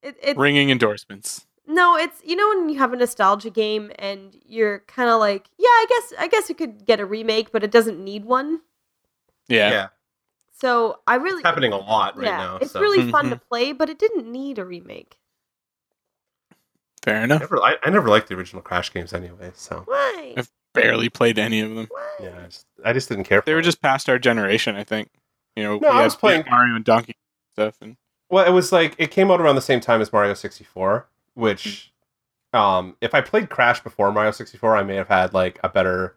it, 0.02 0.16
it 0.22 0.36
Ringing 0.36 0.70
endorsements. 0.70 1.46
no, 1.66 1.96
it's 1.96 2.20
you 2.24 2.34
know 2.34 2.48
when 2.48 2.68
you 2.68 2.78
have 2.78 2.92
a 2.92 2.96
nostalgia 2.96 3.50
game 3.50 3.92
and 3.98 4.36
you're 4.46 4.80
kind 4.88 5.08
of 5.10 5.20
like, 5.20 5.48
yeah, 5.58 5.68
I 5.68 5.86
guess 5.88 6.12
I 6.18 6.26
guess 6.28 6.50
it 6.50 6.58
could 6.58 6.86
get 6.86 6.98
a 7.00 7.06
remake, 7.06 7.52
but 7.52 7.62
it 7.62 7.70
doesn't 7.70 8.02
need 8.02 8.24
one. 8.24 8.62
Yeah. 9.48 9.70
Yeah. 9.70 9.86
So 10.60 11.00
I 11.06 11.16
really 11.16 11.40
It's 11.40 11.46
happening 11.46 11.72
a 11.72 11.76
lot 11.78 12.16
right 12.16 12.26
yeah, 12.26 12.36
now. 12.38 12.56
it's 12.56 12.72
so. 12.72 12.80
really 12.80 13.10
fun 13.10 13.30
to 13.30 13.36
Mhm. 13.36 13.40
play, 13.48 13.72
but 13.72 13.90
it 13.90 13.98
didn't 13.98 14.30
need 14.30 14.58
a 14.58 14.64
remake. 14.64 15.18
Fair 17.02 17.20
I 17.20 17.24
enough. 17.24 17.40
never, 17.40 17.60
I, 17.62 17.76
I 17.82 17.90
never 17.90 18.08
liked 18.08 18.28
the 18.28 18.34
original 18.36 18.62
Crash 18.62 18.92
games 18.92 19.12
anyway, 19.12 19.50
so 19.54 19.82
Why? 19.86 20.34
I've 20.36 20.50
barely 20.72 21.08
played 21.08 21.36
any 21.38 21.60
of 21.60 21.74
them. 21.74 21.86
Why? 21.90 22.08
yeah, 22.20 22.38
I 22.42 22.46
just, 22.46 22.66
I 22.84 22.92
just 22.92 23.08
didn't 23.08 23.24
care. 23.24 23.42
For 23.42 23.46
They 23.46 23.54
were 23.54 23.60
it. 23.60 23.64
just 23.64 23.82
past 23.82 24.08
our 24.08 24.18
generation, 24.20 24.76
I 24.76 24.84
think. 24.84 25.08
You 25.56 25.64
know, 25.64 25.78
No, 25.78 25.88
I 25.88 25.98
we 25.98 26.04
was 26.04 26.14
playing- 26.16 26.44
Mario 26.48 26.76
and 26.76 26.84
Donkey 26.84 27.16
stuff, 27.52 27.76
and 27.80 27.96
well, 28.30 28.46
it 28.46 28.50
was 28.52 28.72
like 28.72 28.94
it 28.98 29.10
came 29.10 29.30
out 29.30 29.40
around 29.40 29.56
the 29.56 29.60
same 29.62 29.80
time 29.80 30.00
as 30.00 30.12
Mario 30.12 30.34
sixty 30.34 30.64
four, 30.64 31.06
which, 31.34 31.92
um, 32.52 32.96
if 33.00 33.14
I 33.14 33.20
played 33.20 33.50
Crash 33.50 33.82
before 33.82 34.10
Mario 34.12 34.30
sixty 34.30 34.58
four, 34.58 34.76
I 34.76 34.82
may 34.82 34.96
have 34.96 35.08
had 35.08 35.34
like 35.34 35.58
a 35.62 35.68
better, 35.68 36.16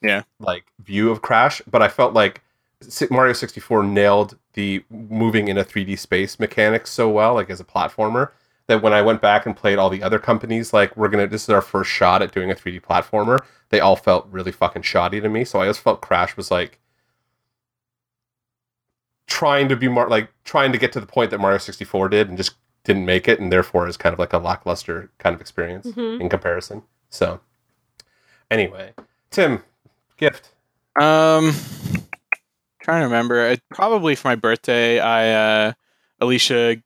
Yeah. 0.00 0.22
like 0.38 0.64
view 0.80 1.10
of 1.10 1.22
Crash. 1.22 1.60
But 1.70 1.82
I 1.82 1.88
felt 1.88 2.14
like 2.14 2.42
Mario 3.10 3.32
sixty 3.32 3.60
four 3.60 3.82
nailed 3.82 4.36
the 4.54 4.84
moving 4.90 5.48
in 5.48 5.58
a 5.58 5.64
three 5.64 5.84
D 5.84 5.96
space 5.96 6.38
mechanics 6.38 6.90
so 6.90 7.08
well, 7.08 7.34
like 7.34 7.50
as 7.50 7.60
a 7.60 7.64
platformer. 7.64 8.30
That 8.68 8.80
when 8.80 8.92
I 8.92 9.02
went 9.02 9.20
back 9.20 9.44
and 9.44 9.56
played 9.56 9.78
all 9.78 9.90
the 9.90 10.04
other 10.04 10.20
companies, 10.20 10.72
like 10.72 10.96
we're 10.96 11.08
gonna, 11.08 11.26
this 11.26 11.42
is 11.42 11.48
our 11.50 11.60
first 11.60 11.90
shot 11.90 12.22
at 12.22 12.30
doing 12.32 12.48
a 12.50 12.54
3D 12.54 12.80
platformer. 12.80 13.40
They 13.70 13.80
all 13.80 13.96
felt 13.96 14.28
really 14.30 14.52
fucking 14.52 14.82
shoddy 14.82 15.20
to 15.20 15.28
me. 15.28 15.44
So 15.44 15.60
I 15.60 15.66
just 15.66 15.80
felt 15.80 16.00
Crash 16.00 16.36
was 16.36 16.52
like 16.52 16.78
trying 19.32 19.68
to 19.68 19.76
be 19.76 19.88
more 19.88 20.08
like 20.08 20.28
trying 20.44 20.72
to 20.72 20.78
get 20.78 20.92
to 20.92 21.00
the 21.00 21.06
point 21.06 21.30
that 21.30 21.38
Mario 21.38 21.58
64 21.58 22.08
did 22.10 22.28
and 22.28 22.36
just 22.36 22.54
didn't 22.84 23.06
make 23.06 23.28
it, 23.28 23.40
and 23.40 23.50
therefore 23.50 23.86
is 23.88 23.96
kind 23.96 24.12
of 24.12 24.18
like 24.18 24.32
a 24.32 24.38
lackluster 24.38 25.10
kind 25.18 25.34
of 25.34 25.40
experience 25.40 25.86
Mhm. 25.86 26.20
in 26.20 26.28
comparison. 26.28 26.82
So 27.10 27.40
anyway, 28.50 28.92
Tim, 29.30 29.62
gift. 30.16 30.50
Um, 31.00 31.54
trying 32.82 33.00
to 33.00 33.06
remember. 33.06 33.48
It, 33.50 33.60
probably 33.70 34.14
for 34.14 34.28
my 34.28 34.34
birthday, 34.36 34.98
I 35.00 35.30
uh, 35.68 35.72
Alicia 36.20 36.82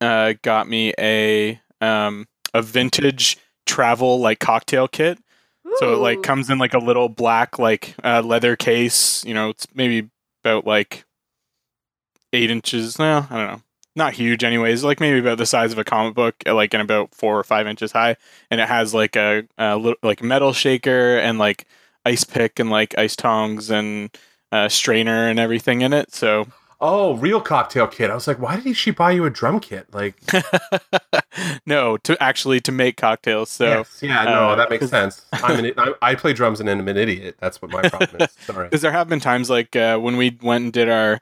uh, 0.00 0.34
got 0.42 0.68
me 0.68 0.92
a 0.98 1.60
um 1.80 2.26
a 2.52 2.62
vintage 2.62 3.38
travel 3.66 4.20
like 4.20 4.38
cocktail 4.38 4.86
kit. 4.88 5.18
So 5.78 5.94
it 5.94 5.96
like 5.96 6.22
comes 6.22 6.50
in 6.50 6.58
like 6.58 6.72
a 6.74 6.78
little 6.78 7.08
black 7.08 7.58
like 7.58 7.96
uh, 8.04 8.22
leather 8.24 8.54
case. 8.54 9.24
You 9.24 9.34
know, 9.34 9.48
it's 9.48 9.66
maybe 9.74 10.08
about 10.44 10.64
like 10.66 11.03
eight 12.34 12.50
inches. 12.50 12.98
No, 12.98 13.26
I 13.30 13.36
don't 13.36 13.46
know. 13.46 13.62
Not 13.96 14.14
huge, 14.14 14.42
anyways. 14.42 14.82
Like 14.82 14.98
maybe 14.98 15.20
about 15.20 15.38
the 15.38 15.46
size 15.46 15.72
of 15.72 15.78
a 15.78 15.84
comic 15.84 16.14
book, 16.14 16.34
uh, 16.46 16.54
like 16.54 16.74
and 16.74 16.82
about 16.82 17.14
four 17.14 17.38
or 17.38 17.44
five 17.44 17.66
inches 17.66 17.92
high. 17.92 18.16
And 18.50 18.60
it 18.60 18.68
has 18.68 18.92
like 18.92 19.14
a, 19.16 19.44
a 19.56 19.76
little 19.76 19.98
like 20.02 20.22
metal 20.22 20.52
shaker 20.52 21.16
and 21.18 21.38
like 21.38 21.66
ice 22.04 22.24
pick 22.24 22.58
and 22.58 22.70
like 22.70 22.98
ice 22.98 23.14
tongs 23.16 23.70
and 23.70 24.10
uh, 24.50 24.68
strainer 24.68 25.28
and 25.28 25.38
everything 25.38 25.80
in 25.82 25.92
it. 25.92 26.12
So 26.12 26.46
Oh, 26.86 27.14
real 27.14 27.40
cocktail 27.40 27.86
kit. 27.86 28.10
I 28.10 28.14
was 28.14 28.26
like, 28.26 28.38
why 28.38 28.60
did 28.60 28.76
she 28.76 28.90
buy 28.90 29.12
you 29.12 29.24
a 29.24 29.30
drum 29.30 29.58
kit? 29.58 29.86
Like, 29.94 30.16
no, 31.66 31.96
to 31.98 32.22
actually 32.22 32.60
to 32.60 32.72
make 32.72 32.96
cocktails. 32.96 33.48
So 33.48 33.64
yes, 33.64 34.00
yeah, 34.02 34.24
no, 34.24 34.50
uh, 34.50 34.56
that 34.56 34.68
makes 34.70 34.88
sense. 34.90 35.24
I'm 35.32 35.64
an, 35.64 35.72
I, 35.78 35.94
I 36.02 36.14
play 36.14 36.32
drums 36.32 36.60
and 36.60 36.68
I'm 36.68 36.86
an 36.86 36.96
idiot. 36.96 37.36
That's 37.40 37.62
what 37.62 37.70
my 37.70 37.88
problem 37.88 38.20
is. 38.20 38.32
Sorry. 38.46 38.66
because 38.66 38.82
there 38.82 38.92
have 38.92 39.08
been 39.08 39.20
times 39.20 39.48
like 39.48 39.74
uh, 39.76 39.98
when 39.98 40.16
we 40.16 40.36
went 40.42 40.64
and 40.64 40.72
did 40.72 40.88
our 40.90 41.20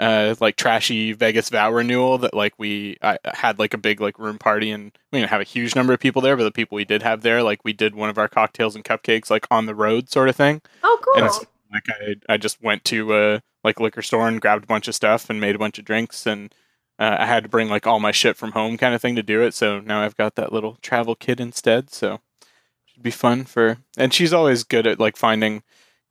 uh, 0.00 0.34
like 0.40 0.56
trashy 0.56 1.12
Vegas 1.12 1.48
vow 1.50 1.70
renewal 1.70 2.18
that 2.18 2.34
like 2.34 2.54
we 2.58 2.96
I 3.02 3.18
had 3.34 3.58
like 3.58 3.74
a 3.74 3.78
big 3.78 4.00
like 4.00 4.18
room 4.18 4.38
party 4.38 4.70
and 4.70 4.92
we 5.12 5.20
didn't 5.20 5.30
have 5.30 5.40
a 5.40 5.44
huge 5.44 5.74
number 5.76 5.92
of 5.92 6.00
people 6.00 6.22
there, 6.22 6.36
but 6.36 6.44
the 6.44 6.50
people 6.50 6.76
we 6.76 6.84
did 6.84 7.02
have 7.02 7.22
there, 7.22 7.42
like 7.42 7.64
we 7.64 7.72
did 7.72 7.94
one 7.94 8.10
of 8.10 8.18
our 8.18 8.28
cocktails 8.28 8.74
and 8.74 8.84
cupcakes 8.84 9.30
like 9.30 9.46
on 9.50 9.66
the 9.66 9.74
road 9.74 10.10
sort 10.10 10.28
of 10.28 10.36
thing. 10.36 10.62
Oh, 10.82 10.98
cool. 11.02 11.14
And 11.16 11.26
it's 11.26 11.40
like 11.72 11.84
I 11.88 12.34
I 12.34 12.36
just 12.36 12.62
went 12.62 12.84
to 12.86 13.16
a 13.16 13.42
like 13.62 13.80
liquor 13.80 14.02
store 14.02 14.28
and 14.28 14.40
grabbed 14.40 14.64
a 14.64 14.68
bunch 14.68 14.88
of 14.88 14.94
stuff 14.94 15.30
and 15.30 15.40
made 15.40 15.54
a 15.54 15.58
bunch 15.60 15.78
of 15.78 15.84
drinks 15.84 16.26
and 16.26 16.52
uh, 16.98 17.16
I 17.18 17.26
had 17.26 17.42
to 17.42 17.48
bring 17.48 17.68
like 17.68 17.86
all 17.86 18.00
my 18.00 18.12
shit 18.12 18.36
from 18.36 18.52
home 18.52 18.76
kind 18.76 18.94
of 18.94 19.02
thing 19.02 19.16
to 19.16 19.22
do 19.22 19.42
it. 19.42 19.54
So 19.54 19.80
now 19.80 20.02
I've 20.02 20.16
got 20.16 20.36
that 20.36 20.52
little 20.52 20.78
travel 20.80 21.14
kit 21.14 21.40
instead. 21.40 21.90
So 21.90 22.14
it 22.14 22.46
should 22.86 23.02
be 23.02 23.10
fun 23.10 23.44
for. 23.44 23.78
And 23.96 24.12
she's 24.12 24.32
always 24.32 24.64
good 24.64 24.86
at 24.86 25.00
like 25.00 25.16
finding 25.16 25.62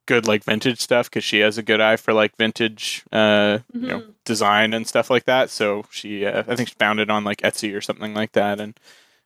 good 0.06 0.28
like 0.28 0.44
vintage 0.44 0.80
stuff 0.80 1.10
because 1.10 1.24
she 1.24 1.40
has 1.40 1.58
a 1.58 1.64
good 1.64 1.80
eye 1.82 1.96
for 1.96 2.14
like 2.14 2.36
vintage 2.38 3.04
uh 3.12 3.60
you 3.74 3.88
know 3.88 4.00
Mhm. 4.00 4.14
design 4.26 4.74
and 4.74 4.88
stuff 4.88 5.10
like 5.10 5.26
that. 5.26 5.50
So 5.50 5.86
she 5.92 6.26
uh, 6.26 6.44
I 6.48 6.56
think 6.56 6.70
she 6.70 6.76
found 6.76 7.00
it 7.00 7.10
on 7.10 7.24
like 7.24 7.42
Etsy 7.42 7.76
or 7.76 7.82
something 7.82 8.14
like 8.14 8.32
that 8.34 8.60
and. 8.60 8.80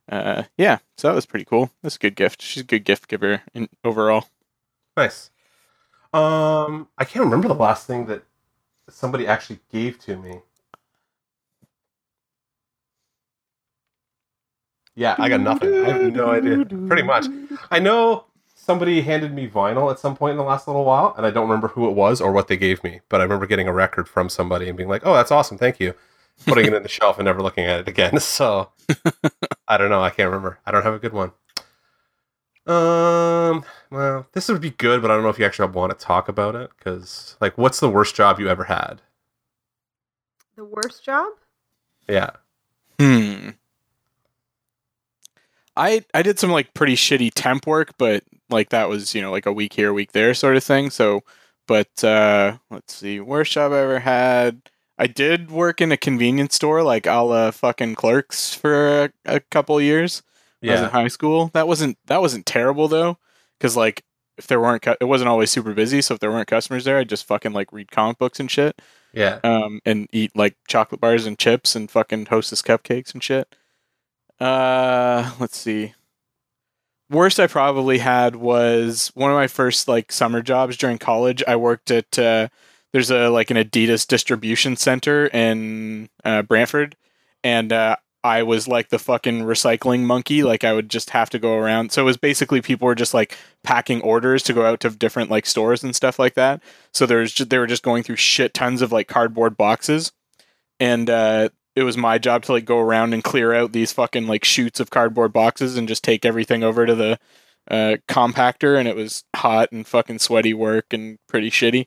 Uh, 0.10 0.44
yeah, 0.58 0.78
so 0.96 1.10
that 1.10 1.14
was 1.16 1.26
pretty 1.26 1.44
cool. 1.44 1.70
That's 1.84 1.98
a 1.98 2.00
good 2.00 2.16
gift. 2.16 2.42
She's 2.42 2.64
a 2.64 2.66
good 2.66 2.86
gift 2.86 3.10
giver 3.10 3.42
in, 3.54 3.68
overall. 3.84 4.30
Nice. 4.96 5.32
Um, 6.14 6.88
I 6.98 7.04
can't 7.04 7.26
remember 7.26 7.50
the 7.50 7.54
last 7.56 7.88
thing 7.88 8.06
that 8.06 8.24
somebody 8.90 9.28
actually 9.28 9.60
gave 9.70 10.00
to 10.06 10.16
me. 10.16 10.40
Yeah, 14.96 15.16
I 15.20 15.28
got 15.28 15.42
nothing. 15.42 15.74
I 15.74 15.90
have 15.90 16.14
no 16.14 16.32
idea. 16.32 16.66
Pretty 16.88 17.04
much. 17.04 17.26
I 17.70 17.80
know 17.80 18.26
somebody 18.68 19.02
handed 19.02 19.34
me 19.34 19.48
vinyl 19.48 19.90
at 19.90 19.98
some 19.98 20.16
point 20.16 20.34
in 20.34 20.38
the 20.38 20.44
last 20.44 20.68
little 20.68 20.86
while, 20.86 21.16
and 21.18 21.26
I 21.26 21.32
don't 21.32 21.48
remember 21.48 21.70
who 21.70 21.90
it 21.90 21.94
was 21.94 22.22
or 22.22 22.32
what 22.32 22.48
they 22.50 22.58
gave 22.58 22.84
me, 22.84 23.00
but 23.10 23.20
I 23.22 23.24
remember 23.24 23.48
getting 23.48 23.68
a 23.68 23.74
record 23.74 24.08
from 24.08 24.30
somebody 24.30 24.68
and 24.68 24.78
being 24.78 24.90
like, 24.90 25.02
"Oh, 25.06 25.16
that's 25.16 25.32
awesome, 25.32 25.58
thank 25.58 25.80
you," 25.80 25.96
putting 26.46 26.66
it 26.68 26.74
in 26.74 26.84
the 26.84 26.90
shelf 26.98 27.18
and 27.18 27.26
never 27.26 27.42
looking 27.42 27.66
at 27.66 27.80
it 27.80 27.88
again. 27.88 28.20
So 28.20 28.70
I 29.68 29.78
don't 29.78 29.90
know. 29.90 30.04
I 30.04 30.12
can't 30.12 30.30
remember. 30.30 30.60
I 30.66 30.72
don't 30.72 30.84
have 30.84 30.94
a 30.94 31.00
good 31.00 31.14
one. 31.14 31.32
Um. 32.68 33.64
Well, 33.90 34.28
this 34.34 34.50
would 34.50 34.62
be 34.62 34.72
good, 34.72 35.02
but 35.02 35.10
I 35.10 35.16
don't 35.16 35.24
know 35.24 35.30
if 35.30 35.40
you 35.40 35.46
actually 35.46 35.72
want 35.72 35.98
to 35.98 36.06
talk 36.06 36.28
about 36.28 36.56
it 36.56 36.70
because, 36.78 37.38
like, 37.40 37.58
what's 37.58 37.80
the 37.80 37.90
worst 37.90 38.16
job 38.16 38.40
you 38.40 38.50
ever 38.50 38.66
had? 38.66 39.02
the 40.58 40.66
worst 40.66 41.06
job? 41.06 41.32
Yeah. 42.10 42.32
Hmm. 43.00 43.52
I 45.78 46.04
I 46.14 46.24
did 46.24 46.40
some 46.40 46.52
like 46.52 46.74
pretty 46.74 46.96
shitty 46.96 47.32
temp 47.34 47.68
work, 47.68 47.92
but 47.98 48.24
like 48.50 48.70
that 48.70 48.90
was 48.90 49.14
you 49.16 49.22
know 49.22 49.32
like 49.32 49.46
a 49.46 49.54
week 49.54 49.74
here, 49.74 49.90
a 49.90 49.94
week 49.94 50.12
there 50.14 50.34
sort 50.34 50.56
of 50.58 50.64
thing. 50.64 50.90
So, 50.90 51.24
but 51.68 52.04
uh 52.04 52.58
let's 52.70 52.94
see, 52.96 53.20
worst 53.20 53.52
job 53.54 53.72
I 53.74 53.80
ever 53.80 54.00
had. 54.00 54.70
I 55.00 55.06
did 55.08 55.52
work 55.52 55.80
in 55.80 55.92
a 55.92 55.98
convenience 55.98 56.56
store, 56.56 56.82
like 56.84 57.06
a 57.06 57.20
la 57.22 57.52
fucking 57.52 57.96
clerks 57.96 58.54
for 58.56 59.04
a, 59.06 59.10
a 59.26 59.40
couple 59.42 59.80
years. 59.82 60.24
I 60.64 60.72
was 60.72 60.82
in 60.82 60.90
high 60.90 61.08
school. 61.08 61.52
That 61.54 61.68
wasn't 61.68 61.98
that 62.08 62.20
wasn't 62.22 62.46
terrible 62.48 62.88
though, 62.88 63.18
because 63.60 63.78
like 63.78 64.04
if 64.38 64.48
there 64.48 64.60
weren't 64.60 64.82
cu- 64.82 64.96
it 65.00 65.06
wasn't 65.06 65.30
always 65.30 65.52
super 65.52 65.74
busy. 65.74 66.02
So 66.02 66.16
if 66.16 66.20
there 66.20 66.32
weren't 66.32 66.48
customers 66.48 66.84
there, 66.84 66.98
I'd 66.98 67.10
just 67.10 67.26
fucking 67.26 67.54
like 67.54 67.72
read 67.72 67.92
comic 67.92 68.18
books 68.18 68.40
and 68.40 68.50
shit 68.50 68.80
Yeah. 69.14 69.40
um, 69.44 69.82
and 69.86 70.08
eat 70.12 70.36
like 70.36 70.56
chocolate 70.68 71.02
bars 71.02 71.26
and 71.28 71.38
chips 71.40 71.76
and 71.76 71.90
fucking 71.92 72.28
hostess 72.28 72.62
cupcakes 72.64 73.14
and 73.14 73.24
shit. 73.24 73.56
Uh, 74.40 75.32
let's 75.40 75.58
see. 75.58 75.94
Worst 77.10 77.40
I 77.40 77.48
probably 77.48 78.00
had 78.00 78.36
was 78.36 79.12
one 79.16 79.32
of 79.32 79.36
my 79.36 79.48
first 79.48 79.88
like 79.88 80.12
summer 80.12 80.42
jobs 80.42 80.76
during 80.76 80.98
college. 80.98 81.42
I 81.48 81.56
worked 81.56 81.90
at 81.90 82.20
uh, 82.20 82.50
there's 82.92 83.12
a 83.12 83.30
like 83.30 83.50
an 83.50 83.58
Adidas 83.58 84.06
distribution 84.06 84.76
center 84.76 85.28
in 85.28 86.10
uh, 86.26 86.42
Brantford, 86.42 86.98
and 87.44 87.72
uh, 87.72 87.96
I 88.24 88.44
was 88.44 88.68
like 88.68 88.90
the 88.90 89.00
fucking 89.00 89.44
recycling 89.44 90.02
monkey. 90.02 90.44
Like 90.44 90.66
I 90.66 90.74
would 90.74 90.90
just 90.90 91.12
have 91.12 91.30
to 91.30 91.40
go 91.40 91.56
around. 91.58 91.94
So 91.94 92.02
it 92.02 92.06
was 92.06 92.18
basically 92.18 92.62
people 92.62 92.86
were 92.86 92.96
just 92.96 93.14
like 93.14 93.38
packing 93.64 94.02
orders 94.02 94.44
to 94.44 94.54
go 94.54 94.66
out 94.66 94.82
to 94.82 94.90
different 94.90 95.32
like 95.32 95.46
stores 95.46 95.84
and 95.84 95.96
stuff 95.96 96.20
like 96.20 96.34
that. 96.34 96.62
So 96.94 97.06
there's 97.06 97.32
just, 97.32 97.50
they 97.50 97.58
were 97.58 97.68
just 97.68 97.84
going 97.84 98.04
through 98.04 98.18
shit 98.18 98.54
tons 98.54 98.82
of 98.82 98.92
like 98.92 99.08
cardboard 99.08 99.56
boxes, 99.56 100.12
and 100.80 101.10
uh, 101.10 101.50
it 101.78 101.84
was 101.84 101.96
my 101.96 102.18
job 102.18 102.42
to 102.44 102.54
like 102.54 102.66
go 102.66 102.80
around 102.80 103.14
and 103.14 103.24
clear 103.24 103.54
out 103.54 103.72
these 103.72 103.94
fucking 103.94 104.26
like 104.26 104.44
chutes 104.44 104.80
of 104.80 104.90
cardboard 104.90 105.32
boxes 105.32 105.78
and 105.78 105.88
just 105.88 106.04
take 106.04 106.26
everything 106.26 106.64
over 106.64 106.88
to 106.88 106.96
the 106.96 107.20
uh, 107.70 107.98
compactor. 108.08 108.80
And 108.80 108.88
it 108.88 108.96
was 108.96 109.24
hot 109.36 109.72
and 109.72 109.86
fucking 109.86 110.18
sweaty 110.18 110.56
work 110.56 110.92
and 110.92 111.20
pretty 111.28 111.52
shitty. 111.52 111.86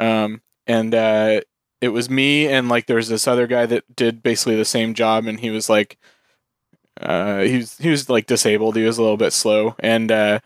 Um, 0.00 0.42
and 0.66 0.92
uh, 0.92 1.42
it 1.80 1.90
was 1.90 2.10
me 2.10 2.48
and 2.48 2.68
like 2.68 2.86
there 2.86 2.96
was 2.96 3.08
this 3.08 3.28
other 3.28 3.46
guy 3.46 3.64
that 3.66 3.84
did 3.94 4.24
basically 4.24 4.56
the 4.56 4.64
same 4.64 4.92
job, 4.92 5.26
and 5.26 5.38
he 5.38 5.50
was 5.50 5.70
like, 5.70 5.96
uh, 7.00 7.42
he 7.42 7.58
was 7.58 7.78
he 7.78 7.90
was 7.90 8.10
like 8.10 8.26
disabled. 8.26 8.74
He 8.74 8.82
was 8.82 8.98
a 8.98 9.02
little 9.02 9.16
bit 9.16 9.32
slow, 9.32 9.76
and 9.78 10.10
uh, 10.10 10.40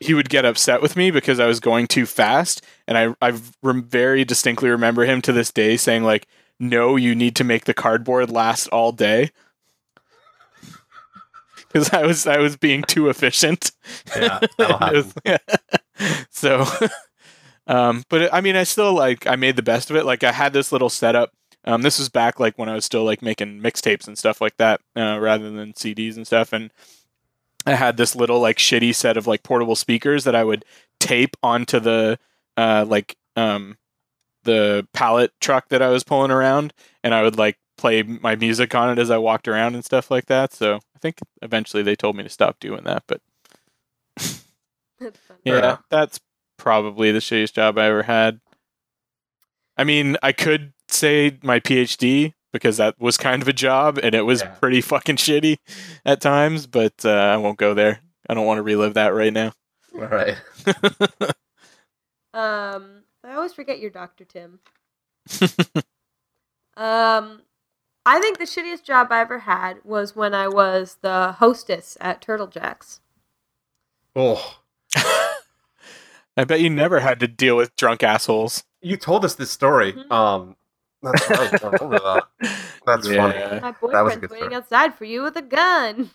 he- 0.00 0.14
would 0.14 0.30
get 0.30 0.46
upset 0.46 0.80
with 0.80 0.96
me 0.96 1.10
because 1.10 1.38
I 1.38 1.46
was 1.46 1.60
going 1.60 1.86
too 1.86 2.06
fast. 2.06 2.64
And 2.88 2.96
I 2.96 3.14
I 3.20 3.32
very 3.62 4.24
distinctly 4.24 4.70
remember 4.70 5.04
him 5.04 5.20
to 5.22 5.32
this 5.32 5.52
day 5.52 5.76
saying 5.76 6.04
like, 6.04 6.26
"No, 6.60 6.94
you 6.96 7.14
need 7.16 7.34
to 7.36 7.44
make 7.44 7.64
the 7.64 7.74
cardboard 7.74 8.30
last 8.30 8.68
all 8.68 8.92
day." 8.92 9.30
Because 11.72 11.92
I 11.92 12.04
was 12.04 12.26
I 12.26 12.38
was 12.38 12.56
being 12.56 12.82
too 12.82 13.08
efficient. 13.08 13.70
Yeah. 14.16 14.40
Was- 14.58 15.14
happen. 15.24 15.56
so, 16.30 16.66
um, 17.66 18.02
but 18.08 18.22
it, 18.22 18.30
I 18.32 18.40
mean, 18.40 18.56
I 18.56 18.64
still 18.64 18.92
like 18.92 19.26
I 19.26 19.36
made 19.36 19.56
the 19.56 19.62
best 19.62 19.90
of 19.90 19.96
it. 19.96 20.04
Like 20.04 20.24
I 20.24 20.32
had 20.32 20.52
this 20.52 20.72
little 20.72 20.90
setup. 20.90 21.30
Um, 21.64 21.82
this 21.82 21.98
was 21.98 22.08
back 22.08 22.40
like 22.40 22.58
when 22.58 22.68
I 22.68 22.74
was 22.74 22.84
still 22.84 23.04
like 23.04 23.22
making 23.22 23.60
mixtapes 23.60 24.08
and 24.08 24.18
stuff 24.18 24.40
like 24.40 24.56
that, 24.56 24.80
uh, 24.96 25.18
rather 25.20 25.50
than 25.50 25.72
CDs 25.74 26.16
and 26.16 26.26
stuff. 26.26 26.52
And 26.52 26.72
I 27.66 27.74
had 27.74 27.96
this 27.96 28.16
little 28.16 28.40
like 28.40 28.56
shitty 28.56 28.94
set 28.94 29.16
of 29.16 29.26
like 29.26 29.42
portable 29.42 29.76
speakers 29.76 30.24
that 30.24 30.34
I 30.34 30.42
would 30.42 30.64
tape 30.98 31.36
onto 31.42 31.78
the 31.78 32.18
uh, 32.56 32.84
like 32.88 33.16
um, 33.36 33.76
the 34.44 34.86
pallet 34.92 35.32
truck 35.40 35.68
that 35.68 35.82
I 35.82 35.88
was 35.88 36.04
pulling 36.04 36.30
around, 36.30 36.72
and 37.04 37.14
I 37.14 37.22
would 37.22 37.36
like 37.38 37.58
play 37.76 38.02
my 38.02 38.36
music 38.36 38.74
on 38.74 38.90
it 38.90 38.98
as 39.00 39.10
I 39.10 39.18
walked 39.18 39.48
around 39.48 39.74
and 39.74 39.84
stuff 39.84 40.10
like 40.10 40.26
that. 40.26 40.52
So 40.52 40.76
I 40.76 40.98
think 41.00 41.18
eventually 41.42 41.82
they 41.82 41.96
told 41.96 42.16
me 42.16 42.22
to 42.22 42.28
stop 42.28 42.58
doing 42.60 42.84
that, 42.84 43.04
but 43.06 43.20
That's 44.98 45.18
yeah, 45.44 45.78
that's 45.90 46.20
probably 46.58 47.10
the 47.12 47.20
shittiest 47.20 47.54
job 47.54 47.78
I 47.78 47.86
ever 47.86 48.02
had. 48.02 48.40
I 49.76 49.84
mean, 49.84 50.16
I 50.22 50.32
could 50.32 50.72
say 50.88 51.38
my 51.42 51.58
PhD 51.60 52.34
because 52.52 52.76
that 52.78 53.00
was 53.00 53.16
kind 53.16 53.40
of 53.40 53.48
a 53.48 53.52
job 53.52 53.98
and 54.02 54.14
it 54.14 54.22
was 54.22 54.42
Yeah. 54.42 54.48
pretty 54.56 54.80
fucking 54.80 55.16
shitty 55.16 55.56
at 56.04 56.20
times, 56.20 56.66
but 56.66 57.04
uh, 57.04 57.10
I 57.10 57.36
won't 57.38 57.58
go 57.58 57.72
there. 57.74 58.00
I 58.28 58.34
don't 58.34 58.44
want 58.46 58.58
to 58.58 58.62
relive 58.62 58.94
that 58.94 59.14
right 59.14 59.32
now. 59.32 59.52
All 59.94 60.06
right. 60.06 60.36
Um, 62.32 63.02
I 63.30 63.34
always 63.36 63.52
forget 63.54 63.78
your 63.78 63.90
Dr. 63.90 64.24
Tim. 64.24 64.58
Um, 66.76 67.42
I 68.06 68.20
think 68.20 68.38
the 68.38 68.44
shittiest 68.44 68.84
job 68.84 69.08
I 69.10 69.20
ever 69.20 69.40
had 69.40 69.78
was 69.84 70.16
when 70.16 70.32
I 70.34 70.48
was 70.48 70.96
the 71.02 71.32
hostess 71.32 71.98
at 72.00 72.22
Turtle 72.22 72.46
Jacks. 72.46 73.00
Oh, 74.16 74.60
I 76.36 76.44
bet 76.46 76.60
you 76.60 76.70
never 76.70 77.00
had 77.00 77.20
to 77.20 77.28
deal 77.28 77.56
with 77.56 77.76
drunk 77.76 78.02
assholes. 78.02 78.64
you 78.80 78.96
told 78.96 79.26
us 79.26 79.34
this 79.34 79.50
story. 79.50 79.92
Mhm. 79.92 80.10
Um, 80.10 80.56
that's 81.02 81.28
right. 81.28 81.62
I 81.62 81.66
remember 81.68 81.98
that. 81.98 82.28
That's 82.86 83.06
funny. 83.08 83.60
My 83.60 83.70
was 83.70 83.72
a 83.72 83.78
boyfriend's 83.80 84.30
waiting 84.30 84.36
story. 84.46 84.54
outside 84.54 84.94
for 84.94 85.04
you 85.04 85.22
with 85.22 85.36
a 85.36 85.42
gun. 85.42 86.10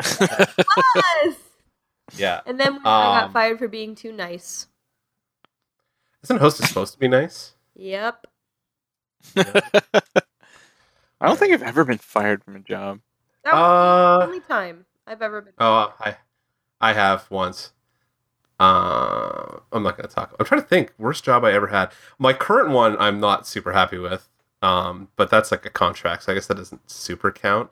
Yeah. 2.16 2.40
And 2.44 2.58
then 2.58 2.78
I 2.78 2.82
got 2.82 3.24
Um, 3.26 3.32
fired 3.32 3.58
for 3.60 3.68
being 3.68 3.94
too 3.94 4.10
nice. 4.10 4.66
Isn't 6.22 6.38
hostess 6.38 6.68
supposed 6.68 6.92
to 6.94 6.98
be 6.98 7.08
nice? 7.08 7.54
Yep. 7.76 8.26
I 9.36 11.26
don't 11.26 11.38
think 11.38 11.52
I've 11.52 11.62
ever 11.62 11.84
been 11.84 11.98
fired 11.98 12.42
from 12.44 12.56
a 12.56 12.60
job. 12.60 13.00
That 13.44 13.54
was 13.54 13.60
Uh, 13.62 14.18
the 14.18 14.26
only 14.26 14.40
time 14.40 14.86
I've 15.06 15.22
ever 15.22 15.40
been. 15.42 15.52
Oh, 15.58 15.94
I, 16.00 16.16
I 16.80 16.92
have 16.92 17.30
once. 17.30 17.72
Uh, 18.58 19.58
I'm 19.72 19.82
not 19.82 19.96
gonna 19.96 20.08
talk. 20.08 20.34
I'm 20.38 20.44
trying 20.46 20.60
to 20.60 20.66
think. 20.66 20.92
Worst 20.98 21.24
job 21.24 21.44
I 21.44 21.52
ever 21.52 21.68
had. 21.68 21.92
My 22.18 22.32
current 22.32 22.70
one, 22.70 22.96
I'm 22.98 23.18
not 23.20 23.46
super 23.46 23.72
happy 23.72 23.98
with. 23.98 24.28
Um, 24.62 25.08
but 25.16 25.30
that's 25.30 25.50
like 25.50 25.64
a 25.64 25.70
contract, 25.70 26.24
so 26.24 26.32
I 26.32 26.34
guess 26.34 26.46
that 26.48 26.58
doesn't 26.58 26.90
super 26.90 27.32
count. 27.32 27.70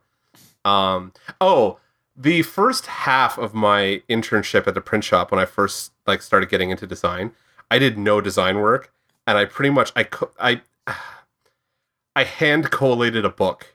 Um, 0.64 1.12
oh, 1.38 1.78
the 2.16 2.40
first 2.42 2.86
half 2.86 3.36
of 3.36 3.52
my 3.52 4.02
internship 4.08 4.66
at 4.66 4.72
the 4.74 4.80
print 4.80 5.04
shop 5.04 5.30
when 5.30 5.38
I 5.38 5.44
first 5.44 5.92
like 6.06 6.22
started 6.22 6.48
getting 6.48 6.70
into 6.70 6.86
design, 6.86 7.32
I 7.70 7.78
did 7.78 7.98
no 7.98 8.20
design 8.20 8.58
work, 8.60 8.92
and 9.26 9.36
I 9.38 9.44
pretty 9.44 9.70
much 9.70 9.92
I 9.96 10.04
co- 10.04 10.30
I 10.40 10.62
I 12.16 12.24
hand 12.24 12.70
collated 12.70 13.24
a 13.24 13.28
book 13.30 13.74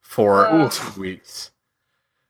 for 0.00 0.46
Oh. 0.48 0.68
two 0.68 1.00
weeks. 1.00 1.50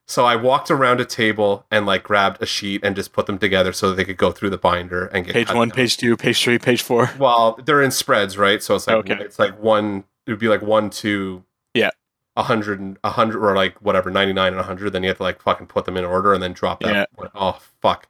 So 0.06 0.26
I 0.26 0.36
walked 0.36 0.70
around 0.70 1.00
a 1.00 1.04
table 1.06 1.64
and 1.70 1.86
like 1.86 2.02
grabbed 2.02 2.42
a 2.42 2.46
sheet 2.46 2.84
and 2.84 2.94
just 2.94 3.12
put 3.14 3.24
them 3.26 3.38
together 3.38 3.72
so 3.72 3.88
that 3.88 3.96
they 3.96 4.04
could 4.04 4.18
go 4.18 4.30
through 4.32 4.50
the 4.50 4.58
binder 4.58 5.06
and 5.06 5.24
get 5.24 5.32
Page 5.32 5.46
cut 5.46 5.56
one, 5.56 5.68
down. 5.70 5.76
page 5.76 5.96
two, 5.96 6.14
page 6.16 6.42
three, 6.42 6.58
page 6.58 6.82
four. 6.82 7.10
Well, 7.18 7.58
they're 7.64 7.80
in 7.82 7.90
spreads, 7.90 8.36
right? 8.36 8.62
So 8.62 8.74
it's 8.74 8.86
like 8.86 8.96
Okay. 9.10 9.16
it's 9.24 9.38
like 9.38 9.58
one. 9.62 10.04
It 10.26 10.30
would 10.30 10.38
be 10.40 10.48
like 10.48 10.60
one 10.62 10.90
two, 10.90 11.44
Yeah. 11.72 11.90
a 12.36 12.42
hundred 12.42 12.80
and 12.80 12.98
a 13.02 13.10
hundred 13.10 13.42
or 13.42 13.56
like 13.56 13.80
whatever 13.80 14.10
ninety 14.10 14.34
nine 14.34 14.52
and 14.52 14.60
a 14.60 14.64
hundred. 14.64 14.90
Then 14.90 15.02
you 15.04 15.08
have 15.08 15.16
to 15.18 15.22
like 15.22 15.40
fucking 15.40 15.68
put 15.68 15.86
them 15.86 15.96
in 15.96 16.04
order 16.04 16.34
and 16.34 16.42
then 16.42 16.52
drop 16.52 16.80
that. 16.80 16.92
Yeah. 16.94 17.04
one. 17.14 17.30
Oh 17.34 17.58
fuck! 17.80 18.06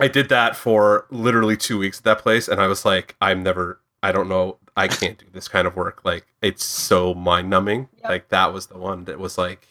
I 0.00 0.08
did 0.08 0.28
that 0.28 0.56
for 0.56 1.06
literally 1.10 1.56
two 1.56 1.78
weeks 1.78 1.98
at 1.98 2.04
that 2.04 2.18
place, 2.18 2.48
and 2.48 2.60
I 2.60 2.66
was 2.66 2.84
like, 2.84 3.16
I'm 3.20 3.42
never. 3.42 3.80
I 4.02 4.12
don't 4.12 4.28
know. 4.28 4.58
I 4.76 4.88
can't 4.88 5.16
do 5.16 5.26
this 5.32 5.48
kind 5.48 5.66
of 5.66 5.76
work. 5.76 6.04
Like 6.04 6.26
it's 6.42 6.64
so 6.64 7.14
mind 7.14 7.48
numbing. 7.48 7.88
Yep. 7.98 8.08
Like 8.08 8.28
that 8.28 8.52
was 8.52 8.66
the 8.66 8.78
one 8.78 9.04
that 9.04 9.18
was 9.18 9.38
like. 9.38 9.66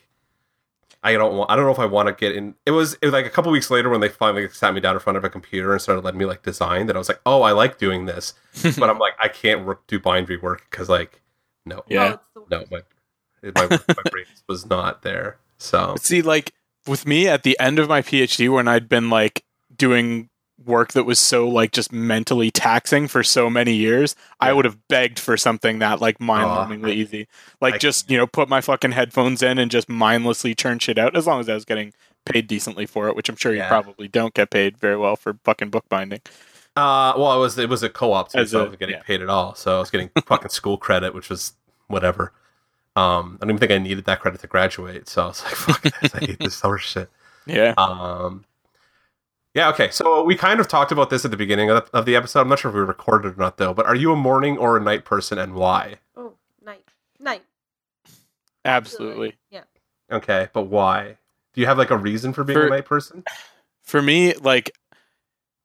I 1.05 1.13
don't 1.13 1.35
want. 1.35 1.51
I 1.51 1.57
don't 1.57 1.65
know 1.65 1.71
if 1.71 1.79
I 1.79 1.85
want 1.85 2.07
to 2.07 2.13
get 2.13 2.33
in. 2.33 2.55
It 2.65 2.71
was, 2.71 2.93
it 2.93 3.05
was 3.07 3.11
like 3.11 3.25
a 3.25 3.29
couple 3.29 3.51
weeks 3.51 3.69
later 3.69 3.89
when 3.89 3.99
they 3.99 4.07
finally 4.07 4.47
sat 4.47 4.73
me 4.73 4.79
down 4.79 4.95
in 4.95 5.01
front 5.01 5.17
of 5.17 5.25
a 5.25 5.29
computer 5.29 5.73
and 5.73 5.81
started 5.81 6.05
letting 6.05 6.17
me 6.17 6.25
like 6.25 6.43
design. 6.43 6.87
That 6.87 6.95
I 6.95 6.99
was 6.99 7.09
like, 7.09 7.19
oh, 7.25 7.41
I 7.41 7.51
like 7.51 7.77
doing 7.77 8.05
this, 8.05 8.33
but 8.63 8.89
I'm 8.89 8.99
like, 8.99 9.13
I 9.21 9.27
can't 9.27 9.65
work, 9.65 9.85
do 9.87 9.99
bindery 9.99 10.37
work 10.37 10.65
because 10.71 10.87
like, 10.87 11.21
no, 11.65 11.83
Yeah. 11.89 12.07
No, 12.07 12.13
it's 12.13 12.27
the 12.33 12.41
no, 12.49 12.65
my 12.71 12.81
my, 13.43 13.79
my 13.89 14.03
brain 14.11 14.25
was 14.47 14.65
not 14.65 15.01
there. 15.01 15.37
So 15.57 15.95
see, 15.99 16.21
like 16.21 16.53
with 16.87 17.05
me 17.05 17.27
at 17.27 17.43
the 17.43 17.59
end 17.59 17.79
of 17.79 17.89
my 17.89 18.01
PhD, 18.01 18.51
when 18.51 18.67
I'd 18.67 18.87
been 18.87 19.09
like 19.09 19.43
doing 19.77 20.29
work 20.63 20.93
that 20.93 21.03
was 21.03 21.19
so 21.19 21.47
like 21.49 21.71
just 21.71 21.91
mentally 21.91 22.49
taxing 22.51 23.07
for 23.07 23.23
so 23.23 23.49
many 23.49 23.73
years, 23.73 24.15
I 24.39 24.53
would 24.53 24.65
have 24.65 24.77
begged 24.87 25.19
for 25.19 25.35
something 25.35 25.79
that 25.79 25.99
like 25.99 26.19
mind-numbingly 26.21 26.89
I- 26.89 26.93
easy, 26.93 27.27
like 27.59 27.75
I- 27.75 27.77
just 27.79 28.09
you 28.09 28.17
know 28.17 28.27
put 28.27 28.47
my 28.49 28.61
fucking 28.61 28.91
headphones 28.91 29.41
in 29.43 29.57
and 29.57 29.69
just 29.71 29.89
mindlessly 29.89 30.55
churn 30.55 30.79
shit 30.79 30.97
out, 30.97 31.17
as 31.17 31.27
long 31.27 31.39
as 31.39 31.49
I 31.49 31.53
was 31.55 31.65
getting 31.65 31.91
paid 32.25 32.47
decently 32.47 32.85
for 32.85 33.07
it, 33.09 33.15
which 33.15 33.27
I'm 33.29 33.35
sure 33.35 33.53
Yeah. 33.53 33.63
you 33.63 33.67
probably 33.67 34.07
don't 34.07 34.33
get 34.33 34.49
paid 34.51 34.77
very 34.77 34.95
well 34.95 35.15
for 35.17 35.37
fucking 35.43 35.69
bookbinding. 35.69 36.21
Uh, 36.75 37.13
well, 37.17 37.35
it 37.35 37.39
was 37.39 37.57
it 37.57 37.67
was 37.69 37.83
a 37.83 37.89
co-op 37.89 38.29
As 38.33 38.51
so 38.51 38.59
I 38.59 38.63
wasn't 38.63 38.79
getting 38.79 38.95
yeah. 38.95 39.03
paid 39.03 39.21
at 39.21 39.29
all. 39.29 39.55
So 39.55 39.75
I 39.75 39.79
was 39.79 39.89
getting 39.91 40.09
fucking 40.25 40.49
school 40.49 40.77
credit, 40.77 41.13
which 41.13 41.29
was 41.29 41.53
whatever. 41.87 42.31
Um, 42.95 43.37
I 43.41 43.45
don't 43.45 43.49
even 43.55 43.59
think 43.59 43.71
I 43.71 43.77
needed 43.79 44.05
that 44.05 44.19
credit 44.21 44.39
to 44.41 44.47
graduate. 44.47 45.09
So 45.09 45.23
I 45.23 45.27
was 45.27 45.43
like, 45.43 45.53
fuck 45.55 45.81
this, 45.81 46.15
I 46.15 46.19
hate 46.19 46.39
this 46.39 46.55
summer 46.57 46.77
shit. 46.77 47.09
Yeah. 47.45 47.73
Um, 47.77 48.45
yeah, 49.53 49.69
okay. 49.69 49.89
So 49.91 50.23
we 50.23 50.35
kind 50.35 50.59
of 50.59 50.67
talked 50.67 50.91
about 50.91 51.09
this 51.09 51.25
at 51.25 51.31
the 51.31 51.37
beginning 51.37 51.69
of 51.69 51.85
the, 51.91 51.97
of 51.97 52.05
the 52.05 52.15
episode. 52.15 52.41
I'm 52.41 52.47
not 52.49 52.59
sure 52.59 52.69
if 52.69 52.75
we 52.75 52.81
recorded 52.81 53.29
it 53.29 53.33
or 53.35 53.39
not, 53.39 53.57
though. 53.57 53.73
But 53.73 53.85
are 53.85 53.95
you 53.95 54.11
a 54.11 54.15
morning 54.15 54.57
or 54.57 54.77
a 54.77 54.81
night 54.81 55.05
person, 55.05 55.37
and 55.37 55.53
why? 55.53 55.95
Oh, 56.15 56.33
night, 56.63 56.83
night. 57.19 57.43
Absolutely. 58.65 59.35
Yeah. 59.51 59.63
Okay, 60.11 60.47
but 60.53 60.63
why? 60.63 61.17
Do 61.53 61.61
you 61.61 61.67
have 61.67 61.77
like 61.77 61.91
a 61.91 61.97
reason 61.97 62.33
for 62.33 62.43
being 62.43 62.57
For- 62.59 62.67
a 62.67 62.69
night 62.69 62.85
person? 62.85 63.23
for 63.83 64.01
me 64.01 64.33
like 64.35 64.71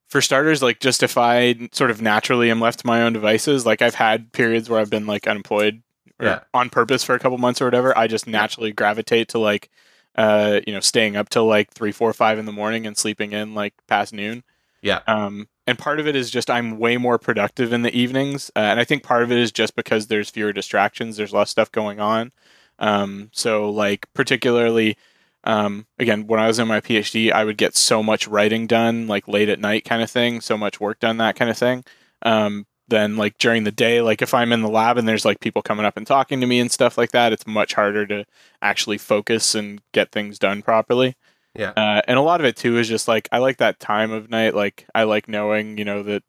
for 0.08 0.20
starters 0.20 0.60
like 0.60 0.80
just 0.80 1.04
if 1.04 1.16
i 1.16 1.54
sort 1.70 1.88
of 1.88 2.02
naturally 2.02 2.50
am 2.50 2.60
left 2.60 2.80
to 2.80 2.86
my 2.88 3.02
own 3.02 3.12
devices 3.12 3.64
like 3.64 3.80
i've 3.80 3.94
had 3.94 4.32
periods 4.32 4.68
where 4.68 4.80
i've 4.80 4.90
been 4.90 5.06
like 5.06 5.28
unemployed 5.28 5.80
or 6.18 6.26
Yeah. 6.26 6.40
on 6.52 6.68
purpose 6.68 7.04
for 7.04 7.14
a 7.14 7.20
couple 7.20 7.38
months 7.38 7.62
or 7.62 7.66
whatever 7.66 7.96
i 7.96 8.08
just 8.08 8.26
naturally 8.26 8.72
gravitate 8.72 9.28
to 9.28 9.38
like 9.38 9.70
uh 10.18 10.60
you 10.66 10.74
know 10.74 10.80
staying 10.80 11.16
up 11.16 11.30
till 11.30 11.46
like 11.46 11.70
three 11.70 11.92
four 11.92 12.12
five 12.12 12.38
in 12.38 12.44
the 12.44 12.52
morning 12.52 12.86
and 12.86 12.96
sleeping 12.98 13.32
in 13.32 13.54
like 13.54 13.72
past 13.86 14.12
noon 14.12 14.42
Yeah. 14.82 15.00
um 15.06 15.48
and 15.66 15.78
part 15.78 16.00
of 16.00 16.06
it 16.06 16.14
is 16.14 16.30
just 16.30 16.50
i'm 16.50 16.78
way 16.78 16.96
more 16.98 17.18
productive 17.18 17.72
in 17.72 17.82
the 17.82 17.94
evenings 17.96 18.50
uh, 18.56 18.58
and 18.60 18.78
i 18.80 18.84
think 18.84 19.02
part 19.02 19.22
of 19.22 19.32
it 19.32 19.38
is 19.38 19.50
just 19.52 19.74
because 19.76 20.08
there's 20.08 20.28
fewer 20.28 20.52
distractions 20.52 21.16
there's 21.16 21.32
less 21.32 21.48
stuff 21.50 21.72
going 21.72 22.00
on 22.00 22.32
um 22.78 23.30
so 23.32 23.70
like 23.70 24.06
particularly 24.12 24.96
um, 25.44 25.86
again, 25.98 26.26
when 26.26 26.40
I 26.40 26.48
was 26.48 26.58
in 26.58 26.66
my 26.68 26.80
PhD, 26.80 27.32
I 27.32 27.44
would 27.44 27.56
get 27.56 27.76
so 27.76 28.02
much 28.02 28.26
writing 28.26 28.66
done, 28.66 29.06
like 29.06 29.28
late 29.28 29.48
at 29.48 29.60
night 29.60 29.84
kind 29.84 30.02
of 30.02 30.10
thing, 30.10 30.40
so 30.40 30.58
much 30.58 30.80
work 30.80 30.98
done, 30.98 31.18
that 31.18 31.36
kind 31.36 31.50
of 31.50 31.56
thing. 31.56 31.84
Um, 32.22 32.66
then, 32.88 33.16
like 33.16 33.38
during 33.38 33.64
the 33.64 33.70
day, 33.72 34.00
like 34.00 34.22
if 34.22 34.32
I'm 34.34 34.52
in 34.52 34.62
the 34.62 34.68
lab 34.68 34.96
and 34.98 35.06
there's 35.06 35.24
like 35.24 35.40
people 35.40 35.62
coming 35.62 35.84
up 35.86 35.96
and 35.96 36.06
talking 36.06 36.40
to 36.40 36.46
me 36.46 36.58
and 36.60 36.70
stuff 36.72 36.96
like 36.98 37.12
that, 37.12 37.32
it's 37.32 37.46
much 37.46 37.74
harder 37.74 38.06
to 38.06 38.24
actually 38.62 38.98
focus 38.98 39.54
and 39.54 39.80
get 39.92 40.10
things 40.10 40.38
done 40.38 40.62
properly. 40.62 41.14
Yeah. 41.54 41.70
Uh, 41.76 42.02
and 42.06 42.18
a 42.18 42.22
lot 42.22 42.40
of 42.40 42.46
it 42.46 42.56
too 42.56 42.78
is 42.78 42.88
just 42.88 43.08
like 43.08 43.28
I 43.32 43.38
like 43.38 43.58
that 43.58 43.80
time 43.80 44.10
of 44.12 44.30
night. 44.30 44.54
Like 44.54 44.86
I 44.94 45.04
like 45.04 45.28
knowing, 45.28 45.76
you 45.78 45.84
know, 45.84 46.02
that 46.02 46.22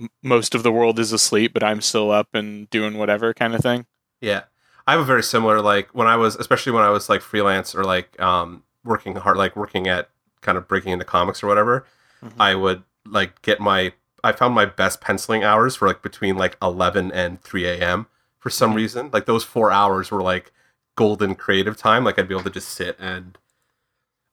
m- 0.00 0.08
most 0.22 0.54
of 0.54 0.62
the 0.62 0.72
world 0.72 0.98
is 0.98 1.12
asleep, 1.12 1.52
but 1.52 1.62
I'm 1.64 1.80
still 1.80 2.10
up 2.10 2.28
and 2.34 2.68
doing 2.70 2.96
whatever 2.98 3.34
kind 3.34 3.54
of 3.54 3.60
thing. 3.60 3.86
Yeah. 4.20 4.44
I 4.86 4.92
have 4.92 5.00
a 5.00 5.04
very 5.04 5.22
similar 5.22 5.60
like 5.60 5.88
when 5.94 6.06
I 6.06 6.16
was 6.16 6.36
especially 6.36 6.72
when 6.72 6.84
I 6.84 6.90
was 6.90 7.08
like 7.08 7.20
freelance 7.20 7.74
or 7.74 7.84
like 7.84 8.18
um 8.20 8.62
working 8.84 9.14
hard 9.16 9.36
like 9.36 9.56
working 9.56 9.88
at 9.88 10.08
kind 10.40 10.56
of 10.56 10.66
breaking 10.68 10.92
into 10.92 11.04
comics 11.04 11.42
or 11.42 11.46
whatever, 11.48 11.84
Mhm. 12.24 12.32
I 12.40 12.54
would 12.54 12.82
like 13.06 13.42
get 13.42 13.60
my 13.60 13.92
I 14.28 14.32
found 14.32 14.54
my 14.54 14.64
best 14.66 15.00
penciling 15.00 15.42
hours 15.44 15.76
for 15.76 15.88
like 15.88 16.02
between 16.02 16.36
like 16.36 16.56
11 16.62 17.10
and 17.12 17.40
3 17.42 17.66
a.m. 17.66 18.06
for 18.38 18.50
some 18.50 18.72
Mhm. 18.72 18.76
reason. 18.76 19.10
Like 19.12 19.26
those 19.26 19.44
4 19.44 19.70
hours 19.72 20.10
were 20.10 20.22
like 20.22 20.52
golden 20.96 21.34
creative 21.34 21.76
time. 21.76 22.04
Like 22.04 22.18
I'd 22.18 22.28
be 22.28 22.34
able 22.34 22.44
to 22.44 22.50
just 22.50 22.68
sit 22.70 22.96
and 23.00 23.38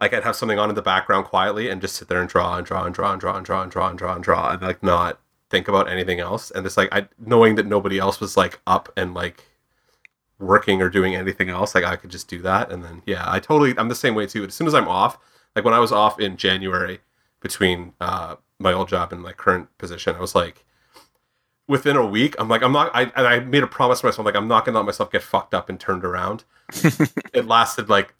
like 0.02 0.14
I'd 0.14 0.24
have 0.24 0.36
something 0.36 0.60
on 0.60 0.70
in 0.70 0.76
the 0.76 0.82
background 0.82 1.26
quietly 1.26 1.70
and 1.70 1.82
just 1.82 1.96
sit 1.96 2.08
there 2.10 2.20
and 2.22 2.30
draw 2.30 2.58
and 2.58 2.66
draw 2.66 2.84
and 2.86 2.94
draw 2.94 3.12
and 3.14 3.22
draw 3.22 3.36
and 3.38 3.46
draw 3.46 3.62
and 3.62 3.72
draw 3.72 3.88
and 3.90 3.98
draw 3.98 4.14
and 4.16 4.24
draw 4.24 4.50
and 4.52 4.62
like 4.62 4.84
not 4.84 5.20
think 5.50 5.68
about 5.68 5.88
anything 5.90 6.20
else. 6.20 6.52
And 6.52 6.66
it's 6.66 6.76
like 6.78 6.90
I 6.94 7.08
knowing 7.18 7.56
that 7.56 7.66
nobody 7.66 7.98
else 8.00 8.20
was 8.20 8.36
like 8.36 8.60
up 8.68 8.92
and 8.98 9.14
like 9.14 9.44
working 10.40 10.82
or 10.82 10.90
doing 10.90 11.16
anything 11.16 11.50
else, 11.50 11.74
like 11.74 11.86
I 11.86 11.96
could 11.96 12.10
just 12.12 12.28
do 12.28 12.42
that. 12.42 12.72
And 12.72 12.84
then 12.84 13.02
yeah, 13.06 13.24
I 13.26 13.40
totally 13.40 13.78
I'm 13.78 13.90
the 13.90 13.96
same 13.96 14.16
way 14.16 14.28
too. 14.28 14.44
As 14.44 14.54
soon 14.54 14.68
as 14.68 14.74
I'm 14.76 14.88
off, 14.88 15.18
like 15.56 15.64
when 15.66 15.74
I 15.74 15.80
was 15.80 15.92
off 15.92 16.20
in 16.20 16.36
January 16.38 17.00
between 17.40 17.94
uh 18.02 18.36
my 18.60 18.72
old 18.74 18.88
job 18.90 19.12
and 19.12 19.22
my 19.22 19.34
current 19.34 19.76
position, 19.78 20.16
I 20.16 20.20
was 20.20 20.36
like 20.36 20.64
within 21.68 21.96
a 21.96 22.06
week, 22.06 22.36
I'm 22.40 22.48
like, 22.48 22.62
I'm 22.62 22.72
not 22.72 22.92
I 22.96 23.04
and 23.16 23.28
I 23.28 23.40
made 23.40 23.64
a 23.64 23.68
promise 23.68 24.02
to 24.02 24.08
myself, 24.08 24.26
like 24.26 24.36
I'm 24.36 24.48
not 24.48 24.66
gonna 24.66 24.78
let 24.78 24.86
myself 24.86 25.12
get 25.12 25.24
fucked 25.24 25.54
up 25.54 25.70
and 25.70 25.80
turned 25.80 26.04
around. 26.06 26.44
it 27.34 27.46
lasted 27.46 27.90
like 27.90 28.14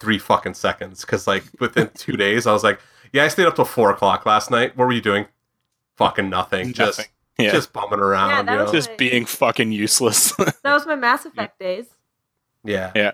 three 0.00 0.18
fucking 0.18 0.54
seconds 0.54 1.00
because 1.02 1.26
like 1.26 1.44
within 1.60 1.90
two 1.94 2.16
days 2.16 2.46
I 2.46 2.52
was 2.52 2.64
like, 2.64 2.80
Yeah, 3.12 3.24
I 3.24 3.28
stayed 3.28 3.46
up 3.46 3.56
till 3.56 3.64
four 3.64 3.90
o'clock 3.90 4.26
last 4.26 4.50
night. 4.50 4.76
What 4.76 4.86
were 4.86 4.92
you 4.92 5.00
doing? 5.00 5.26
Fucking 5.96 6.28
nothing. 6.30 6.72
Just 6.72 7.08
Yeah. 7.38 7.52
just 7.52 7.72
bumming 7.72 8.00
around, 8.00 8.46
that 8.46 8.52
you 8.52 8.58
know? 8.58 8.62
was 8.64 8.72
just 8.72 8.96
being 8.96 9.24
fucking 9.24 9.72
useless. 9.72 10.32
That 10.62 10.74
was 10.74 10.86
my 10.86 10.96
Mass 10.96 11.24
Effect 11.24 11.58
days. 11.58 11.86
Yeah. 12.64 12.92
Yeah. 12.94 13.12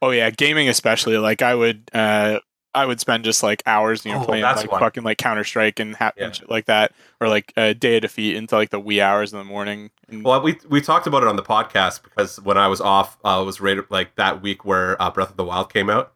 Oh 0.00 0.10
yeah, 0.10 0.30
gaming 0.30 0.68
especially. 0.68 1.18
Like 1.18 1.42
I 1.42 1.54
would, 1.54 1.90
uh, 1.92 2.38
I 2.74 2.84
would 2.86 3.00
spend 3.00 3.24
just 3.24 3.42
like 3.42 3.62
hours, 3.66 4.04
you 4.04 4.12
know, 4.12 4.20
Oh, 4.22 4.24
playing 4.24 4.44
like 4.44 4.70
why. 4.70 4.78
fucking 4.78 5.02
like 5.02 5.18
Counter 5.18 5.42
Strike 5.44 5.80
and, 5.80 5.96
ha- 5.96 6.12
Yeah. 6.16 6.26
and 6.26 6.36
shit 6.36 6.50
like 6.50 6.66
that, 6.66 6.92
or 7.20 7.28
like 7.28 7.52
uh, 7.56 7.72
Day 7.72 7.96
of 7.96 8.02
Defeat 8.02 8.36
into 8.36 8.54
like 8.56 8.70
the 8.70 8.78
wee 8.78 9.00
hours 9.00 9.32
in 9.32 9.38
the 9.38 9.44
morning. 9.44 9.90
And, 10.08 10.22
Well, 10.24 10.40
we 10.42 10.58
we 10.68 10.80
talked 10.80 11.06
about 11.06 11.22
it 11.22 11.28
on 11.28 11.36
the 11.36 11.42
podcast 11.42 12.02
because 12.02 12.40
when 12.40 12.56
I 12.58 12.68
was 12.68 12.80
off, 12.80 13.16
uh, 13.24 13.38
it 13.42 13.46
was 13.46 13.60
right 13.60 13.78
like 13.90 14.14
that 14.16 14.42
week 14.42 14.64
where 14.64 15.00
uh, 15.02 15.10
Breath 15.10 15.30
of 15.30 15.36
the 15.36 15.44
Wild 15.44 15.72
came 15.72 15.88
out, 15.90 16.12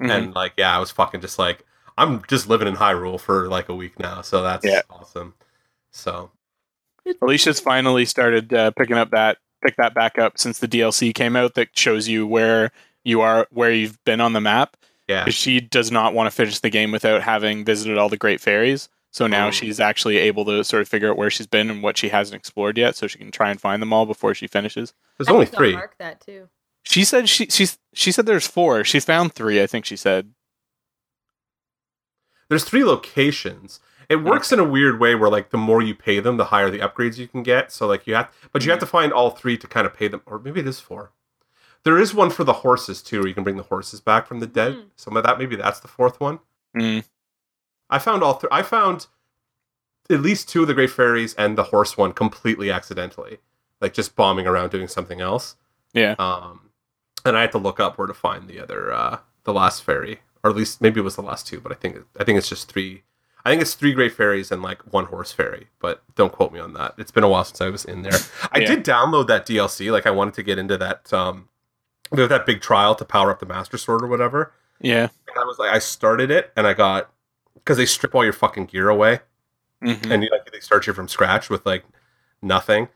Mhm. 0.00 0.10
and 0.10 0.34
like 0.34 0.52
yeah, 0.56 0.74
I 0.74 0.78
was 0.78 0.90
fucking 0.90 1.20
just 1.20 1.38
like 1.38 1.64
I'm 1.98 2.22
just 2.28 2.48
living 2.48 2.68
in 2.68 2.76
Hyrule 2.76 3.18
for 3.20 3.48
like 3.48 3.68
a 3.68 3.74
week 3.74 3.98
now, 3.98 4.22
so 4.22 4.42
that's 4.42 4.64
Yeah. 4.64 4.82
awesome. 4.88 5.34
So 5.90 6.30
Alicia's 7.22 7.60
finally 7.60 8.04
started 8.04 8.52
uh, 8.52 8.70
picking 8.72 8.96
up 8.96 9.10
that 9.10 9.38
pick 9.64 9.76
that 9.76 9.94
back 9.94 10.18
up 10.18 10.38
since 10.38 10.58
the 10.58 10.68
DLC 10.68 11.12
came 11.14 11.34
out 11.36 11.54
that 11.54 11.76
shows 11.76 12.06
you 12.08 12.26
where 12.26 12.70
you 13.04 13.20
are, 13.20 13.46
where 13.50 13.70
you've 13.72 14.02
been 14.04 14.20
on 14.20 14.32
the 14.32 14.40
map. 14.40 14.76
Yeah, 15.08 15.24
'Cause 15.24 15.34
She 15.34 15.60
does 15.60 15.90
not 15.90 16.14
want 16.14 16.26
to 16.26 16.30
finish 16.34 16.58
the 16.60 16.70
game 16.70 16.90
without 16.92 17.22
having 17.22 17.64
visited 17.64 17.96
all 17.98 18.08
the 18.08 18.16
Great 18.16 18.40
Fairies. 18.40 18.88
So 19.12 19.26
now 19.26 19.48
Mm. 19.48 19.52
she's 19.54 19.80
actually 19.80 20.18
able 20.18 20.44
to 20.44 20.62
sort 20.62 20.82
of 20.82 20.88
figure 20.88 21.08
out 21.10 21.16
where 21.16 21.30
she's 21.30 21.46
been 21.46 21.70
and 21.70 21.82
what 21.82 21.96
she 21.96 22.10
hasn't 22.10 22.38
explored 22.38 22.76
yet, 22.76 22.96
so 22.96 23.06
she 23.06 23.18
can 23.18 23.30
try 23.30 23.50
and 23.50 23.58
find 23.60 23.80
them 23.80 23.92
all 23.92 24.04
before 24.04 24.34
she 24.34 24.46
finishes. 24.46 24.92
there's 25.16 25.28
I 25.28 25.32
only 25.32 25.46
three. 25.46 25.72
Mark 25.72 25.96
that 25.98 26.20
too. 26.20 26.48
She 26.84 27.04
said 27.04 27.28
she 27.28 27.46
she's 27.46 27.78
she 27.94 28.12
said 28.12 28.26
there's 28.26 28.46
four. 28.46 28.84
She 28.84 29.00
found 29.00 29.32
three, 29.34 29.62
I 29.62 29.66
think 29.66 29.84
she 29.86 29.96
said. 29.96 30.32
There's 32.48 32.64
three 32.64 32.84
locations. 32.84 33.80
It 34.08 34.16
works 34.16 34.52
in 34.52 34.60
a 34.60 34.64
weird 34.64 35.00
way 35.00 35.14
where 35.16 35.30
like 35.30 35.50
the 35.50 35.58
more 35.58 35.82
you 35.82 35.94
pay 35.94 36.20
them, 36.20 36.36
the 36.36 36.44
higher 36.46 36.70
the 36.70 36.78
upgrades 36.78 37.18
you 37.18 37.26
can 37.26 37.42
get. 37.42 37.72
So 37.72 37.86
like 37.88 38.06
you 38.06 38.14
have, 38.14 38.30
but 38.52 38.64
you 38.64 38.70
have 38.70 38.78
to 38.80 38.86
find 38.86 39.12
all 39.12 39.30
three 39.30 39.56
to 39.58 39.66
kind 39.66 39.84
of 39.86 39.94
pay 39.94 40.06
them, 40.08 40.22
or 40.26 40.38
maybe 40.38 40.60
it 40.60 40.66
is 40.68 40.78
four. 40.78 41.10
There 41.86 41.98
is 42.00 42.12
one 42.12 42.30
for 42.30 42.42
the 42.42 42.52
horses 42.52 43.00
too, 43.00 43.20
where 43.20 43.28
you 43.28 43.34
can 43.34 43.44
bring 43.44 43.56
the 43.56 43.62
horses 43.62 44.00
back 44.00 44.26
from 44.26 44.40
the 44.40 44.46
dead. 44.48 44.76
Some 44.96 45.16
of 45.16 45.22
that, 45.22 45.38
maybe 45.38 45.54
that's 45.54 45.78
the 45.78 45.86
fourth 45.86 46.18
one. 46.18 46.40
Mm. 46.76 47.04
I 47.88 48.00
found 48.00 48.24
all 48.24 48.34
three. 48.34 48.48
I 48.50 48.62
found 48.62 49.06
at 50.10 50.20
least 50.20 50.48
two 50.48 50.62
of 50.62 50.66
the 50.68 50.74
Great 50.74 50.90
Fairies 50.90 51.32
and 51.34 51.56
the 51.56 51.62
horse 51.62 51.96
one 51.96 52.12
completely 52.12 52.72
accidentally, 52.72 53.38
like 53.80 53.94
just 53.94 54.16
bombing 54.16 54.48
around 54.48 54.70
doing 54.72 54.88
something 54.88 55.20
else. 55.20 55.54
Yeah. 55.92 56.16
Um, 56.18 56.70
and 57.24 57.36
I 57.36 57.42
had 57.42 57.52
to 57.52 57.58
look 57.58 57.78
up 57.78 57.98
where 57.98 58.08
to 58.08 58.14
find 58.14 58.48
the 58.48 58.58
other, 58.60 58.92
uh, 58.92 59.18
the 59.44 59.52
last 59.54 59.84
fairy, 59.84 60.20
or 60.42 60.50
at 60.50 60.56
least 60.56 60.80
maybe 60.80 60.98
it 60.98 61.04
was 61.04 61.14
the 61.14 61.22
last 61.22 61.46
two, 61.46 61.60
but 61.60 61.70
I 61.70 61.76
think 61.76 61.98
I 62.18 62.24
think 62.24 62.36
it's 62.36 62.48
just 62.48 62.68
three. 62.70 63.04
I 63.44 63.50
think 63.50 63.62
it's 63.62 63.74
three 63.74 63.92
Great 63.92 64.12
Fairies 64.12 64.50
and 64.50 64.60
like 64.60 64.92
one 64.92 65.04
horse 65.04 65.30
fairy, 65.30 65.68
but 65.78 66.02
don't 66.16 66.32
quote 66.32 66.52
me 66.52 66.58
on 66.58 66.72
that. 66.72 66.94
It's 66.98 67.12
been 67.12 67.22
a 67.22 67.28
while 67.28 67.44
since 67.44 67.60
I 67.60 67.68
was 67.70 67.84
in 67.84 68.02
there. 68.02 68.18
I 68.50 68.58
Yeah. 68.58 68.66
did 68.74 68.84
download 68.84 69.28
that 69.28 69.46
DLC. 69.46 69.92
Like 69.92 70.04
I 70.04 70.10
wanted 70.10 70.34
to 70.34 70.42
get 70.42 70.58
into 70.58 70.76
that 70.78 71.12
um, 71.12 71.48
they 72.12 72.22
have 72.22 72.30
that 72.30 72.46
big 72.46 72.60
trial 72.60 72.94
to 72.94 73.04
power 73.04 73.30
up 73.30 73.40
the 73.40 73.46
Master 73.46 73.76
Sword 73.78 74.02
or 74.02 74.06
whatever. 74.06 74.52
Yeah. 74.80 75.08
And 75.28 75.38
I 75.38 75.44
was 75.44 75.58
like, 75.58 75.72
I 75.72 75.78
started 75.78 76.30
it 76.30 76.52
and 76.56 76.66
I 76.66 76.74
got 76.74 77.10
because 77.54 77.76
they 77.78 77.86
strip 77.86 78.14
all 78.14 78.22
your 78.24 78.32
fucking 78.32 78.66
gear 78.66 78.88
away 78.88 79.20
Mhm. 79.82 80.10
and 80.10 80.22
you, 80.22 80.30
like 80.30 80.50
they 80.52 80.60
start 80.60 80.86
you 80.86 80.92
from 80.92 81.08
scratch 81.08 81.50
with 81.50 81.64
like 81.66 81.84
nothing. 82.42 82.88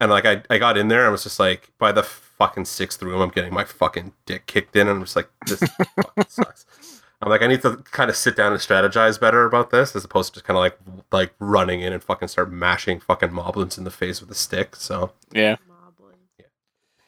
And 0.00 0.10
like 0.10 0.24
I, 0.26 0.42
I 0.50 0.58
got 0.58 0.76
in 0.76 0.88
there 0.88 1.04
and 1.04 1.12
was 1.12 1.22
just 1.24 1.38
like 1.40 1.70
by 1.78 1.92
the 1.92 2.02
fucking 2.02 2.64
sixth 2.64 3.02
room 3.02 3.20
I'm 3.20 3.30
getting 3.30 3.52
my 3.54 3.64
fucking 3.64 4.12
dick 4.26 4.46
kicked 4.46 4.74
in 4.76 4.88
and 4.88 4.98
I'm 4.98 5.04
just 5.04 5.16
like 5.16 5.30
this 5.46 5.60
fucking 5.96 6.24
sucks. 6.28 6.66
I'm 7.20 7.28
like 7.30 7.42
I 7.42 7.46
need 7.46 7.62
to 7.62 7.76
kind 7.92 8.10
of 8.10 8.16
sit 8.16 8.34
down 8.36 8.52
and 8.52 8.60
strategize 8.60 9.20
better 9.20 9.44
about 9.44 9.70
this 9.70 9.94
as 9.94 10.04
opposed 10.04 10.32
to 10.34 10.40
just 10.40 10.44
kind 10.44 10.56
of 10.56 10.60
like 10.60 10.78
like 11.12 11.32
running 11.38 11.80
in 11.80 11.92
and 11.92 12.02
fucking 12.02 12.28
start 12.28 12.50
mashing 12.52 12.98
fucking 13.00 13.30
moblins 13.30 13.78
in 13.78 13.84
the 13.84 13.90
face 13.92 14.20
with 14.20 14.30
a 14.30 14.34
stick. 14.34 14.74
So 14.76 15.12
Yeah. 15.32 15.56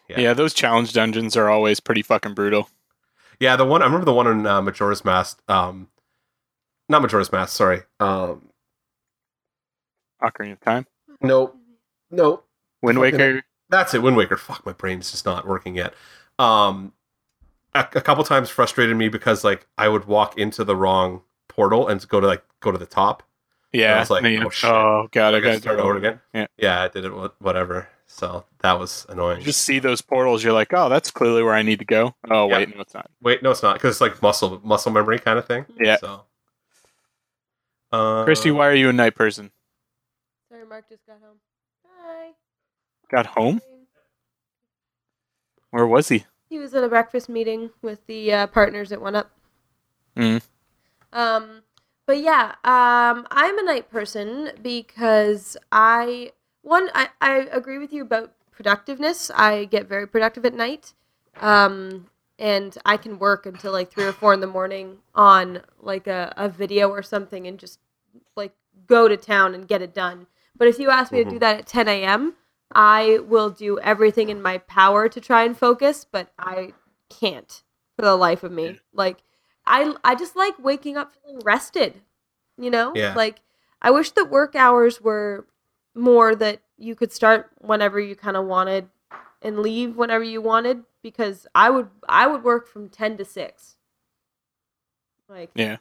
Yeah. 0.08 0.20
yeah. 0.20 0.32
Those 0.34 0.54
challenge 0.54 0.92
dungeons 0.92 1.36
are 1.36 1.48
always 1.50 1.80
pretty 1.80 2.02
fucking 2.02 2.34
brutal. 2.34 2.68
yeah, 3.40 3.56
the 3.56 3.64
one 3.64 3.82
I 3.82 3.86
remember 3.86 4.04
the 4.04 4.12
one 4.12 4.26
in 4.26 4.46
uh, 4.46 4.60
Majora's 4.62 5.04
Mask, 5.04 5.40
um, 5.48 5.88
not 6.88 7.02
Majora's 7.02 7.32
Mask, 7.32 7.54
sorry. 7.56 7.82
Um, 8.00 8.48
Ocarina 10.22 10.52
of 10.52 10.60
Time. 10.60 10.86
no, 11.20 11.54
no, 12.10 12.42
Wind 12.82 12.98
Fucking- 12.98 13.12
Waker. 13.18 13.42
That's 13.70 13.94
it, 13.94 14.02
Wind 14.02 14.16
Waker. 14.16 14.36
Fuck, 14.36 14.64
my 14.66 14.72
brain's 14.72 15.10
just 15.10 15.24
not 15.24 15.46
working 15.48 15.74
yet. 15.74 15.94
Um, 16.38 16.92
a, 17.74 17.80
a 17.80 18.00
couple 18.00 18.22
times 18.24 18.50
frustrated 18.50 18.96
me 18.96 19.08
because 19.08 19.42
like 19.42 19.66
I 19.78 19.88
would 19.88 20.04
walk 20.04 20.38
into 20.38 20.64
the 20.64 20.76
wrong 20.76 21.22
portal 21.48 21.88
and 21.88 22.06
go 22.08 22.20
to 22.20 22.26
like 22.26 22.44
go 22.60 22.70
to 22.70 22.78
the 22.78 22.86
top. 22.86 23.22
Yeah. 23.72 23.96
I 23.96 24.00
was 24.00 24.10
like, 24.10 24.22
and 24.24 24.44
oh, 24.44 24.50
shit. 24.50 24.70
oh 24.70 25.08
god, 25.10 25.34
I 25.34 25.38
I 25.38 25.40
got 25.40 25.46
got 25.46 25.54
to 25.54 25.60
start 25.60 25.80
over 25.80 25.96
again. 25.96 26.20
Yeah. 26.32 26.46
yeah, 26.58 26.82
I 26.82 26.88
did 26.88 27.04
it. 27.06 27.10
Whatever. 27.40 27.88
So 28.06 28.44
that 28.60 28.78
was 28.78 29.06
annoying. 29.08 29.40
You 29.40 29.46
just 29.46 29.62
see 29.62 29.78
those 29.78 30.00
portals, 30.00 30.44
you're 30.44 30.52
like, 30.52 30.72
oh, 30.72 30.88
that's 30.88 31.10
clearly 31.10 31.42
where 31.42 31.54
I 31.54 31.62
need 31.62 31.78
to 31.80 31.84
go. 31.84 32.14
Oh 32.30 32.48
Yeah. 32.48 32.58
wait, 32.58 32.74
no, 32.74 32.80
it's 32.80 32.94
not. 32.94 33.10
Wait, 33.22 33.42
no, 33.42 33.50
it's 33.50 33.62
not 33.62 33.74
because 33.74 33.94
it's 33.96 34.00
like 34.00 34.20
muscle 34.22 34.60
muscle 34.62 34.92
memory 34.92 35.18
kind 35.18 35.38
of 35.38 35.46
thing. 35.46 35.64
Yeah. 35.80 35.96
So. 35.96 36.22
Uh, 37.92 38.24
Christy, 38.24 38.50
why 38.50 38.68
are 38.68 38.74
you 38.74 38.88
a 38.88 38.92
night 38.92 39.14
person? 39.14 39.50
Sorry, 40.48 40.66
Mark 40.66 40.88
just 40.88 41.06
got 41.06 41.18
home. 41.20 41.38
Hi. 42.00 42.30
Got 43.10 43.26
home? 43.26 43.60
Where 45.70 45.86
was 45.86 46.08
he? 46.08 46.24
He 46.48 46.58
was 46.58 46.74
at 46.74 46.84
a 46.84 46.88
breakfast 46.88 47.28
meeting 47.28 47.70
with 47.82 48.06
the 48.06 48.32
uh, 48.32 48.46
partners 48.48 48.92
at 48.92 49.00
One 49.00 49.16
Up. 49.16 49.30
Mm. 50.16 50.42
Um, 51.12 51.62
but 52.06 52.18
yeah, 52.18 52.54
um, 52.64 53.26
I'm 53.30 53.58
a 53.58 53.62
night 53.64 53.90
person 53.90 54.50
because 54.62 55.56
I 55.72 56.30
one 56.64 56.88
I, 56.94 57.10
I 57.20 57.46
agree 57.52 57.78
with 57.78 57.92
you 57.92 58.02
about 58.02 58.32
productiveness. 58.50 59.30
I 59.34 59.66
get 59.66 59.86
very 59.86 60.06
productive 60.06 60.44
at 60.44 60.54
night, 60.54 60.94
um, 61.40 62.06
and 62.38 62.76
I 62.84 62.96
can 62.96 63.18
work 63.18 63.46
until 63.46 63.72
like 63.72 63.92
three 63.92 64.04
or 64.04 64.12
four 64.12 64.32
in 64.32 64.40
the 64.40 64.46
morning 64.46 64.98
on 65.14 65.60
like 65.78 66.06
a, 66.06 66.32
a 66.36 66.48
video 66.48 66.88
or 66.88 67.02
something, 67.02 67.46
and 67.46 67.58
just 67.58 67.78
like 68.34 68.52
go 68.86 69.08
to 69.08 69.16
town 69.16 69.54
and 69.54 69.68
get 69.68 69.82
it 69.82 69.94
done. 69.94 70.26
But 70.56 70.68
if 70.68 70.78
you 70.78 70.90
ask 70.90 71.12
me 71.12 71.22
to 71.22 71.30
do 71.30 71.38
that 71.40 71.58
at 71.60 71.66
10 71.66 71.88
a.m., 71.88 72.34
I 72.72 73.18
will 73.26 73.50
do 73.50 73.78
everything 73.80 74.28
in 74.30 74.40
my 74.40 74.58
power 74.58 75.08
to 75.08 75.20
try 75.20 75.44
and 75.44 75.56
focus, 75.56 76.06
but 76.10 76.32
I 76.38 76.72
can't 77.10 77.62
for 77.96 78.02
the 78.02 78.16
life 78.16 78.42
of 78.42 78.52
me. 78.52 78.80
Like 78.92 79.18
I 79.66 79.94
I 80.02 80.14
just 80.14 80.34
like 80.34 80.58
waking 80.58 80.96
up 80.96 81.12
feeling 81.12 81.40
rested, 81.44 82.00
you 82.56 82.70
know? 82.70 82.92
Yeah. 82.94 83.14
Like 83.14 83.40
I 83.82 83.90
wish 83.90 84.12
that 84.12 84.30
work 84.30 84.54
hours 84.54 85.00
were 85.00 85.46
more 85.94 86.34
that 86.34 86.60
you 86.76 86.94
could 86.94 87.12
start 87.12 87.50
whenever 87.60 88.00
you 88.00 88.16
kind 88.16 88.36
of 88.36 88.46
wanted 88.46 88.88
and 89.42 89.58
leave 89.58 89.96
whenever 89.96 90.24
you 90.24 90.40
wanted 90.40 90.82
because 91.02 91.46
I 91.54 91.70
would 91.70 91.88
I 92.08 92.26
would 92.26 92.42
work 92.42 92.66
from 92.66 92.88
10 92.88 93.18
to 93.18 93.24
6. 93.24 93.76
Like 95.28 95.50
Yeah. 95.54 95.76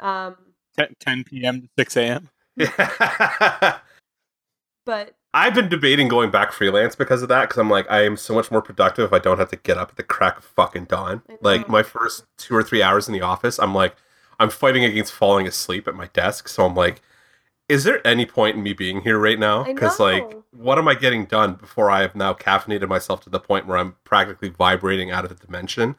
um 0.00 0.36
10, 0.76 0.94
10 1.00 1.24
p.m. 1.24 1.62
to 1.62 1.68
6 1.78 1.96
a.m. 1.96 2.28
but 4.84 5.14
I've 5.34 5.54
been 5.54 5.68
debating 5.68 6.08
going 6.08 6.30
back 6.30 6.52
freelance 6.52 6.96
because 6.96 7.22
of 7.22 7.28
that 7.28 7.42
because 7.48 7.58
I'm 7.58 7.70
like 7.70 7.90
I 7.90 8.04
am 8.04 8.16
so 8.16 8.34
much 8.34 8.50
more 8.50 8.62
productive 8.62 9.04
if 9.04 9.12
I 9.12 9.18
don't 9.18 9.38
have 9.38 9.50
to 9.50 9.56
get 9.56 9.76
up 9.76 9.90
at 9.90 9.96
the 9.96 10.02
crack 10.02 10.38
of 10.38 10.44
fucking 10.44 10.84
dawn. 10.84 11.22
Like 11.40 11.68
my 11.68 11.82
first 11.82 12.24
two 12.36 12.54
or 12.54 12.62
three 12.62 12.82
hours 12.82 13.08
in 13.08 13.14
the 13.14 13.22
office, 13.22 13.58
I'm 13.58 13.74
like 13.74 13.96
I'm 14.38 14.50
fighting 14.50 14.84
against 14.84 15.12
falling 15.12 15.46
asleep 15.46 15.88
at 15.88 15.94
my 15.94 16.06
desk. 16.08 16.48
So 16.48 16.64
I'm 16.64 16.74
like, 16.74 17.02
is 17.68 17.84
there 17.84 18.04
any 18.06 18.24
point 18.24 18.56
in 18.56 18.62
me 18.62 18.72
being 18.72 19.02
here 19.02 19.18
right 19.18 19.38
now? 19.38 19.64
Because 19.64 20.00
like, 20.00 20.24
what 20.52 20.78
am 20.78 20.88
I 20.88 20.94
getting 20.94 21.26
done 21.26 21.54
before 21.54 21.90
I 21.90 22.00
have 22.00 22.14
now 22.14 22.32
caffeinated 22.32 22.88
myself 22.88 23.20
to 23.22 23.30
the 23.30 23.40
point 23.40 23.66
where 23.66 23.76
I'm 23.76 23.96
practically 24.04 24.48
vibrating 24.48 25.10
out 25.10 25.24
of 25.24 25.30
the 25.30 25.46
dimension, 25.46 25.96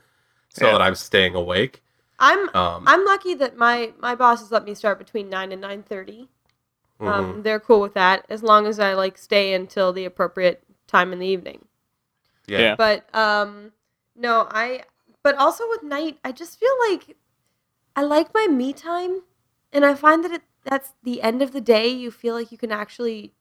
so 0.50 0.66
Yeah. 0.66 0.72
that 0.74 0.82
I'm 0.82 0.96
staying 0.96 1.36
awake? 1.36 1.84
I'm 2.18 2.50
Um, 2.56 2.84
I'm 2.86 3.06
lucky 3.06 3.34
that 3.36 3.56
my 3.56 3.94
my 4.00 4.16
bosses 4.16 4.52
let 4.52 4.66
me 4.66 4.74
start 4.74 4.98
between 4.98 5.30
9 5.30 5.52
and 5.52 5.62
9:30. 5.62 6.28
mhm. 7.00 7.08
Um, 7.08 7.44
they're 7.44 7.60
cool 7.60 7.80
with 7.80 7.94
that 7.94 8.26
as 8.30 8.44
long 8.44 8.66
as 8.68 8.80
I 8.80 8.94
like 8.94 9.18
stay 9.18 9.54
until 9.54 9.94
the 9.94 10.06
appropriate 10.06 10.64
time 10.88 11.14
in 11.14 11.20
the 11.20 11.28
evening. 11.28 11.66
yeah. 12.48 12.60
yeah. 12.60 12.76
But 12.76 13.14
um, 13.16 13.72
no, 14.16 14.48
I. 14.52 14.84
But 15.22 15.36
also 15.36 15.68
with 15.70 15.84
night, 15.84 16.18
I 16.24 16.32
just 16.32 16.60
feel 16.60 16.74
like 16.90 17.16
I 17.96 18.02
like 18.04 18.34
my 18.34 18.48
me 18.48 18.74
time, 18.74 19.22
and 19.72 19.86
I 19.86 19.94
find 19.94 20.24
that 20.24 20.32
it 20.32 20.42
that's 20.70 20.94
the 21.04 21.22
end 21.22 21.42
of 21.42 21.52
the 21.52 21.62
day. 21.62 21.88
You 21.88 22.12
feel 22.12 22.36
like 22.36 22.52
you 22.52 22.58
can 22.58 22.72
actually 22.72 23.34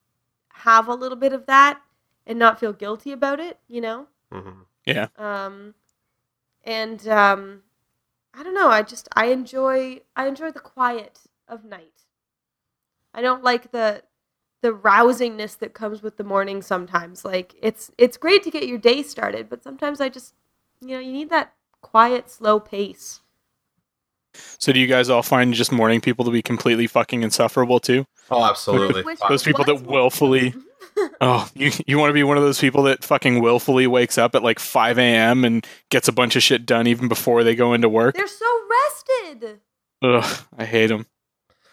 have 0.51 0.89
a 0.89 0.95
little 0.95 1.17
bit 1.17 1.33
of 1.33 1.47
that 1.47 1.81
and 2.27 2.39
not 2.39 2.59
feel 2.59 2.73
guilty 2.73 3.13
about 3.13 3.41
it. 3.41 3.59
You 3.69 3.81
know. 3.81 4.07
Mhm. 4.33 4.67
Yeah. 4.87 5.09
Um, 5.17 5.75
and 6.65 7.07
um, 7.09 7.63
I 8.35 8.43
don't 8.43 8.55
know. 8.55 8.69
I 8.69 8.83
just 8.83 9.09
I 9.15 9.27
enjoy 9.27 10.01
I 10.17 10.27
enjoy 10.27 10.51
the 10.51 10.61
quiet 10.61 11.21
of 11.47 11.65
night. 11.65 12.05
I 13.15 13.21
don't 13.21 13.45
like 13.45 13.71
the 13.73 14.03
the 14.61 14.73
rousingness 14.73 15.57
that 15.59 15.73
comes 15.73 16.03
with 16.03 16.17
the 16.17 16.25
morning 16.25 16.63
sometimes. 16.63 17.25
Like 17.25 17.55
it's 17.61 17.91
it's 17.99 18.17
great 18.17 18.43
to 18.45 18.51
get 18.51 18.67
your 18.67 18.79
day 18.79 19.03
started, 19.03 19.49
but 19.49 19.63
sometimes 19.63 20.01
I 20.01 20.09
just 20.09 20.35
you 20.81 20.89
know, 20.89 21.01
you 21.01 21.13
need 21.13 21.31
that 21.31 21.55
quiet, 21.81 22.31
slow 22.31 22.61
pace. 22.61 23.21
So 24.59 24.73
do 24.73 24.79
you 24.81 24.87
guys 24.87 25.09
all 25.11 25.23
find 25.23 25.53
just 25.55 25.73
morning 25.73 26.01
people 26.01 26.25
to 26.25 26.31
be 26.31 26.43
completely 26.43 26.87
fucking 26.87 27.23
insufferable 27.23 27.81
too? 27.81 28.07
Oh, 28.31 28.45
absolutely. 28.45 29.03
Which- 29.03 29.19
Those 29.29 29.43
people 29.43 29.65
that 29.65 29.83
willfully 29.83 30.55
Oh, 31.21 31.49
you 31.55 31.71
you 31.87 31.97
want 31.99 32.11
to 32.11 32.15
be 32.15 32.25
one 32.25 32.37
of 32.37 32.43
those 32.43 32.59
people 32.61 32.83
that 32.85 33.05
fucking 33.05 33.41
willfully 33.41 33.87
wakes 33.87 34.19
up 34.19 34.35
at 34.35 34.43
like 34.43 34.59
5 34.59 34.99
a.m. 34.99 35.45
and 35.45 35.65
gets 35.91 36.09
a 36.09 36.13
bunch 36.13 36.35
of 36.35 36.43
shit 36.43 36.67
done 36.67 36.87
even 36.89 37.07
before 37.09 37.45
they 37.45 37.55
go 37.55 37.73
into 37.73 37.89
work? 37.89 38.17
They're 38.17 38.27
so 38.27 38.61
rested. 38.69 39.61
Ugh, 40.03 40.39
I 40.57 40.65
hate 40.65 40.89
them. 40.89 41.07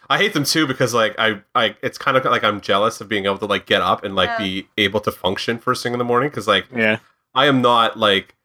I 0.10 0.20
hate 0.20 0.34
them 0.34 0.44
too 0.44 0.68
because 0.68 0.94
like 0.94 1.16
I, 1.18 1.42
I 1.56 1.76
it's 1.82 1.98
kind 1.98 2.18
of 2.18 2.26
like 2.26 2.44
I'm 2.44 2.62
jealous 2.62 3.02
of 3.02 3.10
being 3.10 3.26
able 3.26 3.40
to 3.40 3.46
like 3.48 3.66
get 3.66 3.82
up 3.82 4.04
and 4.04 4.16
like 4.16 4.30
Yeah. 4.30 4.38
be 4.38 4.68
able 4.78 5.00
to 5.02 5.12
function 5.12 5.58
first 5.58 5.82
thing 5.82 5.94
in 5.94 6.00
the 6.00 6.06
morning 6.06 6.30
because 6.30 6.48
like 6.48 6.66
Yeah. 6.76 7.00
I 7.34 7.48
am 7.48 7.62
not 7.64 7.98
like 7.98 8.36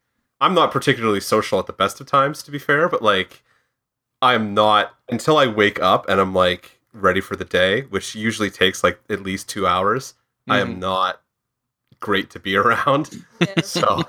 I'm 0.41 0.55
not 0.55 0.71
particularly 0.73 1.21
social 1.21 1.59
at 1.59 1.67
the 1.67 1.75
best 1.75 2.01
of 2.01 2.07
times 2.07 2.43
to 2.45 2.51
be 2.51 2.59
fair, 2.59 2.89
but 2.89 3.03
like 3.03 3.43
I 4.23 4.35
am 4.35 4.55
not 4.55 4.95
until 5.09 5.39
I 5.39 5.47
wake 5.47 5.81
up 5.81 6.09
and 6.09 6.21
I'm 6.21 6.35
like 6.35 6.79
ready 6.93 7.21
for 7.21 7.37
the 7.37 7.45
day, 7.45 7.83
which 7.83 8.15
usually 8.15 8.51
takes 8.51 8.83
like 8.85 9.01
at 9.09 9.23
least 9.23 9.49
two 9.49 9.67
hours. 9.67 10.15
I 10.49 10.59
Mhm. 10.59 10.63
am 10.63 10.79
not 10.81 11.21
great 12.01 12.31
to 12.31 12.41
be 12.41 12.57
around. 12.63 13.25
Yeah. 13.41 13.63
So 13.63 14.03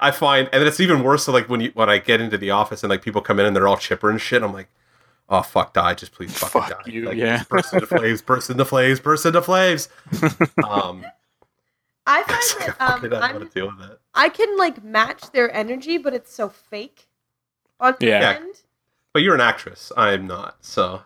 I 0.00 0.10
find, 0.10 0.48
and 0.52 0.62
it's 0.64 0.80
even 0.80 1.02
worse. 1.02 1.24
So 1.24 1.32
like 1.32 1.48
when 1.48 1.60
you 1.60 1.70
when 1.74 1.88
I 1.90 1.98
get 1.98 2.20
into 2.20 2.38
the 2.38 2.50
office 2.50 2.82
and 2.82 2.90
like 2.90 3.02
people 3.02 3.20
come 3.20 3.38
in 3.38 3.46
and 3.46 3.54
they're 3.54 3.68
all 3.68 3.76
chipper 3.76 4.10
and 4.10 4.20
shit, 4.20 4.42
I'm 4.42 4.52
like, 4.52 4.68
oh 5.28 5.42
fuck, 5.42 5.74
die, 5.74 5.94
just 5.94 6.12
please 6.12 6.36
fucking 6.36 6.62
Fuck 6.62 6.84
die. 6.84 6.90
you, 6.90 7.04
like, 7.06 7.16
yeah. 7.16 7.44
burst 7.48 7.72
into 7.72 7.86
flames, 7.86 8.20
burst 8.22 8.50
into 8.50 8.64
flames, 8.64 8.98
burst 8.98 9.26
into 9.26 9.42
flames. 9.42 9.88
Um, 10.66 11.04
I 12.06 12.22
find 12.24 12.60
like, 12.68 12.78
that 12.78 12.80
I 12.80 12.86
um, 12.86 12.92
fucking 12.94 13.10
don't 13.10 13.22
I'm, 13.22 13.48
deal 13.48 13.66
with 13.66 13.90
it. 13.90 14.00
I 14.14 14.28
can 14.28 14.56
like 14.58 14.82
match 14.82 15.30
their 15.32 15.52
energy, 15.54 15.98
but 15.98 16.14
it's 16.14 16.34
so 16.34 16.48
fake 16.48 17.06
on 17.78 17.94
the 18.00 18.06
Yeah. 18.06 18.20
Yeah. 18.20 18.36
end. 18.36 18.62
But 19.12 19.22
you're 19.22 19.34
an 19.34 19.40
actress. 19.40 19.90
I 19.96 20.12
am 20.12 20.26
not. 20.26 20.56
So 20.60 21.02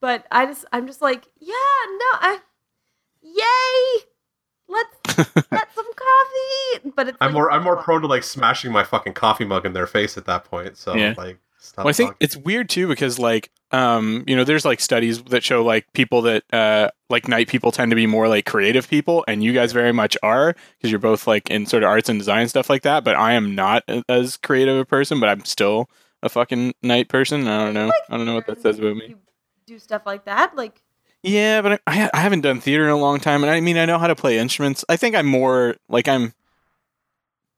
but 0.00 0.26
I 0.30 0.46
just 0.46 0.64
I'm 0.72 0.86
just 0.86 1.02
like, 1.02 1.26
yeah, 1.40 1.52
no, 1.52 2.06
I 2.20 2.38
yay! 3.22 4.04
Let's 4.68 4.96
get 5.50 5.68
some 5.74 5.86
coffee. 5.94 6.92
But 6.94 7.08
it's 7.08 7.18
I'm 7.20 7.28
like, 7.28 7.34
more 7.34 7.50
I'm 7.52 7.62
more 7.64 7.76
prone 7.82 8.02
to 8.02 8.06
like 8.06 8.22
smashing 8.22 8.72
my 8.72 8.84
fucking 8.84 9.14
coffee 9.14 9.44
mug 9.44 9.66
in 9.66 9.72
their 9.72 9.86
face 9.86 10.16
at 10.16 10.26
that 10.26 10.44
point. 10.44 10.76
So 10.76 10.94
Yeah. 10.94 11.14
like 11.16 11.38
stop 11.58 11.84
Well, 11.84 11.90
I 11.90 11.92
think 11.92 12.10
talking. 12.10 12.16
it's 12.20 12.36
weird 12.36 12.68
too 12.68 12.86
because 12.88 13.18
like 13.18 13.50
um 13.72 14.24
you 14.26 14.34
know 14.34 14.42
there's 14.44 14.64
like 14.64 14.80
studies 14.80 15.22
that 15.24 15.44
show 15.44 15.62
like 15.64 15.92
people 15.92 16.22
that 16.22 16.42
uh 16.52 16.90
like 17.08 17.28
night 17.28 17.48
people 17.48 17.70
tend 17.70 17.90
to 17.90 17.96
be 17.96 18.06
more 18.06 18.26
like 18.28 18.44
creative 18.46 18.88
people 18.88 19.24
and 19.28 19.44
you 19.44 19.52
guys 19.52 19.72
very 19.72 19.92
much 19.92 20.16
are 20.24 20.54
because 20.76 20.90
you're 20.90 20.98
both 20.98 21.26
like 21.28 21.48
in 21.50 21.66
sort 21.66 21.82
of 21.84 21.88
arts 21.88 22.08
and 22.08 22.18
design 22.18 22.48
stuff 22.48 22.68
like 22.70 22.82
that 22.82 23.04
but 23.04 23.14
I 23.16 23.34
am 23.34 23.54
not 23.54 23.84
as 24.08 24.36
creative 24.38 24.76
a 24.76 24.84
person 24.84 25.20
but 25.20 25.28
I'm 25.28 25.44
still 25.44 25.88
a 26.22 26.28
fucking 26.28 26.74
night 26.82 27.08
person 27.08 27.46
I 27.48 27.64
don't 27.64 27.74
know 27.74 27.86
like 27.86 28.02
I 28.08 28.16
don't 28.16 28.26
know 28.26 28.34
what 28.34 28.46
that 28.46 28.60
says 28.60 28.78
about 28.78 28.96
me 28.96 29.06
You 29.08 29.18
do 29.66 29.78
stuff 29.78 30.02
like 30.06 30.24
that, 30.24 30.56
like 30.56 30.80
yeah 31.22 31.60
but 31.62 31.80
I, 31.86 32.10
I 32.12 32.20
haven't 32.20 32.40
done 32.40 32.60
theater 32.60 32.84
in 32.84 32.90
a 32.90 32.96
long 32.96 33.20
time 33.20 33.42
and 33.42 33.50
I 33.50 33.60
mean 33.60 33.76
I 33.78 33.84
know 33.86 33.98
how 33.98 34.06
to 34.06 34.16
play 34.16 34.38
instruments 34.38 34.84
I 34.88 34.96
think 34.96 35.14
I'm 35.14 35.26
more 35.26 35.76
like 35.88 36.08
I'm 36.08 36.32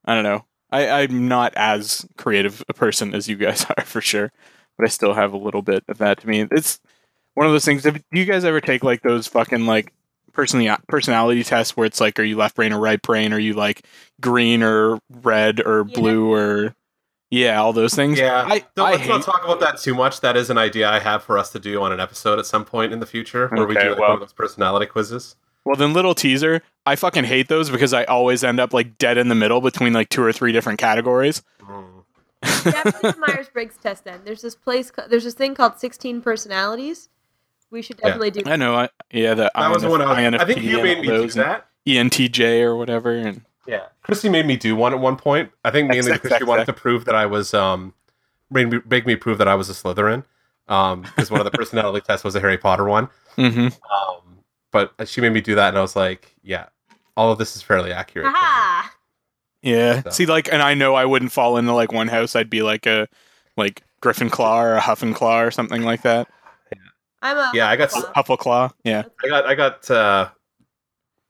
I 0.04 0.14
don't 0.14 0.24
know 0.24 0.44
I, 0.72 0.88
I'm 1.02 1.28
not 1.28 1.52
as 1.54 2.06
creative 2.16 2.64
a 2.68 2.72
person 2.72 3.14
as 3.14 3.28
you 3.28 3.36
guys 3.36 3.66
are 3.76 3.84
for 3.84 4.00
sure, 4.00 4.32
but 4.78 4.86
I 4.86 4.88
still 4.88 5.12
have 5.12 5.34
a 5.34 5.36
little 5.36 5.60
bit 5.60 5.84
of 5.86 5.98
that 5.98 6.20
to 6.20 6.26
me. 6.26 6.48
It's 6.50 6.80
one 7.34 7.46
of 7.46 7.52
those 7.52 7.66
things. 7.66 7.84
If, 7.84 7.94
do 7.94 8.02
you 8.12 8.24
guys 8.24 8.42
ever 8.44 8.60
take 8.60 8.82
like 8.82 9.02
those 9.02 9.26
fucking 9.26 9.66
like 9.66 9.92
personally 10.32 10.70
uh, 10.70 10.78
personality 10.88 11.44
tests 11.44 11.76
where 11.76 11.84
it's 11.84 12.00
like, 12.00 12.18
are 12.18 12.22
you 12.22 12.38
left 12.38 12.56
brain 12.56 12.72
or 12.72 12.78
right 12.80 13.02
brain? 13.02 13.34
Are 13.34 13.38
you 13.38 13.52
like 13.52 13.86
green 14.22 14.62
or 14.62 14.98
red 15.10 15.60
or 15.60 15.84
Yeah. 15.84 15.94
blue 15.94 16.32
or 16.32 16.74
yeah, 17.32 17.60
all 17.60 17.72
those 17.72 17.94
things. 17.94 18.18
Yeah, 18.18 18.44
I, 18.46 18.64
Don't, 18.76 18.86
I 18.86 18.92
let's 18.92 19.08
not 19.08 19.22
talk 19.22 19.42
about 19.44 19.58
that 19.60 19.78
too 19.78 19.94
much. 19.94 20.20
That 20.20 20.36
is 20.36 20.50
an 20.50 20.58
idea 20.58 20.88
I 20.88 20.98
have 21.00 21.22
for 21.24 21.38
us 21.38 21.50
to 21.52 21.58
do 21.58 21.80
on 21.82 21.90
an 21.92 21.98
episode 21.98 22.38
at 22.38 22.44
some 22.46 22.64
point 22.64 22.92
in 22.92 23.00
the 23.00 23.06
future, 23.06 23.48
where 23.48 23.66
we 23.66 23.74
do 23.74 23.80
like 23.90 23.98
well- 23.98 24.08
one 24.10 24.12
of 24.12 24.20
those 24.20 24.32
personality 24.34 24.86
quizzes. 24.86 25.34
Well, 25.64 25.76
then 25.76 25.92
little 25.94 26.14
teaser. 26.14 26.60
I 26.86 26.96
fucking 26.96 27.22
hate 27.24 27.46
those 27.48 27.70
because 27.70 27.94
I 27.94 28.02
always 28.04 28.42
end 28.44 28.58
up 28.60 28.72
like 28.74 28.98
dead 28.98 29.16
in 29.16 29.28
the 29.28 29.34
middle 29.36 29.60
between 29.60 29.92
like 29.92 30.08
two 30.08 30.22
or 30.22 30.32
three 30.32 30.50
different 30.52 30.78
categories. 30.80 31.42
Mm. 31.60 32.02
Definitely 32.64 33.12
Myers 33.20 33.48
Briggs 33.48 33.76
test. 33.76 34.04
Then 34.04 34.20
there's 34.24 34.42
this 34.42 34.56
place. 34.56 34.90
ca- 34.90 35.06
There's 35.08 35.22
this 35.24 35.34
thing 35.34 35.54
called 35.54 35.78
16 35.78 36.20
personalities. 36.20 37.08
We 37.70 37.80
should 37.80 37.98
Yeah. 38.00 38.08
definitely 38.08 38.30
do. 38.32 38.42
I 38.50 38.56
know. 38.56 38.74
I, 38.74 38.88
yeah, 39.12 39.34
the 39.34 39.52
That 39.54 39.70
was 39.70 39.82
the 39.82 39.88
one 39.90 40.02
I, 40.02 40.28
was, 40.30 40.40
I 40.40 40.44
think 40.44 40.62
you 40.62 40.74
and 40.80 40.82
made 40.82 41.00
me 41.00 41.06
do 41.06 41.28
that. 41.30 41.68
ENTJ 41.86 42.60
or 42.62 42.74
whatever. 42.76 43.12
And 43.14 43.42
Yeah, 43.66 43.86
Christy 44.02 44.28
made 44.28 44.46
me 44.46 44.56
do 44.56 44.74
one 44.74 44.92
at 44.92 44.98
one 44.98 45.16
point. 45.16 45.50
I 45.64 45.70
think 45.70 45.88
mainly 45.88 46.12
because 46.12 46.32
she 46.38 46.44
XXX. 46.44 46.46
wanted 46.46 46.66
to 46.66 46.72
prove 46.72 47.04
that 47.04 47.14
I 47.14 47.26
was 47.26 47.54
um, 47.54 47.94
made 48.50 48.70
me, 48.70 48.80
make 48.88 49.06
me 49.06 49.14
prove 49.16 49.38
that 49.38 49.46
I 49.48 49.54
was 49.54 49.70
a 49.70 49.72
Slytherin. 49.72 50.24
Um, 50.68 51.02
because 51.02 51.30
one 51.30 51.40
of 51.40 51.44
the 51.44 51.50
personality 51.58 52.04
tests 52.06 52.24
was 52.24 52.34
a 52.34 52.40
Harry 52.40 52.58
Potter 52.58 52.84
one. 52.84 53.08
hmm 53.36 53.68
Um, 53.68 54.38
but 54.72 54.92
she 55.06 55.20
made 55.20 55.32
me 55.32 55.40
do 55.40 55.54
that, 55.54 55.68
and 55.68 55.78
I 55.78 55.80
was 55.82 55.94
like, 55.96 56.34
yeah, 56.42 56.66
all 57.16 57.30
of 57.30 57.38
this 57.38 57.54
is 57.56 57.62
fairly 57.62 57.92
accurate. 57.92 58.26
Aha! 58.28 58.92
yeah. 59.62 60.02
So- 60.02 60.10
See, 60.10 60.26
like, 60.26 60.52
and 60.52 60.62
I 60.62 60.74
know 60.74 60.94
I 60.94 61.04
wouldn't 61.04 61.30
fall 61.32 61.56
into 61.56 61.72
like 61.72 61.92
one 61.92 62.08
house. 62.08 62.34
I'd 62.34 62.50
be 62.50 62.62
like 62.62 62.86
a 62.86 63.06
like 63.56 63.82
Griffin 64.00 64.30
Claw 64.30 64.60
or 64.62 64.72
a 64.74 64.80
Huffin 64.80 65.14
Claw 65.14 65.40
or 65.40 65.50
something 65.52 65.82
like 65.82 66.02
that. 66.02 66.26
I'm 67.24 67.36
a 67.36 67.50
Yeah, 67.54 67.68
I 67.68 67.76
got 67.76 67.94
s- 67.94 68.04
Huffleclaw. 68.16 68.72
Yeah. 68.82 69.04
I 69.24 69.28
got, 69.28 69.46
I 69.46 69.54
got. 69.54 69.88
Uh, 69.90 69.94
God, 70.24 70.30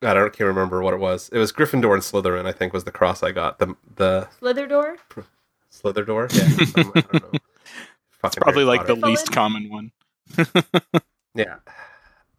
I 0.03 0.15
don't 0.15 0.33
can't 0.33 0.49
remember 0.49 0.83
what 0.83 0.95
it 0.95 1.01
was. 1.01 1.29
It 1.33 1.39
was 1.39 1.53
Gryffindor 1.53 1.95
and 1.95 2.03
Slytherin. 2.03 2.47
I 2.47 2.53
think 2.53 2.73
was 2.73 2.85
the 2.85 2.91
cross 2.93 3.23
I 3.23 3.33
got. 3.33 3.59
The 3.59 3.75
the 3.97 4.29
Slitherdor. 4.41 4.97
Slither 5.71 6.05
door. 6.05 6.29
Yeah, 6.33 6.49
some- 6.65 6.93
I 6.95 7.01
don't 7.01 7.13
know. 7.33 7.39
It's 8.25 8.37
probably 8.37 8.65
Harry 8.65 8.79
like 8.79 8.87
the 8.87 8.95
least 8.95 9.33
common 9.33 9.69
one. 9.71 9.93
Yeah. 11.35 11.57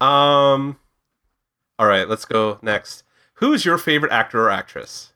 Um. 0.00 0.78
All 1.80 1.86
right, 1.88 2.08
let's 2.08 2.24
go 2.24 2.58
next. 2.62 3.02
Who's 3.34 3.64
your 3.64 3.76
favorite 3.76 4.12
actor 4.12 4.44
or 4.44 4.50
actress? 4.50 5.12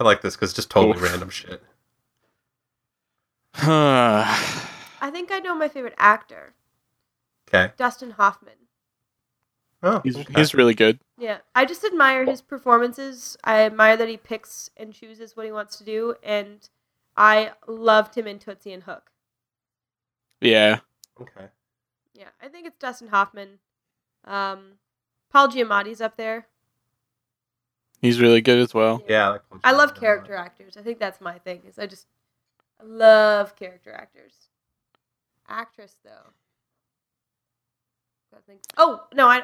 I 0.00 0.04
like 0.04 0.22
this 0.22 0.34
because 0.34 0.50
it's 0.50 0.56
just 0.56 0.70
totally 0.70 0.96
Oof. 0.96 1.02
random 1.02 1.28
shit. 1.28 1.62
I 3.54 4.68
I 5.00 5.10
think 5.10 5.30
I 5.30 5.38
know 5.40 5.54
my 5.54 5.68
favorite 5.68 5.94
actor, 5.98 6.54
Okay. 7.48 7.72
Dustin 7.76 8.12
Hoffman. 8.12 8.54
Oh, 9.82 10.00
he's 10.02 10.16
okay. 10.16 10.32
he's 10.34 10.54
really 10.54 10.74
good. 10.74 10.98
Yeah, 11.18 11.38
I 11.54 11.64
just 11.64 11.84
admire 11.84 12.24
his 12.24 12.42
performances. 12.42 13.36
I 13.44 13.60
admire 13.60 13.96
that 13.96 14.08
he 14.08 14.16
picks 14.16 14.70
and 14.76 14.92
chooses 14.92 15.36
what 15.36 15.46
he 15.46 15.52
wants 15.52 15.76
to 15.78 15.84
do, 15.84 16.16
and 16.22 16.68
I 17.16 17.52
loved 17.66 18.16
him 18.16 18.26
in 18.26 18.38
Tootsie 18.38 18.72
and 18.72 18.82
Hook. 18.82 19.10
Yeah. 20.40 20.80
okay. 21.20 21.46
Yeah, 22.14 22.28
I 22.42 22.48
think 22.48 22.66
it's 22.66 22.78
Dustin 22.78 23.08
Hoffman. 23.08 23.58
Um, 24.24 24.78
Paul 25.30 25.48
Giamatti's 25.48 26.00
up 26.00 26.16
there. 26.16 26.46
He's 28.00 28.20
really 28.20 28.40
good 28.40 28.58
as 28.58 28.72
well. 28.72 29.02
Yeah, 29.08 29.26
I, 29.26 29.30
like 29.30 29.42
I 29.64 29.72
love 29.72 29.94
character 29.94 30.34
actors. 30.34 30.76
I 30.76 30.82
think 30.82 30.98
that's 30.98 31.20
my 31.20 31.38
thing. 31.38 31.62
Is 31.68 31.78
I 31.78 31.86
just 31.86 32.06
I 32.80 32.84
love 32.84 33.56
character 33.56 33.92
actors. 33.92 34.32
Actress 35.48 35.96
though. 36.04 36.32
I 38.36 38.40
think. 38.46 38.60
Oh 38.76 39.02
no! 39.14 39.26
I. 39.26 39.42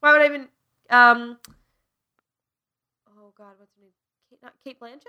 Why 0.00 0.12
would 0.12 0.22
I 0.22 0.26
even? 0.26 0.48
Um. 0.90 1.38
Oh 3.08 3.32
God, 3.36 3.54
what's 3.58 3.72
her 3.76 3.82
name? 3.82 3.90
Cate, 4.30 4.38
not 4.42 4.54
Cate 4.62 4.78
Blanchett. 4.80 5.06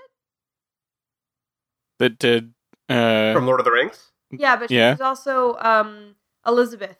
That 2.00 2.18
did. 2.20 2.54
Uh, 2.88 3.34
from 3.34 3.46
Lord 3.46 3.60
of 3.60 3.66
the 3.66 3.72
Rings. 3.72 4.12
Yeah, 4.32 4.56
but 4.56 4.72
Yeah. 4.72 4.94
she's 4.94 5.02
also 5.02 5.56
um 5.60 6.16
Elizabeth. 6.46 6.98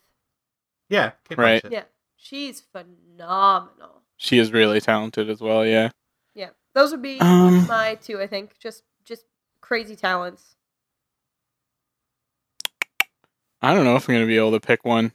Yeah, 0.90 1.12
Cate 1.28 1.38
Right. 1.38 1.64
Blanchett. 1.64 1.72
Yeah, 1.72 1.84
she's 2.16 2.62
phenomenal. 2.62 4.04
she 4.18 4.38
is 4.38 4.52
really 4.52 4.82
talented 4.82 5.30
as 5.30 5.42
well. 5.42 5.66
Yeah. 5.66 5.90
Yeah, 6.36 6.50
those 6.74 6.92
would 6.92 7.02
be 7.02 7.20
Um. 7.20 7.66
my 7.68 7.96
two. 7.96 8.22
I 8.22 8.28
think 8.28 8.58
just 8.60 8.84
just 9.04 9.26
crazy 9.62 9.96
talents. 9.96 10.56
I 13.62 13.74
don't 13.74 13.84
know 13.84 13.96
if 13.96 14.08
I'm 14.08 14.16
gonna 14.16 14.26
be 14.28 14.38
able 14.38 14.52
to 14.52 14.60
pick 14.60 14.86
one. 14.86 15.12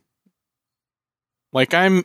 Like 1.52 1.72
I'm 1.72 2.04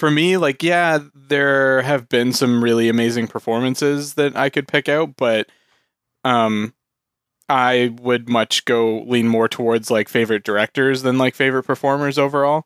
for 0.00 0.10
me, 0.10 0.38
like, 0.38 0.62
yeah, 0.62 0.98
there 1.14 1.82
have 1.82 2.08
been 2.08 2.32
some 2.32 2.64
really 2.64 2.88
amazing 2.88 3.28
performances 3.28 4.14
that 4.14 4.34
I 4.34 4.48
could 4.48 4.66
pick 4.66 4.88
out, 4.88 5.14
but 5.16 5.48
um 6.24 6.74
I 7.48 7.94
would 8.00 8.28
much 8.28 8.64
go 8.64 9.02
lean 9.02 9.28
more 9.28 9.48
towards 9.48 9.90
like 9.90 10.08
favorite 10.08 10.42
directors 10.42 11.02
than 11.02 11.18
like 11.18 11.34
favorite 11.34 11.64
performers 11.64 12.18
overall. 12.18 12.64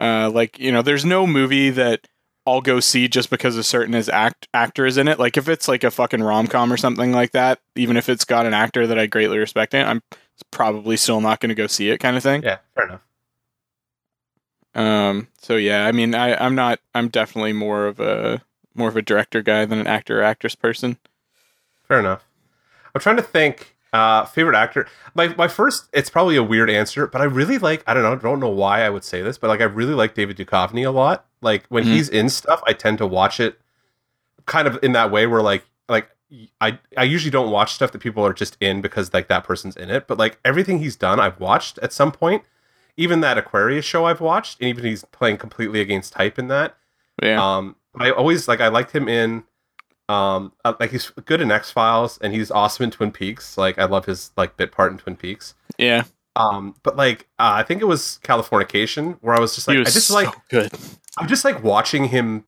Uh 0.00 0.30
like, 0.34 0.58
you 0.58 0.72
know, 0.72 0.82
there's 0.82 1.04
no 1.04 1.26
movie 1.26 1.70
that 1.70 2.08
I'll 2.44 2.60
go 2.60 2.80
see 2.80 3.08
just 3.08 3.30
because 3.30 3.56
a 3.56 3.62
certain 3.62 3.94
as 3.94 4.08
act 4.08 4.48
actor 4.52 4.84
is 4.84 4.96
in 4.96 5.06
it. 5.06 5.20
Like 5.20 5.36
if 5.36 5.48
it's 5.48 5.68
like 5.68 5.84
a 5.84 5.90
fucking 5.92 6.22
rom 6.22 6.48
com 6.48 6.72
or 6.72 6.76
something 6.76 7.12
like 7.12 7.32
that, 7.32 7.60
even 7.76 7.96
if 7.96 8.08
it's 8.08 8.24
got 8.24 8.46
an 8.46 8.54
actor 8.54 8.86
that 8.86 8.98
I 8.98 9.06
greatly 9.06 9.38
respect 9.38 9.74
it, 9.74 9.86
I'm 9.86 10.02
probably 10.50 10.96
still 10.96 11.20
not 11.20 11.38
going 11.40 11.50
to 11.50 11.54
go 11.54 11.68
see 11.68 11.90
it, 11.90 11.98
kind 11.98 12.16
of 12.16 12.22
thing. 12.22 12.42
Yeah, 12.42 12.58
fair 12.74 12.86
enough. 12.86 13.02
Um. 14.78 15.28
So 15.40 15.56
yeah, 15.56 15.86
I 15.86 15.92
mean, 15.92 16.14
I 16.14 16.34
I'm 16.42 16.54
not. 16.54 16.78
I'm 16.94 17.08
definitely 17.08 17.52
more 17.52 17.86
of 17.86 17.98
a 18.00 18.42
more 18.74 18.88
of 18.88 18.96
a 18.96 19.02
director 19.02 19.42
guy 19.42 19.64
than 19.64 19.78
an 19.80 19.86
actor 19.86 20.20
or 20.20 20.22
actress 20.22 20.54
person. 20.54 20.98
Fair 21.86 21.98
enough. 22.00 22.24
I'm 22.94 23.00
trying 23.00 23.16
to 23.16 23.22
think. 23.22 23.74
Uh, 23.92 24.24
favorite 24.26 24.54
actor. 24.56 24.86
My 25.14 25.28
my 25.36 25.48
first. 25.48 25.88
It's 25.94 26.10
probably 26.10 26.36
a 26.36 26.42
weird 26.42 26.68
answer, 26.70 27.06
but 27.06 27.20
I 27.20 27.24
really 27.24 27.58
like. 27.58 27.82
I 27.86 27.94
don't 27.94 28.02
know. 28.02 28.14
Don't 28.16 28.38
know 28.40 28.48
why 28.50 28.82
I 28.82 28.90
would 28.90 29.02
say 29.04 29.22
this, 29.22 29.38
but 29.38 29.48
like 29.48 29.60
I 29.60 29.64
really 29.64 29.94
like 29.94 30.14
David 30.14 30.36
Duchovny 30.36 30.86
a 30.86 30.90
lot. 30.90 31.24
Like 31.40 31.64
when 31.70 31.84
Mhm. 31.84 31.92
he's 31.94 32.08
in 32.08 32.28
stuff, 32.28 32.62
I 32.66 32.72
tend 32.74 32.98
to 32.98 33.06
watch 33.06 33.40
it, 33.40 33.58
kind 34.46 34.68
of 34.68 34.78
in 34.82 34.92
that 34.92 35.10
way 35.10 35.26
where 35.26 35.40
like 35.42 35.64
like 35.88 36.10
I 36.60 36.78
I 36.98 37.04
usually 37.04 37.30
don't 37.30 37.50
watch 37.50 37.72
stuff 37.72 37.90
that 37.92 38.00
people 38.00 38.24
are 38.26 38.34
just 38.34 38.58
in 38.60 38.82
because 38.82 39.12
like 39.14 39.28
that 39.28 39.42
person's 39.44 39.74
in 39.76 39.88
it. 39.90 40.06
But 40.06 40.18
like 40.18 40.38
everything 40.44 40.78
he's 40.80 40.94
done, 40.96 41.18
I've 41.18 41.40
watched 41.40 41.78
at 41.78 41.92
some 41.92 42.12
point. 42.12 42.42
Even 42.98 43.20
that 43.20 43.38
Aquarius 43.38 43.84
show 43.84 44.04
I've 44.04 44.20
watched, 44.20 44.60
and 44.60 44.68
even 44.68 44.84
he's 44.84 45.04
playing 45.04 45.38
completely 45.38 45.80
against 45.80 46.12
type 46.12 46.38
in 46.38 46.48
that. 46.48 46.76
Yeah. 47.22 47.42
Um, 47.42 47.76
I 47.96 48.10
always 48.10 48.46
like 48.48 48.60
I 48.60 48.68
liked 48.68 48.92
him 48.92 49.08
in, 49.08 49.44
um, 50.08 50.52
uh, 50.64 50.74
like 50.78 50.90
he's 50.90 51.10
good 51.24 51.40
in 51.40 51.50
X 51.50 51.70
Files 51.70 52.18
and 52.18 52.34
he's 52.34 52.50
awesome 52.50 52.84
in 52.84 52.90
Twin 52.90 53.12
Peaks. 53.12 53.56
Like 53.56 53.78
I 53.78 53.84
love 53.84 54.06
his 54.06 54.32
like 54.36 54.56
bit 54.56 54.72
part 54.72 54.92
in 54.92 54.98
Twin 54.98 55.16
Peaks. 55.16 55.54
yeah. 55.78 56.04
Um, 56.36 56.76
but 56.84 56.96
like 56.96 57.26
uh, 57.40 57.50
I 57.54 57.64
think 57.64 57.82
it 57.82 57.86
was 57.86 58.20
Californication 58.22 59.18
where 59.22 59.34
I 59.34 59.40
was 59.40 59.56
just 59.56 59.66
like 59.66 59.76
he 59.76 59.80
I 59.80 59.84
just 59.84 60.06
so 60.06 60.14
like 60.14 60.32
good. 60.48 60.70
I'm 61.18 61.26
just 61.26 61.44
like 61.44 61.64
watching 61.64 62.04
him 62.04 62.44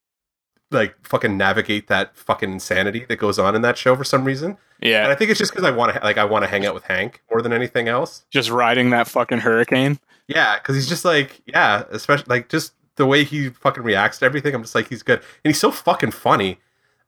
like 0.70 0.94
fucking 1.05 1.36
navigate 1.36 1.89
that 1.89 2.16
fucking 2.16 2.52
insanity 2.52 3.05
that 3.09 3.16
goes 3.16 3.39
on 3.39 3.56
in 3.56 3.62
that 3.62 3.77
show 3.77 3.97
for 3.97 4.05
some 4.05 4.24
reason. 4.24 4.59
Yeah, 4.82 5.02
and 5.05 5.12
I 5.12 5.15
think 5.15 5.31
it's 5.31 5.39
just 5.39 5.52
because 5.52 5.65
I 5.65 5.70
want 5.70 5.94
to 5.94 6.01
like 6.02 6.16
I 6.19 6.24
want 6.24 6.44
to 6.44 6.48
hang 6.51 6.65
out 6.66 6.74
with 6.74 6.85
Hank 6.85 7.23
more 7.31 7.43
than 7.43 7.52
anything 7.52 7.89
else. 7.89 8.24
Just 8.31 8.51
riding 8.51 8.90
that 8.90 9.07
fucking 9.09 9.39
hurricane. 9.39 9.98
Yeah, 10.27 10.59
because 10.59 10.74
he's 10.77 10.89
just 10.89 11.05
like, 11.05 11.40
yeah, 11.47 11.85
especially 11.90 12.27
like 12.28 12.48
just 12.48 12.73
the 12.97 13.05
way 13.07 13.24
he 13.24 13.48
fucking 13.51 13.82
reacts 13.82 14.19
to 14.20 14.24
everything. 14.27 14.55
I'm 14.55 14.62
just 14.62 14.74
like, 14.74 14.89
he's 14.89 15.02
good, 15.02 15.19
and 15.44 15.51
he's 15.52 15.61
so 15.61 15.70
fucking 15.70 16.12
funny. 16.12 16.59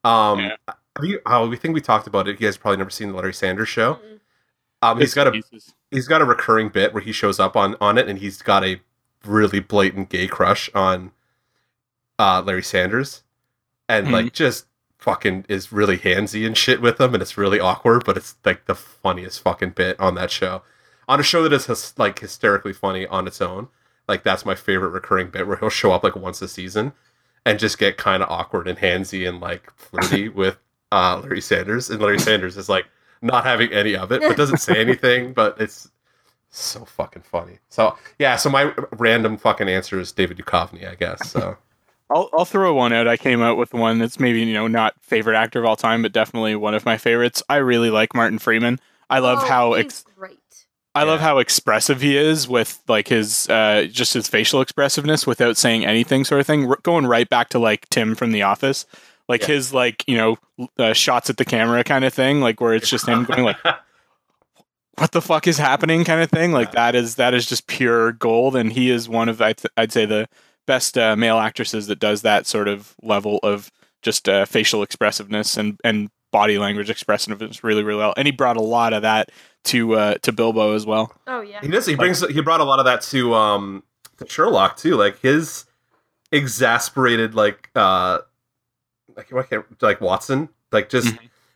Um, 0.04 0.40
Yeah. 0.40 0.56
have 0.68 1.04
you, 1.04 1.20
oh, 1.26 1.48
we 1.48 1.56
think 1.56 1.74
we 1.74 1.80
talked 1.80 2.06
about 2.06 2.26
it. 2.28 2.40
You 2.40 2.46
guys 2.46 2.56
probably 2.56 2.78
never 2.78 2.90
seen 2.90 3.08
the 3.12 3.14
Larry 3.16 3.32
Sanders 3.34 3.68
show. 3.68 3.98
Um, 4.82 4.98
he's 4.98 5.06
Bits 5.06 5.14
got 5.14 5.26
a 5.28 5.30
pieces. 5.32 5.74
he's 5.92 6.08
got 6.08 6.20
a 6.20 6.24
recurring 6.24 6.68
bit 6.68 6.92
where 6.92 7.02
he 7.02 7.12
shows 7.12 7.38
up 7.38 7.56
on 7.56 7.76
on 7.80 7.96
it, 7.98 8.08
and 8.08 8.18
he's 8.18 8.42
got 8.42 8.64
a 8.64 8.80
really 9.24 9.60
blatant 9.60 10.08
gay 10.08 10.26
crush 10.26 10.68
on 10.74 11.12
uh 12.18 12.42
Larry 12.44 12.62
Sanders, 12.64 13.22
and 13.88 14.08
Mhm. 14.08 14.12
like 14.12 14.32
just 14.32 14.66
fucking 15.02 15.44
is 15.48 15.72
really 15.72 15.98
handsy 15.98 16.46
and 16.46 16.56
shit 16.56 16.80
with 16.80 17.00
him, 17.00 17.14
and 17.14 17.22
it's 17.22 17.36
really 17.36 17.60
awkward, 17.60 18.04
but 18.04 18.16
it's 18.16 18.36
like 18.44 18.66
the 18.66 18.74
funniest 18.74 19.42
fucking 19.42 19.70
bit 19.70 19.98
on 19.98 20.14
that 20.14 20.30
show. 20.30 20.62
On 21.08 21.18
a 21.18 21.24
show 21.24 21.42
that 21.42 21.52
is 21.52 21.94
like 21.98 22.20
hysterically 22.20 22.72
funny 22.72 23.06
on 23.06 23.26
its 23.26 23.40
own, 23.40 23.68
like 24.08 24.22
that's 24.22 24.46
my 24.46 24.54
favorite 24.54 24.90
recurring 24.90 25.28
bit 25.30 25.46
where 25.46 25.56
he'll 25.56 25.68
show 25.68 25.92
up 25.92 26.04
like 26.04 26.16
once 26.16 26.40
a 26.42 26.48
season 26.48 26.92
and 27.44 27.58
just 27.58 27.78
get 27.78 27.96
kind 27.96 28.22
of 28.22 28.30
awkward 28.30 28.68
and 28.68 28.78
handsy 28.78 29.28
and 29.28 29.40
like 29.40 29.72
flirty 29.76 30.28
with 30.40 30.58
uh 30.92 31.20
Larry 31.22 31.40
Sanders, 31.40 31.90
and 31.90 32.00
Larry 32.00 32.20
Sanders 32.20 32.56
is 32.56 32.68
like 32.68 32.86
not 33.20 33.44
having 33.44 33.72
any 33.72 33.96
of 33.96 34.12
it, 34.12 34.20
but 34.20 34.36
doesn't 34.36 34.58
say 34.58 34.80
anything, 34.80 35.32
but 35.34 35.60
it's 35.60 35.90
so 36.50 36.84
fucking 36.84 37.22
funny. 37.22 37.58
So 37.68 37.96
yeah, 38.18 38.36
so 38.36 38.50
my 38.50 38.72
random 38.92 39.36
fucking 39.36 39.68
answer 39.68 39.98
is 39.98 40.12
David 40.12 40.36
Duchovny, 40.38 40.88
I 40.88 40.94
guess. 40.94 41.28
So 41.30 41.56
I'll 42.14 42.28
I'll 42.32 42.44
throw 42.44 42.74
one 42.74 42.92
out. 42.92 43.08
I 43.08 43.16
came 43.16 43.42
out 43.42 43.56
with 43.56 43.72
one 43.74 43.98
that's 43.98 44.20
maybe 44.20 44.40
you 44.42 44.52
know 44.54 44.66
not 44.68 44.94
favorite 45.00 45.36
actor 45.36 45.58
of 45.60 45.64
all 45.64 45.76
time, 45.76 46.02
but 46.02 46.12
definitely 46.12 46.54
one 46.56 46.74
of 46.74 46.84
my 46.84 46.96
favorites. 46.98 47.42
I 47.48 47.56
really 47.56 47.90
like 47.90 48.14
Martin 48.14 48.38
Freeman. 48.38 48.78
I 49.10 49.18
love 49.20 49.38
Oh, 49.42 49.46
how 49.46 49.72
he's 49.74 49.84
ex- 49.86 50.04
great. 50.16 50.38
I 50.94 51.04
love 51.04 51.20
how 51.20 51.38
expressive 51.38 52.02
he 52.02 52.16
is 52.18 52.46
with 52.48 52.80
like 52.88 53.08
his 53.08 53.48
uh 53.48 53.86
just 53.90 54.12
his 54.14 54.28
facial 54.28 54.60
expressiveness 54.60 55.26
without 55.26 55.56
saying 55.56 55.86
anything, 55.86 56.24
sort 56.24 56.40
of 56.40 56.46
thing. 56.46 56.68
R- 56.68 56.78
going 56.82 57.06
right 57.06 57.28
back 57.28 57.48
to 57.50 57.58
like 57.58 57.88
Tim 57.88 58.14
from 58.14 58.32
The 58.32 58.42
Office, 58.42 58.84
like 59.28 59.40
Yeah. 59.42 59.46
his 59.48 59.72
like 59.72 60.04
you 60.06 60.16
know 60.18 60.36
uh, 60.78 60.92
shots 60.92 61.30
at 61.30 61.38
the 61.38 61.44
camera 61.46 61.82
kind 61.84 62.04
of 62.04 62.12
thing, 62.12 62.40
like 62.42 62.60
where 62.60 62.74
it's 62.74 62.90
just 62.90 63.08
him 63.08 63.24
going 63.24 63.44
like 63.44 63.56
what 64.98 65.12
the 65.12 65.22
fuck 65.22 65.46
is 65.46 65.56
happening 65.58 66.04
kind 66.04 66.20
of 66.20 66.30
thing 66.30 66.52
like 66.52 66.72
that 66.72 66.94
is 66.94 67.14
that 67.16 67.32
is 67.32 67.46
just 67.46 67.66
pure 67.66 68.12
gold 68.12 68.54
and 68.54 68.72
he 68.72 68.90
is 68.90 69.08
one 69.08 69.28
of 69.30 69.40
I'd, 69.40 69.60
I'd 69.76 69.90
say 69.92 70.04
the 70.04 70.28
best 70.66 70.96
uh, 70.98 71.16
male 71.16 71.38
actresses 71.38 71.86
that 71.88 71.98
does 71.98 72.22
that 72.22 72.46
sort 72.46 72.68
of 72.68 72.94
level 73.02 73.38
of 73.42 73.70
just 74.02 74.28
uh, 74.28 74.44
facial 74.44 74.82
expressiveness 74.82 75.56
and 75.56 75.78
and 75.84 76.10
body 76.32 76.58
language 76.58 76.88
expressiveness 76.88 77.62
really 77.62 77.82
really 77.84 77.98
well 77.98 78.14
and 78.16 78.26
he 78.26 78.32
brought 78.32 78.56
a 78.56 78.62
lot 78.62 78.92
of 78.94 79.02
that 79.02 79.28
to 79.64 79.94
uh, 79.94 80.14
to 80.22 80.32
Bilbo 80.32 80.74
as 80.74 80.86
well 80.86 81.12
Oh 81.26 81.40
yeah. 81.42 81.60
He 81.60 81.68
does. 81.68 81.86
He 81.86 81.94
brings. 81.94 82.26
He 82.28 82.40
brought 82.40 82.60
a 82.60 82.64
lot 82.64 82.78
of 82.78 82.84
that 82.86 83.02
to 83.02 83.34
um 83.34 83.82
to 84.18 84.28
Sherlock 84.28 84.76
too. 84.76 84.96
Like 84.96 85.20
his 85.20 85.64
exasperated, 86.32 87.34
like 87.34 87.70
uh, 87.74 88.18
like 89.16 89.30
what 89.30 89.48
can't 89.50 89.64
like 89.82 90.00
Watson, 90.00 90.48
like 90.72 90.88
just 90.88 91.14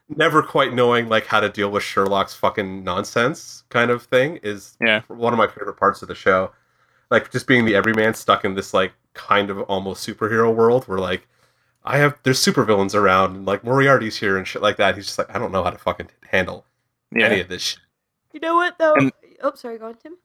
never 0.08 0.42
quite 0.42 0.72
knowing 0.74 1.08
like 1.08 1.26
how 1.26 1.40
to 1.40 1.48
deal 1.48 1.70
with 1.70 1.82
Sherlock's 1.82 2.34
fucking 2.34 2.84
nonsense 2.84 3.64
kind 3.70 3.90
of 3.90 4.04
thing 4.04 4.38
is 4.42 4.76
Yeah. 4.80 5.02
one 5.08 5.32
of 5.32 5.38
my 5.38 5.48
favorite 5.48 5.76
parts 5.78 6.02
of 6.02 6.08
the 6.08 6.14
show. 6.14 6.52
Like 7.10 7.30
just 7.30 7.46
being 7.46 7.64
the 7.64 7.74
everyman 7.74 8.14
stuck 8.14 8.44
in 8.44 8.54
this 8.54 8.74
like 8.74 8.92
kind 9.14 9.50
of 9.50 9.60
almost 9.62 10.06
superhero 10.06 10.54
world 10.54 10.84
where 10.84 10.98
like 10.98 11.26
I 11.84 11.98
have 11.98 12.18
there's 12.24 12.44
supervillains 12.44 12.94
around 12.94 13.36
and 13.36 13.46
like 13.46 13.64
Moriarty's 13.64 14.16
here 14.16 14.36
and 14.36 14.46
shit 14.46 14.62
like 14.62 14.76
that. 14.76 14.96
He's 14.96 15.06
just 15.06 15.18
like 15.18 15.34
I 15.34 15.38
don't 15.38 15.52
know 15.52 15.62
how 15.62 15.70
to 15.70 15.78
fucking 15.78 16.08
handle 16.30 16.64
yeah 17.12 17.26
any 17.26 17.40
of 17.40 17.48
this 17.48 17.62
shit. 17.62 17.80
You 18.32 18.40
know 18.40 18.56
what 18.56 18.78
though? 18.78 18.94
And- 18.94 19.12
oh, 19.42 19.54
sorry. 19.54 19.78
Go 19.78 19.86
on, 19.86 19.94
Tim. 19.94 20.16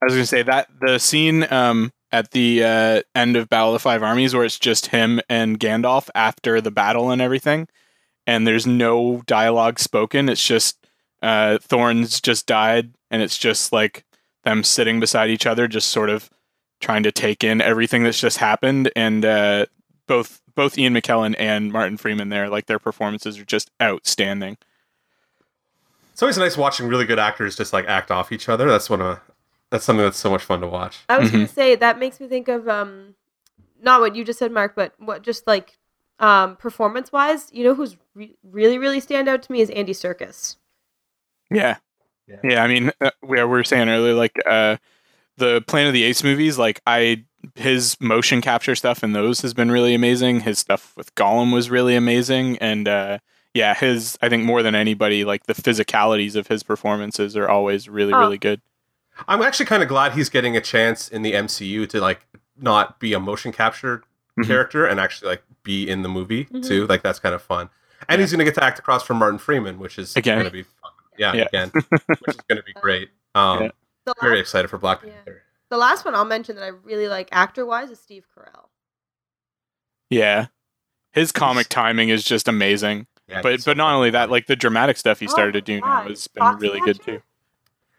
I 0.00 0.04
was 0.04 0.14
gonna 0.14 0.26
say 0.26 0.42
that 0.42 0.68
the 0.80 0.98
scene 0.98 1.50
um, 1.52 1.92
at 2.12 2.30
the 2.30 2.62
uh, 2.62 3.02
end 3.14 3.36
of 3.36 3.48
Battle 3.48 3.70
of 3.70 3.72
the 3.74 3.78
Five 3.80 4.02
Armies, 4.02 4.34
where 4.34 4.44
it's 4.44 4.58
just 4.58 4.86
him 4.86 5.20
and 5.28 5.58
Gandalf 5.58 6.08
after 6.14 6.60
the 6.60 6.70
battle 6.70 7.10
and 7.10 7.20
everything, 7.20 7.66
and 8.26 8.46
there's 8.46 8.66
no 8.66 9.22
dialogue 9.26 9.80
spoken. 9.80 10.28
It's 10.28 10.44
just 10.44 10.86
uh, 11.20 11.58
Thorin's 11.60 12.20
just 12.20 12.46
died, 12.46 12.94
and 13.10 13.22
it's 13.22 13.36
just 13.36 13.72
like 13.72 14.04
them 14.48 14.64
sitting 14.64 14.98
beside 15.00 15.30
each 15.30 15.46
other, 15.46 15.68
just 15.68 15.90
sort 15.90 16.10
of 16.10 16.30
trying 16.80 17.02
to 17.02 17.12
take 17.12 17.44
in 17.44 17.60
everything 17.60 18.02
that's 18.04 18.20
just 18.20 18.38
happened. 18.38 18.90
And 18.96 19.24
uh, 19.24 19.66
both 20.06 20.40
both 20.54 20.76
Ian 20.78 20.94
McKellen 20.94 21.34
and 21.38 21.70
Martin 21.72 21.96
Freeman 21.96 22.30
there, 22.30 22.48
like 22.48 22.66
their 22.66 22.78
performances 22.78 23.38
are 23.38 23.44
just 23.44 23.70
outstanding. 23.80 24.56
It's 26.12 26.22
always 26.22 26.38
nice 26.38 26.56
watching 26.56 26.88
really 26.88 27.04
good 27.04 27.18
actors 27.20 27.56
just 27.56 27.72
like 27.72 27.86
act 27.86 28.10
off 28.10 28.32
each 28.32 28.48
other. 28.48 28.68
That's 28.68 28.90
one 28.90 29.00
of 29.00 29.20
that's 29.70 29.84
something 29.84 30.04
that's 30.04 30.18
so 30.18 30.30
much 30.30 30.42
fun 30.42 30.60
to 30.62 30.66
watch. 30.66 30.98
I 31.08 31.18
was 31.18 31.28
Mm-hmm. 31.28 31.36
gonna 31.36 31.48
say 31.48 31.76
that 31.76 31.98
makes 31.98 32.18
me 32.18 32.26
think 32.26 32.48
of 32.48 32.68
um, 32.68 33.14
not 33.82 34.00
what 34.00 34.16
you 34.16 34.24
just 34.24 34.38
said, 34.38 34.50
Mark, 34.50 34.74
but 34.74 34.94
what 34.98 35.22
just 35.22 35.46
like 35.46 35.78
um 36.18 36.56
performance 36.56 37.12
wise. 37.12 37.48
You 37.52 37.64
know 37.64 37.74
who's 37.74 37.96
re- 38.14 38.34
really 38.42 38.78
really 38.78 38.98
stand 39.00 39.28
out 39.28 39.42
to 39.44 39.52
me 39.52 39.60
is 39.60 39.70
Andy 39.70 39.92
Serkis. 39.92 40.56
Yeah. 41.50 41.76
Yeah. 42.28 42.36
Yeah. 42.44 42.62
I 42.64 42.66
mean, 42.68 42.92
uh, 43.00 43.10
we, 43.22 43.36
we 43.38 43.44
were 43.44 43.64
saying 43.64 43.88
earlier, 43.88 44.14
like, 44.14 44.36
uh, 44.46 44.76
the 45.36 45.62
Planet 45.66 45.88
of 45.88 45.94
the 45.94 46.02
Apes 46.04 46.22
movies, 46.24 46.58
like, 46.58 46.80
I, 46.86 47.24
his 47.54 47.96
motion 48.00 48.40
capture 48.40 48.74
stuff 48.74 49.02
in 49.04 49.12
those 49.12 49.40
has 49.42 49.54
been 49.54 49.70
really 49.70 49.94
amazing. 49.94 50.40
His 50.40 50.58
stuff 50.58 50.92
with 50.96 51.14
Gollum 51.14 51.52
was 51.52 51.70
really 51.70 51.94
amazing. 51.94 52.58
And, 52.58 52.88
uh, 52.88 53.18
yeah, 53.54 53.74
his, 53.74 54.18
I 54.20 54.28
think 54.28 54.44
more 54.44 54.62
than 54.62 54.74
anybody, 54.74 55.24
like, 55.24 55.46
the 55.46 55.54
physicalities 55.54 56.34
of 56.36 56.48
his 56.48 56.62
performances 56.62 57.36
are 57.36 57.48
always 57.48 57.88
really, 57.88 58.12
Oh. 58.12 58.18
really 58.20 58.38
good. 58.38 58.60
I'm 59.26 59.42
actually 59.42 59.66
kind 59.66 59.82
of 59.82 59.88
glad 59.88 60.12
he's 60.12 60.28
getting 60.28 60.56
a 60.56 60.60
chance 60.60 61.08
in 61.08 61.22
the 61.22 61.32
MCU 61.32 61.88
to 61.88 62.00
like 62.00 62.20
not 62.60 63.00
be 63.00 63.12
a 63.14 63.18
motion 63.18 63.50
capture 63.50 64.04
Mhm. 64.38 64.46
character 64.46 64.86
and 64.86 65.00
actually 65.00 65.30
like 65.30 65.42
be 65.64 65.88
in 65.90 66.02
the 66.02 66.08
movie 66.08 66.44
Mhm. 66.44 66.64
too. 66.64 66.86
Like 66.86 67.02
that's 67.02 67.18
kind 67.18 67.34
of 67.34 67.42
fun. 67.42 67.68
And 68.08 68.20
Yeah. 68.20 68.22
he's 68.22 68.30
going 68.30 68.38
to 68.38 68.44
get 68.44 68.54
to 68.54 68.62
act 68.62 68.78
across 68.78 69.02
from 69.02 69.16
Martin 69.18 69.38
Freeman, 69.40 69.80
which 69.80 69.98
is 69.98 70.14
Again. 70.14 70.36
going 70.38 70.46
to 70.46 70.52
be 70.52 70.62
fun. 70.62 70.70
Yeah, 71.18 71.32
Yeah. 71.34 71.44
again, 71.44 71.70
which 71.74 72.00
is 72.28 72.36
going 72.48 72.56
to 72.56 72.62
be 72.62 72.72
great. 72.74 73.10
Um, 73.34 73.62
Yeah. 73.64 73.70
The 74.06 74.14
Very 74.22 74.40
excited 74.40 74.68
for 74.68 74.78
Black 74.78 75.02
Yeah. 75.04 75.12
Panther. 75.12 75.42
the 75.70 75.76
last 75.76 76.04
one 76.04 76.14
I'll 76.14 76.24
mention 76.24 76.56
that 76.56 76.64
I 76.64 76.68
really 76.68 77.08
like 77.08 77.28
actor 77.32 77.66
wise 77.66 77.90
is 77.90 78.00
Steve 78.00 78.26
Carell. 78.34 78.68
Yeah. 80.10 80.46
His 81.12 81.32
comic 81.32 81.68
timing 81.68 82.08
is 82.08 82.24
just 82.24 82.48
amazing. 82.48 83.06
Yeah, 83.28 83.42
But, 83.42 83.52
he's 83.52 83.64
so 83.64 83.72
but 83.72 83.76
not 83.76 83.92
only 83.94 84.08
that, 84.10 84.30
like, 84.30 84.46
the 84.46 84.56
dramatic 84.56 84.96
stuff 84.96 85.20
he 85.20 85.26
Oh 85.26 85.30
started 85.30 85.54
my 85.54 85.60
to 85.60 85.64
do 85.64 85.80
now 85.80 86.02
has 86.08 86.26
been 86.28 86.56
really 86.56 86.80
good 86.80 87.02
too. 87.02 87.20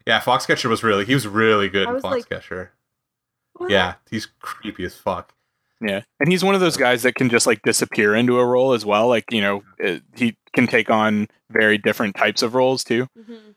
yeah, 0.08 0.20
Foxcatcher 0.20 0.70
was 0.70 0.82
really 0.84 1.06
he 1.06 1.14
was 1.14 1.28
really 1.28 1.70
good 1.70 1.86
I 1.86 1.90
in 1.90 1.96
was 1.96 2.04
like- 2.04 2.28
Foxcatcher. 2.28 2.70
Yeah, 3.68 3.96
he's 4.10 4.26
creepy 4.42 4.86
as 4.86 4.96
fuck. 4.96 5.34
Yeah, 5.82 6.02
and 6.20 6.30
he's 6.30 6.44
one 6.44 6.56
of 6.56 6.62
those 6.62 6.76
guys 6.78 7.04
that 7.04 7.16
can 7.16 7.30
just 7.30 7.48
like 7.48 7.62
disappear 7.62 8.14
into 8.16 8.38
a 8.38 8.46
role 8.46 8.74
as 8.74 8.86
well. 8.86 9.08
Like 9.08 9.26
you 9.32 9.42
know, 9.42 9.64
it, 9.78 10.04
he 10.16 10.36
can 10.54 10.68
take 10.68 10.90
on 10.90 11.28
very 11.50 11.78
different 11.78 12.16
types 12.16 12.42
of 12.42 12.54
roles 12.54 12.84
too. 12.84 13.08
Mhm. 13.18 13.56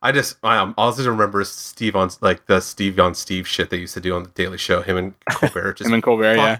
I 0.00 0.12
just 0.12 0.36
I 0.42 0.56
um, 0.58 0.74
all 0.76 0.92
I 0.92 0.96
just 0.96 1.08
remember 1.08 1.42
Steve 1.44 1.96
on 1.96 2.10
like 2.20 2.46
the 2.46 2.60
Steve 2.60 2.98
on 3.00 3.14
Steve 3.14 3.46
shit 3.48 3.70
they 3.70 3.78
used 3.78 3.94
to 3.94 4.00
do 4.00 4.14
on 4.14 4.22
the 4.22 4.28
Daily 4.30 4.58
Show. 4.58 4.82
Him 4.82 4.96
and 4.96 5.14
Colbert 5.30 5.72
just 5.78 5.88
Him 5.88 5.94
and 5.94 6.02
Colbert, 6.02 6.36
fuck- 6.36 6.44
yeah, 6.46 6.58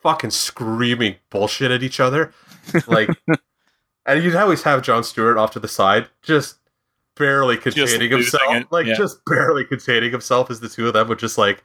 fucking 0.00 0.30
screaming 0.30 1.16
bullshit 1.30 1.70
at 1.70 1.82
each 1.82 2.00
other. 2.00 2.32
Like, 2.86 3.08
and 4.06 4.22
you'd 4.22 4.36
always 4.36 4.62
have 4.62 4.82
Jon 4.82 5.04
Stewart 5.04 5.36
off 5.38 5.50
to 5.52 5.60
the 5.60 5.68
side, 5.68 6.08
just 6.22 6.56
barely 7.14 7.56
containing 7.56 7.88
losing 7.92 8.10
himself. 8.10 8.54
it, 8.56 8.66
Like, 8.70 8.86
yeah. 8.86 8.94
just 8.94 9.24
barely 9.26 9.64
containing 9.64 10.10
himself 10.12 10.50
as 10.50 10.60
the 10.60 10.68
two 10.68 10.86
of 10.86 10.92
them 10.94 11.08
would 11.08 11.18
just 11.18 11.36
like, 11.38 11.62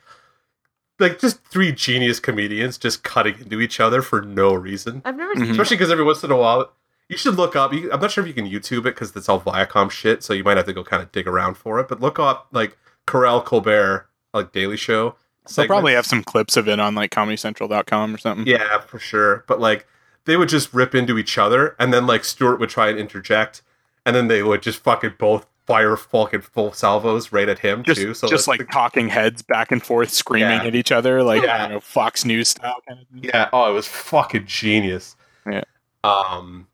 like 1.00 1.20
just 1.20 1.44
three 1.46 1.72
genius 1.72 2.20
comedians 2.20 2.78
just 2.78 3.04
cutting 3.04 3.36
into 3.40 3.60
each 3.62 3.80
other 3.80 4.02
for 4.02 4.22
no 4.22 4.54
reason. 4.54 5.02
I've 5.06 5.16
never 5.18 5.34
Mhm. 5.36 5.40
seen. 5.42 5.52
Especially 5.52 5.78
because 5.78 5.92
every 5.92 6.04
once 6.04 6.24
in 6.24 6.32
a 6.32 6.38
while, 6.38 6.72
you 7.10 7.18
should 7.18 7.36
look 7.36 7.56
up. 7.56 7.74
You, 7.74 7.92
I'm 7.92 8.00
not 8.00 8.12
sure 8.12 8.24
if 8.24 8.28
you 8.28 8.34
can 8.34 8.50
YouTube 8.50 8.80
it 8.82 8.96
because 8.96 9.16
it's 9.16 9.28
all 9.28 9.42
Viacom 9.42 9.90
shit, 9.92 10.24
so 10.24 10.34
you 10.34 10.44
might 10.44 10.58
have 10.58 10.66
to 10.68 10.74
go 10.74 10.84
kind 10.84 11.02
of 11.04 11.12
dig 11.12 11.28
around 11.28 11.56
for 11.56 11.80
it. 11.80 11.88
But 11.88 12.00
look 12.00 12.20
up 12.20 12.48
like 12.52 12.78
Carell 13.08 13.44
Colbert, 13.44 14.08
like 14.34 14.52
Daily 14.52 14.78
Show. 14.78 15.16
they'll 15.56 15.68
probably 15.68 15.94
have 15.94 16.06
some 16.06 16.24
clips 16.24 16.56
of 16.56 16.70
it 16.70 16.80
on 16.80 16.96
like 16.96 17.12
ComedyCentral.com 17.12 18.16
or 18.16 18.18
something. 18.18 18.48
Yeah, 18.48 18.80
for 18.80 18.98
sure. 19.00 19.44
But 19.48 19.60
like 19.60 19.86
they 20.26 20.38
would 20.38 20.48
just 20.48 20.74
rip 20.74 20.96
into 20.96 21.18
each 21.18 21.38
other 21.38 21.76
and 21.80 21.94
then 21.94 22.08
like 22.08 22.24
Stewart 22.24 22.60
would 22.62 22.70
try 22.70 22.88
and 22.90 22.98
interject 22.98 23.62
and 24.06 24.16
then 24.16 24.28
they 24.30 24.42
would 24.42 24.62
just 24.62 24.80
fucking 24.82 25.16
both 25.20 25.46
fire 25.66 25.96
fucking 25.98 26.42
full 26.42 26.74
salvos 26.74 27.32
right 27.32 27.48
at 27.50 27.60
him 27.60 27.84
just 27.84 28.02
too. 28.02 28.14
So 28.14 28.28
just 28.28 28.46
that's 28.46 28.60
like 28.60 28.70
talking 28.72 29.08
heads 29.10 29.42
back 29.42 29.72
and 29.72 29.82
forth, 29.84 30.10
screaming 30.10 30.60
Yeah. 30.62 30.66
at 30.68 30.76
each 30.76 30.92
other, 30.92 31.24
like 31.24 31.44
Yeah. 31.44 31.64
you 31.68 31.74
know, 31.74 31.80
Fox 31.80 32.26
News 32.26 32.50
style 32.50 32.76
kind 32.88 33.00
of. 33.02 33.08
the- 33.22 33.28
yeah, 33.30 33.50
oh 33.54 33.70
it 33.70 33.74
was 33.74 33.88
fucking 33.88 34.46
genius. 34.46 35.16
Yeah. 35.50 35.64
Um 36.04 36.68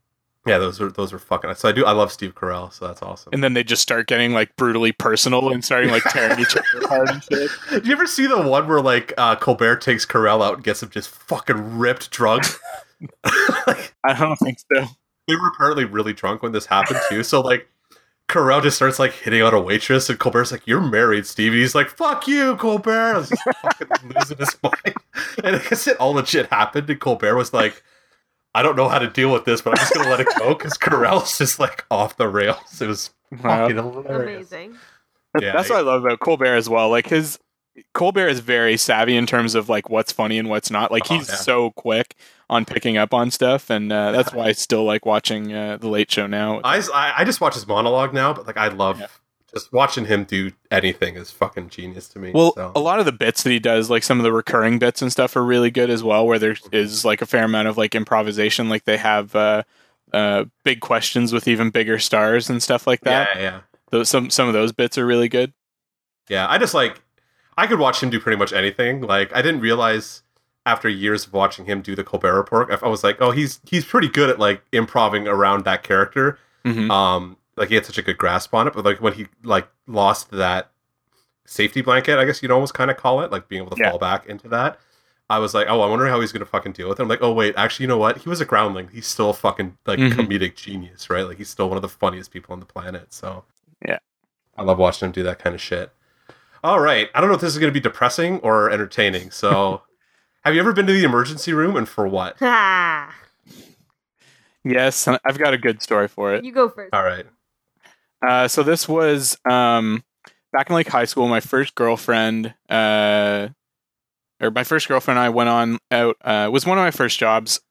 yeah, 0.47 0.57
those 0.57 0.81
are 0.81 0.89
those 0.89 1.13
are 1.13 1.19
fucking 1.19 1.53
so 1.55 1.69
I 1.69 1.71
do 1.71 1.85
I 1.85 1.91
love 1.91 2.11
Steve 2.11 2.33
Carell, 2.33 2.73
so 2.73 2.87
that's 2.87 3.01
awesome. 3.03 3.29
And 3.33 3.43
then 3.43 3.53
they 3.53 3.63
just 3.63 3.81
start 3.83 4.07
getting 4.07 4.33
like 4.33 4.55
brutally 4.55 4.91
personal 4.91 5.49
and 5.51 5.63
starting 5.63 5.91
like 5.91 6.03
tearing 6.05 6.39
each 6.39 6.55
other 6.55 6.65
apart 6.85 7.09
and 7.09 7.23
shit. 7.23 7.51
Did 7.69 7.85
you 7.85 7.91
ever 7.93 8.07
see 8.07 8.25
the 8.25 8.41
one 8.41 8.67
where 8.67 8.81
like 8.81 9.13
uh, 9.17 9.35
Colbert 9.35 9.81
takes 9.81 10.05
Carell 10.05 10.43
out 10.43 10.55
and 10.55 10.63
gets 10.63 10.81
him 10.81 10.89
just 10.89 11.09
fucking 11.09 11.77
ripped 11.77 12.09
drunk? 12.09 12.45
like, 13.67 13.93
I 14.03 14.13
don't 14.17 14.35
think 14.37 14.57
so. 14.73 14.85
they 15.27 15.35
were 15.35 15.47
apparently 15.53 15.85
really 15.85 16.13
drunk 16.13 16.41
when 16.41 16.51
this 16.53 16.65
happened 16.65 16.99
too. 17.09 17.23
So 17.23 17.41
like 17.41 17.69
Carell 18.29 18.61
just 18.63 18.77
starts 18.77 18.99
like 18.99 19.11
hitting 19.13 19.41
on 19.41 19.53
a 19.53 19.59
waitress 19.59 20.09
and 20.09 20.19
Colbert's 20.19 20.51
like, 20.51 20.65
You're 20.65 20.79
married, 20.81 21.25
Steve. 21.25 21.51
And 21.51 21.61
he's 21.61 21.75
like, 21.75 21.89
Fuck 21.89 22.27
you, 22.27 22.55
Colbert. 22.57 23.15
I 23.15 23.17
was 23.17 23.29
just 23.29 23.43
fucking 23.43 23.87
losing 24.15 24.37
his 24.37 24.55
mind. 24.63 24.95
And 25.43 25.55
I 25.55 25.59
guess 25.59 25.87
it 25.87 25.97
all 25.97 26.13
legit 26.13 26.47
happened 26.47 26.89
and 26.89 26.99
Colbert 26.99 27.35
was 27.35 27.53
like, 27.53 27.83
I 28.55 28.61
don't 28.63 28.75
know 28.75 28.87
how 28.87 28.99
to 28.99 29.09
deal 29.09 29.31
with 29.31 29.45
this, 29.45 29.61
but 29.61 29.71
I'm 29.71 29.77
just 29.77 29.93
gonna 29.93 30.09
let 30.09 30.19
it 30.21 30.27
go 30.37 30.53
because 30.55 30.73
Carell's 30.77 31.37
just 31.37 31.59
like 31.59 31.85
off 31.91 32.17
the 32.17 32.27
rails. 32.27 32.81
It 32.81 32.87
was 32.87 33.09
Wow. 33.31 33.39
fucking 33.67 33.75
hilarious. 33.77 34.51
Amazing. 34.51 34.77
Yeah, 35.39 35.53
That's 35.53 35.69
what 35.69 35.77
I 35.77 35.81
love 35.81 36.03
about 36.03 36.19
Colbert 36.19 36.55
as 36.55 36.67
well. 36.69 36.89
Like 36.89 37.07
his 37.07 37.37
Colbert 37.93 38.27
is 38.29 38.39
very 38.39 38.75
savvy 38.77 39.15
in 39.15 39.25
terms 39.27 39.53
of 39.55 39.69
like 39.69 39.89
what's 39.89 40.11
funny 40.11 40.37
and 40.39 40.49
what's 40.49 40.71
not. 40.71 40.91
Like 40.91 41.03
Oh, 41.11 41.15
he's 41.15 41.29
yeah. 41.29 41.35
so 41.35 41.71
quick 41.71 42.15
on 42.49 42.65
picking 42.65 42.97
up 42.97 43.13
on 43.13 43.29
stuff, 43.31 43.69
and 43.69 43.91
uh, 43.91 44.11
that's 44.11 44.33
why 44.33 44.45
I 44.47 44.51
still 44.53 44.83
like 44.83 45.05
watching 45.05 45.53
uh, 45.53 45.77
the 45.77 45.87
Late 45.87 46.09
Show 46.11 46.27
now. 46.27 46.61
I, 46.63 46.81
I 46.93 47.23
just 47.23 47.41
watch 47.41 47.53
his 47.53 47.67
monologue 47.67 48.13
now, 48.13 48.33
but 48.33 48.47
like 48.47 48.57
I 48.57 48.69
love 48.69 48.99
Yeah. 48.99 49.07
just 49.53 49.71
watching 49.71 50.05
him 50.05 50.23
do 50.23 50.51
anything 50.71 51.15
is 51.15 51.29
fucking 51.31 51.69
genius 51.69 52.07
to 52.09 52.19
me. 52.19 52.31
Well, 52.33 52.53
so. 52.55 52.71
a 52.75 52.79
lot 52.79 52.99
of 52.99 53.05
the 53.05 53.11
bits 53.11 53.43
that 53.43 53.51
he 53.51 53.59
does, 53.59 53.89
like 53.89 54.03
some 54.03 54.19
of 54.19 54.23
the 54.23 54.31
recurring 54.33 54.79
bits 54.79 55.01
and 55.01 55.11
stuff, 55.11 55.35
are 55.35 55.43
really 55.43 55.69
good 55.71 55.89
as 55.89 56.03
well. 56.03 56.25
Where 56.25 56.39
there 56.39 56.55
is 56.71 57.05
like 57.05 57.21
a 57.21 57.25
fair 57.25 57.43
amount 57.43 57.67
of 57.67 57.77
like 57.77 57.93
improvisation. 57.95 58.67
Like 58.69 58.85
they 58.85 58.97
have 58.97 59.35
uh, 59.35 59.63
uh, 60.11 60.45
big 60.63 60.79
questions 60.81 61.31
with 61.31 61.47
even 61.47 61.69
bigger 61.69 61.99
stars 61.99 62.49
and 62.49 62.63
stuff 62.63 62.87
like 62.87 63.01
that. 63.01 63.35
yeah, 63.35 63.41
yeah. 63.41 63.59
Those 63.91 64.09
some 64.09 64.29
some 64.29 64.47
of 64.47 64.53
those 64.53 64.71
bits 64.71 64.97
are 64.97 65.05
really 65.05 65.29
good. 65.29 65.53
Yeah, 66.29 66.47
I 66.49 66.57
just 66.57 66.73
like 66.73 67.01
I 67.57 67.67
could 67.67 67.79
watch 67.79 68.01
him 68.01 68.09
do 68.09 68.19
pretty 68.19 68.37
much 68.37 68.53
anything. 68.53 69.01
Like 69.01 69.35
I 69.35 69.41
didn't 69.41 69.61
realize 69.61 70.21
after 70.65 70.87
years 70.89 71.25
of 71.25 71.33
watching 71.33 71.65
him 71.65 71.81
do 71.81 71.95
the 71.95 72.03
Colbert 72.03 72.35
Report, 72.35 72.69
I 72.83 72.87
was 72.87 73.03
like, 73.03 73.17
oh, 73.21 73.31
he's 73.31 73.59
he's 73.65 73.85
pretty 73.85 74.07
good 74.09 74.29
at 74.29 74.39
like 74.39 74.61
improving 74.71 75.27
around 75.27 75.65
that 75.65 75.83
character. 75.83 76.37
Mhm. 76.65 76.89
Um, 76.91 77.37
like 77.55 77.69
he 77.69 77.75
had 77.75 77.85
such 77.85 77.97
a 77.97 78.01
good 78.01 78.17
grasp 78.17 78.53
on 78.53 78.67
it, 78.67 78.73
but 78.73 78.85
like 78.85 79.01
when 79.01 79.13
he 79.13 79.27
like 79.43 79.67
lost 79.87 80.31
that 80.31 80.71
safety 81.45 81.81
blanket, 81.81 82.19
I 82.19 82.25
guess 82.25 82.41
you'd 82.43 82.51
almost 82.51 82.73
kind 82.73 82.91
of 82.91 82.97
call 82.97 83.21
it, 83.21 83.31
like 83.31 83.47
being 83.47 83.61
able 83.63 83.75
to 83.75 83.81
Yeah. 83.81 83.89
fall 83.89 83.99
back 83.99 84.25
into 84.27 84.47
that. 84.49 84.79
I 85.31 85.37
was 85.39 85.53
like, 85.53 85.67
oh, 85.69 85.81
I 85.81 85.87
wonder 85.89 86.07
how 86.07 86.19
he's 86.21 86.31
gonna 86.31 86.45
fucking 86.45 86.71
deal 86.73 86.89
with 86.89 86.99
it. 86.99 87.03
I'm 87.03 87.09
like, 87.09 87.21
oh 87.21 87.31
wait, 87.33 87.53
actually, 87.57 87.83
you 87.83 87.87
know 87.87 87.97
what? 87.97 88.17
He 88.19 88.29
was 88.29 88.41
a 88.41 88.45
groundling. 88.45 88.89
He's 88.91 89.07
still 89.07 89.29
a 89.29 89.33
fucking 89.33 89.77
like 89.85 89.99
Mhm. 89.99 90.11
comedic 90.13 90.55
genius, 90.55 91.09
right? 91.09 91.23
Like 91.27 91.37
he's 91.37 91.49
still 91.49 91.67
one 91.69 91.75
of 91.77 91.81
the 91.81 91.89
funniest 91.89 92.31
people 92.31 92.53
on 92.53 92.59
the 92.59 92.65
planet. 92.65 93.13
So 93.13 93.43
Yeah. 93.87 93.99
I 94.57 94.63
love 94.63 94.77
watching 94.77 95.07
him 95.07 95.11
do 95.11 95.23
that 95.23 95.39
kind 95.39 95.55
of 95.55 95.61
shit. 95.61 95.91
All 96.63 96.79
right, 96.79 97.09
I 97.15 97.21
don't 97.21 97.29
know 97.29 97.35
if 97.35 97.41
this 97.41 97.53
is 97.53 97.59
gonna 97.59 97.71
be 97.71 97.79
depressing 97.79 98.39
or 98.39 98.69
entertaining. 98.69 99.31
So, 99.31 99.81
have 100.43 100.53
you 100.53 100.59
ever 100.59 100.73
been 100.73 100.87
to 100.87 100.93
the 100.93 101.03
emergency 101.03 101.53
room 101.53 101.75
and 101.75 101.87
for 101.87 102.07
what? 102.07 102.37
Yes, 104.63 105.07
I've 105.07 105.37
got 105.37 105.53
a 105.53 105.57
good 105.57 105.81
story 105.81 106.07
for 106.07 106.33
it. 106.33 106.43
You 106.43 106.51
go 106.51 106.69
first. 106.69 106.93
All 106.93 107.03
right. 107.03 107.25
Uh, 108.21 108.47
so 108.47 108.61
this 108.61 108.89
was 108.89 109.37
um, 109.49 110.03
back 110.51 110.69
in 110.69 110.73
like 110.73 110.87
high 110.87 111.05
school. 111.05 111.27
My 111.27 111.39
first 111.39 111.75
girlfriend, 111.75 112.53
uh, 112.69 113.47
or 114.41 114.51
my 114.51 114.63
first 114.63 114.87
girlfriend, 114.87 115.17
and 115.17 115.25
I 115.25 115.29
went 115.29 115.49
on 115.49 115.79
out. 115.91 116.17
Uh, 116.21 116.49
was 116.51 116.65
one 116.65 116.77
of 116.77 116.83
my 116.83 116.91
first 116.91 117.17
jobs. 117.17 117.61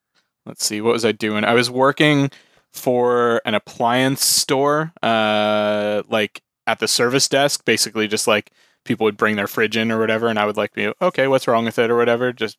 Let's 0.47 0.65
see, 0.65 0.81
what 0.81 0.95
was 0.95 1.05
I 1.05 1.12
doing? 1.12 1.45
I 1.45 1.53
was 1.53 1.70
working 1.70 2.31
for 2.73 3.43
an 3.45 3.55
appliance 3.55 4.24
store, 4.24 4.93
uh, 5.03 6.03
like 6.09 6.43
at 6.66 6.78
the 6.78 6.89
service 6.89 7.28
desk. 7.28 7.66
Basically, 7.66 8.09
just 8.09 8.27
like 8.27 8.51
people 8.85 9.05
would 9.05 9.17
bring 9.17 9.37
their 9.37 9.47
fridge 9.47 9.77
in 9.77 9.93
or 9.93 9.99
whatever, 9.99 10.29
and 10.29 10.39
I 10.39 10.47
would 10.47 10.57
like 10.57 10.73
be 10.75 10.93
okay, 11.03 11.29
what's 11.29 11.49
wrong 11.49 11.65
with 11.65 11.79
it 11.79 11.91
or 11.91 11.97
whatever. 11.97 12.33
Just 12.33 12.59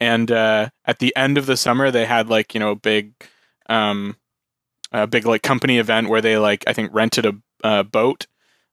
and 0.00 0.30
uh, 0.30 0.70
at 0.84 0.98
the 0.98 1.14
end 1.16 1.38
of 1.38 1.46
the 1.46 1.56
summer, 1.56 1.90
they 1.90 2.06
had 2.06 2.28
like 2.28 2.54
you 2.54 2.60
know 2.60 2.72
a 2.72 2.76
big. 2.76 3.12
Um, 3.68 4.16
a 4.92 5.06
big 5.06 5.26
like 5.26 5.42
company 5.42 5.78
event 5.78 6.08
where 6.08 6.22
they 6.22 6.38
like 6.38 6.64
I 6.66 6.72
think 6.72 6.94
rented 6.94 7.26
a 7.62 7.84
boat, 7.84 8.26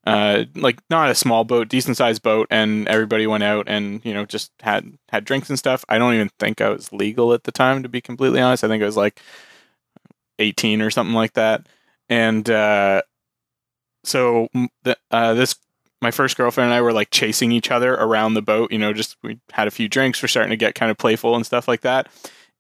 uh, 0.06 0.46
like 0.56 0.80
not 0.90 1.10
a 1.10 1.16
small 1.16 1.44
boat, 1.44 1.68
decent 1.68 1.98
sized 1.98 2.22
boat, 2.22 2.48
and 2.50 2.88
everybody 2.88 3.28
went 3.28 3.44
out 3.44 3.68
and 3.68 4.02
you 4.06 4.14
know 4.14 4.26
just 4.26 4.52
had 4.62 4.98
had 5.10 5.26
drinks 5.26 5.50
and 5.50 5.60
stuff. 5.60 5.84
I 5.90 5.98
don't 5.98 6.14
even 6.14 6.30
think 6.40 6.62
I 6.62 6.70
was 6.70 6.94
legal 6.94 7.34
at 7.34 7.44
the 7.44 7.52
time, 7.52 7.84
to 7.84 7.90
be 7.90 8.02
completely 8.02 8.40
honest. 8.40 8.64
I 8.64 8.68
think 8.68 8.84
I 8.84 8.86
was 8.86 8.98
like 8.98 9.20
eighteen 10.40 10.82
or 10.82 10.92
something 10.92 11.16
like 11.16 11.34
that, 11.34 11.68
and 12.10 12.48
uh, 12.50 13.02
so 14.04 14.48
the, 14.84 14.98
uh, 15.12 15.34
this 15.34 15.56
my 16.02 16.12
first 16.12 16.38
girlfriend 16.38 16.68
and 16.68 16.74
I 16.76 16.82
were 16.82 16.94
like 16.94 17.10
chasing 17.12 17.52
each 17.52 17.72
other 17.72 17.94
around 17.94 18.34
the 18.34 18.42
boat. 18.42 18.72
You 18.72 18.80
know, 18.80 18.94
just 18.94 19.18
we 19.24 19.40
had 19.52 19.68
a 19.68 19.72
few 19.72 19.88
drinks, 19.88 20.22
we're 20.22 20.28
starting 20.28 20.52
to 20.52 20.58
get 20.58 20.76
kind 20.76 20.92
of 20.92 20.98
playful 20.98 21.36
and 21.36 21.46
stuff 21.46 21.68
like 21.68 21.82
that. 21.82 22.08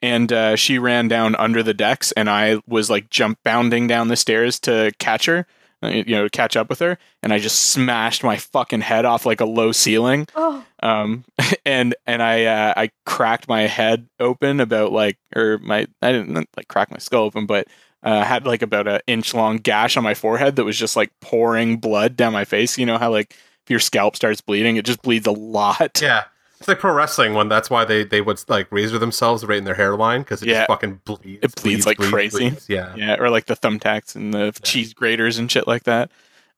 And 0.02 0.32
uh, 0.32 0.56
she 0.56 0.78
ran 0.78 1.08
down 1.08 1.36
under 1.36 1.64
the 1.64 1.74
decks 1.74 2.12
and 2.12 2.30
i 2.30 2.60
was 2.68 2.90
like 2.90 3.10
jump 3.10 3.40
bounding 3.44 3.88
down 3.88 4.10
the 4.10 4.18
stairs 4.18 4.60
to 4.62 4.92
catch 5.00 5.26
her 5.26 5.48
uh, 5.82 5.88
you 5.88 6.16
know 6.16 6.30
catch 6.30 6.56
up 6.56 6.70
with 6.70 6.80
her. 6.80 6.98
And 7.24 7.34
i 7.34 7.40
just 7.40 7.72
smashed 7.72 8.24
my 8.24 8.38
fucking 8.38 8.82
head 8.82 9.06
off 9.06 9.26
like 9.26 9.42
a 9.42 9.46
low 9.46 9.72
ceiling. 9.72 10.28
Oh, 10.36 10.64
um 10.82 11.24
and 11.66 11.96
and 12.06 12.22
i 12.22 12.46
uh, 12.46 12.74
i 12.78 12.92
cracked 13.06 13.48
my 13.48 13.64
head 13.64 14.08
open 14.20 14.60
about 14.60 14.92
like 14.92 15.18
or 15.36 15.58
my 15.60 15.88
i 16.02 16.12
didn't 16.12 16.36
like 16.56 16.68
crack 16.68 16.92
my 16.92 16.98
skull 16.98 17.24
open 17.24 17.46
but 17.46 17.68
uh, 18.06 18.24
had 18.24 18.46
like 18.46 18.62
about 18.62 18.88
an 18.88 19.02
inch 19.08 19.34
long 19.34 19.58
gash 19.58 19.98
on 19.98 20.04
my 20.04 20.14
forehead 20.14 20.56
that 20.56 20.64
was 20.64 20.78
just 20.78 20.96
like 20.96 21.12
pouring 21.20 21.76
blood 21.78 22.16
down 22.16 22.32
my 22.32 22.46
face 22.46 22.78
you 22.78 22.86
know 22.86 22.98
how 22.98 23.12
like 23.12 23.32
if 23.64 23.70
your 23.70 23.80
scalp 23.80 24.16
starts 24.16 24.40
bleeding 24.42 24.78
it 24.78 24.86
just 24.86 25.02
bleeds 25.02 25.28
a 25.28 25.32
lot 25.32 26.00
Yeah. 26.02 26.24
It's 26.60 26.70
like 26.70 26.80
pro 26.80 26.94
wrestling 26.94 27.34
when 27.34 27.50
that's 27.50 27.70
why 27.70 27.84
they, 27.84 28.06
they 28.06 28.22
would 28.22 28.42
like 28.48 28.72
razor 28.72 28.98
themselves 28.98 29.44
right 29.44 29.58
in 29.58 29.66
their 29.66 29.76
hairline 29.76 30.22
because 30.22 30.42
it 30.42 30.48
Yeah. 30.48 30.60
just 30.62 30.68
fucking 30.70 31.02
bleeds. 31.04 31.44
It 31.44 31.54
bleeds 31.62 31.86
like 31.86 31.98
crazy. 31.98 32.38
bleeds. 32.50 32.70
Yeah. 32.70 32.96
yeah 32.96 33.18
or 33.20 33.30
like 33.30 33.46
the 33.48 33.58
thumbtacks 33.58 34.16
and 34.16 34.34
the 34.34 34.58
cheese 34.64 34.94
graters 34.94 35.38
and 35.38 35.52
shit 35.52 35.68
like 35.68 35.84
that 35.84 36.10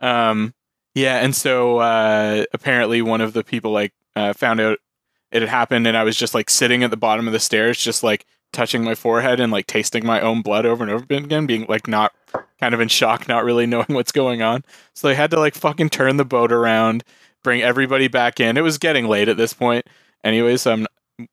um 0.02 0.54
yeah 0.94 1.18
and 1.18 1.36
so 1.36 1.80
uh 1.80 2.44
apparently 2.54 3.02
one 3.02 3.22
of 3.22 3.34
the 3.34 3.44
people 3.44 3.72
like 3.72 3.94
uh, 4.16 4.34
found 4.34 4.60
out 4.60 4.78
it 5.32 5.42
had 5.42 5.50
happened 5.50 5.88
and 5.88 5.98
i 5.98 6.04
was 6.04 6.16
just 6.16 6.34
like 6.36 6.50
sitting 6.50 6.84
at 6.84 6.92
the 6.92 6.98
bottom 6.98 7.26
of 7.28 7.34
the 7.34 7.40
stairs 7.40 7.80
just 7.80 8.04
like 8.04 8.26
touching 8.58 8.84
my 8.84 8.96
forehead 8.96 9.40
and 9.40 9.52
like 9.52 9.68
tasting 9.68 10.04
my 10.04 10.20
own 10.20 10.42
blood 10.42 10.66
over 10.66 10.84
and 10.84 10.92
over 10.92 11.06
again 11.14 11.46
being 11.46 11.64
like 11.70 11.88
not 11.88 12.12
kind 12.60 12.74
of 12.74 12.80
in 12.82 12.88
shock 12.88 13.28
not 13.28 13.44
really 13.46 13.66
knowing 13.74 13.86
what's 13.90 14.12
going 14.12 14.42
on 14.42 14.64
so 14.96 15.08
they 15.08 15.14
had 15.14 15.30
to 15.30 15.40
like 15.40 15.54
fucking 15.54 15.90
turn 15.90 16.18
the 16.18 16.26
boat 16.26 16.52
around 16.52 17.04
bring 17.44 17.62
everybody 17.62 18.08
back 18.08 18.40
in 18.40 18.58
it 18.58 18.62
was 18.62 18.80
getting 18.80 19.08
late 19.08 19.30
at 19.30 19.38
this 19.38 19.54
point 19.54 19.86
anyways 20.24 20.64
so 20.64 20.74
i'm 20.74 20.88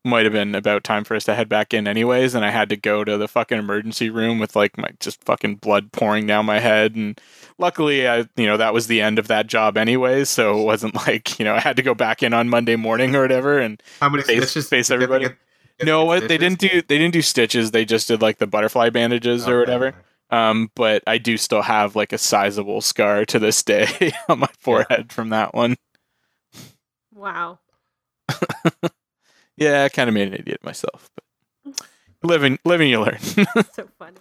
might 0.05 0.25
have 0.25 0.33
been 0.33 0.55
about 0.55 0.83
time 0.85 1.05
for 1.05 1.15
us 1.15 1.25
to 1.25 1.35
head 1.35 1.47
back 1.49 1.75
in 1.75 1.87
anyways 1.89 2.35
and 2.35 2.45
i 2.45 2.51
had 2.51 2.69
to 2.71 2.77
go 2.77 3.05
to 3.05 3.17
the 3.19 3.29
fucking 3.29 3.59
emergency 3.59 4.09
room 4.11 4.39
with 4.39 4.55
like 4.57 4.77
my 4.79 4.89
just 5.01 5.23
fucking 5.25 5.57
blood 5.57 5.93
pouring 5.93 6.27
down 6.27 6.47
my 6.47 6.59
head 6.59 6.95
and 6.95 7.19
luckily 7.59 8.07
i 8.09 8.19
you 8.37 8.47
know 8.47 8.57
that 8.59 8.73
was 8.75 8.87
the 8.87 9.01
end 9.03 9.19
of 9.19 9.29
that 9.29 9.47
job 9.47 9.77
anyways 9.79 10.29
so 10.31 10.59
it 10.61 10.65
wasn't 10.65 10.95
like 11.07 11.39
you 11.39 11.45
know 11.45 11.55
i 11.55 11.61
had 11.61 11.77
to 11.77 11.83
go 11.83 11.95
back 11.95 12.23
in 12.23 12.33
on 12.35 12.49
monday 12.49 12.77
morning 12.77 13.15
or 13.15 13.23
whatever 13.23 13.59
and 13.59 13.83
How 14.01 14.09
many 14.11 14.23
Face- 14.23 14.51
stitches? 14.51 14.69
face 14.69 14.91
everybody. 14.91 15.27
get- 15.27 15.37
no 15.83 16.05
what 16.05 16.29
they 16.29 16.39
didn't 16.39 16.59
do 16.59 16.69
they 16.83 16.99
didn't 16.99 17.13
do 17.13 17.23
stitches 17.23 17.71
they 17.71 17.85
just 17.85 18.07
did 18.09 18.23
like 18.23 18.39
the 18.39 18.47
butterfly 18.47 18.91
bandages 18.91 19.49
or 19.49 19.61
Okay. 19.63 19.73
whatever 19.73 19.95
um 20.31 20.71
but 20.75 21.03
i 21.07 21.19
do 21.19 21.37
still 21.37 21.63
have 21.63 21.97
like 21.97 22.13
a 22.13 22.19
sizable 22.19 22.81
scar 22.81 23.25
to 23.25 23.39
this 23.39 23.63
day 23.63 24.13
on 24.29 24.39
my 24.39 24.49
forehead 24.61 25.13
from 25.13 25.31
that 25.31 25.55
one 25.55 25.77
wow. 27.13 27.59
yeah 29.57 29.85
i 29.85 29.89
kind 29.89 30.09
of 30.09 30.15
made 30.15 30.29
an 30.29 30.35
idiot 30.35 30.61
myself 30.63 31.11
but 31.65 31.75
living 32.23 32.59
living 32.65 32.89
you 32.89 33.01
learn 33.01 33.19
so 33.73 33.89
funny. 33.99 34.19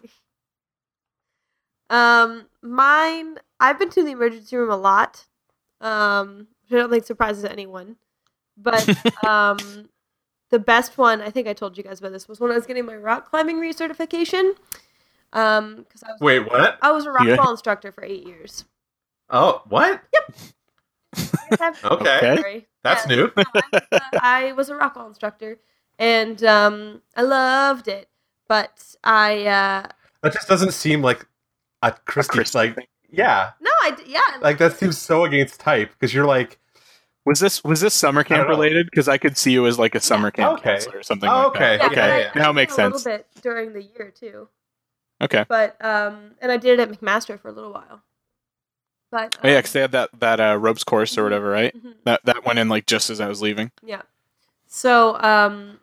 Um, 1.90 2.46
mine. 2.62 3.38
I've 3.60 3.78
been 3.78 3.90
to 3.92 4.04
the 4.04 4.12
emergency 4.12 4.56
room 4.58 4.72
a 4.72 4.78
lot. 4.78 5.26
Um, 5.80 6.48
which 6.64 6.74
I 6.78 6.82
don't 6.82 6.90
think 6.90 7.06
surprises 7.06 7.46
anyone. 7.46 7.98
But 8.58 8.88
um, 9.28 9.90
the 10.54 10.60
best 10.60 11.00
one, 11.00 11.20
I 11.22 11.32
think 11.32 11.48
I 11.48 11.54
told 11.54 11.78
you 11.78 11.84
guys 11.84 12.00
about 12.00 12.12
this, 12.14 12.30
was 12.30 12.40
when 12.40 12.52
I 12.52 12.56
was 12.56 12.68
getting 12.68 12.86
my 12.86 12.96
rock 12.96 13.28
climbing 13.30 13.58
recertification. 13.58 14.54
Um, 15.34 15.78
because 15.78 16.04
I 16.04 16.12
was 16.12 16.22
Wait, 16.22 16.40
what? 16.42 16.78
I 16.82 16.92
was 16.92 17.06
a 17.08 17.12
rock 17.12 17.28
Yeah. 17.28 17.38
wall 17.38 17.52
instructor 17.52 17.92
for 17.92 18.04
eight 18.04 18.26
years. 18.28 18.66
Oh, 19.32 19.64
what? 19.68 20.02
Yep. 20.14 20.36
Okay. 21.84 22.38
Sorry. 22.42 22.68
That's 22.84 23.08
Yeah. 23.08 23.16
new. 23.16 23.32
I, 23.38 23.64
was 23.72 24.02
a, 24.02 24.04
I 24.22 24.52
was 24.54 24.70
a 24.70 24.76
rock 24.76 24.96
wall 24.96 25.08
instructor, 25.08 25.60
and 26.00 26.44
um, 26.44 27.02
I 27.16 27.24
loved 27.24 27.88
it. 27.88 28.10
But 28.48 28.96
I 29.04 29.46
uh, 29.46 29.88
That 30.22 30.34
just 30.34 30.48
doesn't 30.48 30.74
seem 30.74 31.02
like 31.02 31.26
a 31.82 31.92
Christie. 31.92 32.38
Christie 32.38 32.58
like, 32.60 32.76
thing. 32.76 32.88
yeah, 33.10 33.52
no, 33.62 33.72
I 33.82 33.92
d- 33.92 34.04
yeah, 34.08 34.22
like 34.42 34.58
that 34.60 34.78
seems 34.78 34.98
so 34.98 35.26
against 35.26 35.60
type 35.60 35.92
because 35.92 36.14
you're 36.14 36.26
like, 36.28 36.60
Was 37.26 37.40
this 37.40 37.64
was 37.64 37.80
this 37.80 37.94
summer 37.94 38.24
camp 38.24 38.50
related? 38.50 38.88
Because 38.88 39.08
I 39.08 39.18
could 39.18 39.38
see 39.38 39.52
you 39.54 39.66
as 39.66 39.80
like 39.80 39.96
a 39.96 40.00
summer 40.02 40.30
camp 40.30 40.60
Okay. 40.60 40.72
counselor 40.74 41.00
or 41.00 41.04
something 41.04 41.30
Oh, 41.30 41.34
like 41.34 41.48
okay. 41.56 41.78
that. 41.78 41.80
Yeah, 41.80 41.88
Okay, 41.88 42.02
and 42.02 42.12
I- 42.12 42.16
I 42.18 42.44
now 42.44 42.44
did 42.48 42.50
it 42.52 42.54
makes 42.56 42.78
a 42.78 42.84
little 42.90 43.04
bit 43.04 43.28
during 43.42 43.74
the 43.74 43.82
year 43.84 44.12
too, 44.14 44.50
Okay. 45.22 45.46
but 45.48 45.84
um, 45.84 46.32
and 46.42 46.52
I 46.52 46.58
did 46.58 46.80
it 46.80 46.82
at 46.82 46.90
McMaster 47.00 47.40
for 47.40 47.48
a 47.48 47.52
little 47.54 47.72
while. 47.72 48.02
But 49.10 49.38
Oh 49.44 49.48
yeah, 49.48 49.56
um, 49.56 49.60
because 49.60 49.72
they 49.74 49.80
had 49.82 49.92
that 49.94 50.10
that 50.20 50.40
uh, 50.42 50.58
ropes 50.60 50.84
course 50.84 51.18
or 51.18 51.24
whatever, 51.24 51.50
right? 51.50 51.74
mhm. 51.76 51.94
That 52.04 52.26
that 52.26 52.46
went 52.46 52.60
in 52.60 52.68
like 52.68 52.88
just 52.88 53.10
as 53.10 53.22
I 53.22 53.28
was 53.30 53.42
leaving. 53.42 53.72
Yeah. 53.82 54.02
So 54.68 55.18
um, 55.22 55.80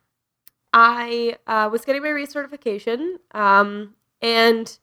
I 0.75 1.37
uh, 1.47 1.71
was 1.73 1.85
getting 1.87 2.03
my 2.03 2.09
recertification, 2.09 3.17
um, 3.33 3.95
and 4.21 4.77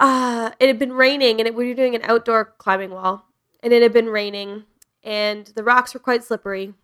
uh, 0.00 0.50
it 0.58 0.66
had 0.66 0.78
been 0.78 0.92
raining, 0.92 1.38
and 1.40 1.46
it, 1.46 1.54
we 1.54 1.68
were 1.68 1.74
doing 1.74 1.94
an 1.94 2.02
outdoor 2.04 2.44
climbing 2.58 2.90
wall, 2.90 3.26
and 3.62 3.72
it 3.72 3.82
had 3.82 3.92
been 3.92 4.06
raining, 4.08 4.64
and 5.02 5.46
the 5.46 5.64
rocks 5.64 5.94
were 5.94 6.00
quite 6.00 6.24
slippery. 6.24 6.74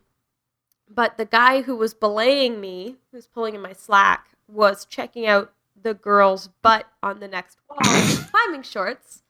But 0.88 1.16
the 1.16 1.24
guy 1.24 1.62
who 1.62 1.76
was 1.76 1.94
belaying 1.94 2.60
me, 2.60 2.96
who 3.10 3.16
was 3.16 3.26
pulling 3.26 3.54
in 3.54 3.60
my 3.62 3.72
slack, 3.72 4.28
was 4.48 4.84
checking 4.84 5.26
out 5.26 5.52
the 5.80 5.94
girl's 5.94 6.48
butt 6.62 6.86
on 7.02 7.20
the 7.20 7.28
next 7.28 7.58
wall, 7.68 7.78
climbing 8.30 8.62
shorts, 8.62 9.22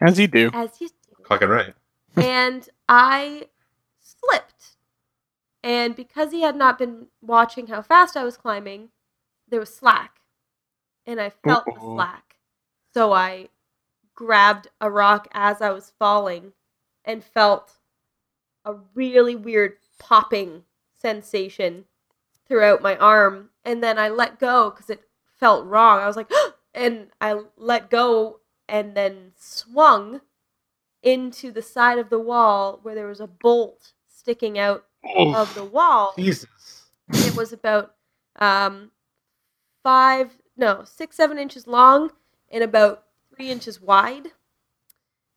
As 0.00 0.18
you 0.18 0.26
do. 0.26 0.50
as 0.52 0.80
you 0.80 0.88
do 0.88 1.24
fucking 1.28 1.48
right. 1.48 1.74
and 2.16 2.68
I 2.88 3.48
slipped. 4.00 4.76
And 5.62 5.96
because 5.96 6.30
he 6.30 6.42
had 6.42 6.54
not 6.56 6.78
been 6.78 7.06
watching 7.20 7.66
how 7.68 7.82
fast 7.82 8.16
I 8.16 8.22
was 8.24 8.36
climbing, 8.36 8.90
there 9.48 9.58
was 9.60 9.74
slack. 9.74 10.20
And 11.06 11.20
I 11.20 11.30
felt 11.30 11.64
the 11.64 11.72
Uh-oh. 11.72 11.96
slack. 11.96 12.36
So 12.94 13.12
I 13.12 13.48
grabbed 14.14 14.68
a 14.80 14.90
rock 14.90 15.28
as 15.32 15.60
I 15.60 15.70
was 15.70 15.92
falling 15.98 16.52
and 17.04 17.22
felt 17.24 17.75
a 18.66 18.74
really 18.94 19.36
weird 19.36 19.74
popping 19.98 20.64
sensation 21.00 21.84
throughout 22.46 22.82
my 22.82 22.96
arm. 22.96 23.50
And 23.64 23.82
then 23.82 23.98
I 23.98 24.08
let 24.08 24.38
go 24.38 24.70
because 24.70 24.90
it 24.90 25.02
felt 25.38 25.64
wrong. 25.64 26.00
I 26.00 26.06
was 26.06 26.16
like, 26.16 26.30
and 26.74 27.08
I 27.20 27.40
let 27.56 27.88
go 27.88 28.40
and 28.68 28.94
then 28.96 29.32
swung 29.38 30.20
into 31.02 31.52
the 31.52 31.62
side 31.62 31.98
of 31.98 32.10
the 32.10 32.18
wall 32.18 32.80
where 32.82 32.94
there 32.94 33.06
was 33.06 33.20
a 33.20 33.26
bolt 33.26 33.92
sticking 34.08 34.58
out 34.58 34.84
of 35.16 35.54
the 35.54 35.64
wall. 35.64 36.12
Jesus. 36.18 36.86
It 37.10 37.36
was 37.36 37.52
about 37.52 37.94
um, 38.36 38.90
five, 39.84 40.32
no, 40.56 40.82
six, 40.84 41.16
seven 41.16 41.38
inches 41.38 41.68
long 41.68 42.10
and 42.50 42.64
about 42.64 43.04
three 43.34 43.50
inches 43.50 43.80
wide, 43.80 44.32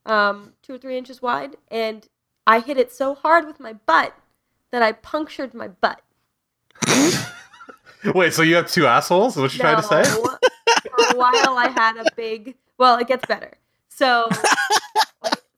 um, 0.08 0.54
two 0.64 0.74
or 0.74 0.78
three 0.80 0.98
inches 0.98 1.22
wide. 1.22 1.56
And 1.70 2.08
I 2.50 2.62
hit 2.62 2.78
it 2.80 2.92
so 2.92 3.14
hard 3.14 3.46
with 3.46 3.60
my 3.60 3.74
butt 3.74 4.16
that 4.72 4.82
I 4.82 4.94
punctured 4.94 5.54
my 5.54 5.68
butt. 5.68 6.02
Wait, 8.16 8.34
so 8.34 8.42
you 8.42 8.56
have 8.56 8.72
two 8.72 8.88
assholes? 8.88 9.38
Is 9.38 9.42
what 9.44 9.54
you're 9.54 9.62
trying 9.62 9.76
to 9.76 9.84
say? 9.84 10.02
No. 10.02 10.24
For 10.24 11.14
a 11.14 11.16
while, 11.16 11.58
I 11.60 11.68
had 11.68 11.98
a 11.98 12.06
big. 12.18 12.56
Well, 12.80 12.98
it 12.98 13.08
gets 13.08 13.24
better. 13.28 13.54
So, 13.90 14.28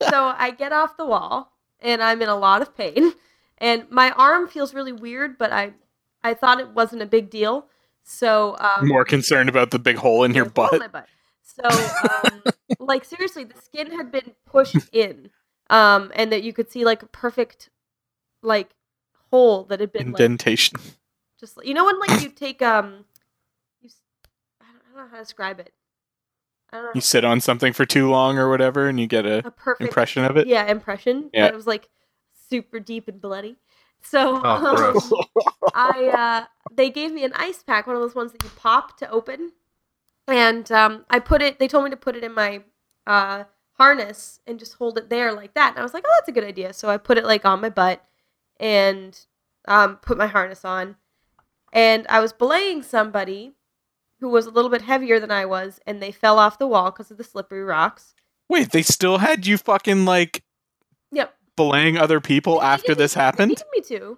so 0.09 0.33
I 0.37 0.51
get 0.51 0.73
off 0.73 0.97
the 0.97 1.05
wall, 1.05 1.53
and 1.79 2.03
I'm 2.03 2.21
in 2.21 2.27
a 2.27 2.35
lot 2.35 2.61
of 2.61 2.75
pain, 2.75 3.13
and 3.59 3.89
my 3.89 4.11
arm 4.11 4.49
feels 4.49 4.73
really 4.73 4.91
weird, 4.91 5.37
but 5.37 5.53
I, 5.53 5.71
I 6.25 6.33
thought 6.33 6.59
it 6.59 6.71
wasn't 6.71 7.03
a 7.03 7.05
big 7.05 7.29
deal. 7.29 7.67
So, 8.03 8.57
um, 8.59 8.89
More 8.89 9.05
concerned 9.05 9.47
about 9.47 9.71
the 9.71 9.79
big 9.79 9.95
hole 9.95 10.25
in 10.25 10.33
your 10.33 10.43
there's 10.43 10.55
hole 10.57 10.65
butt. 10.65 10.73
in 10.73 10.79
my 10.79 10.87
butt. 10.87 11.07
So, 11.41 11.63
um, 12.25 12.43
like 12.79 13.05
seriously, 13.05 13.45
the 13.45 13.61
skin 13.61 13.91
had 13.91 14.11
been 14.11 14.33
pushed 14.45 14.89
in, 14.91 15.29
um, 15.71 16.11
and 16.15 16.31
that 16.31 16.43
you 16.43 16.53
could 16.53 16.69
see 16.71 16.85
like 16.85 17.01
a 17.01 17.07
perfect, 17.07 17.69
like, 18.43 18.69
hole 19.31 19.63
that 19.65 19.79
had 19.79 19.91
been 19.91 20.07
like 20.11 20.19
Indentation. 20.19 20.79
just 21.39 21.57
you 21.63 21.73
know 21.73 21.85
when 21.85 21.99
like 21.99 22.21
you 22.21 22.29
take 22.29 22.61
um, 22.61 23.05
you, 23.81 23.87
s- 23.87 24.01
I 24.61 24.65
don't, 24.65 24.81
I 24.83 24.95
don't 24.95 25.05
know 25.05 25.09
how 25.11 25.17
to 25.17 25.23
describe 25.23 25.59
it. 25.59 25.73
I 26.71 26.77
don't 26.77 26.85
know. 26.85 26.91
You 26.95 27.01
sit 27.01 27.25
on 27.25 27.41
something 27.41 27.73
for 27.73 27.85
too 27.85 28.09
long 28.09 28.37
or 28.37 28.49
whatever, 28.49 28.87
and 28.87 28.99
you 28.99 29.07
get 29.07 29.25
a 29.25 29.39
a 29.47 29.51
perfect 29.51 29.81
impression 29.81 30.23
of 30.25 30.37
it. 30.37 30.47
Yeah, 30.47 30.65
impression. 30.69 31.29
Yeah. 31.33 31.45
But 31.47 31.53
it 31.53 31.57
was 31.57 31.67
like 31.67 31.89
super 32.49 32.79
deep 32.79 33.07
and 33.07 33.19
bloody. 33.21 33.57
So 34.03 34.41
Oh, 34.43 34.93
um. 34.95 35.13
I 35.73 36.07
uh, 36.07 36.45
they 36.75 36.89
gave 36.89 37.13
me 37.13 37.23
an 37.23 37.31
ice 37.35 37.63
pack, 37.63 37.87
one 37.87 37.95
of 37.95 38.01
those 38.01 38.15
ones 38.15 38.33
that 38.33 38.43
you 38.43 38.49
pop 38.57 38.97
to 38.97 39.09
open, 39.09 39.53
and 40.27 40.69
um, 40.71 41.05
I 41.09 41.19
put 41.19 41.41
it. 41.41 41.59
They 41.59 41.67
told 41.69 41.85
me 41.85 41.89
to 41.91 41.97
put 41.97 42.15
it 42.17 42.23
in 42.25 42.33
my 42.33 42.61
uh, 43.07 43.45
harness 43.81 44.39
and 44.45 44.59
just 44.59 44.75
hold 44.75 44.97
it 44.99 45.09
there 45.09 45.33
like 45.33 45.53
that. 45.55 45.71
And 45.71 45.79
I 45.79 45.83
was 45.83 45.93
like, 45.93 46.03
oh, 46.07 46.11
that's 46.17 46.29
a 46.29 46.31
good 46.31 46.43
idea. 46.43 46.71
So 46.73 46.87
I 46.89 46.97
put 46.97 47.17
it 47.17 47.25
like 47.25 47.45
on 47.45 47.61
my 47.61 47.69
butt 47.69 48.05
and 48.59 49.19
um, 49.67 49.95
put 49.97 50.17
my 50.19 50.27
harness 50.27 50.63
on, 50.63 50.97
and 51.73 52.05
I 52.09 52.19
was 52.19 52.31
belaying 52.33 52.83
somebody 52.83 53.53
who 54.19 54.29
was 54.29 54.45
a 54.45 54.51
little 54.51 54.69
bit 54.69 54.83
heavier 54.83 55.19
than 55.19 55.31
I 55.31 55.45
was, 55.45 55.79
and 55.87 55.99
they 56.01 56.11
fell 56.11 56.37
off 56.37 56.59
the 56.59 56.67
wall 56.67 56.91
because 56.91 57.09
of 57.09 57.17
the 57.17 57.23
slippery 57.23 57.63
rocks. 57.63 58.13
Wait, 58.47 58.71
they 58.71 58.83
still 58.83 59.17
had 59.17 59.47
you 59.47 59.57
fucking 59.57 60.05
like 60.05 60.43
Yep. 61.11 61.33
belaying 61.55 61.97
other 61.97 62.19
people 62.19 62.59
They 62.59 62.65
after 62.67 62.93
this 62.95 63.15
me- 63.15 63.19
they 63.19 63.23
happened? 63.23 63.49
needed 63.49 63.65
me 63.75 63.81
to. 63.97 64.17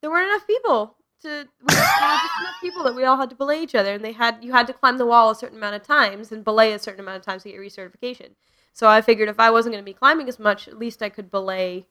There 0.00 0.10
weren't 0.10 0.28
enough 0.28 0.46
people 0.46 0.96
to. 1.22 1.28
We, 1.28 1.74
were 1.74 1.80
just 1.80 2.40
enough 2.40 2.60
people 2.62 2.84
that 2.84 2.94
we 2.94 3.04
all 3.04 3.16
had 3.18 3.28
to 3.30 3.36
belay 3.36 3.62
each 3.62 3.74
other, 3.74 3.92
and 3.94 4.04
they 4.04 4.12
had 4.12 4.38
you 4.42 4.52
had 4.52 4.66
to 4.68 4.72
climb 4.72 4.96
the 4.96 5.06
wall 5.06 5.30
a 5.30 5.34
certain 5.34 5.58
amount 5.58 5.74
of 5.76 5.82
times 5.82 6.30
and 6.32 6.42
belay 6.44 6.72
a 6.72 6.78
certain 6.78 7.00
amount 7.00 7.16
of 7.18 7.22
times 7.24 7.42
to 7.42 7.50
get 7.50 7.58
recertification. 7.60 8.30
So 8.72 8.88
I 8.88 9.00
figured 9.00 9.28
if 9.28 9.40
I 9.40 9.50
wasn't 9.50 9.74
going 9.74 9.82
to 9.82 9.90
be 9.90 9.94
climbing 9.94 10.28
as 10.28 10.38
much, 10.38 10.68
at 10.68 10.78
least 10.78 11.02
I 11.02 11.08
could 11.08 11.30
belay 11.30 11.86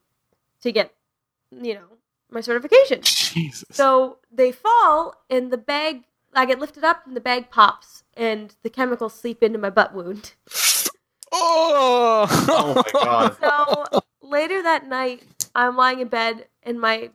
to 0.62 0.72
get, 0.72 0.94
you 1.52 1.74
know, 1.74 1.98
my 2.30 2.42
certification. 2.42 3.02
Jesus. 3.04 3.68
So 3.72 4.18
they 4.32 4.52
fall, 4.52 5.16
and 5.30 5.52
the 5.52 5.58
bag. 5.58 6.04
I 6.34 6.46
get 6.46 6.60
lifted 6.60 6.84
up, 6.84 7.08
and 7.08 7.16
the 7.16 7.22
bag 7.22 7.50
pops, 7.50 8.04
and 8.16 8.56
the 8.62 8.70
chemicals 8.70 9.20
seep 9.20 9.42
into 9.42 9.58
my 9.58 9.70
butt 9.70 9.94
wound. 9.94 10.34
oh. 11.32 12.28
Oh 12.50 12.74
my 12.76 13.02
god. 13.02 13.38
So 13.40 14.02
later 14.22 14.62
that 14.62 14.88
night, 14.88 15.24
I'm 15.56 15.76
lying 15.76 16.00
in 16.00 16.08
bed, 16.08 16.48
and 16.64 16.80
my 16.80 17.12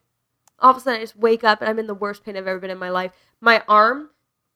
all 0.58 0.70
of 0.70 0.76
a 0.76 0.80
sudden 0.80 1.00
I 1.00 1.02
just 1.02 1.16
wake 1.16 1.44
up, 1.44 1.60
and 1.60 1.68
I'm 1.68 1.78
in 1.78 1.86
the 1.86 1.94
worst 1.94 2.24
pain 2.24 2.36
I've 2.36 2.46
ever 2.46 2.58
been 2.58 2.70
in 2.70 2.78
my 2.78 2.90
life. 2.90 3.12
My 3.40 3.62
arm, 3.68 4.10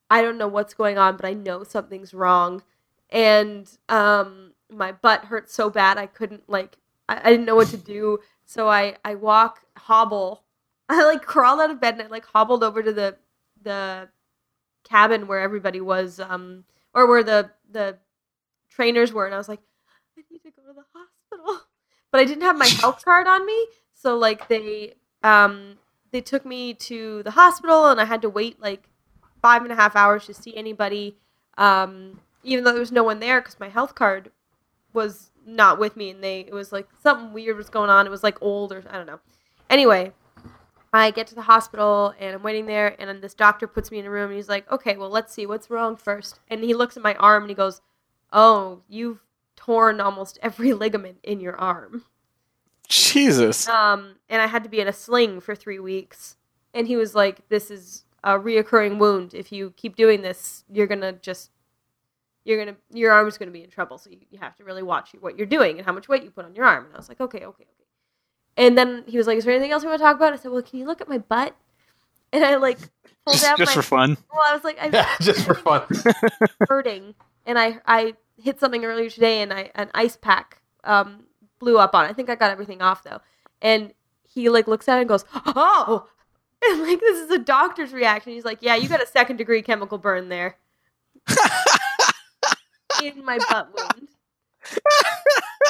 I 0.09 0.21
don't 0.21 0.37
know 0.37 0.47
what's 0.47 0.73
going 0.73 0.97
on, 0.97 1.17
but 1.17 1.25
I 1.25 1.33
know 1.33 1.63
something's 1.63 2.13
wrong, 2.13 2.63
and 3.09 3.69
um, 3.89 4.53
my 4.69 4.91
butt 4.91 5.25
hurt 5.25 5.49
so 5.49 5.69
bad 5.69 5.97
I 5.97 6.07
couldn't 6.07 6.49
like 6.49 6.77
I, 7.07 7.21
I 7.23 7.31
didn't 7.31 7.45
know 7.45 7.55
what 7.55 7.69
to 7.69 7.77
do. 7.77 8.19
So 8.45 8.69
I 8.69 8.95
I 9.03 9.15
walk 9.15 9.61
hobble. 9.77 10.43
I 10.89 11.03
like 11.05 11.23
crawled 11.23 11.59
out 11.59 11.71
of 11.71 11.81
bed 11.81 11.95
and 11.95 12.03
I 12.03 12.07
like 12.07 12.25
hobbled 12.25 12.63
over 12.63 12.81
to 12.83 12.93
the 12.93 13.17
the 13.61 14.09
cabin 14.83 15.27
where 15.27 15.41
everybody 15.41 15.81
was 15.81 16.19
um 16.19 16.63
or 16.93 17.07
where 17.07 17.23
the 17.23 17.51
the 17.69 17.97
trainers 18.69 19.11
were 19.11 19.25
and 19.25 19.35
I 19.35 19.37
was 19.37 19.49
like 19.49 19.61
I 20.17 20.21
need 20.31 20.43
to 20.43 20.51
go 20.51 20.61
to 20.67 20.73
the 20.73 20.85
hospital. 20.93 21.63
But 22.09 22.21
I 22.21 22.23
didn't 22.23 22.43
have 22.43 22.57
my 22.57 22.67
health 22.81 23.03
card 23.03 23.27
on 23.27 23.45
me, 23.45 23.67
so 23.93 24.17
like 24.17 24.47
they 24.47 24.93
um 25.23 25.77
they 26.11 26.21
took 26.21 26.45
me 26.45 26.73
to 26.73 27.21
the 27.23 27.31
hospital 27.31 27.87
and 27.87 27.99
I 27.99 28.05
had 28.05 28.21
to 28.21 28.29
wait 28.29 28.61
like 28.61 28.87
five 29.41 29.63
and 29.63 29.71
a 29.71 29.75
half 29.75 29.95
hours 29.95 30.25
to 30.25 30.33
see 30.33 30.55
anybody. 30.55 31.17
Um, 31.57 32.21
even 32.43 32.63
though 32.63 32.71
there 32.71 32.79
was 32.79 32.91
no 32.93 33.03
one 33.03 33.19
there 33.19 33.41
because 33.41 33.59
my 33.59 33.67
health 33.69 33.93
card 33.93 34.31
was 34.97 35.31
not 35.45 35.79
with 35.79 35.95
me 35.95 36.09
and 36.09 36.21
they 36.21 36.41
it 36.41 36.53
was 36.53 36.73
like 36.73 36.89
something 37.01 37.31
weird 37.31 37.55
was 37.55 37.69
going 37.69 37.89
on. 37.89 38.05
It 38.05 38.09
was 38.09 38.23
like 38.23 38.41
old 38.41 38.73
or 38.73 38.83
I 38.89 38.97
don't 38.97 39.05
know. 39.05 39.19
Anyway, 39.69 40.11
I 40.91 41.11
get 41.11 41.27
to 41.27 41.35
the 41.35 41.43
hospital 41.43 42.13
and 42.19 42.35
I'm 42.35 42.43
waiting 42.43 42.65
there 42.65 42.95
and 42.99 43.07
then 43.07 43.21
this 43.21 43.33
doctor 43.33 43.67
puts 43.67 43.91
me 43.91 43.99
in 43.99 44.05
a 44.05 44.09
room 44.09 44.29
and 44.29 44.35
he's 44.35 44.49
like, 44.49 44.69
"Okay, 44.69 44.97
well, 44.97 45.09
let's 45.09 45.33
see 45.33 45.45
what's 45.45 45.69
wrong 45.69 45.95
first. 45.95 46.39
And 46.49 46.63
he 46.63 46.73
looks 46.73 46.97
at 46.97 47.03
my 47.03 47.15
arm 47.15 47.43
and 47.43 47.49
he 47.49 47.55
goes, 47.55 47.81
"Oh, 48.33 48.81
you've 48.89 49.23
torn 49.55 50.01
almost 50.01 50.39
every 50.41 50.73
ligament 50.83 51.19
in 51.23 51.39
your 51.39 51.55
arm." 51.55 52.03
Jesus. 52.89 53.67
Um, 53.67 54.15
and 54.29 54.41
I 54.41 54.47
had 54.47 54.63
to 54.63 54.69
be 54.69 54.79
in 54.79 54.87
a 54.87 54.93
sling 54.93 55.39
for 55.41 55.55
three 55.55 55.79
weeks. 55.79 56.37
And 56.73 56.87
he 56.87 56.97
was 56.97 57.15
like, 57.15 57.47
"This 57.49 57.71
is 57.71 58.03
a 58.23 58.39
reoccurring 58.39 58.97
wound. 58.97 59.33
If 59.33 59.51
you 59.51 59.73
keep 59.77 59.95
doing 59.95 60.21
this, 60.21 60.65
you're 60.69 60.87
gonna 60.87 61.13
just, 61.13 61.51
you're 62.47 62.57
gonna, 62.63 62.77
your 62.91 63.11
arm's 63.11 63.37
gonna 63.37 63.51
be 63.51 63.63
in 63.63 63.69
trouble. 63.69 63.97
So 63.97 64.09
you, 64.09 64.19
you 64.31 64.39
have 64.39 64.55
to 64.55 64.63
really 64.63 64.81
watch 64.83 65.09
what 65.19 65.37
you're 65.37 65.45
doing 65.47 65.77
and 65.77 65.85
how 65.85 65.91
much 65.93 66.07
weight 66.07 66.23
you 66.23 66.31
put 66.31 66.45
on 66.45 66.55
your 66.55 66.65
arm." 66.65 66.85
And 66.85 66.93
I 66.93 66.97
was 66.97 67.09
like, 67.09 67.19
"Okay, 67.21 67.39
okay, 67.39 67.45
okay." 67.65 67.65
And 68.55 68.77
then 68.77 69.03
he 69.05 69.17
was 69.17 69.27
like, 69.27 69.37
"Is 69.37 69.45
there 69.45 69.53
anything 69.53 69.71
else 69.71 69.83
you 69.83 69.89
want 69.89 69.99
to 69.99 70.03
talk 70.03 70.15
about?" 70.15 70.33
I 70.33 70.37
said, 70.37 70.51
"Well, 70.51 70.61
can 70.63 70.79
you 70.79 70.85
look 70.87 71.01
at 71.01 71.09
my 71.09 71.17
butt?" 71.19 71.55
And 72.33 72.43
I 72.43 72.57
like 72.57 72.77
pulled 73.23 73.35
Just, 73.37 73.45
out 73.45 73.57
just 73.57 73.69
my. 73.69 73.75
for 73.75 73.81
fun. 73.81 74.17
well, 74.33 74.41
I 74.43 74.53
was 74.53 74.63
like, 74.65 74.77
I, 74.81 74.87
Yeah, 74.93 75.07
just 75.21 75.45
for 75.45 75.53
fun. 75.53 75.83
hurting, 76.69 77.15
and 77.45 77.57
I 77.59 77.79
I 77.85 78.15
hit 78.37 78.59
something 78.59 78.83
earlier 78.83 79.09
today, 79.09 79.41
and 79.41 79.53
I 79.53 79.71
an 79.75 79.89
ice 79.93 80.17
pack 80.17 80.61
um 80.83 81.23
blew 81.59 81.77
up 81.77 81.95
on. 81.95 82.05
it. 82.05 82.09
I 82.09 82.13
think 82.13 82.29
I 82.29 82.35
got 82.35 82.51
everything 82.51 82.81
off 82.81 83.03
though, 83.03 83.21
and 83.61 83.93
he 84.27 84.49
like 84.49 84.67
looks 84.67 84.87
at 84.89 84.97
it 84.97 85.01
and 85.01 85.09
goes, 85.09 85.23
"Oh," 85.33 86.07
and 86.65 86.81
like 86.81 86.99
this 86.99 87.17
is 87.19 87.31
a 87.31 87.39
doctor's 87.39 87.93
reaction. 87.93 88.33
He's 88.33 88.43
like, 88.45 88.57
"Yeah, 88.61 88.75
you 88.75 88.89
got 88.89 89.01
a 89.01 89.07
second 89.07 89.37
degree 89.37 89.61
chemical 89.61 89.97
burn 89.97 90.27
there 90.27 90.57
in 93.03 93.23
my 93.25 93.37
butt 93.49 93.69
wound." 93.75 94.07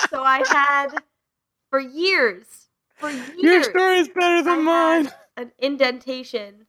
so 0.10 0.24
I 0.24 0.44
had 0.48 0.88
for 1.70 1.80
years, 1.80 2.68
for 2.95 3.10
years. 3.10 3.30
Your 3.38 3.54
years, 3.54 3.66
story 3.68 3.98
is 3.99 4.08
better 4.10 4.38
I 4.38 4.41
than 4.41 4.56
had 4.66 5.04
mine. 5.04 5.12
an 5.38 5.52
indentation 5.60 6.66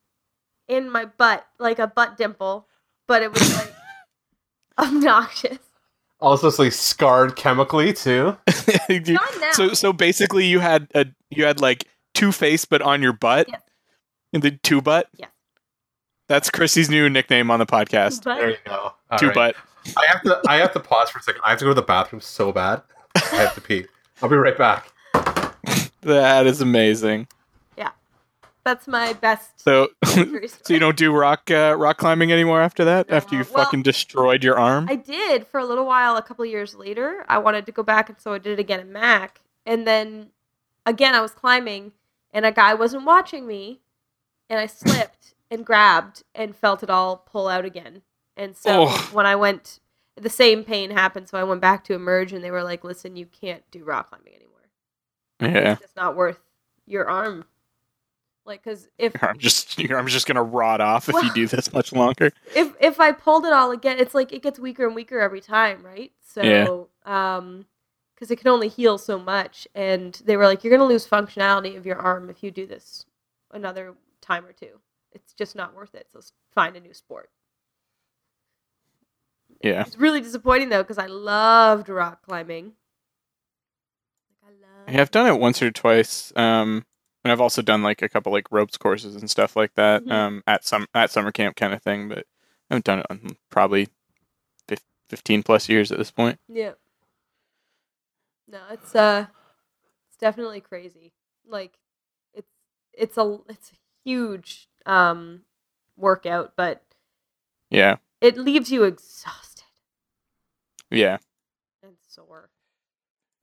in 0.66 0.90
my 0.90 1.05
butt, 1.06 1.47
like 1.59 1.78
a 1.78 1.86
butt 1.86 2.16
dimple, 2.16 2.66
but 3.06 3.22
it 3.22 3.32
was 3.32 3.56
like 3.56 3.74
obnoxious. 4.78 5.59
Also, 6.20 6.48
it's 6.48 6.59
like 6.59 6.72
scarred 6.72 7.36
chemically 7.36 7.93
too. 7.93 8.36
Not 8.89 9.09
now. 9.40 9.52
so 9.52 9.72
so 9.72 9.93
basically 9.93 10.47
you 10.47 10.59
had 10.59 10.89
a 10.94 11.06
you 11.30 11.44
had 11.44 11.60
like 11.60 11.86
two 12.14 12.32
face 12.32 12.64
but 12.64 12.82
on 12.82 13.01
your 13.02 13.12
butt. 13.12 13.48
Yes. 13.48 13.62
In 14.32 14.40
the 14.40 14.51
two 14.51 14.82
butt? 14.82 15.09
Yes. 15.16 15.30
That's 16.28 16.51
Chrissy's 16.51 16.90
new 16.90 17.09
nickname 17.09 17.51
on 17.51 17.59
the 17.60 17.66
podcast. 17.66 18.24
But 18.24 18.36
There 18.39 18.51
you 18.51 18.56
go. 18.66 18.93
All 19.10 19.18
two 19.18 19.26
right. 19.28 19.35
butt. 19.35 19.56
I 19.97 20.06
have 20.06 20.23
to. 20.23 20.40
I 20.48 20.56
have 20.56 20.73
to 20.73 20.81
pause 20.81 21.10
for 21.10 21.19
a 21.19 21.23
second. 21.23 21.43
I 21.44 21.51
have 21.51 21.59
to 21.59 21.65
go 21.65 21.70
to 21.70 21.74
the 21.74 21.82
bathroom 21.82 22.20
so 22.20 22.52
bad. 22.52 22.82
I 23.16 23.36
have 23.36 23.55
to 23.55 23.60
pee. 23.60 23.86
I'll 24.23 24.28
be 24.28 24.36
right 24.36 24.56
back. 24.56 24.93
That 26.02 26.47
is 26.47 26.60
amazing. 26.60 27.28
Yeah, 27.77 27.90
that's 28.65 28.86
my 28.86 29.12
best 29.12 29.60
So 29.60 29.89
so 30.05 30.24
you 30.69 30.78
don't 30.78 30.97
do 30.97 31.12
rock 31.12 31.51
uh, 31.51 31.74
rock 31.77 31.98
climbing 31.98 32.32
anymore 32.32 32.60
after 32.60 32.85
that? 32.85 33.10
No, 33.10 33.16
after 33.16 33.35
you 33.36 33.44
well- 33.52 33.65
fucking 33.65 33.82
destroyed 33.82 34.44
your 34.44 34.59
arm? 34.59 34.86
I 34.89 34.97
did 34.97 35.47
for 35.47 35.59
a 35.60 35.65
little 35.66 35.86
while. 35.86 36.16
A 36.16 36.23
couple 36.23 36.44
years 36.47 36.74
later, 36.74 37.24
I 37.28 37.39
wanted 37.39 37.66
to 37.66 37.73
go 37.73 37.82
back, 37.82 38.09
and 38.09 38.20
so 38.20 38.32
I 38.32 38.39
did 38.39 38.52
it 38.52 38.60
again 38.60 38.81
at 38.81 38.89
Mac. 38.89 39.40
And 39.66 39.86
then 39.86 40.31
again, 40.86 41.15
I 41.15 41.20
was 41.20 41.32
climbing, 41.32 41.93
and 42.32 42.47
a 42.47 42.52
guy 42.52 42.74
wasn't 42.74 43.05
watching 43.05 43.47
me, 43.47 43.81
and 44.48 44.59
I 44.59 44.66
slipped 44.66 45.35
and 45.51 45.66
grabbed 45.66 46.23
and 46.35 46.55
felt 46.56 46.82
it 46.82 46.90
all 46.90 47.16
pull 47.16 47.48
out 47.48 47.65
again. 47.65 48.02
And 48.39 48.56
so 48.56 48.86
Oh. 48.89 49.09
when 49.12 49.27
I 49.27 49.36
went, 49.36 49.81
the 50.16 50.31
same 50.31 50.65
pain 50.65 50.90
happened. 50.90 51.28
So 51.28 51.36
I 51.39 51.44
went 51.44 51.60
back 51.60 51.85
to 51.85 51.94
emerge, 51.94 52.32
and 52.32 52.43
they 52.43 52.51
were 52.51 52.62
like, 52.62 52.85
"Listen, 52.85 53.16
you 53.16 53.27
can't 53.27 53.62
do 53.70 53.85
rock 53.85 54.09
climbing 54.09 54.35
anymore. 54.35 54.55
yeah. 55.40 55.73
It's 55.73 55.81
just 55.82 55.97
not 55.97 56.16
worth 56.16 56.40
your 56.86 57.09
arm." 57.09 57.44
Like, 58.47 58.62
because 58.65 58.89
if 58.97 59.12
Your 59.15 59.27
arm 59.28 59.39
just 59.39 59.78
your 59.78 59.98
arm's 59.98 60.12
just 60.12 60.27
gonna 60.27 60.43
rot 60.43 60.81
off 60.81 61.09
if 61.10 61.15
you 61.23 61.31
do 61.35 61.47
this 61.55 61.70
much 61.73 61.93
longer. 61.93 62.31
if 62.55 62.74
if 62.81 62.98
I 62.98 63.12
pulled 63.12 63.44
it 63.44 63.52
all 63.52 63.73
again, 63.73 63.98
it's 63.98 64.15
like 64.15 64.32
it 64.32 64.43
gets 64.43 64.59
weaker 64.59 64.86
and 64.86 64.94
weaker 64.94 65.20
every 65.20 65.40
time, 65.43 65.85
right? 65.85 66.12
So, 66.23 66.89
Yeah. 67.06 67.36
um, 67.36 67.66
because 68.15 68.31
it 68.31 68.36
can 68.36 68.48
only 68.48 68.69
heal 68.69 68.97
so 68.98 69.19
much, 69.19 69.69
and 69.74 70.15
they 70.24 70.36
were 70.36 70.47
like, 70.47 70.65
you're 70.65 70.70
gonna 70.77 70.89
lose 70.89 71.06
functionality 71.06 71.77
of 71.77 71.85
your 71.86 71.98
arm 71.98 72.31
if 72.31 72.43
you 72.43 72.51
do 72.51 72.66
this 72.66 73.05
another 73.52 73.94
time 74.20 74.44
or 74.47 74.52
two. 74.52 74.81
it's 75.12 75.32
just 75.35 75.55
not 75.56 75.74
worth 75.74 75.94
it. 75.94 76.06
So 76.12 76.20
find 76.52 76.77
a 76.77 76.81
new 76.81 76.93
sport. 76.94 77.31
Yeah. 79.60 79.82
It's 79.86 79.98
really 79.98 80.20
disappointing 80.20 80.68
though 80.68 80.82
because 80.82 80.98
I 80.98 81.06
loved 81.06 81.89
rock 81.89 82.22
climbing. 82.22 82.72
I 84.44 84.51
love. 84.51 84.94
Yeah, 84.94 85.01
I've 85.01 85.10
done 85.10 85.26
it 85.26 85.39
once 85.40 85.60
or 85.62 85.70
twice. 85.70 86.32
Um, 86.36 86.85
and 87.24 87.32
I've 87.32 87.40
also 87.40 87.60
done 87.62 87.82
like 87.82 88.01
a 88.02 88.09
couple 88.09 88.32
like 88.32 88.51
ropes 88.52 88.76
courses 88.76 89.16
and 89.16 89.28
stuff 89.28 89.56
like 89.56 89.74
that. 89.74 90.05
Mhm. 90.05 90.12
Um, 90.12 90.43
at 90.47 90.64
some 90.64 90.86
at 90.94 91.10
summer 91.10 91.32
camp 91.32 91.56
kind 91.56 91.74
of 91.74 91.82
thing, 91.82 92.09
but 92.09 92.18
I 92.18 92.74
haven't 92.74 92.85
done 92.85 92.98
it 93.01 93.06
in 93.10 93.36
probably 93.51 93.89
fif- 94.68 94.85
fifteen 95.09 95.43
plus 95.43 95.68
years 95.68 95.90
at 95.90 95.98
this 95.98 96.10
point. 96.10 96.39
Yeah. 96.48 96.72
No, 98.47 98.60
it's 98.70 98.94
uh, 98.94 99.26
it's 100.09 100.16
definitely 100.18 100.60
crazy. 100.60 101.12
Like, 101.47 101.78
it's 102.32 102.48
it's 102.94 103.18
a 103.18 103.39
it's 103.48 103.72
a 103.72 103.76
huge 104.05 104.68
um 104.86 105.43
workout, 105.97 106.52
but 106.56 106.82
Yeah, 107.68 107.97
it 108.20 108.39
leaves 108.39 108.70
you 108.72 108.85
exhausted 108.85 109.47
yeah. 110.90 111.19
and 111.82 111.93
sore. 112.09 112.51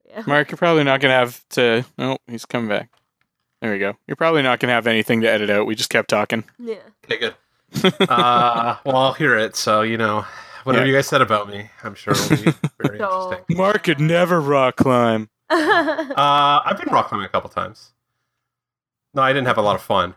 Yeah. 0.09 0.23
Mark, 0.27 0.51
you're 0.51 0.57
probably 0.57 0.83
not 0.83 0.99
gonna 1.01 1.13
have 1.13 1.43
to. 1.49 1.85
Oh, 1.97 2.17
he's 2.27 2.45
coming 2.45 2.69
back. 2.69 2.89
There 3.61 3.71
we 3.71 3.79
go. 3.79 3.93
You're 4.07 4.15
probably 4.17 4.41
not 4.43 4.59
gonna 4.59 4.73
have 4.73 4.87
anything 4.87 5.21
to 5.21 5.29
edit 5.29 5.49
out. 5.49 5.65
We 5.65 5.75
just 5.75 5.89
kept 5.89 6.09
talking. 6.09 6.43
Yeah. 6.59 6.75
Okay, 7.05 7.17
good. 7.17 7.35
uh, 8.09 8.77
well, 8.85 8.95
I'll 8.97 9.13
hear 9.13 9.37
it. 9.37 9.55
So 9.55 9.81
you 9.81 9.97
know, 9.97 10.25
whatever 10.63 10.85
Yeah. 10.85 10.91
you 10.91 10.97
guys 10.97 11.07
said 11.07 11.21
about 11.21 11.49
me, 11.49 11.69
I'm 11.83 11.95
sure 11.95 12.13
it'll 12.13 12.29
be 12.37 12.51
very 12.81 12.97
So- 12.99 13.31
interesting. 13.31 13.57
Mark 13.57 13.83
could 13.83 13.99
never 13.99 14.39
rock 14.39 14.75
climb. 14.77 15.29
Uh, 15.49 16.61
I've 16.65 16.77
been 16.83 16.93
rock 16.93 17.07
climbing 17.09 17.25
a 17.25 17.29
couple 17.29 17.49
times. 17.49 17.91
No, 19.13 19.21
I 19.21 19.31
didn't 19.33 19.47
have 19.47 19.57
a 19.57 19.61
lot 19.61 19.75
of 19.75 19.81
fun. 19.81 20.15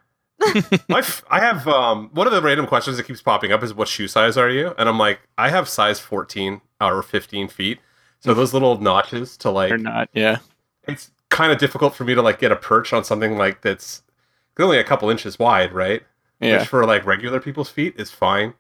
My, 0.89 1.01
f- 1.01 1.25
I 1.31 1.41
have 1.41 1.67
um, 1.67 2.11
one 2.13 2.27
of 2.27 2.33
the 2.33 2.41
random 2.41 2.67
questions 2.67 2.97
that 2.97 3.05
keeps 3.05 3.21
popping 3.21 3.53
up 3.53 3.63
is 3.63 3.75
what 3.75 3.89
shoe 3.89 4.09
size 4.09 4.37
are 4.37 4.49
you? 4.49 4.75
And 4.79 4.89
I'm 4.89 4.99
like, 4.99 5.21
I 5.37 5.49
have 5.51 5.69
size 5.69 5.99
14 6.01 6.61
or 6.81 7.03
15 7.03 7.49
feet. 7.49 7.81
So 8.21 8.35
those 8.35 8.53
little 8.53 8.81
notches 8.81 9.37
to 9.39 9.51
like, 9.51 9.71
or 9.73 9.79
not? 9.79 10.09
Yeah. 10.13 10.39
it's 10.87 11.11
kind 11.29 11.53
of 11.53 11.59
difficult 11.59 11.95
for 11.95 12.05
me 12.05 12.15
to 12.15 12.23
like 12.23 12.39
get 12.39 12.51
a 12.53 12.57
perch 12.57 12.93
on 12.93 13.05
something 13.05 13.37
like 13.37 13.63
that's 13.63 14.03
only 14.59 14.79
a 14.79 14.85
couple 14.85 15.09
inches 15.11 15.39
wide, 15.39 15.73
right? 15.73 16.03
Yeah. 16.41 16.59
Which 16.59 16.69
for 16.69 16.85
like 16.87 17.05
regular 17.07 17.41
people's 17.41 17.69
feet 17.69 17.95
is 17.99 18.11
fine, 18.11 18.55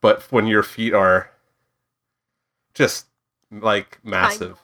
but 0.00 0.22
when 0.32 0.46
your 0.46 0.62
feet 0.62 0.92
are 0.94 1.30
just 2.74 3.06
like 3.52 3.98
massive, 4.04 4.58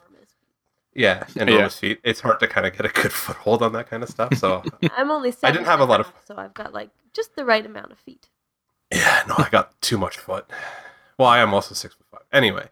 yeah, 0.95 1.25
enormous 1.35 1.79
feet, 1.79 1.99
it's 2.03 2.19
hard 2.21 2.39
to 2.39 2.47
kind 2.47 2.65
of 2.67 2.75
get 2.75 2.85
a 2.85 2.89
good 2.89 3.11
foothold 3.23 3.61
on 3.63 3.73
that 3.73 3.89
kind 3.89 4.03
of 4.03 4.09
stuff. 4.09 4.35
So 4.35 4.63
I'm 4.97 5.09
only 5.11 5.33
I 5.43 5.51
didn't 5.51 5.65
have 5.65 5.79
a 5.79 5.85
lot 5.85 5.99
of- 6.01 6.11
so 6.25 6.35
I've 6.37 6.53
got 6.53 6.73
like 6.73 6.89
just 7.13 7.35
the 7.35 7.45
right 7.45 7.65
amount 7.65 7.91
of 7.91 7.97
feet. 7.99 8.29
yeah, 8.91 9.23
no, 9.27 9.35
I 9.37 9.49
got 9.49 9.79
too 9.81 9.97
much 9.97 10.17
foot. 10.17 10.45
Well, 11.17 11.27
I 11.27 11.39
am 11.39 11.53
also 11.53 11.75
six 11.75 11.93
foot 11.95 12.05
five. 12.11 12.21
Anyway, 12.31 12.69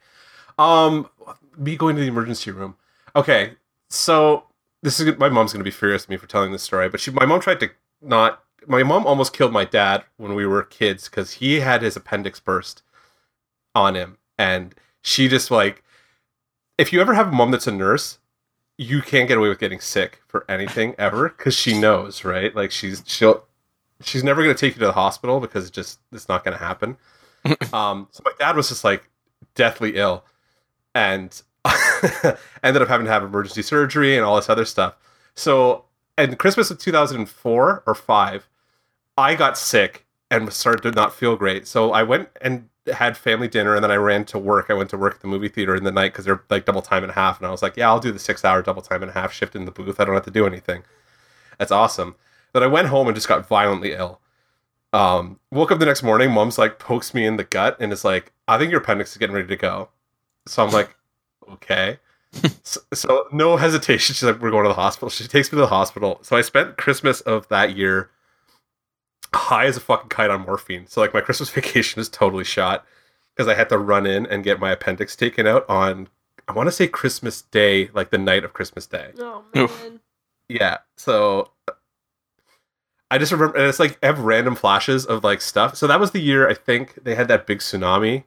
um, 0.58 1.10
me 1.58 1.76
going 1.76 1.96
to 1.96 2.02
the 2.02 2.08
emergency 2.08 2.52
room. 2.52 2.76
Okay, 3.16 3.54
so 3.90 4.46
this 4.82 5.00
is 5.00 5.18
my 5.18 5.30
mom's 5.30 5.52
gonna 5.54 5.64
be 5.64 5.72
furious 5.72 6.04
at 6.04 6.10
me 6.10 6.18
for 6.18 6.28
telling 6.28 6.52
this 6.52 6.64
story, 6.64 6.90
but 6.90 7.00
she, 7.00 7.12
my 7.12 7.26
mom 7.26 7.40
tried 7.42 7.60
to 7.62 7.70
not. 8.02 8.44
My 8.68 8.84
mom 8.84 9.08
almost 9.08 9.34
killed 9.34 9.52
my 9.52 9.66
dad 9.66 10.04
when 10.18 10.36
we 10.36 10.46
were 10.46 10.62
kids 10.62 11.10
because 11.10 11.34
he 11.34 11.62
had 11.62 11.82
his 11.82 11.96
appendix 11.96 12.40
burst 12.40 12.84
on 13.74 13.96
him, 13.96 14.18
and 14.38 14.76
she 15.02 15.28
just 15.28 15.50
like, 15.50 15.84
if 16.82 16.92
you 16.92 17.00
ever 17.00 17.14
have 17.14 17.28
a 17.28 17.32
mom 17.32 17.52
that's 17.52 17.68
a 17.68 17.72
nurse, 17.72 18.18
you 18.76 19.04
can't 19.04 19.28
get 19.28 19.38
away 19.38 19.50
with 19.50 19.60
getting 19.60 19.80
sick 19.80 20.20
for 20.28 20.44
anything 20.50 20.96
ever 20.98 21.30
because 21.30 21.54
she 21.54 21.80
knows, 21.80 22.26
right? 22.26 22.56
Like 22.56 22.72
she's 22.72 23.04
she'll 23.06 23.44
she's 24.02 24.24
never 24.24 24.42
going 24.42 24.56
to 24.56 24.60
take 24.60 24.74
you 24.74 24.80
to 24.80 24.88
the 24.88 24.94
hospital 24.94 25.40
because 25.40 25.68
it 25.68 25.74
just 25.74 26.00
it's 26.12 26.28
not 26.28 26.44
going 26.44 26.58
to 26.58 26.64
happen. 26.64 26.98
um, 27.72 28.08
so 28.10 28.24
my 28.26 28.32
dad 28.40 28.56
was 28.56 28.70
just 28.70 28.84
like 28.84 29.08
deathly 29.54 29.96
ill, 29.96 30.24
and 30.96 31.44
ended 32.64 32.82
up 32.82 32.88
having 32.88 33.06
to 33.06 33.12
have 33.12 33.24
emergency 33.24 33.62
surgery 33.62 34.16
and 34.16 34.26
all 34.26 34.36
this 34.36 34.50
other 34.50 34.66
stuff. 34.66 34.96
So, 35.36 35.86
and 36.18 36.40
Christmas 36.40 36.72
of 36.72 36.80
2004 36.80 37.84
or 37.86 37.96
five, 37.96 38.50
I 39.16 39.36
got 39.36 39.56
sick 39.56 40.08
and 40.32 40.52
started 40.52 40.82
to 40.82 40.92
not 40.92 41.14
feel 41.14 41.36
great. 41.36 41.68
So 41.68 41.92
I 41.92 42.02
went 42.02 42.30
and 42.42 42.70
had 42.88 43.16
family 43.18 43.48
dinner, 43.48 43.76
and 43.76 43.84
then 43.84 43.92
I 43.92 43.96
ran 43.96 44.26
to 44.26 44.40
work. 44.40 44.68
I 44.70 44.74
went 44.74 44.90
to 44.92 44.98
work 44.98 45.16
at 45.16 45.22
the 45.22 45.28
movie 45.28 45.50
theater 45.50 45.76
in 45.76 45.84
the 45.84 45.92
night 45.92 46.14
because 46.14 46.26
they're 46.26 46.44
like 46.50 46.66
double 46.66 46.82
time 46.82 47.04
and 47.04 47.12
a 47.12 47.16
half, 47.16 47.38
and 47.38 47.48
I 47.48 47.52
was 47.52 47.62
like, 47.62 47.78
yeah, 47.78 47.90
I'll 47.90 48.00
do 48.00 48.12
the 48.12 48.20
six 48.20 48.44
hour 48.44 48.62
double 48.62 48.82
time 48.82 49.02
and 49.02 49.12
a 49.12 49.14
half 49.14 49.32
shift 49.32 49.56
in 49.56 49.66
the 49.66 49.72
booth. 49.72 50.00
I 50.00 50.06
don't 50.06 50.16
have 50.16 50.26
to 50.26 50.32
do 50.32 50.46
anything. 50.46 50.84
That's 51.60 51.72
awesome. 51.72 52.16
Then 52.54 52.64
I 52.64 52.68
went 52.68 52.88
home 52.88 53.08
and 53.08 53.16
just 53.16 53.28
got 53.28 53.48
violently 53.48 53.94
ill. 53.94 54.20
Um, 54.94 55.40
woke 55.52 55.72
up 55.72 55.80
the 55.80 55.86
next 55.86 56.04
morning, 56.04 56.32
mom's 56.32 56.58
like 56.58 56.80
pokes 56.80 57.14
me 57.14 57.26
in 57.26 57.38
the 57.38 57.44
gut 57.44 57.78
and 57.80 57.94
is 57.94 58.04
like, 58.04 58.34
I 58.48 58.58
think 58.58 58.72
your 58.72 58.82
appendix 58.82 59.12
is 59.12 59.18
getting 59.18 59.36
ready 59.36 59.48
to 59.48 59.56
go. 59.56 59.90
So 60.48 60.66
I'm 60.66 60.72
like, 60.72 60.96
okay. 61.54 62.00
so, 62.64 62.82
so 62.94 63.28
no 63.32 63.58
hesitation. 63.58 64.16
She's 64.16 64.24
like, 64.24 64.42
we're 64.42 64.52
going 64.52 64.64
to 64.64 64.70
the 64.70 64.74
hospital. 64.74 65.10
She 65.10 65.28
takes 65.28 65.52
me 65.52 65.58
to 65.58 65.62
the 65.62 65.68
hospital. 65.68 66.20
So 66.24 66.36
I 66.36 66.42
spent 66.42 66.78
Christmas 66.78 67.22
of 67.22 67.48
that 67.50 67.76
year 67.78 68.10
high 69.34 69.66
as 69.66 69.78
a 69.78 69.80
fucking 69.80 70.10
kite 70.10 70.30
on 70.30 70.42
morphine. 70.46 70.88
So 70.88 71.02
like 71.02 71.14
my 71.14 71.22
Christmas 71.22 71.50
vacation 71.60 72.00
is 72.02 72.10
totally 72.10 72.44
shot 72.44 72.86
because 73.36 73.48
I 73.48 73.54
had 73.56 73.70
to 73.70 73.78
run 73.78 74.06
in 74.06 74.26
and 74.26 74.44
get 74.44 74.60
my 74.60 74.72
appendix 74.72 75.16
taken 75.16 75.48
out 75.48 75.68
on 75.70 76.10
I 76.48 76.54
want 76.54 76.68
to 76.68 76.72
say 76.72 76.88
Christmas 76.88 77.44
Day, 77.44 77.90
like 77.94 78.10
the 78.10 78.18
night 78.18 78.44
of 78.44 78.54
Christmas 78.54 78.86
Day. 78.86 79.12
Oh 79.20 79.44
Oof. 79.56 79.84
man. 79.84 80.00
Yeah. 80.50 80.80
So 80.98 81.52
I 83.10 83.18
just 83.18 83.32
remember, 83.32 83.58
and 83.58 83.68
it's 83.68 83.80
like 83.80 83.98
I 84.04 84.08
have 84.08 84.20
random 84.20 84.56
flashes 84.56 85.06
of 85.06 85.24
like 85.24 85.42
stuff. 85.42 85.76
So 85.76 85.88
that 85.88 86.00
was 86.00 86.12
the 86.12 86.20
year 86.22 86.50
I 86.50 86.54
think 86.54 87.04
they 87.04 87.16
had 87.16 87.28
that 87.30 87.46
big 87.46 87.60
tsunami 87.60 88.24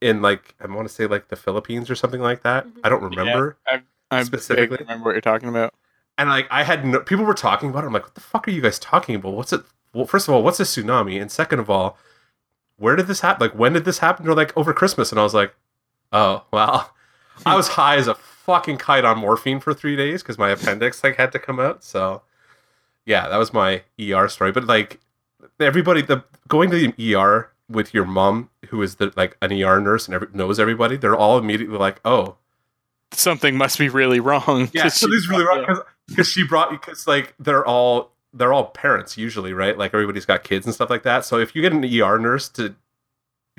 in 0.00 0.22
like 0.22 0.54
I 0.60 0.66
want 0.66 0.86
to 0.88 0.94
say 0.94 1.06
like 1.06 1.28
the 1.28 1.36
Philippines 1.36 1.90
or 1.90 1.94
something 1.94 2.20
like 2.20 2.42
that. 2.42 2.66
Mhm. 2.66 2.80
I 2.84 2.88
don't 2.88 3.02
remember. 3.02 3.56
I 3.66 4.22
Specifically? 4.22 4.24
specifically 4.24 4.76
remember 4.84 5.04
what 5.06 5.12
you're 5.14 5.20
talking 5.20 5.48
about. 5.48 5.74
And 6.16 6.28
like 6.28 6.46
I 6.50 6.62
had 6.62 6.84
no, 6.84 7.00
people 7.00 7.24
were 7.24 7.34
talking 7.34 7.70
about 7.70 7.84
it. 7.84 7.88
I'm 7.88 7.92
like, 7.92 8.04
what 8.04 8.14
the 8.14 8.20
fuck 8.20 8.46
are 8.46 8.50
you 8.50 8.60
guys 8.62 8.78
talking 8.78 9.14
about? 9.14 9.32
What's 9.32 9.52
it? 9.52 9.62
Well, 9.92 10.06
first 10.06 10.28
of 10.28 10.34
all, 10.34 10.42
what's 10.42 10.60
a 10.60 10.64
tsunami? 10.64 11.20
And 11.20 11.30
second 11.30 11.58
of 11.58 11.68
all, 11.70 11.96
where 12.76 12.96
did 12.96 13.06
this 13.06 13.20
happen? 13.20 13.46
Like, 13.46 13.58
when 13.58 13.72
did 13.72 13.84
this 13.84 13.98
happen? 13.98 14.24
They're 14.24 14.34
like 14.34 14.56
over 14.56 14.72
Christmas, 14.72 15.10
and 15.10 15.20
I 15.20 15.22
was 15.24 15.34
like, 15.34 15.54
oh 16.12 16.44
well, 16.52 16.92
I 17.46 17.56
was 17.56 17.68
high 17.68 17.96
as 17.96 18.06
a 18.06 18.14
fucking 18.14 18.78
kite 18.78 19.04
on 19.04 19.18
morphine 19.18 19.58
for 19.60 19.72
three 19.74 19.96
days 19.96 20.22
because 20.22 20.38
my 20.38 20.50
appendix 20.50 21.02
like 21.02 21.16
had 21.16 21.32
to 21.32 21.38
come 21.38 21.58
out. 21.58 21.82
So 21.82 22.22
yeah, 23.06 23.28
that 23.28 23.36
was 23.36 23.52
my 23.52 23.82
ER 24.00 24.28
story. 24.28 24.52
But 24.52 24.66
like 24.66 25.00
everybody, 25.60 26.02
the 26.02 26.24
going 26.48 26.70
to 26.70 26.76
the 26.92 27.14
ER 27.16 27.50
with 27.68 27.94
your 27.94 28.04
mom, 28.04 28.50
who 28.68 28.82
is 28.82 28.96
the 28.96 29.12
like 29.16 29.36
an 29.42 29.52
ER 29.52 29.80
nurse 29.80 30.06
and 30.06 30.14
every, 30.14 30.28
knows 30.32 30.60
everybody, 30.60 30.96
they're 30.96 31.16
all 31.16 31.38
immediately 31.38 31.78
like, 31.78 32.00
oh, 32.04 32.36
Something 33.12 33.56
must 33.56 33.78
be 33.78 33.88
really 33.88 34.18
wrong. 34.18 34.68
yeah, 34.72 34.88
so 34.88 35.06
this 35.06 35.18
is 35.20 35.28
really 35.28 35.44
wrong 35.44 35.64
because 36.08 36.28
she 36.28 36.44
brought 36.46 36.70
because 36.70 37.06
like 37.06 37.34
they're 37.38 37.64
all 37.66 38.12
they're 38.32 38.52
all 38.52 38.66
parents 38.66 39.16
usually, 39.16 39.52
right? 39.52 39.78
Like 39.78 39.94
everybody's 39.94 40.26
got 40.26 40.42
kids 40.44 40.66
and 40.66 40.74
stuff 40.74 40.90
like 40.90 41.02
that. 41.04 41.24
So 41.24 41.38
if 41.38 41.54
you 41.54 41.62
get 41.62 41.72
an 41.72 41.84
ER 41.84 42.18
nurse 42.18 42.48
to 42.50 42.74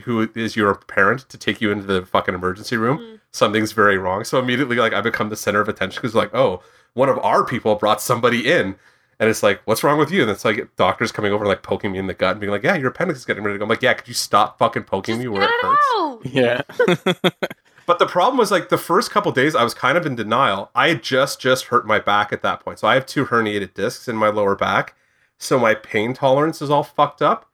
who 0.01 0.29
is 0.35 0.55
your 0.57 0.75
parent 0.75 1.27
to 1.29 1.37
take 1.37 1.61
you 1.61 1.71
into 1.71 1.85
the 1.85 2.05
fucking 2.05 2.35
emergency 2.35 2.75
room, 2.75 2.97
Mhm. 2.97 3.19
something's 3.31 3.71
very 3.71 3.97
wrong. 3.97 4.25
So 4.25 4.37
immediately, 4.39 4.75
like 4.75 4.91
I 4.93 4.99
become 5.01 5.29
the 5.29 5.37
center 5.37 5.61
of 5.61 5.69
attention 5.69 6.01
because 6.01 6.13
like, 6.13 6.35
oh, 6.35 6.61
one 6.93 7.07
of 7.07 7.17
our 7.19 7.45
people 7.45 7.75
brought 7.75 8.01
somebody 8.01 8.51
in. 8.51 8.75
And 9.17 9.29
it's 9.29 9.41
like, 9.41 9.61
what's 9.63 9.81
wrong 9.81 9.97
with 9.97 10.11
you? 10.11 10.21
And 10.23 10.29
it's 10.29 10.43
like 10.43 10.75
doctors 10.75 11.13
coming 11.13 11.31
over, 11.31 11.45
like 11.45 11.63
poking 11.63 11.93
me 11.93 11.99
in 11.99 12.07
the 12.07 12.13
gut 12.13 12.31
and 12.31 12.41
being 12.41 12.51
like, 12.51 12.63
yeah, 12.63 12.75
your 12.75 12.89
appendix 12.89 13.19
is 13.19 13.25
getting 13.25 13.43
ready 13.43 13.53
to 13.55 13.59
go. 13.59 13.63
I'm 13.63 13.69
like, 13.69 13.81
yeah, 13.81 13.93
could 13.93 14.09
you 14.09 14.13
stop 14.13 14.59
fucking 14.59 14.83
poking 14.83 15.15
Just 15.15 15.19
me 15.19 15.31
get 15.31 15.31
where 15.31 15.43
it 15.43 15.51
it 15.51 15.61
hurts? 15.61 15.85
out. 15.95 16.25
Yeah. 16.25 17.41
But 17.85 17.99
the 17.99 18.07
problem 18.07 18.37
was 18.37 18.51
like 18.51 18.69
the 18.69 18.77
first 18.77 19.11
couple 19.11 19.31
days 19.31 19.55
I 19.55 19.63
was 19.63 19.73
kind 19.73 19.97
of 19.97 20.05
in 20.05 20.15
denial. 20.15 20.71
I 20.73 20.89
had 20.89 21.03
just 21.03 21.39
just 21.39 21.65
hurt 21.65 21.85
my 21.85 21.99
back 21.99 22.33
at 22.33 22.41
that 22.41 22.59
point. 22.61 22.79
So 22.79 22.87
I 22.87 22.95
have 22.95 23.05
two 23.05 23.25
herniated 23.25 23.73
discs 23.73 24.07
in 24.07 24.15
my 24.15 24.29
lower 24.29 24.55
back. 24.55 24.95
So 25.37 25.59
my 25.59 25.75
pain 25.75 26.13
tolerance 26.13 26.61
is 26.61 26.69
all 26.69 26.83
fucked 26.83 27.21
up. 27.21 27.49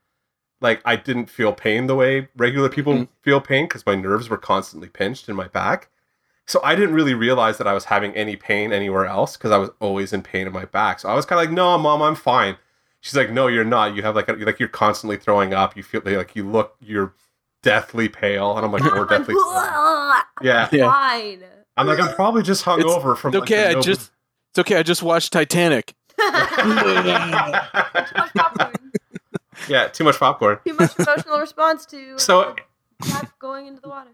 Like 0.60 0.80
I 0.84 0.96
didn't 0.96 1.28
feel 1.28 1.52
pain 1.52 1.86
the 1.86 1.94
way 1.96 2.28
regular 2.36 2.68
people 2.68 2.94
Mhm. 2.94 3.08
feel 3.20 3.40
pain 3.40 3.66
because 3.66 3.84
my 3.84 3.94
nerves 3.94 4.30
were 4.30 4.38
constantly 4.38 4.88
pinched 4.88 5.28
in 5.28 5.36
my 5.36 5.48
back. 5.48 5.88
So 6.46 6.60
I 6.64 6.74
didn't 6.74 6.94
really 6.94 7.14
realize 7.14 7.58
that 7.58 7.66
I 7.66 7.72
was 7.72 7.86
having 7.86 8.14
any 8.14 8.36
pain 8.36 8.72
anywhere 8.72 9.06
else 9.06 9.36
because 9.36 9.50
I 9.50 9.58
was 9.58 9.70
always 9.80 10.12
in 10.12 10.22
pain 10.22 10.46
in 10.46 10.52
my 10.52 10.64
back. 10.64 11.00
So 11.00 11.08
I 11.08 11.14
was 11.14 11.24
kind 11.26 11.38
of 11.40 11.46
like, 11.46 11.54
"No, 11.54 11.76
mom, 11.78 12.02
I'm 12.02 12.14
fine." 12.14 12.56
She's 13.00 13.16
like, 13.16 13.30
"No, 13.30 13.48
you're 13.48 13.64
not. 13.64 13.94
You 13.94 14.02
have 14.02 14.16
like 14.16 14.28
a, 14.28 14.32
like 14.32 14.58
you're 14.60 14.68
constantly 14.68 15.16
throwing 15.16 15.52
up. 15.52 15.76
You 15.76 15.82
feel 15.82 16.00
like 16.04 16.34
you 16.36 16.48
look 16.48 16.76
you're 16.80 17.14
deathly 17.62 18.08
pale." 18.08 18.56
And 18.56 18.64
I'm 18.66 18.72
like, 18.72 18.82
"More 18.84 19.06
deathly." 19.10 19.34
pale." 19.34 20.22
Yeah. 20.42 20.68
Yeah. 20.72 20.90
Fine. 20.92 21.44
I'm 21.76 21.86
like, 21.86 21.98
I'm 22.00 22.14
probably 22.14 22.42
just 22.42 22.64
hungover 22.64 23.16
from. 23.16 23.30
It's 23.34 23.40
like, 23.40 23.42
okay. 23.50 23.62
the 23.62 23.68
I 23.68 23.72
Nova- 23.72 23.82
just 23.86 24.10
it's 24.50 24.58
okay. 24.58 24.76
I 24.76 24.82
just 24.82 25.02
watched 25.02 25.32
Titanic. 25.32 25.94
Too 26.18 26.24
much 28.16 28.32
popcorn. 28.34 28.72
yeah, 29.68 29.88
too 29.88 30.04
much 30.04 30.18
popcorn. 30.18 30.58
Too 30.66 30.74
much 30.74 30.98
emotional 30.98 31.38
response 31.38 31.86
to 31.86 32.18
So 32.18 32.40
uh, 32.42 32.54
cat 33.04 33.30
going 33.38 33.66
into 33.66 33.80
the 33.80 33.88
water. 33.88 34.10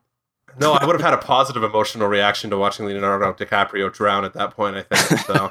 no, 0.61 0.73
I 0.73 0.85
would 0.87 0.95
have 0.95 1.03
had 1.03 1.15
a 1.15 1.19
positive 1.19 1.63
emotional 1.65 2.09
reaction 2.09 2.51
to 2.51 2.57
watching 2.59 2.87
Leonardo 2.87 3.33
DiCaprio 3.33 3.93
drown 3.93 4.25
at 4.25 4.35
that 4.35 4.53
point. 4.53 4.77
I 4.77 4.83
think 4.83 5.21
so. 5.23 5.51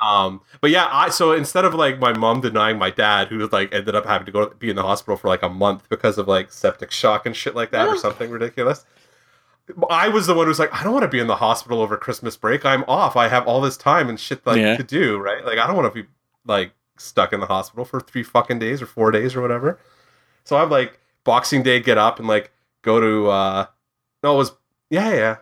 Um, 0.00 0.40
but 0.60 0.70
yeah, 0.70 0.88
I 0.90 1.08
so 1.10 1.32
instead 1.32 1.64
of 1.64 1.74
like 1.74 1.98
my 1.98 2.12
mom 2.16 2.40
denying 2.40 2.78
my 2.78 2.90
dad, 2.90 3.28
who 3.28 3.46
like 3.48 3.72
ended 3.74 3.94
up 3.94 4.04
having 4.06 4.26
to 4.26 4.32
go 4.32 4.48
be 4.50 4.70
in 4.70 4.76
the 4.76 4.82
hospital 4.82 5.16
for 5.16 5.28
like 5.28 5.42
a 5.42 5.48
month 5.48 5.88
because 5.88 6.18
of 6.18 6.28
like 6.28 6.52
septic 6.52 6.90
shock 6.90 7.26
and 7.26 7.34
shit 7.34 7.54
like 7.54 7.70
that, 7.70 7.86
or 7.88 7.96
something 7.96 8.30
ridiculous. 8.30 8.84
I 9.88 10.08
was 10.08 10.26
the 10.26 10.34
one 10.34 10.46
who's 10.46 10.58
like, 10.58 10.74
I 10.74 10.82
don't 10.84 10.92
want 10.92 11.04
to 11.04 11.08
be 11.08 11.20
in 11.20 11.26
the 11.26 11.36
hospital 11.36 11.80
over 11.80 11.96
Christmas 11.96 12.36
break. 12.36 12.66
I'm 12.66 12.84
off. 12.86 13.16
I 13.16 13.28
have 13.28 13.46
all 13.48 13.62
this 13.62 13.78
time 13.78 14.10
and 14.10 14.20
shit 14.20 14.46
like 14.46 14.58
Yeah. 14.58 14.76
to 14.76 14.82
do, 14.82 15.16
right? 15.18 15.42
Like 15.44 15.58
I 15.58 15.66
don't 15.66 15.76
want 15.76 15.92
to 15.94 16.02
be 16.02 16.08
like 16.46 16.72
stuck 16.98 17.32
in 17.32 17.40
the 17.40 17.46
hospital 17.46 17.84
for 17.86 17.98
three 18.00 18.22
fucking 18.22 18.58
days 18.58 18.82
or 18.82 18.86
four 18.86 19.10
days 19.10 19.34
or 19.34 19.40
whatever. 19.40 19.78
So 20.44 20.56
I'm 20.58 20.68
like 20.68 20.98
Boxing 21.24 21.62
Day, 21.62 21.80
get 21.80 21.96
up 21.96 22.18
and 22.18 22.28
like 22.28 22.50
go 22.82 23.00
to 23.00 23.30
uh 23.30 23.66
no, 24.22 24.34
it 24.34 24.36
was 24.36 24.52
yeah, 24.90 25.12
yeah. 25.14 25.36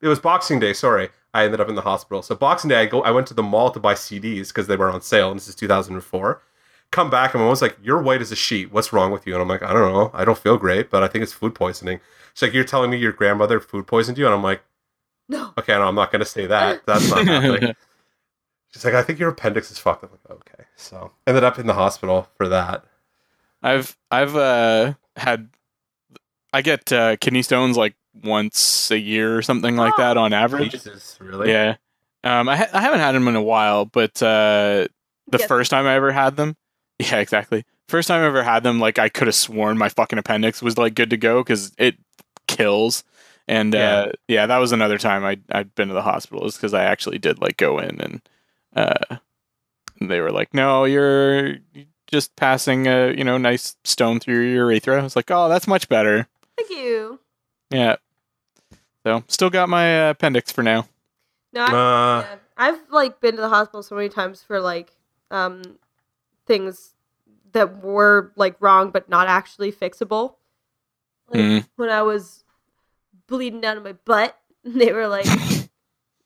It 0.00 0.08
was 0.08 0.18
Boxing 0.18 0.58
Day, 0.58 0.72
sorry. 0.72 1.10
I 1.34 1.44
ended 1.44 1.60
up 1.60 1.68
in 1.68 1.74
the 1.74 1.82
hospital. 1.82 2.22
So 2.22 2.34
Boxing 2.34 2.68
Day 2.68 2.76
I 2.82 2.86
go 2.86 3.02
I 3.02 3.10
went 3.10 3.26
to 3.28 3.34
the 3.34 3.42
mall 3.42 3.70
to 3.70 3.80
buy 3.80 3.94
CDs 3.94 4.48
because 4.48 4.66
they 4.66 4.76
were 4.76 4.90
on 4.90 5.00
sale 5.00 5.30
and 5.30 5.38
this 5.38 5.48
is 5.48 5.54
2004. 5.54 6.42
Come 6.90 7.10
back 7.10 7.34
and 7.34 7.42
I 7.42 7.46
was 7.48 7.62
like, 7.62 7.76
You're 7.82 8.02
white 8.02 8.20
as 8.20 8.32
a 8.32 8.36
sheet. 8.36 8.72
What's 8.72 8.92
wrong 8.92 9.12
with 9.12 9.26
you? 9.26 9.34
And 9.34 9.42
I'm 9.42 9.48
like, 9.48 9.62
I 9.62 9.72
don't 9.72 9.92
know. 9.92 10.10
I 10.14 10.24
don't 10.24 10.38
feel 10.38 10.56
great, 10.56 10.90
but 10.90 11.02
I 11.02 11.08
think 11.08 11.22
it's 11.22 11.32
food 11.32 11.54
poisoning. 11.54 12.00
She's 12.34 12.42
like, 12.42 12.54
You're 12.54 12.64
telling 12.64 12.90
me 12.90 12.96
your 12.96 13.12
grandmother 13.12 13.60
food 13.60 13.86
poisoned 13.86 14.18
you? 14.18 14.26
And 14.26 14.34
I'm 14.34 14.42
like, 14.42 14.62
No. 15.28 15.52
Okay, 15.58 15.74
no, 15.74 15.82
I'm 15.82 15.94
not 15.94 16.10
gonna 16.10 16.24
say 16.24 16.46
that. 16.46 16.82
That's 16.86 17.10
not 17.10 17.26
happening. 17.26 17.74
She's 18.72 18.84
like, 18.84 18.94
I 18.94 19.02
think 19.02 19.18
your 19.18 19.30
appendix 19.30 19.70
is 19.70 19.78
fucked. 19.78 20.04
I'm 20.04 20.10
like, 20.10 20.30
okay. 20.30 20.64
So 20.76 21.12
ended 21.26 21.42
up 21.42 21.58
in 21.58 21.66
the 21.66 21.74
hospital 21.74 22.28
for 22.36 22.48
that. 22.48 22.84
I've 23.62 23.96
I've 24.10 24.36
uh 24.36 24.94
had 25.16 25.48
I 26.52 26.62
get 26.62 26.92
uh, 26.92 27.16
kidney 27.16 27.42
stones 27.42 27.76
like 27.76 27.94
once 28.22 28.90
a 28.90 28.98
year 28.98 29.36
or 29.36 29.42
something 29.42 29.76
like 29.76 29.94
that 29.96 30.16
on 30.16 30.32
average. 30.32 30.72
Jesus, 30.72 31.16
really? 31.20 31.50
Yeah. 31.50 31.76
Um, 32.24 32.48
I 32.48 32.56
ha- 32.56 32.68
I 32.72 32.80
haven't 32.80 33.00
had 33.00 33.12
them 33.12 33.28
in 33.28 33.36
a 33.36 33.42
while, 33.42 33.84
but 33.84 34.20
uh, 34.22 34.88
the 35.28 35.38
Yes. 35.38 35.46
first 35.46 35.70
time 35.70 35.86
I 35.86 35.94
ever 35.94 36.10
had 36.12 36.36
them, 36.36 36.56
yeah, 36.98 37.18
exactly. 37.18 37.64
First 37.88 38.08
time 38.08 38.22
I 38.22 38.26
ever 38.26 38.42
had 38.42 38.62
them, 38.64 38.80
like 38.80 38.98
I 38.98 39.08
could 39.08 39.28
have 39.28 39.34
sworn 39.36 39.78
my 39.78 39.88
fucking 39.88 40.18
appendix 40.18 40.60
was 40.62 40.76
like 40.76 40.94
good 40.94 41.10
to 41.10 41.16
go 41.16 41.42
because 41.42 41.72
it 41.78 41.96
kills. 42.46 43.04
And 43.46 43.72
Yeah. 43.72 43.94
uh, 44.08 44.12
yeah, 44.26 44.46
that 44.46 44.58
was 44.58 44.72
another 44.72 44.98
time 44.98 45.24
I 45.24 45.38
I'd 45.50 45.74
been 45.74 45.88
to 45.88 45.94
the 45.94 46.02
hospital 46.02 46.44
is 46.46 46.56
because 46.56 46.74
I 46.74 46.84
actually 46.84 47.18
did 47.18 47.40
like 47.40 47.56
go 47.56 47.78
in 47.78 48.00
and 48.00 48.20
uh, 48.76 49.16
they 50.00 50.20
were 50.20 50.32
like, 50.32 50.52
no, 50.52 50.84
you're 50.84 51.56
just 52.08 52.34
passing 52.36 52.86
a 52.86 53.12
you 53.16 53.24
know 53.24 53.38
nice 53.38 53.76
stone 53.84 54.18
through 54.20 54.40
your 54.40 54.70
urethra. 54.70 55.00
I 55.00 55.02
was 55.04 55.16
like, 55.16 55.30
oh, 55.30 55.48
that's 55.48 55.66
much 55.66 55.88
better. 55.88 56.26
Thank 56.56 56.70
you. 56.70 57.20
Yeah. 57.70 57.96
So 59.08 59.24
still 59.28 59.48
got 59.48 59.70
my 59.70 60.08
uh, 60.08 60.10
appendix 60.10 60.52
for 60.52 60.62
now. 60.62 60.86
No, 61.54 61.62
I, 61.62 61.66
Uh, 61.68 62.20
yeah. 62.20 62.36
I've 62.58 62.80
like 62.90 63.20
been 63.22 63.36
to 63.36 63.40
the 63.40 63.48
hospital 63.48 63.82
so 63.82 63.94
many 63.94 64.10
times 64.10 64.42
for 64.42 64.60
like 64.60 64.92
um 65.30 65.62
things 66.44 66.94
that 67.52 67.82
were 67.82 68.32
like 68.36 68.56
wrong 68.60 68.90
but 68.90 69.08
not 69.08 69.28
actually 69.28 69.72
fixable. 69.72 70.34
Like 71.30 71.40
Mm. 71.40 71.66
when 71.76 71.88
I 71.88 72.02
was 72.02 72.44
bleeding 73.28 73.64
out 73.64 73.78
of 73.78 73.82
my 73.82 73.94
butt, 74.04 74.38
they 74.64 74.92
were 74.92 75.08
like, 75.08 75.26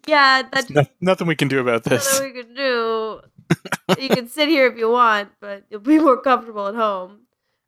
"Yeah, 0.08 0.42
that's 0.50 0.68
No- 0.70 0.82
nothing 1.00 1.28
we 1.28 1.36
can 1.36 1.46
do 1.46 1.60
about 1.60 1.84
this. 1.84 2.04
nothing 2.12 2.34
we 2.34 2.42
can 2.42 2.54
do. 2.54 3.20
you 3.96 4.08
can 4.08 4.28
sit 4.28 4.48
here 4.48 4.66
if 4.66 4.76
you 4.76 4.90
want, 4.90 5.30
but 5.40 5.64
you'll 5.70 5.78
be 5.80 6.00
more 6.00 6.20
comfortable 6.20 6.66
at 6.66 6.74
home." 6.74 7.20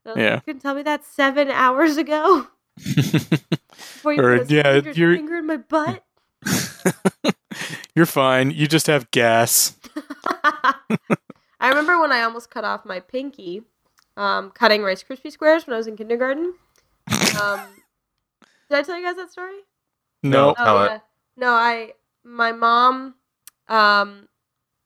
And 0.05 0.07
I 0.07 0.09
was 0.11 0.17
like, 0.17 0.25
Yeah. 0.25 0.35
you 0.47 0.55
can 0.55 0.59
tell 0.61 0.75
me 0.75 0.83
that 0.83 1.05
seven 1.05 1.51
hours 1.53 1.97
ago 1.99 2.49
before 4.05 4.13
you 4.13 4.23
Or, 4.23 4.39
put 4.39 4.51
a 4.51 4.55
yeah, 4.55 4.73
finger- 4.83 4.91
you're- 4.93 5.17
finger 5.17 5.37
in 5.37 5.47
my 5.47 5.57
butt. 5.57 6.05
You're 7.95 8.07
fine. 8.07 8.51
You 8.51 8.67
just 8.67 8.89
have 8.89 9.11
gas. 9.13 9.77
I 10.45 11.69
remember 11.69 12.01
when 12.01 12.11
I 12.13 12.23
almost 12.23 12.51
cut 12.51 12.65
off 12.65 12.85
my 12.85 12.99
pinky, 13.01 13.63
um, 14.17 14.51
cutting 14.51 14.83
Rice 14.83 15.03
Krispie 15.05 15.31
squares 15.31 15.67
when 15.67 15.75
I 15.75 15.77
was 15.79 15.87
in 15.87 15.97
kindergarten. 15.97 16.55
Um, 17.41 17.61
did 18.69 18.79
I 18.79 18.83
tell 18.83 18.99
you 18.99 19.05
guys 19.07 19.15
that 19.17 19.31
story? 19.31 19.61
No. 20.25 20.49
No. 20.49 20.55
Tell 20.55 20.83
it. 20.85 21.01
No, 21.37 21.51
I 21.53 21.93
my 22.25 22.51
mom 22.53 23.15
um 23.69 24.29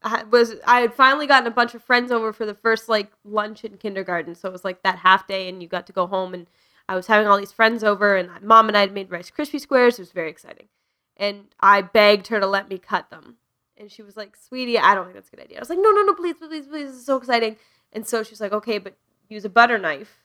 ha- 0.02 0.24
was 0.30 0.56
I 0.66 0.80
had 0.80 0.92
finally 0.94 1.26
gotten 1.26 1.46
a 1.46 1.50
bunch 1.54 1.74
of 1.74 1.82
friends 1.82 2.12
over 2.12 2.32
for 2.34 2.44
the 2.46 2.54
first 2.54 2.88
like 2.90 3.10
lunch 3.24 3.64
in 3.64 3.78
kindergarten, 3.78 4.34
so 4.34 4.48
it 4.48 4.52
was 4.52 4.64
like 4.64 4.82
that 4.82 4.98
half 4.98 5.26
day, 5.26 5.48
and 5.48 5.62
you 5.62 5.68
got 5.68 5.86
to 5.86 5.92
go 5.94 6.06
home, 6.06 6.34
and 6.34 6.46
I 6.88 6.94
was 6.94 7.06
having 7.06 7.28
all 7.28 7.38
these 7.38 7.52
friends 7.52 7.84
over, 7.84 8.16
and 8.16 8.28
my 8.28 8.38
mom 8.40 8.68
and 8.68 8.76
I 8.76 8.80
had 8.80 8.92
made 8.92 9.10
Rice 9.10 9.30
Krispie 9.30 9.60
squares. 9.60 9.98
It 9.98 10.02
was 10.02 10.12
very 10.12 10.30
exciting, 10.30 10.68
and 11.16 11.46
I 11.60 11.82
begged 11.82 12.28
her 12.28 12.40
to 12.40 12.46
let 12.46 12.68
me 12.68 12.78
cut 12.78 13.10
them, 13.10 13.36
and 13.76 13.90
she 13.90 14.02
was 14.02 14.16
like, 14.16 14.36
"Sweetie, 14.36 14.78
I 14.78 14.94
don't 14.94 15.04
think 15.04 15.14
that's 15.14 15.28
a 15.28 15.36
good 15.36 15.44
idea." 15.44 15.58
I 15.58 15.60
was 15.60 15.70
like, 15.70 15.78
"No, 15.80 15.90
no, 15.90 16.02
no, 16.02 16.14
please, 16.14 16.36
please, 16.38 16.66
please, 16.66 16.88
this 16.88 16.96
is 16.96 17.06
so 17.06 17.16
exciting," 17.16 17.56
and 17.92 18.06
so 18.06 18.22
she's 18.22 18.40
like, 18.40 18.52
"Okay, 18.52 18.78
but 18.78 18.94
use 19.28 19.44
a 19.44 19.50
butter 19.50 19.78
knife," 19.78 20.24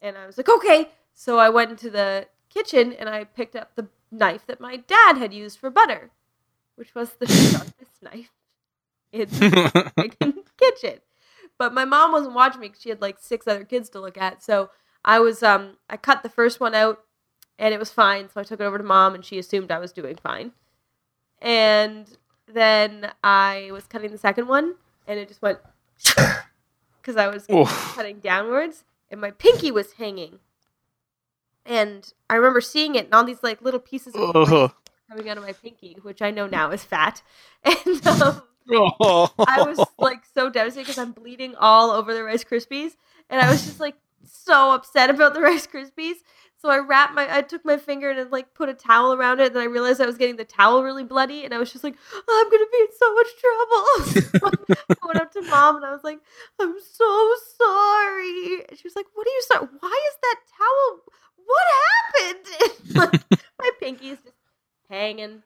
and 0.00 0.16
I 0.16 0.26
was 0.26 0.36
like, 0.36 0.48
"Okay." 0.48 0.90
So 1.14 1.38
I 1.38 1.48
went 1.48 1.72
into 1.72 1.90
the 1.90 2.28
kitchen 2.48 2.92
and 2.92 3.08
I 3.08 3.24
picked 3.24 3.56
up 3.56 3.74
the 3.74 3.88
knife 4.10 4.46
that 4.46 4.60
my 4.60 4.76
dad 4.76 5.16
had 5.16 5.34
used 5.34 5.58
for 5.58 5.68
butter, 5.68 6.10
which 6.76 6.94
was 6.94 7.14
the 7.14 7.26
sharpest 7.26 8.02
knife 8.02 8.30
in 9.12 9.28
the 9.28 10.44
kitchen. 10.56 11.00
But 11.58 11.74
my 11.74 11.84
mom 11.84 12.12
wasn't 12.12 12.34
watching 12.34 12.60
me 12.60 12.68
because 12.68 12.82
she 12.82 12.90
had 12.90 13.02
like 13.02 13.18
six 13.18 13.48
other 13.48 13.64
kids 13.64 13.88
to 13.90 14.00
look 14.00 14.16
at. 14.16 14.44
So 14.44 14.70
I 15.08 15.20
was 15.20 15.42
um 15.42 15.78
I 15.88 15.96
cut 15.96 16.22
the 16.22 16.28
first 16.28 16.60
one 16.60 16.74
out 16.74 17.00
and 17.58 17.72
it 17.72 17.80
was 17.80 17.90
fine. 17.90 18.28
So 18.28 18.40
I 18.40 18.44
took 18.44 18.60
it 18.60 18.64
over 18.64 18.76
to 18.76 18.84
mom 18.84 19.14
and 19.14 19.24
she 19.24 19.38
assumed 19.38 19.72
I 19.72 19.78
was 19.78 19.90
doing 19.90 20.16
fine. 20.16 20.52
And 21.40 22.06
then 22.46 23.10
I 23.24 23.70
was 23.72 23.86
cutting 23.86 24.12
the 24.12 24.18
second 24.18 24.48
one 24.48 24.74
and 25.06 25.18
it 25.18 25.26
just 25.26 25.40
went 25.40 25.60
because 27.00 27.16
I 27.16 27.26
was 27.28 27.46
Oof. 27.50 27.68
cutting 27.96 28.18
downwards 28.18 28.84
and 29.10 29.18
my 29.18 29.30
pinky 29.30 29.70
was 29.70 29.94
hanging. 29.94 30.40
And 31.64 32.12
I 32.28 32.34
remember 32.34 32.60
seeing 32.60 32.94
it 32.94 33.06
and 33.06 33.14
all 33.14 33.24
these 33.24 33.42
like 33.42 33.62
little 33.62 33.80
pieces 33.80 34.14
rice 34.14 34.70
coming 35.08 35.30
out 35.30 35.38
of 35.38 35.42
my 35.42 35.52
pinky, 35.52 35.96
which 36.02 36.20
I 36.20 36.30
know 36.30 36.46
now 36.46 36.70
is 36.70 36.84
fat. 36.84 37.22
And 37.64 38.06
um, 38.06 38.42
Oh. 38.70 39.30
I 39.38 39.62
was 39.62 39.80
like 39.98 40.24
so 40.34 40.50
devastated 40.50 40.84
because 40.84 40.98
I'm 40.98 41.12
bleeding 41.12 41.54
all 41.56 41.90
over 41.90 42.12
the 42.12 42.22
Rice 42.22 42.44
Krispies, 42.44 42.92
and 43.30 43.40
I 43.40 43.50
was 43.50 43.64
just 43.64 43.80
like 43.80 43.96
so 44.24 44.72
upset 44.72 45.10
about 45.10 45.34
the 45.34 45.40
Rice 45.48 45.66
Krispies. 45.66 46.16
So 46.60 46.68
I 46.70 46.78
wrapped 46.78 47.14
my, 47.14 47.32
I 47.32 47.42
took 47.42 47.64
my 47.64 47.76
finger 47.76 48.10
and 48.10 48.30
like 48.32 48.52
put 48.52 48.68
a 48.68 48.74
towel 48.74 49.12
around 49.12 49.38
it, 49.40 49.52
and 49.52 49.60
I 49.60 49.64
realized 49.64 50.00
I 50.00 50.06
was 50.06 50.18
getting 50.18 50.34
the 50.36 50.44
towel 50.44 50.82
really 50.82 51.04
bloody, 51.04 51.44
and 51.44 51.54
I 51.54 51.58
was 51.58 51.70
just 51.70 51.84
like, 51.84 51.94
oh, 52.12 52.44
I'm 52.44 52.50
gonna 52.50 52.66
be 52.72 52.80
in 52.80 52.88
so 52.98 53.14
much 53.14 53.28
trouble. 53.40 54.48
So 54.88 54.96
I 55.02 55.06
went 55.06 55.20
up 55.20 55.32
to 55.32 55.42
mom 55.42 55.76
and 55.76 55.84
I 55.84 55.90
was 55.92 56.02
like, 56.04 56.18
I'm 56.60 56.74
so 56.80 57.34
sorry. 57.56 58.64
And 58.68 58.78
she 58.78 58.82
was 58.84 58.94
like, 58.96 59.06
What 59.14 59.26
are 59.26 59.30
you 59.30 59.42
sorry? 59.52 59.68
Why 59.80 60.08
is 60.10 60.16
that 60.22 60.36
towel? 60.58 61.02
What 61.46 61.66
happened? 62.94 63.20
like, 63.30 63.40
my 63.58 63.70
pinky 63.80 64.10
is 64.10 64.18
just 64.18 64.36
hanging. 64.90 65.42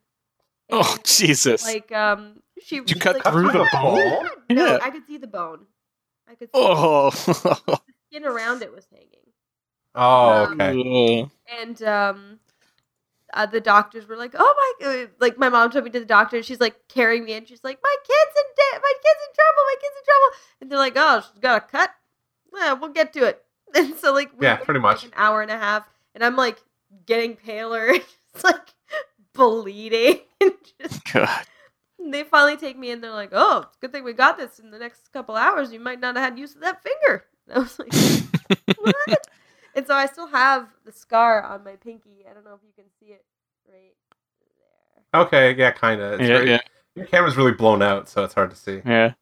oh 0.71 0.97
Jesus. 1.05 1.65
like 1.65 1.93
um 1.93 2.41
she 2.63 2.81
Did 2.81 2.91
you 2.93 3.01
cut 3.01 3.15
like, 3.17 3.25
through 3.33 3.53
the 3.53 3.69
bone? 3.73 4.29
No, 4.51 4.67
Yeah. 4.67 4.79
I 4.83 4.91
could 4.91 5.07
see 5.07 5.19
the 5.19 5.27
bone. 5.27 5.67
I 6.29 6.35
could 6.35 6.49
see 6.49 6.53
oh. 6.55 7.11
The 8.13 8.17
skin 8.19 8.25
around 8.31 8.63
it 8.63 8.75
was 8.75 8.87
hanging. 8.91 9.09
Oh, 9.95 10.47
Um, 10.51 10.61
okay. 10.61 11.31
And 11.61 11.83
um 11.83 12.39
uh, 13.35 13.47
the 13.47 13.61
doctors 13.61 14.07
were 14.07 14.17
like, 14.17 14.35
"Oh 14.39 14.75
my!" 14.81 14.87
uh, 14.87 15.07
Like 15.19 15.39
my 15.39 15.49
mom 15.49 15.71
took 15.71 15.85
me 15.85 15.91
to 15.91 16.01
the 16.01 16.05
doctor, 16.07 16.37
and 16.37 16.45
she's 16.45 16.61
like 16.61 16.77
carrying 16.89 17.25
me 17.25 17.33
and 17.33 17.49
She's 17.49 17.65
like, 17.65 17.79
"My 17.83 17.97
kid's 18.03 18.37
in 18.37 18.45
debt. 18.57 18.83
My 18.83 18.93
kid's 18.95 19.21
in 19.29 19.35
trouble. 19.35 19.63
My 19.67 19.75
kid's 19.81 19.97
in 19.99 20.05
trouble." 20.05 20.37
And 20.61 20.71
they're 20.71 20.79
like, 20.79 20.93
"Oh, 20.97 21.21
she's 21.31 21.41
got 21.41 21.63
a 21.63 21.67
cut. 21.67 21.91
Yeah, 22.55 22.75
we'll 22.75 22.91
get 22.93 23.13
to 23.15 23.25
it." 23.27 23.43
And 23.75 23.95
so 23.97 24.13
like, 24.13 24.39
we 24.39 24.45
Yeah, 24.47 24.57
pretty 24.57 24.81
for, 24.81 24.87
like, 24.89 24.97
much. 24.97 25.05
an 25.05 25.13
hour 25.17 25.41
and 25.41 25.51
a 25.51 25.57
half, 25.59 25.89
and 26.15 26.23
I'm 26.23 26.37
like 26.37 26.63
getting 27.07 27.37
paler, 27.37 27.89
it's 28.35 28.45
like 28.45 28.75
bleeding, 29.33 30.21
and 30.43 30.53
just 30.79 31.03
God. 31.11 31.45
they 31.99 32.23
finally 32.25 32.59
take 32.59 32.77
me 32.79 32.91
in. 32.91 33.01
They're 33.01 33.11
like, 33.13 33.31
"Oh, 33.33 33.61
it's 33.67 33.77
a 33.77 33.81
good 33.81 33.93
thing 33.93 34.05
we 34.05 34.13
got 34.13 34.37
this. 34.37 34.59
In 34.59 34.71
the 34.71 34.79
next 34.79 35.11
couple 35.13 35.37
hours, 35.37 35.73
you 35.73 35.81
might 35.81 36.01
not 36.01 36.17
have 36.17 36.25
had 36.33 36.39
use 36.39 36.55
of 36.55 36.61
that 36.61 36.83
finger." 36.83 37.25
And 37.49 37.57
I 37.57 37.59
was 37.61 37.79
like, 37.79 37.93
"What?" 38.79 39.27
and 39.75 39.87
so 39.87 39.95
I 39.95 40.07
still 40.07 40.27
have 40.29 40.69
the 40.85 40.93
scar 40.93 41.43
on 41.43 41.65
my 41.65 41.77
pinky. 41.77 42.25
I 42.29 42.35
don't 42.35 42.45
know 42.45 42.55
if 42.55 42.61
you 42.65 42.73
can 42.75 42.85
see 43.01 43.13
it 43.13 43.25
right 43.71 43.95
there. 45.13 45.21
Okay, 45.23 45.55
yeah, 45.59 45.71
kind 45.73 46.01
of. 46.01 46.21
Yeah, 46.21 46.41
yeah, 46.43 46.59
Your 46.95 47.07
camera's 47.07 47.37
really 47.37 47.53
blown 47.53 47.83
out, 47.83 48.09
so 48.09 48.25
it's 48.25 48.35
hard 48.35 48.51
to 48.51 48.57
see. 48.57 48.81
yeah. 48.85 49.15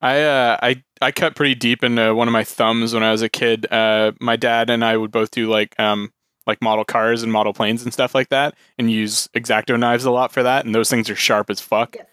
I 0.00 0.22
uh 0.22 0.56
I 0.60 0.82
I 1.00 1.12
cut 1.12 1.36
pretty 1.36 1.54
deep 1.54 1.84
into 1.84 2.12
one 2.12 2.26
of 2.26 2.32
my 2.32 2.42
thumbs 2.42 2.92
when 2.92 3.04
I 3.04 3.12
was 3.12 3.22
a 3.22 3.28
kid. 3.28 3.70
Uh 3.72 4.10
my 4.20 4.34
dad 4.34 4.68
and 4.68 4.84
I 4.84 4.96
would 4.96 5.12
both 5.12 5.30
do 5.30 5.48
like 5.48 5.78
um 5.78 6.10
like 6.44 6.60
model 6.60 6.84
cars 6.84 7.22
and 7.22 7.30
model 7.30 7.52
planes 7.52 7.84
and 7.84 7.92
stuff 7.92 8.12
like 8.12 8.28
that 8.30 8.56
and 8.80 8.90
use 8.90 9.28
X-Acto 9.32 9.78
knives 9.78 10.04
a 10.04 10.10
lot 10.10 10.32
for 10.32 10.42
that 10.42 10.64
and 10.66 10.74
those 10.74 10.90
things 10.90 11.08
are 11.08 11.14
sharp 11.14 11.50
as 11.50 11.60
fuck. 11.60 11.94
Yes. 11.94 12.06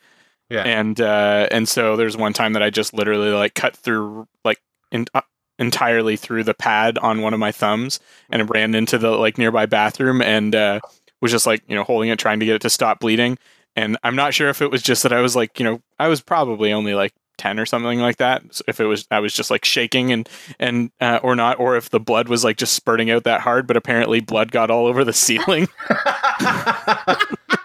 Yeah. 0.51 0.63
And 0.65 1.01
uh 1.01 1.47
and 1.49 1.67
so 1.67 1.95
there's 1.95 2.15
one 2.15 2.31
time 2.31 2.53
that 2.53 2.61
I 2.61 2.69
just 2.69 2.93
literally 2.93 3.31
like 3.31 3.55
cut 3.55 3.75
through 3.75 4.27
like 4.45 4.59
in, 4.91 5.07
uh, 5.15 5.21
entirely 5.59 6.15
through 6.15 6.43
the 6.43 6.53
pad 6.53 6.97
on 6.97 7.21
one 7.21 7.33
of 7.33 7.39
my 7.39 7.51
thumbs 7.51 7.99
and 8.29 8.41
it 8.41 8.45
ran 8.45 8.73
into 8.73 8.97
the 8.97 9.11
like 9.11 9.37
nearby 9.37 9.65
bathroom 9.65 10.21
and 10.21 10.55
uh 10.55 10.79
was 11.21 11.31
just 11.31 11.45
like, 11.45 11.61
you 11.67 11.75
know, 11.75 11.83
holding 11.83 12.09
it 12.09 12.17
trying 12.17 12.39
to 12.39 12.45
get 12.45 12.55
it 12.55 12.61
to 12.61 12.69
stop 12.69 12.99
bleeding 13.01 13.37
and 13.75 13.97
I'm 14.03 14.15
not 14.15 14.33
sure 14.33 14.49
if 14.49 14.61
it 14.61 14.71
was 14.71 14.81
just 14.81 15.03
that 15.03 15.13
I 15.13 15.21
was 15.21 15.35
like, 15.35 15.59
you 15.59 15.65
know, 15.65 15.81
I 15.99 16.07
was 16.07 16.21
probably 16.21 16.73
only 16.73 16.93
like 16.93 17.13
10 17.37 17.59
or 17.59 17.65
something 17.65 17.99
like 17.99 18.17
that. 18.17 18.43
So 18.51 18.63
if 18.67 18.79
it 18.79 18.85
was, 18.85 19.07
I 19.09 19.19
was 19.19 19.33
just 19.33 19.49
like 19.49 19.63
shaking 19.65 20.11
and, 20.11 20.27
and, 20.59 20.91
uh, 20.99 21.19
or 21.23 21.35
not, 21.35 21.59
or 21.59 21.77
if 21.77 21.89
the 21.89 21.99
blood 21.99 22.27
was 22.27 22.43
like 22.43 22.57
just 22.57 22.73
spurting 22.73 23.09
out 23.09 23.23
that 23.23 23.41
hard, 23.41 23.67
but 23.67 23.77
apparently 23.77 24.19
blood 24.19 24.51
got 24.51 24.69
all 24.69 24.85
over 24.85 25.03
the 25.03 25.13
ceiling. 25.25 25.67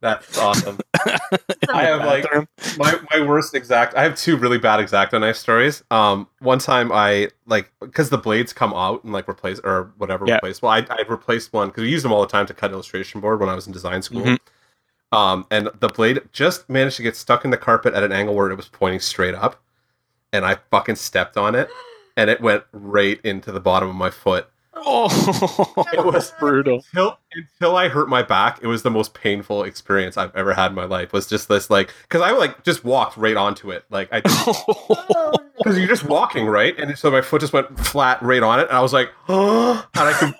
That's 0.00 0.38
awesome. 0.38 0.78
I 1.68 1.82
have 1.84 2.00
like 2.06 2.24
my, 2.78 2.98
my 3.12 3.24
worst 3.26 3.54
exact 3.54 3.94
I 3.94 4.02
have 4.02 4.16
two 4.16 4.36
really 4.36 4.58
bad 4.58 4.80
X-Acto 4.80 5.20
knife 5.20 5.36
stories. 5.36 5.82
Um 5.90 6.26
one 6.38 6.58
time 6.58 6.90
I 6.90 7.28
like 7.46 7.70
because 7.80 8.08
the 8.10 8.18
blades 8.18 8.52
come 8.52 8.72
out 8.72 9.04
and 9.04 9.12
like 9.12 9.28
replace 9.28 9.60
or 9.62 9.92
whatever 9.98 10.24
Yeah. 10.26 10.36
replace. 10.36 10.62
Well 10.62 10.72
I 10.72 10.86
I 10.88 11.02
replaced 11.08 11.52
one 11.52 11.68
because 11.68 11.82
we 11.82 11.90
used 11.90 12.04
them 12.04 12.12
all 12.12 12.22
the 12.22 12.28
time 12.28 12.46
to 12.46 12.54
cut 12.54 12.70
illustration 12.72 13.20
board 13.20 13.40
when 13.40 13.48
I 13.50 13.54
was 13.54 13.66
in 13.66 13.72
design 13.72 14.00
school. 14.02 14.22
Mhm. 14.22 14.38
Um 15.12 15.46
and 15.50 15.68
the 15.80 15.88
blade 15.88 16.20
just 16.32 16.68
managed 16.70 16.96
to 16.96 17.02
get 17.02 17.14
stuck 17.16 17.44
in 17.44 17.50
the 17.50 17.56
carpet 17.58 17.92
at 17.94 18.02
an 18.02 18.12
angle 18.12 18.34
where 18.34 18.50
it 18.50 18.56
was 18.56 18.68
pointing 18.68 19.00
straight 19.00 19.34
up. 19.34 19.60
And 20.32 20.44
I 20.46 20.56
fucking 20.70 20.96
stepped 20.96 21.36
on 21.36 21.54
it 21.54 21.68
and 22.16 22.30
it 22.30 22.40
went 22.40 22.64
right 22.72 23.20
into 23.22 23.52
the 23.52 23.60
bottom 23.60 23.88
of 23.90 23.96
my 23.96 24.10
foot. 24.10 24.48
Oh, 24.84 25.84
It 25.92 26.04
was 26.04 26.32
brutal. 26.38 26.82
until 26.92 27.18
until 27.34 27.76
I 27.76 27.88
hurt 27.88 28.08
my 28.08 28.22
back, 28.22 28.58
it 28.62 28.66
was 28.66 28.82
the 28.82 28.90
most 28.90 29.14
painful 29.14 29.64
experience 29.64 30.16
I've 30.16 30.34
ever 30.34 30.52
had 30.54 30.70
in 30.70 30.74
my 30.74 30.84
life. 30.84 31.12
Was 31.12 31.26
just 31.26 31.48
this 31.48 31.70
like 31.70 31.92
because 32.02 32.22
I 32.22 32.30
like 32.32 32.64
just 32.64 32.84
walked 32.84 33.16
right 33.16 33.36
onto 33.36 33.70
it, 33.70 33.84
like 33.90 34.08
I 34.12 34.20
because 34.20 35.38
you're 35.78 35.86
just 35.88 36.04
walking 36.04 36.46
right, 36.46 36.78
and 36.78 36.96
so 36.98 37.10
my 37.10 37.20
foot 37.20 37.40
just 37.40 37.52
went 37.52 37.78
flat 37.78 38.20
right 38.22 38.42
on 38.42 38.60
it, 38.60 38.68
and 38.68 38.76
I 38.76 38.80
was 38.80 38.92
like, 38.92 39.10
oh, 39.28 39.86
and 39.94 40.08
I 40.08 40.12
could 40.12 40.34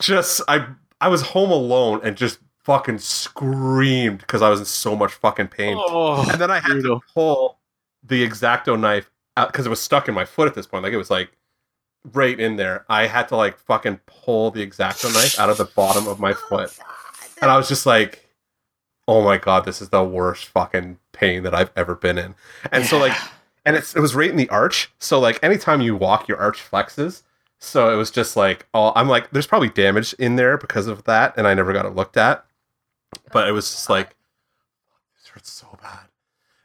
just 0.00 0.40
I 0.48 0.66
I 1.00 1.08
was 1.08 1.22
home 1.22 1.50
alone 1.50 2.00
and 2.02 2.16
just 2.16 2.38
fucking 2.64 2.98
screamed 2.98 4.18
because 4.18 4.42
I 4.42 4.48
was 4.50 4.60
in 4.60 4.66
so 4.66 4.94
much 4.96 5.12
fucking 5.12 5.48
pain, 5.48 5.76
oh, 5.78 6.28
and 6.30 6.40
then 6.40 6.50
I 6.50 6.60
had 6.60 6.72
brutal. 6.72 7.00
to 7.00 7.06
pull 7.14 7.58
the 8.02 8.24
X-Acto 8.24 8.78
knife 8.78 9.10
out 9.36 9.52
because 9.52 9.66
it 9.66 9.70
was 9.70 9.80
stuck 9.80 10.08
in 10.08 10.14
my 10.14 10.24
foot 10.24 10.48
at 10.48 10.54
this 10.54 10.66
point, 10.66 10.84
like 10.84 10.92
it 10.92 10.98
was 10.98 11.10
like 11.10 11.30
right 12.12 12.38
in 12.38 12.56
there. 12.56 12.84
I 12.88 13.06
had 13.06 13.28
to 13.28 13.36
like 13.36 13.58
fucking 13.58 14.00
pull 14.06 14.50
the 14.50 14.62
X-Acto 14.62 15.12
knife 15.12 15.38
out 15.38 15.50
of 15.50 15.58
the 15.58 15.64
bottom 15.64 16.06
of 16.06 16.20
my 16.20 16.32
oh, 16.32 16.34
foot. 16.34 16.78
And 17.40 17.50
I 17.50 17.56
was 17.56 17.68
just 17.68 17.86
like, 17.86 18.28
oh 19.06 19.22
my 19.22 19.38
god, 19.38 19.64
this 19.64 19.80
is 19.80 19.88
the 19.88 20.04
worst 20.04 20.46
fucking 20.46 20.98
pain 21.12 21.42
that 21.42 21.54
I've 21.54 21.72
ever 21.76 21.94
been 21.94 22.18
in. 22.18 22.34
And 22.72 22.84
so 22.84 22.98
like 22.98 23.16
and 23.64 23.76
it's 23.76 23.94
it 23.94 24.00
was 24.00 24.14
right 24.14 24.30
in 24.30 24.36
the 24.36 24.48
arch. 24.48 24.90
So 24.98 25.18
like 25.18 25.42
anytime 25.42 25.80
you 25.80 25.96
walk, 25.96 26.28
your 26.28 26.38
arch 26.38 26.58
flexes. 26.58 27.22
So 27.60 27.92
it 27.92 27.96
was 27.96 28.10
just 28.10 28.36
like, 28.36 28.66
oh 28.72 28.92
I'm 28.94 29.08
like, 29.08 29.30
there's 29.30 29.46
probably 29.46 29.70
damage 29.70 30.14
in 30.14 30.36
there 30.36 30.56
because 30.56 30.86
of 30.86 31.04
that, 31.04 31.34
and 31.36 31.46
I 31.46 31.54
never 31.54 31.72
got 31.72 31.86
it 31.86 31.94
looked 31.94 32.16
at. 32.16 32.44
But 33.32 33.48
it 33.48 33.52
was 33.52 33.70
just 33.70 33.90
oh, 33.90 33.94
like 33.94 34.14
this 35.16 35.28
hurts 35.28 35.50
so 35.50 35.78
bad. 35.82 36.06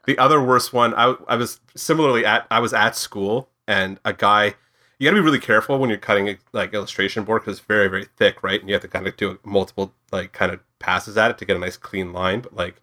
The 0.05 0.17
other 0.17 0.43
worst 0.43 0.73
one, 0.73 0.93
I 0.93 1.15
I 1.27 1.35
was 1.35 1.59
similarly 1.75 2.25
at 2.25 2.45
I 2.51 2.59
was 2.59 2.73
at 2.73 2.95
school 2.95 3.49
and 3.67 3.99
a 4.03 4.13
guy 4.13 4.55
you 5.03 5.09
got 5.09 5.15
to 5.17 5.21
be 5.21 5.25
really 5.25 5.39
careful 5.39 5.77
when 5.79 5.89
you're 5.89 5.99
cutting 5.99 6.37
like 6.53 6.73
illustration 6.73 7.23
board 7.23 7.41
because 7.41 7.57
it's 7.59 7.67
very 7.67 7.87
very 7.87 8.05
thick 8.17 8.41
right? 8.41 8.59
And 8.59 8.69
you 8.69 8.73
have 8.75 8.81
to 8.83 8.87
kind 8.87 9.05
of 9.07 9.17
do 9.17 9.37
multiple 9.43 9.93
like 10.11 10.31
kind 10.31 10.51
of 10.51 10.59
passes 10.79 11.17
at 11.17 11.31
it 11.31 11.37
to 11.39 11.45
get 11.45 11.55
a 11.57 11.59
nice 11.59 11.77
clean 11.77 12.13
line 12.13 12.41
but 12.41 12.55
like 12.55 12.75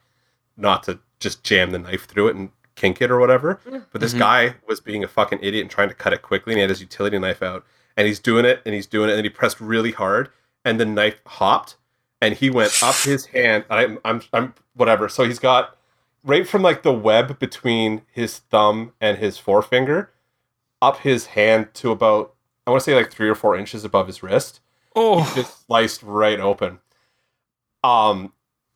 not 0.56 0.82
to 0.84 0.98
just 1.18 1.42
jam 1.42 1.70
the 1.70 1.78
knife 1.78 2.06
through 2.06 2.28
it 2.28 2.36
and 2.36 2.50
kink 2.76 3.00
it 3.02 3.10
or 3.10 3.18
whatever. 3.18 3.60
But 3.92 4.00
this 4.00 4.14
Mhm. 4.14 4.18
guy 4.18 4.54
was 4.66 4.80
being 4.80 5.04
a 5.04 5.08
fucking 5.08 5.38
idiot 5.42 5.62
and 5.62 5.70
trying 5.70 5.88
to 5.88 5.94
cut 5.94 6.12
it 6.12 6.22
quickly 6.22 6.52
and 6.52 6.58
he 6.58 6.60
had 6.62 6.70
his 6.70 6.80
utility 6.80 7.18
knife 7.18 7.42
out. 7.42 7.64
And 7.96 8.06
he's 8.06 8.18
doing 8.20 8.44
it 8.44 8.62
and 8.64 8.74
he's 8.74 8.86
doing 8.86 9.10
it 9.10 9.14
and 9.14 9.24
he 9.24 9.28
pressed 9.30 9.60
really 9.60 9.92
hard 9.92 10.30
and 10.64 10.78
the 10.80 10.86
knife 10.86 11.20
hopped 11.26 11.76
and 12.22 12.34
he 12.34 12.48
went 12.50 12.82
up 12.82 12.94
his 13.04 13.26
hand 13.26 13.64
I'm, 13.70 13.98
I'm 14.04 14.22
i'm 14.32 14.54
whatever. 14.74 15.08
So 15.08 15.24
he's 15.24 15.38
got 15.38 15.76
right 16.24 16.46
from 16.48 16.62
like 16.62 16.82
the 16.82 16.92
web 16.92 17.38
between 17.38 18.02
his 18.12 18.38
thumb 18.38 18.92
and 19.00 19.18
his 19.18 19.36
forefinger 19.38 20.10
up 20.82 20.98
his 20.98 21.26
hand 21.26 21.68
to 21.74 21.90
about 21.90 22.34
I 22.66 22.70
want 22.70 22.82
to 22.82 22.84
say 22.84 22.94
like 22.94 23.10
three 23.10 23.28
or 23.28 23.34
four 23.34 23.56
inches 23.56 23.84
above 23.84 24.06
his 24.06 24.22
wrist, 24.22 24.60
Oh, 24.94 25.30
just 25.34 25.66
sliced 25.66 26.02
right 26.02 26.38
open. 26.40 26.78
Um, 27.82 28.32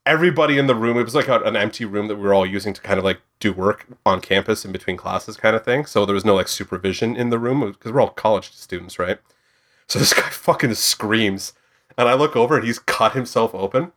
everybody 0.07 0.59
in 0.59 0.67
the 0.67 0.75
room, 0.75 0.97
it 0.99 1.03
was 1.05 1.15
like 1.15 1.29
a- 1.29 1.41
an 1.43 1.57
empty 1.57 1.85
room 1.85 2.09
that 2.09 2.17
we 2.17 2.23
were 2.23 2.35
all 2.35 2.47
using 2.47 2.73
to 2.73 2.81
kind 2.81 2.99
of 2.99 3.05
like 3.05 3.21
do 3.41 3.53
work 3.53 3.87
on 4.07 4.21
campus 4.21 4.65
in 4.65 4.73
between 4.73 4.97
classes, 4.97 5.37
kind 5.37 5.55
of 5.57 5.65
thing. 5.65 5.87
So 5.87 6.05
there 6.07 6.15
was 6.15 6.25
no 6.25 6.35
like 6.35 6.49
supervision 6.49 7.15
in 7.17 7.31
the 7.31 7.39
room 7.39 7.61
because 7.73 7.93
we're 7.93 8.01
all 8.01 8.11
college 8.11 8.53
students, 8.53 8.99
right? 8.99 9.19
So 9.89 9.99
this 9.99 10.13
guy 10.15 10.23
fucking 10.31 10.75
screams, 10.75 11.53
and 11.99 12.09
I 12.09 12.15
look 12.15 12.37
over 12.37 12.57
and 12.57 12.65
he's 12.67 12.79
cut 12.79 13.13
himself 13.13 13.55
open. 13.55 13.93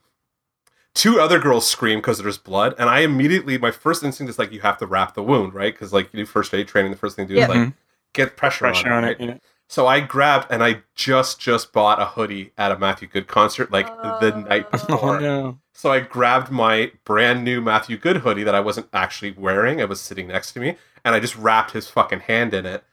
Two 0.93 1.19
other 1.19 1.39
girls 1.39 1.67
scream 1.67 1.99
because 1.99 2.17
there's 2.17 2.39
blood, 2.39 2.73
and 2.79 2.89
I 2.89 2.99
immediately 3.01 3.57
my 3.59 3.71
first 3.71 4.03
instinct 4.03 4.29
is 4.31 4.39
like 4.39 4.51
you 4.51 4.61
have 4.61 4.79
to 4.79 4.88
wrap 4.88 5.13
the 5.13 5.21
wound, 5.23 5.53
right? 5.53 5.73
Because 5.73 5.93
like 5.93 6.11
you 6.11 6.19
do 6.21 6.25
first 6.25 6.53
aid 6.53 6.67
training, 6.67 6.91
the 6.91 6.97
first 6.97 7.15
thing 7.15 7.27
to 7.27 7.34
do 7.34 7.39
Yeah. 7.39 7.43
is 7.43 7.49
like 7.49 7.73
get 8.18 8.35
pressure, 8.38 8.65
pressure 8.65 8.88
on, 8.91 9.03
on 9.03 9.03
it. 9.06 9.19
right? 9.19 9.30
Yeah. 9.30 9.38
So 9.69 9.85
I 9.85 9.99
grabbed 9.99 10.48
and 10.49 10.64
I 10.64 10.81
just 10.95 11.39
just 11.41 11.73
bought 11.73 12.02
a 12.02 12.06
hoodie 12.06 12.52
at 12.57 12.72
a 12.72 12.77
Matthew 12.80 13.07
Good 13.07 13.27
concert 13.27 13.72
like 13.72 13.88
the 13.88 14.31
night 14.48 14.68
Oh. 14.73 14.77
oh 14.89 14.95
before. 14.95 15.18
Oh 15.18 15.19
no. 15.19 15.60
So 15.73 15.91
I 15.91 15.99
grabbed 15.99 16.52
my 16.52 16.91
brand 17.06 17.44
new 17.44 17.61
Matthew 17.61 17.98
Good 17.98 18.18
hoodie 18.18 18.44
that 18.44 18.56
I 18.56 18.61
wasn't 18.61 18.88
actually 18.94 19.31
wearing. 19.38 19.80
It 19.80 19.89
was 19.89 19.99
sitting 20.02 20.27
next 20.27 20.53
to 20.53 20.60
me, 20.60 20.77
and 21.06 21.14
I 21.14 21.19
just 21.19 21.35
wrapped 21.35 21.72
his 21.72 21.89
fucking 21.89 22.22
hand 22.22 22.53
in 22.53 22.65
it, 22.65 22.84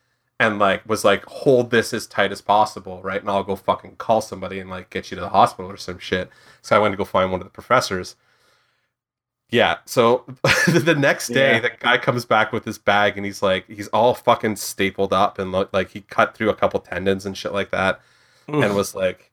and 0.41 0.59
like 0.59 0.87
was 0.87 1.05
like, 1.05 1.25
hold 1.27 1.71
this 1.71 1.95
as 1.95 2.07
tight 2.09 2.33
as 2.33 2.41
possible, 2.43 3.01
right? 3.03 3.21
And 3.21 3.31
I'll 3.31 3.45
go 3.45 3.57
fucking 3.57 3.97
call 3.97 4.21
somebody 4.21 4.59
and 4.59 4.69
like 4.69 4.91
get 4.91 5.11
you 5.11 5.15
to 5.15 5.21
the 5.23 5.29
hospital 5.31 5.71
or 5.71 5.77
some 5.77 5.99
shit. 5.99 6.29
So 6.61 6.75
I 6.77 6.79
went 6.81 6.93
to 6.93 6.97
go 6.99 7.05
find 7.05 7.31
one 7.31 7.41
of 7.41 7.47
the 7.47 7.51
professors. 7.53 8.17
Yeah. 9.51 9.79
So 9.85 10.25
the 10.66 10.95
next 10.99 11.29
day, 11.29 11.55
Yeah. 11.55 11.61
the 11.61 11.71
guy 11.79 11.99
comes 11.99 12.25
back 12.25 12.53
with 12.53 12.65
his 12.65 12.79
bag, 12.79 13.16
and 13.16 13.25
he's 13.25 13.43
like, 13.43 13.66
he's 13.69 13.89
all 13.89 14.15
fucking 14.15 14.57
stapled 14.57 15.12
up, 15.12 15.39
and 15.39 15.53
look 15.53 15.73
like 15.73 15.91
he 15.91 16.01
cut 16.03 16.35
through 16.37 16.51
a 16.51 16.55
couple 16.55 16.81
tendons 16.81 17.25
and 17.27 17.37
shit 17.37 17.53
like 17.53 17.71
that 17.71 18.01
and 18.47 18.75
was 18.75 18.95
like 18.95 19.31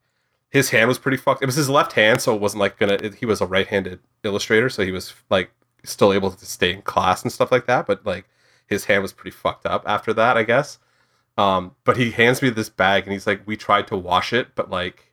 his 0.51 0.69
hand 0.69 0.87
was 0.87 0.97
pretty 0.99 1.17
fucked. 1.17 1.41
It 1.41 1.45
was 1.47 1.55
his 1.55 1.69
left 1.69 1.93
hand, 1.93 2.21
so 2.21 2.33
it 2.35 2.39
wasn't 2.41 2.61
like 2.61 2.77
gonna. 2.77 2.93
It, 2.93 3.15
he 3.15 3.25
was 3.25 3.41
a 3.41 3.45
right-handed 3.45 3.99
illustrator, 4.23 4.69
so 4.69 4.83
he 4.85 4.91
was 4.91 5.13
like 5.29 5.51
still 5.83 6.13
able 6.13 6.31
to 6.31 6.45
stay 6.45 6.71
in 6.73 6.81
class 6.83 7.23
and 7.23 7.31
stuff 7.31 7.51
like 7.51 7.65
that. 7.65 7.85
But 7.87 8.05
like 8.05 8.29
his 8.67 8.85
hand 8.85 9.01
was 9.01 9.11
pretty 9.13 9.31
fucked 9.35 9.65
up 9.65 9.83
after 9.87 10.13
that, 10.13 10.37
I 10.37 10.43
guess. 10.43 10.77
Um, 11.37 11.75
but 11.83 11.97
he 11.97 12.11
hands 12.11 12.41
me 12.41 12.49
this 12.51 12.69
bag 12.69 13.03
and 13.03 13.11
he's 13.13 13.25
like, 13.27 13.41
"We 13.45 13.57
tried 13.57 13.87
to 13.87 13.97
wash 13.97 14.31
it, 14.33 14.55
but 14.55 14.69
like." 14.69 15.10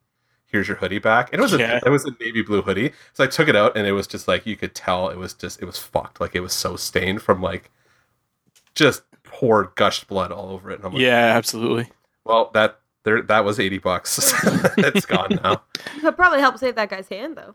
Here's 0.50 0.66
your 0.66 0.78
hoodie 0.78 0.98
back. 0.98 1.30
And 1.32 1.40
it 1.40 1.42
was 1.42 1.52
a 1.52 1.58
Yeah. 1.58 1.80
it 1.84 1.90
was 1.90 2.04
a 2.04 2.10
navy 2.20 2.42
blue 2.42 2.62
hoodie. 2.62 2.92
So 3.12 3.22
I 3.22 3.26
took 3.26 3.48
it 3.48 3.54
out 3.56 3.76
and 3.76 3.86
it 3.86 3.92
was 3.92 4.06
just 4.06 4.26
like 4.26 4.46
you 4.46 4.56
could 4.56 4.74
tell 4.74 5.08
it 5.10 5.16
was 5.18 5.34
just 5.34 5.60
it 5.62 5.66
was 5.66 5.78
fucked. 5.78 6.20
Like 6.20 6.34
it 6.34 6.40
was 6.40 6.52
so 6.54 6.76
stained 6.76 7.22
from 7.22 7.42
like 7.42 7.70
just 8.74 9.02
poured 9.24 9.74
gushed 9.74 10.06
blood 10.08 10.32
all 10.32 10.50
over 10.50 10.70
it. 10.70 10.76
And 10.76 10.86
I'm 10.86 10.92
like, 10.92 11.02
yeah, 11.02 11.32
absolutely. 11.36 11.90
well, 12.24 12.50
that 12.54 12.80
there 13.04 13.22
that 13.22 13.44
was 13.44 13.60
eighty 13.60 13.78
bucks. 13.78 14.18
it's 14.78 15.06
gone 15.06 15.38
now. 15.42 15.62
Could 16.00 16.16
probably 16.16 16.40
helped 16.40 16.58
save 16.60 16.74
that 16.76 16.88
guy's 16.90 17.08
hand 17.08 17.36
though. 17.36 17.54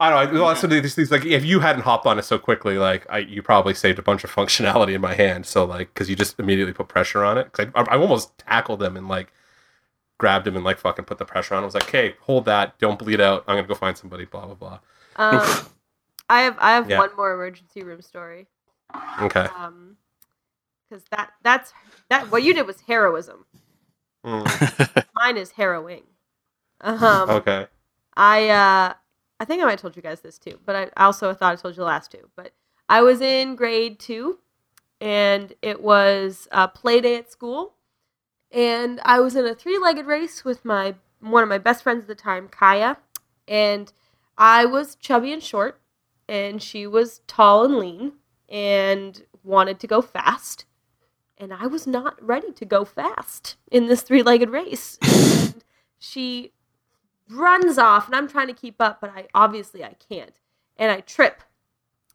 I 0.00 0.10
don't 0.10 0.34
know. 0.34 0.44
Also, 0.44 0.66
these 0.66 0.94
things 0.94 1.10
like 1.10 1.24
if 1.24 1.44
you 1.44 1.60
hadn't 1.60 1.82
hopped 1.82 2.04
on 2.04 2.18
it 2.18 2.24
so 2.24 2.36
quickly, 2.38 2.78
like 2.78 3.06
I, 3.08 3.18
you 3.18 3.42
probably 3.42 3.74
saved 3.74 3.98
a 3.98 4.02
bunch 4.02 4.24
of 4.24 4.34
functionality 4.34 4.94
in 4.94 5.00
my 5.00 5.14
hand. 5.14 5.46
So 5.46 5.64
like, 5.64 5.94
because 5.94 6.10
you 6.10 6.16
just 6.16 6.38
immediately 6.40 6.72
put 6.72 6.88
pressure 6.88 7.22
on 7.22 7.38
it. 7.38 7.44
Because 7.52 7.68
I, 7.76 7.82
I 7.94 7.98
almost 7.98 8.36
tackled 8.38 8.82
him 8.82 8.96
and 8.96 9.08
like 9.08 9.32
grabbed 10.24 10.46
him 10.46 10.56
and 10.56 10.64
like 10.64 10.78
fucking 10.78 11.04
put 11.04 11.18
the 11.18 11.24
pressure 11.26 11.54
on. 11.54 11.62
I 11.62 11.66
was 11.66 11.74
like, 11.74 11.90
"Hey, 11.90 12.14
hold 12.22 12.46
that! 12.46 12.78
Don't 12.78 12.98
bleed 12.98 13.20
out. 13.20 13.44
I'm 13.46 13.56
gonna 13.56 13.68
go 13.68 13.74
find 13.74 13.94
somebody." 13.94 14.24
Blah 14.24 14.46
blah 14.46 14.54
blah. 14.54 14.78
Um, 15.16 15.68
I 16.30 16.40
have 16.40 16.56
I 16.58 16.70
have 16.72 16.88
Yeah. 16.88 16.98
one 17.00 17.14
more 17.14 17.34
emergency 17.34 17.82
room 17.82 18.00
story. 18.00 18.46
Okay. 19.20 19.46
Um, 19.54 19.98
because 20.88 21.04
that 21.10 21.32
that's 21.42 21.74
that 22.08 22.30
what 22.32 22.42
you 22.42 22.54
did 22.54 22.66
was 22.66 22.80
heroism. 22.80 23.44
Mm, 24.24 25.04
Mine 25.14 25.36
is 25.36 25.50
harrowing. 25.50 26.04
Um, 26.80 27.28
okay. 27.28 27.66
I 28.16 28.48
uh 28.48 28.94
I 29.40 29.44
think 29.44 29.60
I 29.60 29.66
might 29.66 29.72
have 29.72 29.80
told 29.82 29.96
you 29.96 30.02
guys 30.02 30.22
this 30.22 30.38
too, 30.38 30.58
but 30.64 30.74
I 30.74 30.88
also 31.04 31.34
thought 31.34 31.52
I 31.52 31.56
told 31.56 31.74
you 31.74 31.80
the 31.80 31.84
last 31.84 32.10
two. 32.10 32.30
But 32.34 32.54
I 32.88 33.02
was 33.02 33.20
in 33.20 33.56
grade 33.56 33.98
two 33.98 34.38
and 35.02 35.52
it 35.60 35.82
was 35.82 36.48
a 36.50 36.66
play 36.66 37.02
day 37.02 37.16
at 37.16 37.30
school. 37.30 37.74
And 38.54 39.00
I 39.04 39.18
was 39.18 39.34
in 39.34 39.44
a 39.44 39.54
three 39.54 39.78
legged 39.78 40.06
race 40.06 40.44
with 40.44 40.64
my 40.64 40.94
one 41.18 41.42
of 41.42 41.48
my 41.48 41.58
best 41.58 41.82
friends 41.82 42.02
at 42.02 42.08
the 42.08 42.14
time, 42.14 42.48
Kaya. 42.48 42.98
And 43.48 43.92
I 44.38 44.64
was 44.64 44.94
chubby 44.94 45.32
and 45.32 45.42
short, 45.42 45.80
and 46.28 46.62
she 46.62 46.86
was 46.86 47.20
tall 47.26 47.64
and 47.64 47.78
lean 47.78 48.12
and 48.48 49.24
wanted 49.42 49.80
to 49.80 49.88
go 49.88 50.00
fast. 50.00 50.66
And 51.36 51.52
I 51.52 51.66
was 51.66 51.84
not 51.84 52.22
ready 52.24 52.52
to 52.52 52.64
go 52.64 52.84
fast 52.84 53.56
in 53.72 53.86
this 53.86 54.02
three 54.02 54.22
legged 54.22 54.50
race. 54.50 54.98
and 55.02 55.64
she 55.98 56.52
runs 57.28 57.76
off 57.76 58.06
and 58.06 58.14
I'm 58.14 58.28
trying 58.28 58.46
to 58.46 58.54
keep 58.54 58.80
up, 58.80 59.00
but 59.00 59.10
I 59.10 59.26
obviously 59.34 59.82
I 59.82 59.96
can't. 60.08 60.38
And 60.76 60.92
I 60.92 61.00
trip 61.00 61.42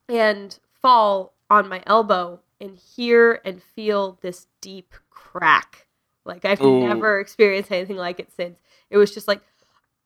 and 0.07 0.57
fall 0.71 1.33
on 1.49 1.67
my 1.67 1.83
elbow 1.85 2.39
and 2.61 2.77
hear 2.77 3.41
and 3.43 3.61
feel 3.61 4.17
this 4.21 4.47
deep 4.61 4.93
crack. 5.09 5.88
Like 6.29 6.45
I've 6.45 6.61
Ooh. 6.61 6.87
never 6.87 7.19
experienced 7.19 7.71
anything 7.71 7.97
like 7.97 8.19
it 8.19 8.29
since. 8.37 8.57
It 8.89 8.97
was 8.97 9.13
just 9.13 9.27
like 9.27 9.41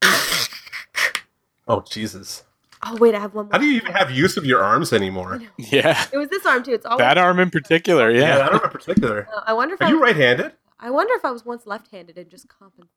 Oh 1.68 1.82
Jesus. 1.90 2.44
Oh 2.86 2.98
wait, 2.98 3.16
I 3.16 3.20
have 3.20 3.34
one 3.34 3.46
more. 3.46 3.52
How 3.54 3.60
do 3.60 3.66
you 3.66 3.78
even 3.78 3.94
have 3.94 4.12
use 4.12 4.36
of 4.36 4.46
your 4.46 4.62
arms 4.64 4.92
anymore? 4.92 5.42
Yeah. 5.58 6.06
It 6.12 6.18
was 6.18 6.30
this 6.30 6.46
arm 6.46 6.64
too. 6.64 6.74
It's 6.74 6.86
always 6.86 7.00
That 7.00 7.18
arm 7.18 7.40
in 7.40 7.50
particular, 7.50 8.12
Yeah, 8.12 8.20
yeah. 8.22 8.36
that 8.38 8.52
arm 8.54 8.62
in 8.64 8.70
particular. 8.70 9.28
Uh, 9.34 9.42
I 9.46 9.54
wonder 9.54 9.76
if 9.76 9.82
Are 9.82 9.86
I, 9.86 9.90
you 9.90 10.02
right-handed? 10.02 10.52
I 10.80 10.90
wonder 10.90 11.14
if 11.16 11.24
I 11.24 11.32
was 11.32 11.46
once 11.46 11.66
left-handed 11.66 12.18
and 12.18 12.30
just 12.30 12.48
compensate. 12.50 12.90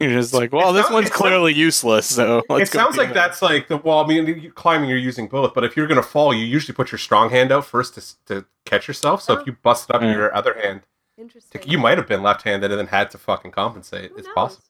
You're 0.00 0.10
just 0.12 0.32
like, 0.32 0.52
well, 0.52 0.70
It 0.70 0.74
this 0.74 0.82
sounds- 0.84 0.94
one's 0.94 1.06
it 1.06 1.08
sounds- 1.10 1.20
clearly 1.20 1.52
useless, 1.54 2.06
so 2.06 2.42
let's 2.48 2.70
it 2.70 2.72
sounds 2.72 2.96
like 2.96 3.08
that. 3.08 3.14
that's 3.14 3.42
like 3.42 3.66
the 3.68 3.76
well. 3.78 3.98
I 3.98 4.06
mean, 4.06 4.52
climbing 4.54 4.88
you're 4.88 4.96
using 4.98 5.26
both, 5.26 5.52
but 5.54 5.64
if 5.64 5.76
you're 5.76 5.86
gonna 5.88 6.02
fall, 6.02 6.32
you 6.32 6.44
usually 6.44 6.74
put 6.74 6.90
your 6.92 6.98
strong 6.98 7.30
hand 7.30 7.50
out 7.52 7.66
first 7.66 7.94
to, 7.94 8.24
to 8.26 8.46
catch 8.64 8.86
yourself. 8.88 9.20
So 9.22 9.34
Oh. 9.36 9.40
if 9.40 9.46
you 9.46 9.56
busted 9.62 9.94
up 9.94 10.02
Yeah. 10.02 10.12
your 10.12 10.34
other 10.34 10.54
hand, 10.62 10.82
Interesting. 11.18 11.62
you 11.66 11.78
might 11.78 11.98
have 11.98 12.08
been 12.08 12.22
left-handed 12.22 12.70
and 12.70 12.78
then 12.80 12.86
had 12.86 13.10
to 13.10 13.18
fucking 13.18 13.50
compensate. 13.52 14.10
Who 14.12 14.16
it's 14.18 14.26
knows? 14.26 14.34
possible. 14.34 14.64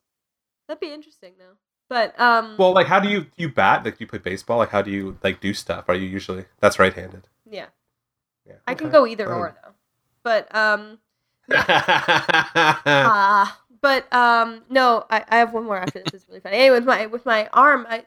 That'd 0.68 0.80
be 0.80 0.92
interesting 0.92 1.32
though. 1.38 1.56
But 1.88 2.18
um, 2.20 2.56
Well, 2.58 2.72
like, 2.72 2.86
how 2.86 3.00
do 3.00 3.08
you 3.08 3.26
you 3.36 3.48
bat? 3.50 3.84
Like, 3.84 3.98
do 3.98 4.04
you 4.04 4.08
play 4.08 4.18
baseball? 4.18 4.58
Like, 4.58 4.70
how 4.70 4.82
do 4.82 4.90
you 4.90 5.18
like 5.22 5.40
do 5.40 5.52
stuff? 5.54 5.84
Are 5.88 5.94
you 5.94 6.06
usually 6.08 6.46
that's 6.60 6.78
right-handed? 6.78 7.28
yeah, 7.48 7.66
Yeah, 8.46 8.54
I 8.66 8.74
can 8.74 8.90
go 8.90 9.06
either 9.06 9.26
Fine. 9.26 9.34
or 9.34 9.56
though. 9.62 9.72
But 10.22 10.54
um, 10.54 10.98
yeah, 11.48 11.66
Ah, 12.86 13.60
but 13.80 14.12
um, 14.12 14.62
no, 14.70 15.04
I, 15.10 15.24
I 15.28 15.36
have 15.38 15.52
one 15.52 15.64
more 15.64 15.76
after 15.78 16.00
this. 16.00 16.14
It's 16.14 16.28
really 16.28 16.40
funny. 16.40 16.56
Anyway, 16.56 16.76
with 16.78 16.84
my 16.86 17.06
with 17.06 17.26
my 17.26 17.48
arm, 17.52 17.86
I 17.88 18.04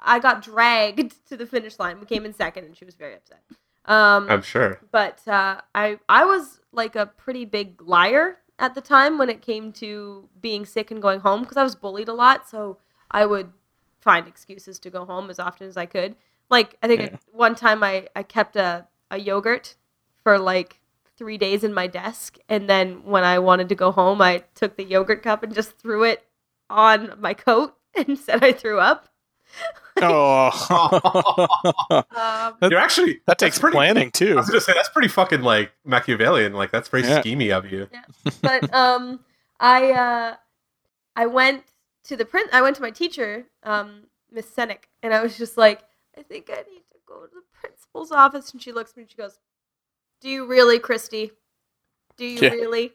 I 0.00 0.18
got 0.18 0.42
dragged 0.42 1.14
to 1.28 1.36
the 1.36 1.46
finish 1.46 1.78
line. 1.78 2.00
We 2.00 2.06
came 2.06 2.24
in 2.26 2.34
second, 2.34 2.64
and 2.64 2.76
she 2.76 2.84
was 2.84 2.94
very 2.94 3.14
upset. 3.14 3.42
Um, 3.86 4.26
I'm 4.30 4.42
sure. 4.42 4.80
but 4.90 5.26
uh, 5.28 5.60
I 5.74 5.98
I 6.08 6.24
was 6.24 6.60
like 6.72 6.96
a 6.96 7.06
pretty 7.06 7.44
big 7.44 7.80
liar 7.82 8.38
at 8.58 8.74
the 8.74 8.80
time 8.80 9.18
when 9.18 9.28
it 9.28 9.42
came 9.42 9.72
to 9.72 10.28
being 10.40 10.64
sick 10.64 10.90
and 10.90 11.02
going 11.02 11.20
home 11.20 11.42
because 11.42 11.56
I 11.56 11.62
was 11.62 11.74
bullied 11.76 12.08
a 12.08 12.14
lot. 12.14 12.48
So 12.48 12.78
I 13.10 13.26
would 13.26 13.52
find 14.00 14.26
excuses 14.26 14.78
to 14.80 14.90
go 14.90 15.04
home 15.04 15.30
as 15.30 15.38
often 15.38 15.66
as 15.68 15.76
I 15.76 15.86
could. 15.86 16.16
Like 16.50 16.76
I 16.82 16.86
think 16.86 17.00
Yeah. 17.02 17.16
one 17.32 17.54
time 17.54 17.82
I 17.82 18.08
I 18.16 18.22
kept 18.22 18.56
a 18.56 18.86
a 19.10 19.18
yogurt 19.18 19.76
for 20.22 20.38
like 20.38 20.80
three 21.16 21.38
days 21.38 21.62
in 21.62 21.72
my 21.72 21.86
desk, 21.86 22.38
and 22.48 22.68
then 22.68 23.04
when 23.04 23.22
I 23.24 23.38
wanted 23.38 23.68
to 23.68 23.74
go 23.74 23.92
home, 23.92 24.20
I 24.20 24.44
took 24.54 24.76
the 24.76 24.84
yogurt 24.84 25.22
cup 25.22 25.42
and 25.42 25.54
just 25.54 25.78
threw 25.78 26.02
it 26.04 26.26
on 26.70 27.14
my 27.20 27.34
coat 27.34 27.76
and 27.94 28.18
said 28.18 28.42
I 28.42 28.52
threw 28.52 28.80
up. 28.80 29.08
Oh, 30.02 30.50
Um, 32.60 32.70
You're 32.70 32.80
actually 32.80 33.20
that 33.26 33.38
takes 33.38 33.56
that's 33.56 33.60
pretty, 33.60 33.74
planning 33.74 34.08
I 34.08 34.10
too. 34.10 34.36
was 34.36 34.48
gonna 34.48 34.60
say 34.60 34.72
that's 34.74 34.88
pretty 34.88 35.08
fucking 35.08 35.42
like 35.42 35.72
Machiavellian. 35.84 36.52
Like 36.52 36.70
that's 36.72 36.88
very 36.88 37.04
Yeah. 37.04 37.22
schemy 37.22 37.56
of 37.56 37.70
you. 37.70 37.88
but 38.42 38.72
um 38.74 39.20
i 39.60 39.92
uh 39.92 40.34
i 41.14 41.26
went 41.26 41.62
to 42.04 42.16
the 42.16 42.24
print 42.24 42.50
i 42.52 42.60
went 42.60 42.74
to 42.76 42.82
my 42.82 42.90
teacher 42.90 43.44
um 43.62 44.04
miss 44.32 44.50
Senek, 44.50 44.84
and 45.02 45.14
i 45.14 45.22
was 45.22 45.38
just 45.38 45.56
like 45.56 45.82
i 46.18 46.22
think 46.22 46.50
i 46.50 46.56
need 46.68 46.82
to 46.92 46.98
go 47.06 47.20
to 47.26 47.30
the 47.32 47.42
principal's 47.52 48.10
office 48.10 48.50
and 48.52 48.60
she 48.60 48.72
looks 48.72 48.90
at 48.90 48.96
me 48.96 49.02
and 49.04 49.10
she 49.10 49.16
goes 49.16 49.38
do 50.20 50.28
you 50.28 50.44
really 50.46 50.80
christy 50.80 51.30
do 52.16 52.26
you 52.26 52.40
Yeah. 52.42 52.50
really 52.50 52.92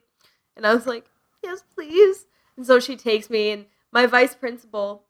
and 0.57 0.67
i 0.67 0.73
was 0.73 0.85
like 0.85 1.05
yes 1.41 1.63
please 1.73 2.25
and 2.57 2.65
so 2.67 2.79
she 2.81 2.97
takes 2.97 3.29
me 3.29 3.51
and 3.51 3.65
my 3.93 4.05
vice 4.05 4.35
principal 4.35 5.05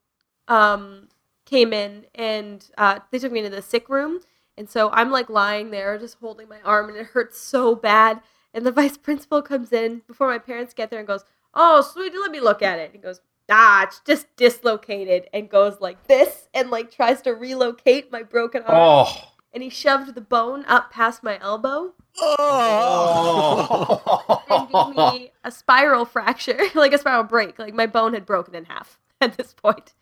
um 0.48 1.08
came 1.50 1.74
in 1.74 2.06
and 2.16 2.70
uh, 2.78 3.00
they 3.12 3.20
took 3.20 3.32
me 3.32 3.40
into 3.40 3.56
the 3.56 3.62
sick 3.62 3.90
room 3.90 4.20
and 4.58 4.70
so 4.70 4.90
i'm 4.92 5.12
like 5.12 5.30
lying 5.30 5.72
there 5.72 5.98
just 5.98 6.18
holding 6.20 6.48
my 6.48 6.60
arm 6.64 6.90
and 6.90 6.98
it 6.98 7.08
hurts 7.08 7.40
so 7.40 7.76
bad 7.76 8.22
and 8.54 8.66
the 8.66 8.72
vice 8.72 8.98
principal 8.98 9.42
comes 9.42 9.72
in 9.72 10.02
before 10.08 10.30
my 10.30 10.40
parents 10.40 10.74
get 10.74 10.90
there 10.90 11.00
and 11.00 11.08
goes, 11.08 11.24
Oh, 11.54 11.82
sweetie, 11.82 12.18
let 12.18 12.32
me 12.32 12.40
look 12.40 12.62
at 12.62 12.80
it. 12.80 12.92
He 12.92 12.98
goes, 12.98 13.22
Ah, 13.50 13.84
it's 13.84 14.02
just 14.06 14.34
dislocated 14.36 15.28
and 15.34 15.50
goes 15.50 15.82
like 15.82 16.08
this 16.08 16.48
and 16.54 16.70
like 16.70 16.92
tries 16.92 17.22
to 17.24 17.34
relocate 17.34 18.12
my 18.12 18.24
broken 18.24 18.64
arm. 18.64 18.78
Oh. 18.78 19.32
And 19.54 19.64
he 19.64 19.70
shoved 19.70 20.14
the 20.14 20.22
bone 20.22 20.64
up 20.68 20.92
past 20.92 21.24
my 21.24 21.40
elbow 21.42 21.94
Oh. 22.22 24.44
and 24.50 24.70
gave 24.70 25.22
me 25.22 25.32
a 25.44 25.52
spiral 25.52 26.06
fracture, 26.06 26.60
like 26.76 26.94
a 26.94 27.00
spiral 27.00 27.24
break. 27.24 27.58
Like 27.58 27.74
my 27.74 27.88
bone 27.88 28.14
had 28.14 28.26
broken 28.26 28.56
in 28.56 28.66
half 28.66 29.00
at 29.22 29.38
this 29.38 29.54
point. 29.54 29.94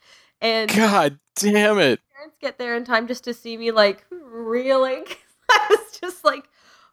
And 0.42 0.74
God 0.74 1.20
damn 1.36 1.80
it. 1.80 2.00
parents 2.16 2.38
get 2.42 2.58
there 2.58 2.76
in 2.76 2.86
time 2.86 3.08
just 3.08 3.24
to 3.26 3.34
see 3.34 3.58
me 3.58 3.72
like 3.72 4.06
reeling. 4.10 5.06
I 5.52 5.68
was 5.70 6.00
just 6.00 6.24
like, 6.26 6.46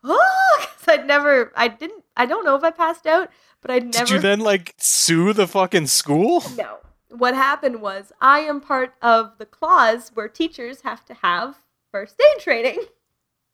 oh, 0.03 0.57
because 0.61 0.89
I'd 0.89 1.07
never, 1.07 1.53
I 1.57 1.69
didn't, 1.69 2.05
I 2.17 2.27
don't 2.27 2.45
know 2.45 2.55
if 2.57 2.63
I 2.65 2.71
passed 2.71 3.07
out, 3.07 3.31
but 3.61 3.71
I'd 3.71 3.85
never. 3.85 4.05
Did 4.07 4.11
you 4.11 4.19
then 4.21 4.41
like 4.41 4.75
sue 4.79 5.33
the 5.33 5.47
fucking 5.47 5.87
school? 5.89 6.43
No. 6.57 6.79
What 7.09 7.35
happened 7.35 7.81
was 7.81 8.13
I 8.21 8.41
am 8.41 8.61
part 8.61 8.95
of 9.01 9.39
the 9.39 9.47
clause 9.47 10.11
where 10.15 10.27
teachers 10.29 10.81
have 10.81 11.05
to 11.05 11.15
have 11.15 11.57
first 11.93 12.21
aid 12.21 12.43
training 12.43 12.79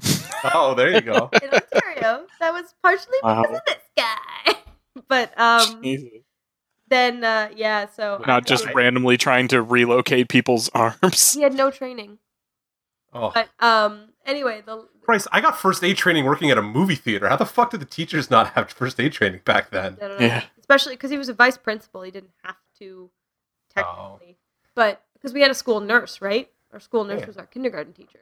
oh, 0.54 0.72
there 0.74 0.92
you 0.92 1.02
go. 1.02 1.28
in 1.42 1.50
Ontario. 1.50 2.24
that 2.40 2.52
was 2.54 2.74
partially 2.82 3.18
because 3.20 3.46
Wow. 3.50 3.54
of 3.54 3.60
this 3.66 3.76
guy. 3.94 4.54
But 5.08 5.38
um, 5.38 5.82
Jesus. 5.82 6.08
Then 6.90 7.24
uh, 7.24 7.48
yeah, 7.56 7.86
so 7.88 8.22
Not 8.26 8.46
just 8.46 8.66
I- 8.66 8.72
randomly 8.72 9.16
trying 9.16 9.48
to 9.48 9.62
relocate 9.62 10.28
people's 10.28 10.68
arms. 10.74 11.32
he 11.32 11.42
had 11.42 11.54
no 11.54 11.70
training. 11.70 12.18
Oh, 13.12 13.32
But 13.34 13.48
um, 13.58 14.10
anyway, 14.24 14.62
the 14.64 14.86
Christ! 15.02 15.26
I 15.32 15.40
got 15.40 15.58
first 15.58 15.82
aid 15.82 15.96
training 15.96 16.24
working 16.26 16.50
at 16.50 16.58
a 16.58 16.62
movie 16.62 16.94
theater. 16.94 17.28
How 17.28 17.34
the 17.36 17.46
fuck 17.46 17.70
did 17.70 17.80
the 17.80 17.84
teachers 17.86 18.30
not 18.30 18.52
have 18.54 18.70
first 18.70 19.00
aid 19.00 19.12
training 19.12 19.40
back 19.44 19.70
then? 19.70 19.96
I 20.00 20.06
don't 20.08 20.20
know. 20.20 20.26
Yeah. 20.26 20.44
Especially 20.60 20.94
because 20.94 21.10
he 21.10 21.18
was 21.18 21.28
a 21.28 21.34
vice 21.34 21.56
principal, 21.56 22.02
he 22.02 22.12
didn't 22.12 22.30
have 22.44 22.54
to 22.78 23.10
technically. 23.74 24.36
But 24.76 25.02
because 25.14 25.32
we 25.32 25.40
had 25.40 25.50
a 25.50 25.54
school 25.54 25.80
nurse, 25.80 26.20
right? 26.20 26.48
Our 26.72 26.78
school 26.78 27.02
nurse 27.04 27.20
Yeah. 27.22 27.26
was 27.26 27.36
our 27.36 27.46
kindergarten 27.46 27.92
teacher, 27.92 28.20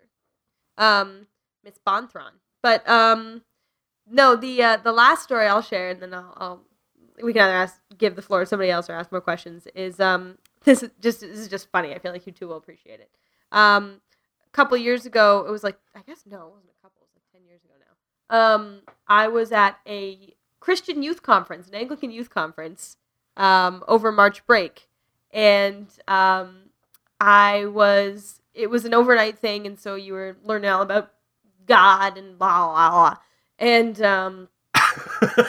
um, 0.78 1.27
Miss 1.62 1.78
Bonthron. 1.86 2.32
But 2.62 2.89
um, 2.89 3.43
no, 4.11 4.36
the 4.36 4.62
uh, 4.62 4.77
the 4.78 4.93
last 4.93 5.24
story 5.24 5.47
I'll 5.47 5.61
share, 5.61 5.90
and 5.90 6.01
then 6.01 6.15
I'll, 6.15 6.32
I'll 6.39 6.61
we 7.23 7.32
can 7.32 7.43
either 7.43 7.55
ask 7.55 7.81
give 7.97 8.16
the 8.16 8.23
floor 8.23 8.40
to 8.40 8.47
somebody 8.47 8.70
else 8.70 8.89
or 8.89 8.95
ask 8.95 9.11
more 9.12 9.20
questions. 9.20 9.66
Is 9.74 10.01
um 10.01 10.39
this 10.65 10.82
is 10.82 10.90
just 11.01 11.20
this 11.20 11.39
is 11.39 11.49
just 11.49 11.70
funny. 11.70 11.95
I 11.95 11.99
feel 11.99 12.12
like 12.12 12.27
you 12.27 12.32
two 12.32 12.49
will 12.49 12.57
appreciate 12.57 13.01
it. 13.01 13.11
Um, 13.53 14.01
a 14.47 14.51
couple 14.53 14.77
years 14.77 15.07
ago, 15.07 15.45
it 15.47 15.51
was 15.51 15.65
like 15.65 15.78
I 15.95 16.01
guess 16.07 16.23
no, 16.27 16.36
it 16.36 16.53
wasn't 16.53 16.73
a 16.78 16.82
couple. 16.82 17.01
It 17.03 17.09
was 17.09 17.15
like 17.15 17.32
ten 17.32 17.47
years 17.47 17.61
ago 17.65 17.74
now. 17.81 18.55
Um, 18.55 18.81
I 19.07 19.28
was 19.28 19.53
at 19.53 19.78
a 19.86 20.35
Christian 20.61 21.03
youth 21.03 21.23
conference, 21.23 21.69
an 21.69 21.74
Anglican 21.74 22.11
youth 22.11 22.31
conference, 22.31 22.97
um, 23.36 23.85
over 23.89 24.12
March 24.12 24.45
break, 24.47 24.89
and 25.32 25.86
um, 26.07 26.70
I 27.20 27.66
was. 27.66 28.40
It 28.55 28.70
was 28.70 28.85
an 28.85 28.93
overnight 28.93 29.39
thing, 29.39 29.66
and 29.66 29.78
so 29.78 29.95
you 29.95 30.15
were 30.15 30.36
learning 30.43 30.69
all 30.69 30.82
about 30.82 31.12
God 31.66 32.19
and 32.19 32.39
blah 32.39 32.66
blah 32.66 32.90
blah. 32.90 33.16
And 33.61 34.03
um, 34.03 34.49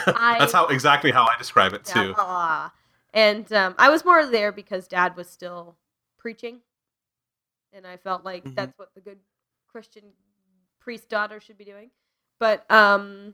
That's 0.06 0.52
how 0.54 0.68
exactly 0.68 1.12
how 1.12 1.24
I 1.24 1.38
describe 1.38 1.74
it 1.74 1.86
too. 1.86 2.14
blah, 2.14 2.26
blah. 2.26 2.72
And 3.14 3.52
um, 3.54 3.76
I 3.78 3.90
was 3.90 4.06
more 4.06 4.26
there 4.26 4.52
because 4.52 4.88
Dad 4.88 5.16
was 5.16 5.30
still 5.30 5.76
preaching, 6.18 6.60
and 7.74 7.86
I 7.88 7.98
felt 7.98 8.24
like 8.24 8.44
Mhm. 8.44 8.56
that's 8.56 8.78
what 8.78 8.94
the 8.94 9.02
good 9.02 9.20
Christian 9.68 10.04
priest 10.80 11.10
daughter 11.10 11.40
should 11.40 11.58
be 11.58 11.66
doing. 11.66 11.90
But 12.40 12.70
um, 12.72 13.34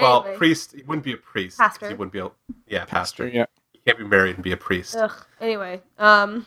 Well, 0.00 0.22
anyway. 0.22 0.36
priest, 0.36 0.72
he 0.74 0.82
wouldn't 0.82 1.04
be 1.04 1.12
a 1.12 1.16
priest. 1.16 1.58
Pastor. 1.58 1.88
He 1.88 1.94
wouldn't 1.94 2.12
be 2.12 2.20
a 2.20 2.30
yeah 2.66 2.84
pastor. 2.84 3.26
Yeah. 3.28 3.46
he 3.72 3.80
can't 3.80 3.98
be 3.98 4.04
married 4.04 4.36
and 4.36 4.44
be 4.44 4.52
a 4.52 4.56
priest. 4.56 4.96
Ugh. 4.96 5.12
Anyway, 5.40 5.82
um, 5.98 6.46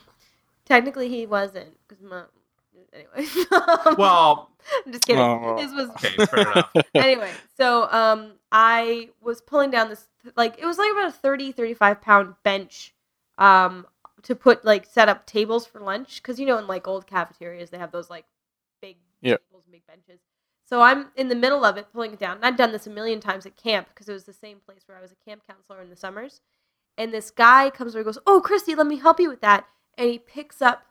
technically 0.64 1.08
he 1.08 1.26
wasn't 1.26 1.76
because 1.86 2.02
my 2.02 2.22
anyway. 2.92 3.28
Well, 3.98 4.50
I'm 4.86 4.92
just 4.92 5.04
kidding. 5.06 5.22
Oh. 5.22 5.56
His 5.58 5.72
was 5.72 5.90
okay, 5.90 6.24
fair 6.26 6.52
enough. 6.52 6.70
anyway. 6.94 7.30
So 7.56 7.88
um, 7.90 8.32
I 8.50 9.10
was 9.20 9.40
pulling 9.40 9.70
down 9.70 9.88
this 9.88 10.06
like 10.36 10.58
it 10.58 10.66
was 10.66 10.78
like 10.78 10.92
about 10.92 11.08
a 11.08 11.12
30, 11.12 11.52
35 11.52 12.00
pound 12.00 12.34
bench, 12.44 12.94
um, 13.38 13.86
to 14.22 14.34
put 14.36 14.64
like 14.64 14.86
set 14.86 15.08
up 15.08 15.26
tables 15.26 15.66
for 15.66 15.80
lunch 15.80 16.22
because 16.22 16.38
you 16.38 16.46
know 16.46 16.58
in 16.58 16.66
like 16.66 16.86
old 16.86 17.06
cafeterias 17.06 17.70
they 17.70 17.78
have 17.78 17.90
those 17.92 18.08
like 18.08 18.24
big 18.80 18.96
Yep. 19.22 19.42
tables, 19.48 19.64
big 19.70 19.86
benches. 19.86 20.20
So 20.64 20.80
I'm 20.80 21.10
in 21.16 21.28
the 21.28 21.34
middle 21.34 21.64
of 21.64 21.76
it 21.76 21.86
pulling 21.92 22.12
it 22.12 22.18
down. 22.18 22.36
And 22.36 22.44
I'd 22.46 22.56
done 22.56 22.72
this 22.72 22.86
a 22.86 22.90
million 22.90 23.20
times 23.20 23.46
at 23.46 23.56
camp 23.56 23.88
because 23.88 24.08
it 24.08 24.12
was 24.12 24.24
the 24.24 24.32
same 24.32 24.58
place 24.64 24.82
where 24.86 24.96
I 24.96 25.02
was 25.02 25.12
a 25.12 25.24
camp 25.28 25.42
counselor 25.46 25.82
in 25.82 25.90
the 25.90 25.96
summers. 25.96 26.40
And 26.96 27.12
this 27.12 27.30
guy 27.30 27.68
comes 27.70 27.92
over 27.92 27.98
and 28.00 28.04
goes, 28.06 28.18
Oh, 28.26 28.40
Christy, 28.40 28.74
let 28.74 28.86
me 28.86 28.96
help 28.98 29.20
you 29.20 29.28
with 29.28 29.40
that. 29.42 29.66
And 29.98 30.08
he 30.08 30.18
picks 30.18 30.62
up 30.62 30.84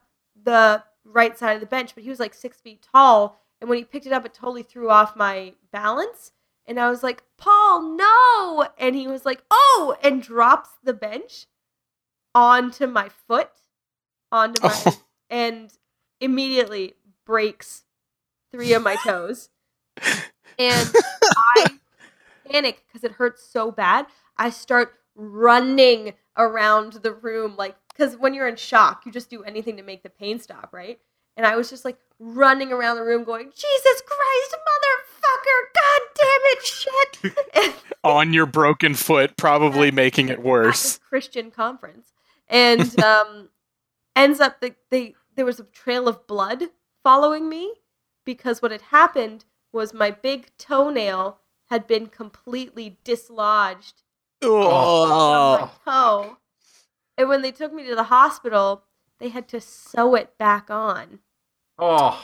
the 0.43 0.83
right 1.05 1.37
side 1.37 1.53
of 1.55 1.59
the 1.59 1.65
bench, 1.65 1.95
but 1.95 2.03
he 2.03 2.09
was 2.09 2.19
like 2.19 2.33
six 2.33 2.59
feet 2.59 2.85
tall. 2.91 3.39
And 3.59 3.69
when 3.69 3.77
he 3.79 3.83
picked 3.85 4.05
it 4.05 4.13
up, 4.13 4.25
it 4.25 4.33
totally 4.33 4.63
threw 4.63 4.89
off 4.89 5.15
my 5.15 5.53
balance. 5.71 6.31
And 6.65 6.79
I 6.79 6.89
was 6.89 7.03
like, 7.03 7.23
Paul, 7.37 7.81
no. 7.95 8.67
And 8.77 8.95
he 8.95 9.07
was 9.07 9.25
like, 9.25 9.43
Oh, 9.51 9.95
and 10.03 10.21
drops 10.21 10.69
the 10.83 10.93
bench 10.93 11.47
onto 12.33 12.87
my 12.87 13.09
foot, 13.27 13.51
onto 14.31 14.61
my, 14.61 14.75
Oh. 14.85 15.01
and 15.29 15.71
immediately 16.19 16.95
breaks 17.25 17.83
three 18.51 18.73
of 18.73 18.83
my 18.83 18.95
toes. 18.95 19.49
And 20.59 20.91
I 21.57 21.65
panic 22.49 22.83
because 22.87 23.03
it 23.03 23.13
hurts 23.13 23.43
so 23.43 23.71
bad. 23.71 24.07
I 24.37 24.49
start 24.49 24.93
running 25.15 26.13
around 26.37 26.93
the 26.93 27.13
room, 27.13 27.55
like 27.57 27.75
because 27.93 28.17
when 28.17 28.33
you're 28.33 28.47
in 28.47 28.55
shock, 28.55 29.05
you 29.05 29.11
just 29.11 29.29
do 29.29 29.43
anything 29.43 29.77
to 29.77 29.83
make 29.83 30.03
the 30.03 30.09
pain 30.09 30.39
stop, 30.39 30.69
right? 30.71 30.99
And 31.37 31.45
I 31.45 31.55
was 31.55 31.69
just 31.69 31.85
like 31.85 31.97
running 32.19 32.71
around 32.71 32.97
the 32.97 33.03
room 33.03 33.23
going, 33.23 33.51
Jesus 33.55 34.01
Christ, 34.05 34.55
motherfucker, 34.67 35.61
god 35.75 36.01
damn 36.15 36.41
it, 36.43 36.65
shit. 36.65 37.75
On 38.03 38.33
your 38.33 38.45
broken 38.45 38.93
foot, 38.95 39.37
probably 39.37 39.91
making 39.91 40.29
it 40.29 40.33
at 40.33 40.43
worse. 40.43 40.97
Christian 40.99 41.51
conference, 41.51 42.13
and 42.49 42.99
um, 43.03 43.49
ends 44.15 44.39
up 44.39 44.59
that 44.61 44.75
they 44.89 45.15
there 45.35 45.45
was 45.45 45.59
a 45.59 45.63
trail 45.63 46.07
of 46.07 46.27
blood 46.27 46.63
following 47.03 47.47
me 47.47 47.73
because 48.25 48.61
what 48.61 48.71
had 48.71 48.81
happened 48.81 49.45
was 49.71 49.93
my 49.93 50.11
big 50.11 50.47
toenail 50.57 51.37
had 51.69 51.87
been 51.87 52.07
completely 52.07 52.97
dislodged 53.05 54.03
Oh. 54.43 55.69
my 55.85 55.91
toe, 55.91 56.37
and 57.21 57.29
when 57.29 57.41
they 57.41 57.51
took 57.51 57.71
me 57.73 57.85
to 57.87 57.95
the 57.95 58.05
hospital, 58.05 58.83
they 59.19 59.29
had 59.29 59.47
to 59.49 59.61
sew 59.61 60.15
it 60.15 60.37
back 60.37 60.69
on, 60.69 61.19
Oh, 61.77 62.23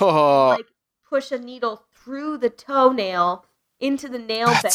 Oh. 0.00 0.48
like 0.56 0.66
push 1.08 1.30
a 1.32 1.38
needle 1.38 1.84
through 1.92 2.38
the 2.38 2.50
toenail 2.50 3.46
into 3.80 4.08
the 4.08 4.18
nail 4.18 4.48
bed 4.62 4.72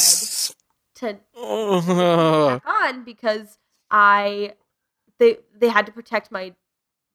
to 0.96 1.20
Oh. 1.36 1.82
back 2.64 2.66
on 2.66 3.04
because 3.04 3.58
I 3.92 4.54
they 5.18 5.40
they 5.56 5.70
had 5.70 5.86
to 5.86 5.92
protect 5.92 6.32
my 6.32 6.54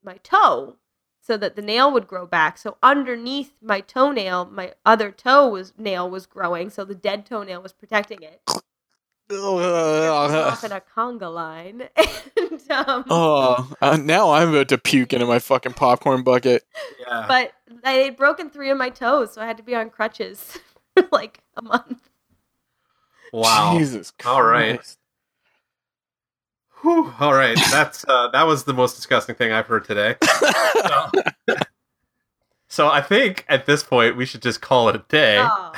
my 0.02 0.18
toe 0.18 0.76
so 1.20 1.36
that 1.38 1.56
the 1.56 1.62
nail 1.62 1.90
would 1.90 2.06
grow 2.06 2.26
back. 2.26 2.58
So 2.58 2.76
underneath 2.82 3.54
my 3.62 3.80
toenail, 3.80 4.46
my 4.46 4.74
other 4.84 5.10
toe 5.10 5.48
was 5.48 5.72
nail 5.78 6.08
was 6.10 6.26
growing, 6.26 6.68
so 6.68 6.84
the 6.84 6.94
dead 6.94 7.24
toenail 7.24 7.62
was 7.62 7.72
protecting 7.72 8.22
it. 8.22 8.42
Off 9.30 10.64
in 10.64 10.72
a 10.72 10.80
conga 10.80 11.32
line, 11.32 11.88
and 12.36 12.70
um, 12.70 13.04
Oh, 13.08 13.72
uh, 13.80 13.96
now 13.96 14.30
I'm 14.32 14.50
about 14.50 14.68
to 14.68 14.78
puke 14.78 15.12
into 15.12 15.26
my 15.26 15.38
fucking 15.38 15.72
popcorn 15.74 16.22
bucket. 16.22 16.64
yeah. 17.00 17.24
but 17.26 17.52
I 17.84 17.92
had 17.92 18.16
broken 18.16 18.50
three 18.50 18.70
of 18.70 18.78
my 18.78 18.90
toes, 18.90 19.32
so 19.32 19.40
I 19.42 19.46
had 19.46 19.56
to 19.56 19.62
be 19.62 19.74
on 19.74 19.90
crutches 19.90 20.58
for 20.96 21.06
like 21.12 21.40
a 21.56 21.62
month. 21.62 22.08
Wow. 23.32 23.76
Jesus 23.78 24.10
Christ. 24.12 24.28
All 24.32 24.42
right. 24.42 24.96
Whew. 26.82 27.12
All 27.18 27.32
right. 27.34 27.58
That's 27.70 28.04
uh, 28.06 28.28
that 28.28 28.44
was 28.46 28.64
the 28.64 28.74
most 28.74 28.94
disgusting 28.94 29.34
thing 29.34 29.52
I've 29.52 29.66
heard 29.66 29.84
today. 29.84 30.16
So, 30.84 31.56
so 32.68 32.88
I 32.88 33.00
think 33.00 33.44
at 33.48 33.64
this 33.66 33.82
point 33.82 34.16
we 34.16 34.26
should 34.26 34.42
just 34.42 34.60
call 34.60 34.88
it 34.88 34.96
a 34.96 35.04
day. 35.08 35.38
Oh, 35.40 35.72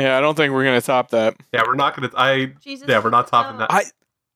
Yeah, 0.00 0.16
I 0.16 0.20
don't 0.20 0.34
think 0.36 0.52
we're 0.52 0.64
gonna 0.64 0.80
top 0.80 1.10
that. 1.10 1.36
Yeah, 1.52 1.62
we're 1.66 1.74
not 1.74 1.94
gonna. 1.96 2.10
I 2.16 2.52
Jesus! 2.60 2.88
yeah, 2.88 3.02
we're 3.02 3.10
not 3.10 3.28
topping 3.28 3.58
no. 3.58 3.66
that. 3.68 3.72
I 3.72 3.84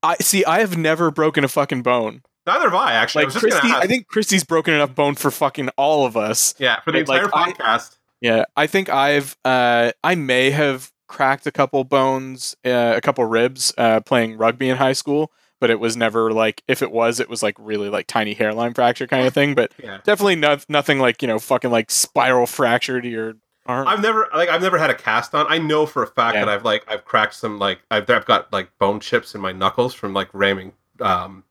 I 0.03 0.17
see. 0.17 0.45
I 0.45 0.61
have 0.61 0.77
never 0.77 1.11
broken 1.11 1.45
a 1.45 1.49
fucking 1.49 1.83
bone. 1.83 2.23
Neither 2.47 2.65
have 2.65 2.75
I. 2.75 2.93
Actually, 2.93 3.21
I 3.21 3.23
Like 3.23 3.35
was 3.35 3.35
just 3.35 3.43
Christy, 3.45 3.61
gonna 3.63 3.75
ask. 3.75 3.85
I 3.85 3.87
think 3.87 4.07
Christy's 4.07 4.45
broken 4.45 4.75
enough 4.75 4.95
bone 4.95 5.15
for 5.15 5.31
fucking 5.31 5.71
all 5.77 6.05
of 6.07 6.17
us. 6.17 6.55
yeah, 6.59 6.81
for 6.81 6.93
the 6.93 7.05
like, 7.05 7.23
entire 7.23 7.31
I- 7.35 7.53
podcast. 7.53 7.97
Yeah, 8.21 8.45
I 8.57 8.67
think 8.67 8.89
I've 8.89 9.37
uh 9.45 9.93
I 10.03 10.15
may 10.15 10.51
have 10.51 10.91
cracked 11.09 11.47
a 11.47 11.53
couple 11.53 11.85
bones, 11.85 12.55
uh, 12.65 12.93
a 12.97 13.01
couple 13.01 13.25
ribs 13.25 13.73
uh 13.77 14.01
playing 14.01 14.37
rugby 14.39 14.69
in 14.69 14.77
high 14.79 14.93
school, 14.95 15.31
but 15.61 15.71
it 15.71 15.79
was 15.81 15.97
never 15.97 16.33
like 16.33 16.63
if 16.69 16.81
it 16.83 16.91
was 16.91 17.21
it 17.21 17.29
was 17.29 17.43
like 17.43 17.55
really 17.59 17.89
like 17.91 18.07
tiny 18.07 18.33
hairline 18.35 18.73
fracture 18.75 19.07
kind 19.07 19.27
of 19.27 19.35
thing, 19.35 19.55
but 19.55 19.73
yeah. 19.83 19.99
definitely 20.05 20.37
not 20.37 20.65
nothing 20.71 20.99
like, 20.99 21.21
you 21.23 21.29
know, 21.29 21.39
fucking 21.39 21.71
like 21.71 21.91
spiral 21.91 22.47
fracture 22.47 23.01
to 23.01 23.09
your 23.09 23.35
arm. 23.67 23.89
I've 23.89 24.01
never 24.01 24.29
like 24.35 24.49
I've 24.49 24.63
never 24.63 24.79
had 24.79 24.91
a 24.91 24.95
cast 24.95 25.35
on. 25.35 25.47
I 25.49 25.59
know 25.59 25.87
for 25.87 26.03
a 26.03 26.07
fact 26.07 26.35
Yeah. 26.35 26.45
that 26.45 26.49
I've 26.49 26.65
like 26.65 26.85
I've 26.89 27.05
cracked 27.05 27.35
some 27.35 27.59
like 27.59 27.81
I've, 27.91 28.09
I've 28.11 28.27
got 28.27 28.53
like 28.53 28.77
bone 28.79 29.01
chips 29.01 29.35
in 29.35 29.41
my 29.41 29.53
knuckles 29.53 29.95
from 29.95 30.13
like 30.13 30.29
ramming 30.33 30.73
um 31.01 31.45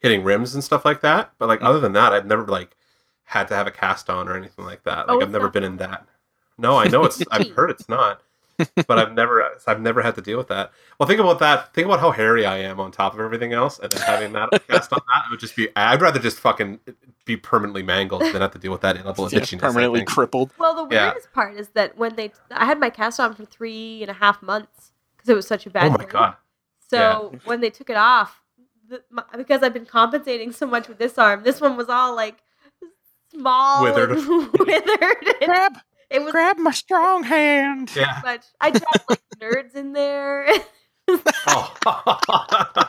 hitting 0.00 0.22
rims 0.24 0.54
and 0.54 0.62
stuff 0.64 0.84
like 0.84 1.00
that. 1.02 1.32
But 1.38 1.48
like 1.48 1.60
Mm. 1.60 1.66
other 1.66 1.80
than 1.80 1.92
that, 1.94 2.12
I've 2.12 2.26
never 2.26 2.46
like 2.46 2.76
had 3.24 3.48
to 3.48 3.54
have 3.54 3.66
a 3.66 3.70
cast 3.70 4.10
on 4.10 4.28
or 4.28 4.36
anything 4.36 4.64
like 4.64 4.82
that. 4.84 5.08
Oh, 5.08 5.14
Like 5.14 5.22
it's 5.22 5.26
I've 5.26 5.30
never 5.30 5.46
not 5.46 5.52
been 5.52 5.64
in 5.64 5.76
that. 5.78 6.06
No, 6.58 6.76
I 6.76 6.88
know 6.88 7.04
it's 7.04 7.26
I've 7.30 7.48
heard 7.56 7.70
it's 7.70 7.88
not. 7.88 8.22
But 8.86 8.98
I've 8.98 9.12
never 9.12 9.44
I've 9.66 9.80
never 9.80 10.02
had 10.02 10.14
to 10.16 10.20
deal 10.22 10.38
with 10.38 10.48
that. 10.48 10.72
Well, 10.98 11.06
think 11.08 11.20
about 11.20 11.38
that. 11.40 11.72
Think 11.74 11.86
about 11.86 12.00
how 12.00 12.10
hairy 12.10 12.46
I 12.46 12.58
am 12.58 12.78
on 12.80 12.90
top 12.92 13.14
of 13.14 13.20
everything 13.20 13.52
else, 13.52 13.78
and 13.78 13.90
then 13.90 14.00
having 14.02 14.32
that 14.32 14.50
cast 14.68 14.92
on 14.92 15.00
that 15.08 15.24
it 15.26 15.30
would 15.30 15.40
just 15.40 15.56
be. 15.56 15.68
I'd 15.76 16.00
rather 16.00 16.18
just 16.20 16.38
fucking 16.40 16.80
be 17.24 17.36
permanently 17.36 17.82
mangled 17.82 18.22
than 18.22 18.40
have 18.42 18.52
to 18.52 18.58
deal 18.58 18.72
with 18.72 18.82
that 18.82 19.04
level 19.04 19.24
of 19.26 19.32
Yeah, 19.32 19.40
itchiness. 19.40 19.56
I 19.56 19.68
permanently 19.68 20.00
think. 20.00 20.08
crippled. 20.10 20.52
Well, 20.58 20.74
the 20.86 20.94
Yeah. 20.94 21.06
weirdest 21.06 21.32
part 21.32 21.54
is 21.56 21.68
that 21.70 21.96
when 21.96 22.16
they, 22.16 22.32
I 22.50 22.64
had 22.66 22.78
my 22.78 22.90
cast 22.90 23.18
on 23.18 23.34
for 23.34 23.44
three 23.44 24.02
and 24.02 24.10
a 24.10 24.14
half 24.14 24.42
months 24.42 24.92
because 25.16 25.28
it 25.28 25.34
was 25.34 25.46
such 25.46 25.66
a 25.66 25.70
bad. 25.70 25.86
Oh 25.86 25.90
my 25.90 25.96
thing. 25.98 26.08
god! 26.08 26.36
So 26.88 27.34
when 27.44 27.60
they 27.60 27.70
took 27.70 27.88
it 27.90 27.96
off, 27.96 28.42
the, 28.88 29.02
my, 29.10 29.22
because 29.36 29.62
I've 29.62 29.72
been 29.74 29.86
compensating 29.86 30.52
so 30.52 30.66
much 30.66 30.86
with 30.88 30.98
this 30.98 31.16
arm, 31.18 31.42
this 31.42 31.60
one 31.60 31.76
was 31.76 31.88
all 31.88 32.14
like 32.14 32.36
small, 33.30 33.82
Withered. 33.82 34.10
and 34.12 34.28
withered. 34.58 35.26
and 35.40 35.46
Grab 35.46 35.78
it 36.14 36.22
was 36.22 36.32
grab 36.32 36.58
my 36.58 36.70
strong 36.70 37.24
hand. 37.24 37.90
Yeah. 37.94 38.20
much. 38.22 38.44
I 38.60 38.70
just 38.70 38.84
had 38.92 39.02
like 39.08 39.20
nerds 39.40 39.74
in 39.74 39.92
there. 39.92 40.46
Oh. 41.46 41.74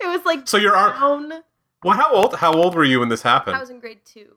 it 0.00 0.06
was 0.06 0.24
like 0.24 0.48
so 0.48 0.56
your 0.56 0.76
arm. 0.76 1.28
down. 1.28 1.42
Well, 1.84 1.96
how 1.96 2.12
old? 2.12 2.34
How 2.36 2.52
old 2.52 2.74
were 2.74 2.84
you 2.84 3.00
when 3.00 3.08
this 3.08 3.22
happened? 3.22 3.56
I 3.56 3.60
was 3.60 3.70
in 3.70 3.78
grade 3.80 4.00
two. 4.04 4.34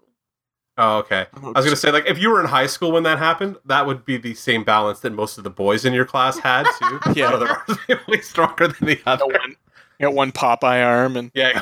Oh, 0.78 1.00
okay. 1.00 1.26
Oh, 1.36 1.52
I 1.54 1.60
was 1.60 1.66
gonna 1.66 1.76
say, 1.76 1.92
like, 1.92 2.06
if 2.08 2.18
you 2.18 2.30
were 2.30 2.40
in 2.40 2.48
high 2.48 2.68
school 2.68 2.92
when 2.92 3.04
that 3.04 3.18
happened, 3.18 3.58
that 3.66 3.86
would 3.86 4.06
be 4.06 4.18
the 4.18 4.34
same 4.34 4.64
balance 4.64 5.00
that 5.02 5.12
most 5.12 5.38
of 5.38 5.44
the 5.44 5.50
boys 5.50 5.84
in 5.86 5.94
your 5.94 6.06
class 6.06 6.38
had 6.40 6.66
too. 6.80 7.00
Yeah. 7.14 7.32
One 7.32 7.42
of 7.42 7.68
them 7.68 7.78
are 7.90 8.00
way 8.08 8.22
stronger 8.22 8.68
than 8.70 8.88
the 8.88 9.00
other. 9.06 9.26
got 9.26 9.40
one, 9.42 9.56
you 10.00 10.08
got 10.08 10.14
one 10.14 10.32
Popeye 10.32 10.86
arm 10.86 11.18
and 11.18 11.32
Yeah, 11.34 11.62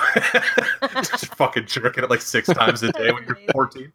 just 1.01 1.33
fucking 1.35 1.65
jerking 1.65 2.03
it 2.03 2.09
like 2.09 2.21
six 2.21 2.47
times 2.47 2.83
a 2.83 2.91
day 2.91 3.11
when 3.11 3.23
you're 3.25 3.37
Amazing. 3.55 3.91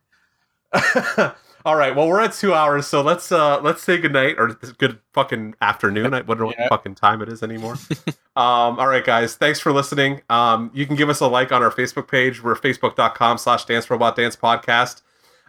14. 1.64 1.72
All 1.72 1.76
right, 1.76 1.96
well, 1.96 2.06
we're 2.08 2.20
at 2.20 2.32
two 2.32 2.52
hours, 2.54 2.86
so 2.86 3.00
let's 3.02 3.32
uh 3.32 3.60
let's 3.60 3.82
say 3.82 3.98
goodnight 3.98 4.36
or 4.38 4.48
good 4.78 4.98
fucking 5.12 5.54
afternoon. 5.60 6.14
I 6.14 6.20
wonder 6.20 6.44
what 6.46 6.56
Yeah. 6.58 6.68
fucking 6.68 6.94
time 6.96 7.22
it 7.22 7.28
is 7.28 7.42
anymore. 7.42 7.74
um, 8.36 8.78
all 8.78 8.86
right, 8.86 9.04
guys, 9.04 9.34
thanks 9.36 9.60
for 9.60 9.72
listening. 9.72 10.20
Um, 10.30 10.70
you 10.74 10.86
can 10.86 10.96
give 10.96 11.08
us 11.08 11.20
a 11.20 11.26
like 11.26 11.52
on 11.52 11.62
our 11.62 11.70
Facebook 11.70 12.08
page. 12.08 12.42
We're 12.42 12.54
facebook.com 12.54 13.38
slash 13.38 13.64
dance 13.64 13.88
robot 13.90 14.16
dance 14.16 14.36
podcast. 14.36 15.02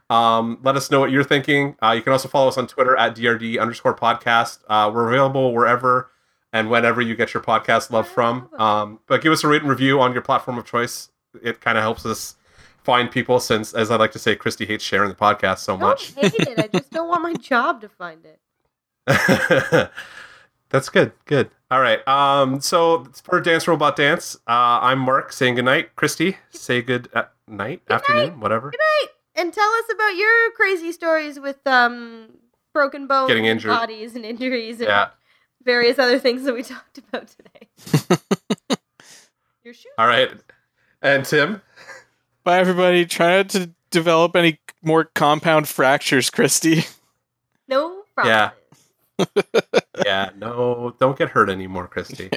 Um, 0.09 0.59
let 0.63 0.75
us 0.75 0.91
know 0.91 0.99
what 0.99 1.09
you're 1.11 1.23
thinking. 1.23 1.75
Uh, 1.81 1.91
you 1.95 2.01
can 2.01 2.11
also 2.13 2.27
follow 2.27 2.47
us 2.47 2.57
on 2.57 2.67
Twitter 2.67 2.95
at 2.95 3.15
DRD 3.15 3.59
underscore 3.59 3.95
podcast. 3.95 4.59
Uh, 4.69 4.91
we're 4.93 5.07
available 5.07 5.51
wherever 5.53 6.11
and 6.53 6.69
whenever 6.69 7.01
you 7.01 7.15
get 7.15 7.33
your 7.33 7.41
podcast 7.41 7.89
love 7.91 8.07
from. 8.07 8.47
Um, 8.57 8.99
but 9.07 9.21
give 9.21 9.33
us 9.33 9.43
a 9.43 9.47
rate 9.47 9.61
and 9.61 9.69
review 9.69 9.99
on 9.99 10.13
your 10.13 10.21
platform 10.21 10.57
of 10.59 10.65
choice. 10.65 11.09
It 11.43 11.59
kind 11.59 11.75
of 11.77 11.81
helps 11.81 12.05
us 12.05 12.35
find 12.85 13.09
people 13.11 13.39
since, 13.39 13.73
as 13.73 13.89
I 13.91 13.95
like 13.97 14.11
to 14.13 14.19
say, 14.19 14.35
Christy 14.35 14.65
hates 14.65 14.83
sharing 14.83 15.09
the 15.09 15.15
podcast 15.15 15.59
so 15.59 15.73
I 15.75 15.79
much. 15.79 16.15
don't 16.15 16.23
hate 16.31 16.47
it. 16.47 16.59
I 16.59 16.67
just 16.77 16.91
don't 16.91 17.09
want 17.09 17.23
my 17.23 17.33
job 17.33 17.81
to 17.81 17.89
find 17.89 18.23
it. 18.25 18.39
That's 20.69 20.89
good. 20.89 21.11
Good. 21.25 21.49
All 21.71 21.81
right. 21.81 22.05
Um, 22.07 22.59
so 22.61 23.05
for 23.23 23.39
Dance 23.41 23.67
Robot 23.67 23.95
Dance, 23.95 24.35
uh, 24.47 24.79
I'm 24.81 24.99
Mark 24.99 25.31
saying 25.33 25.55
goodnight. 25.55 25.95
Christy, 25.95 26.37
say 26.51 26.81
good 26.81 27.09
uh, 27.13 27.23
night, 27.47 27.81
afternoon, 27.89 28.39
whatever. 28.39 28.71
Good 28.71 28.79
night. 29.01 29.07
And 29.35 29.53
tell 29.53 29.69
us 29.69 29.85
about 29.93 30.15
your 30.15 30.51
crazy 30.55 30.91
stories 30.91 31.39
with 31.39 31.65
um 31.67 32.29
broken 32.73 33.07
bones, 33.07 33.27
Getting 33.29 33.47
and 33.47 33.57
injured. 33.57 33.69
bodies, 33.69 34.15
and 34.15 34.25
injuries, 34.25 34.79
and 34.79 34.87
Yeah. 34.87 35.09
various 35.63 35.97
other 35.99 36.19
things 36.19 36.43
that 36.43 36.53
we 36.53 36.63
talked 36.63 36.97
about 36.97 37.27
today. 37.27 38.19
your 39.63 39.73
shoe. 39.73 39.89
All 39.97 40.07
right. 40.07 40.31
And 41.01 41.23
Tim. 41.25 41.61
Bye, 42.45 42.59
everybody. 42.59 43.05
Try 43.07 43.37
not 43.37 43.49
to 43.49 43.71
develop 43.89 44.35
any 44.35 44.59
more 44.83 45.05
compound 45.05 45.67
fractures, 45.67 46.29
Christy. 46.29 46.85
No 47.67 48.03
problem. 48.13 48.51
Yeah. 49.17 49.25
Yeah. 50.05 50.29
No, 50.37 50.95
don't 50.99 51.17
get 51.17 51.29
hurt 51.29 51.49
anymore, 51.49 51.87
Christy. 51.87 52.29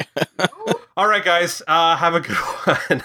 All 0.96 1.06
right, 1.06 1.22
guys. 1.22 1.60
Uh, 1.68 1.94
have 1.94 2.14
a 2.14 2.20
good 2.20 2.36
one. 2.90 3.02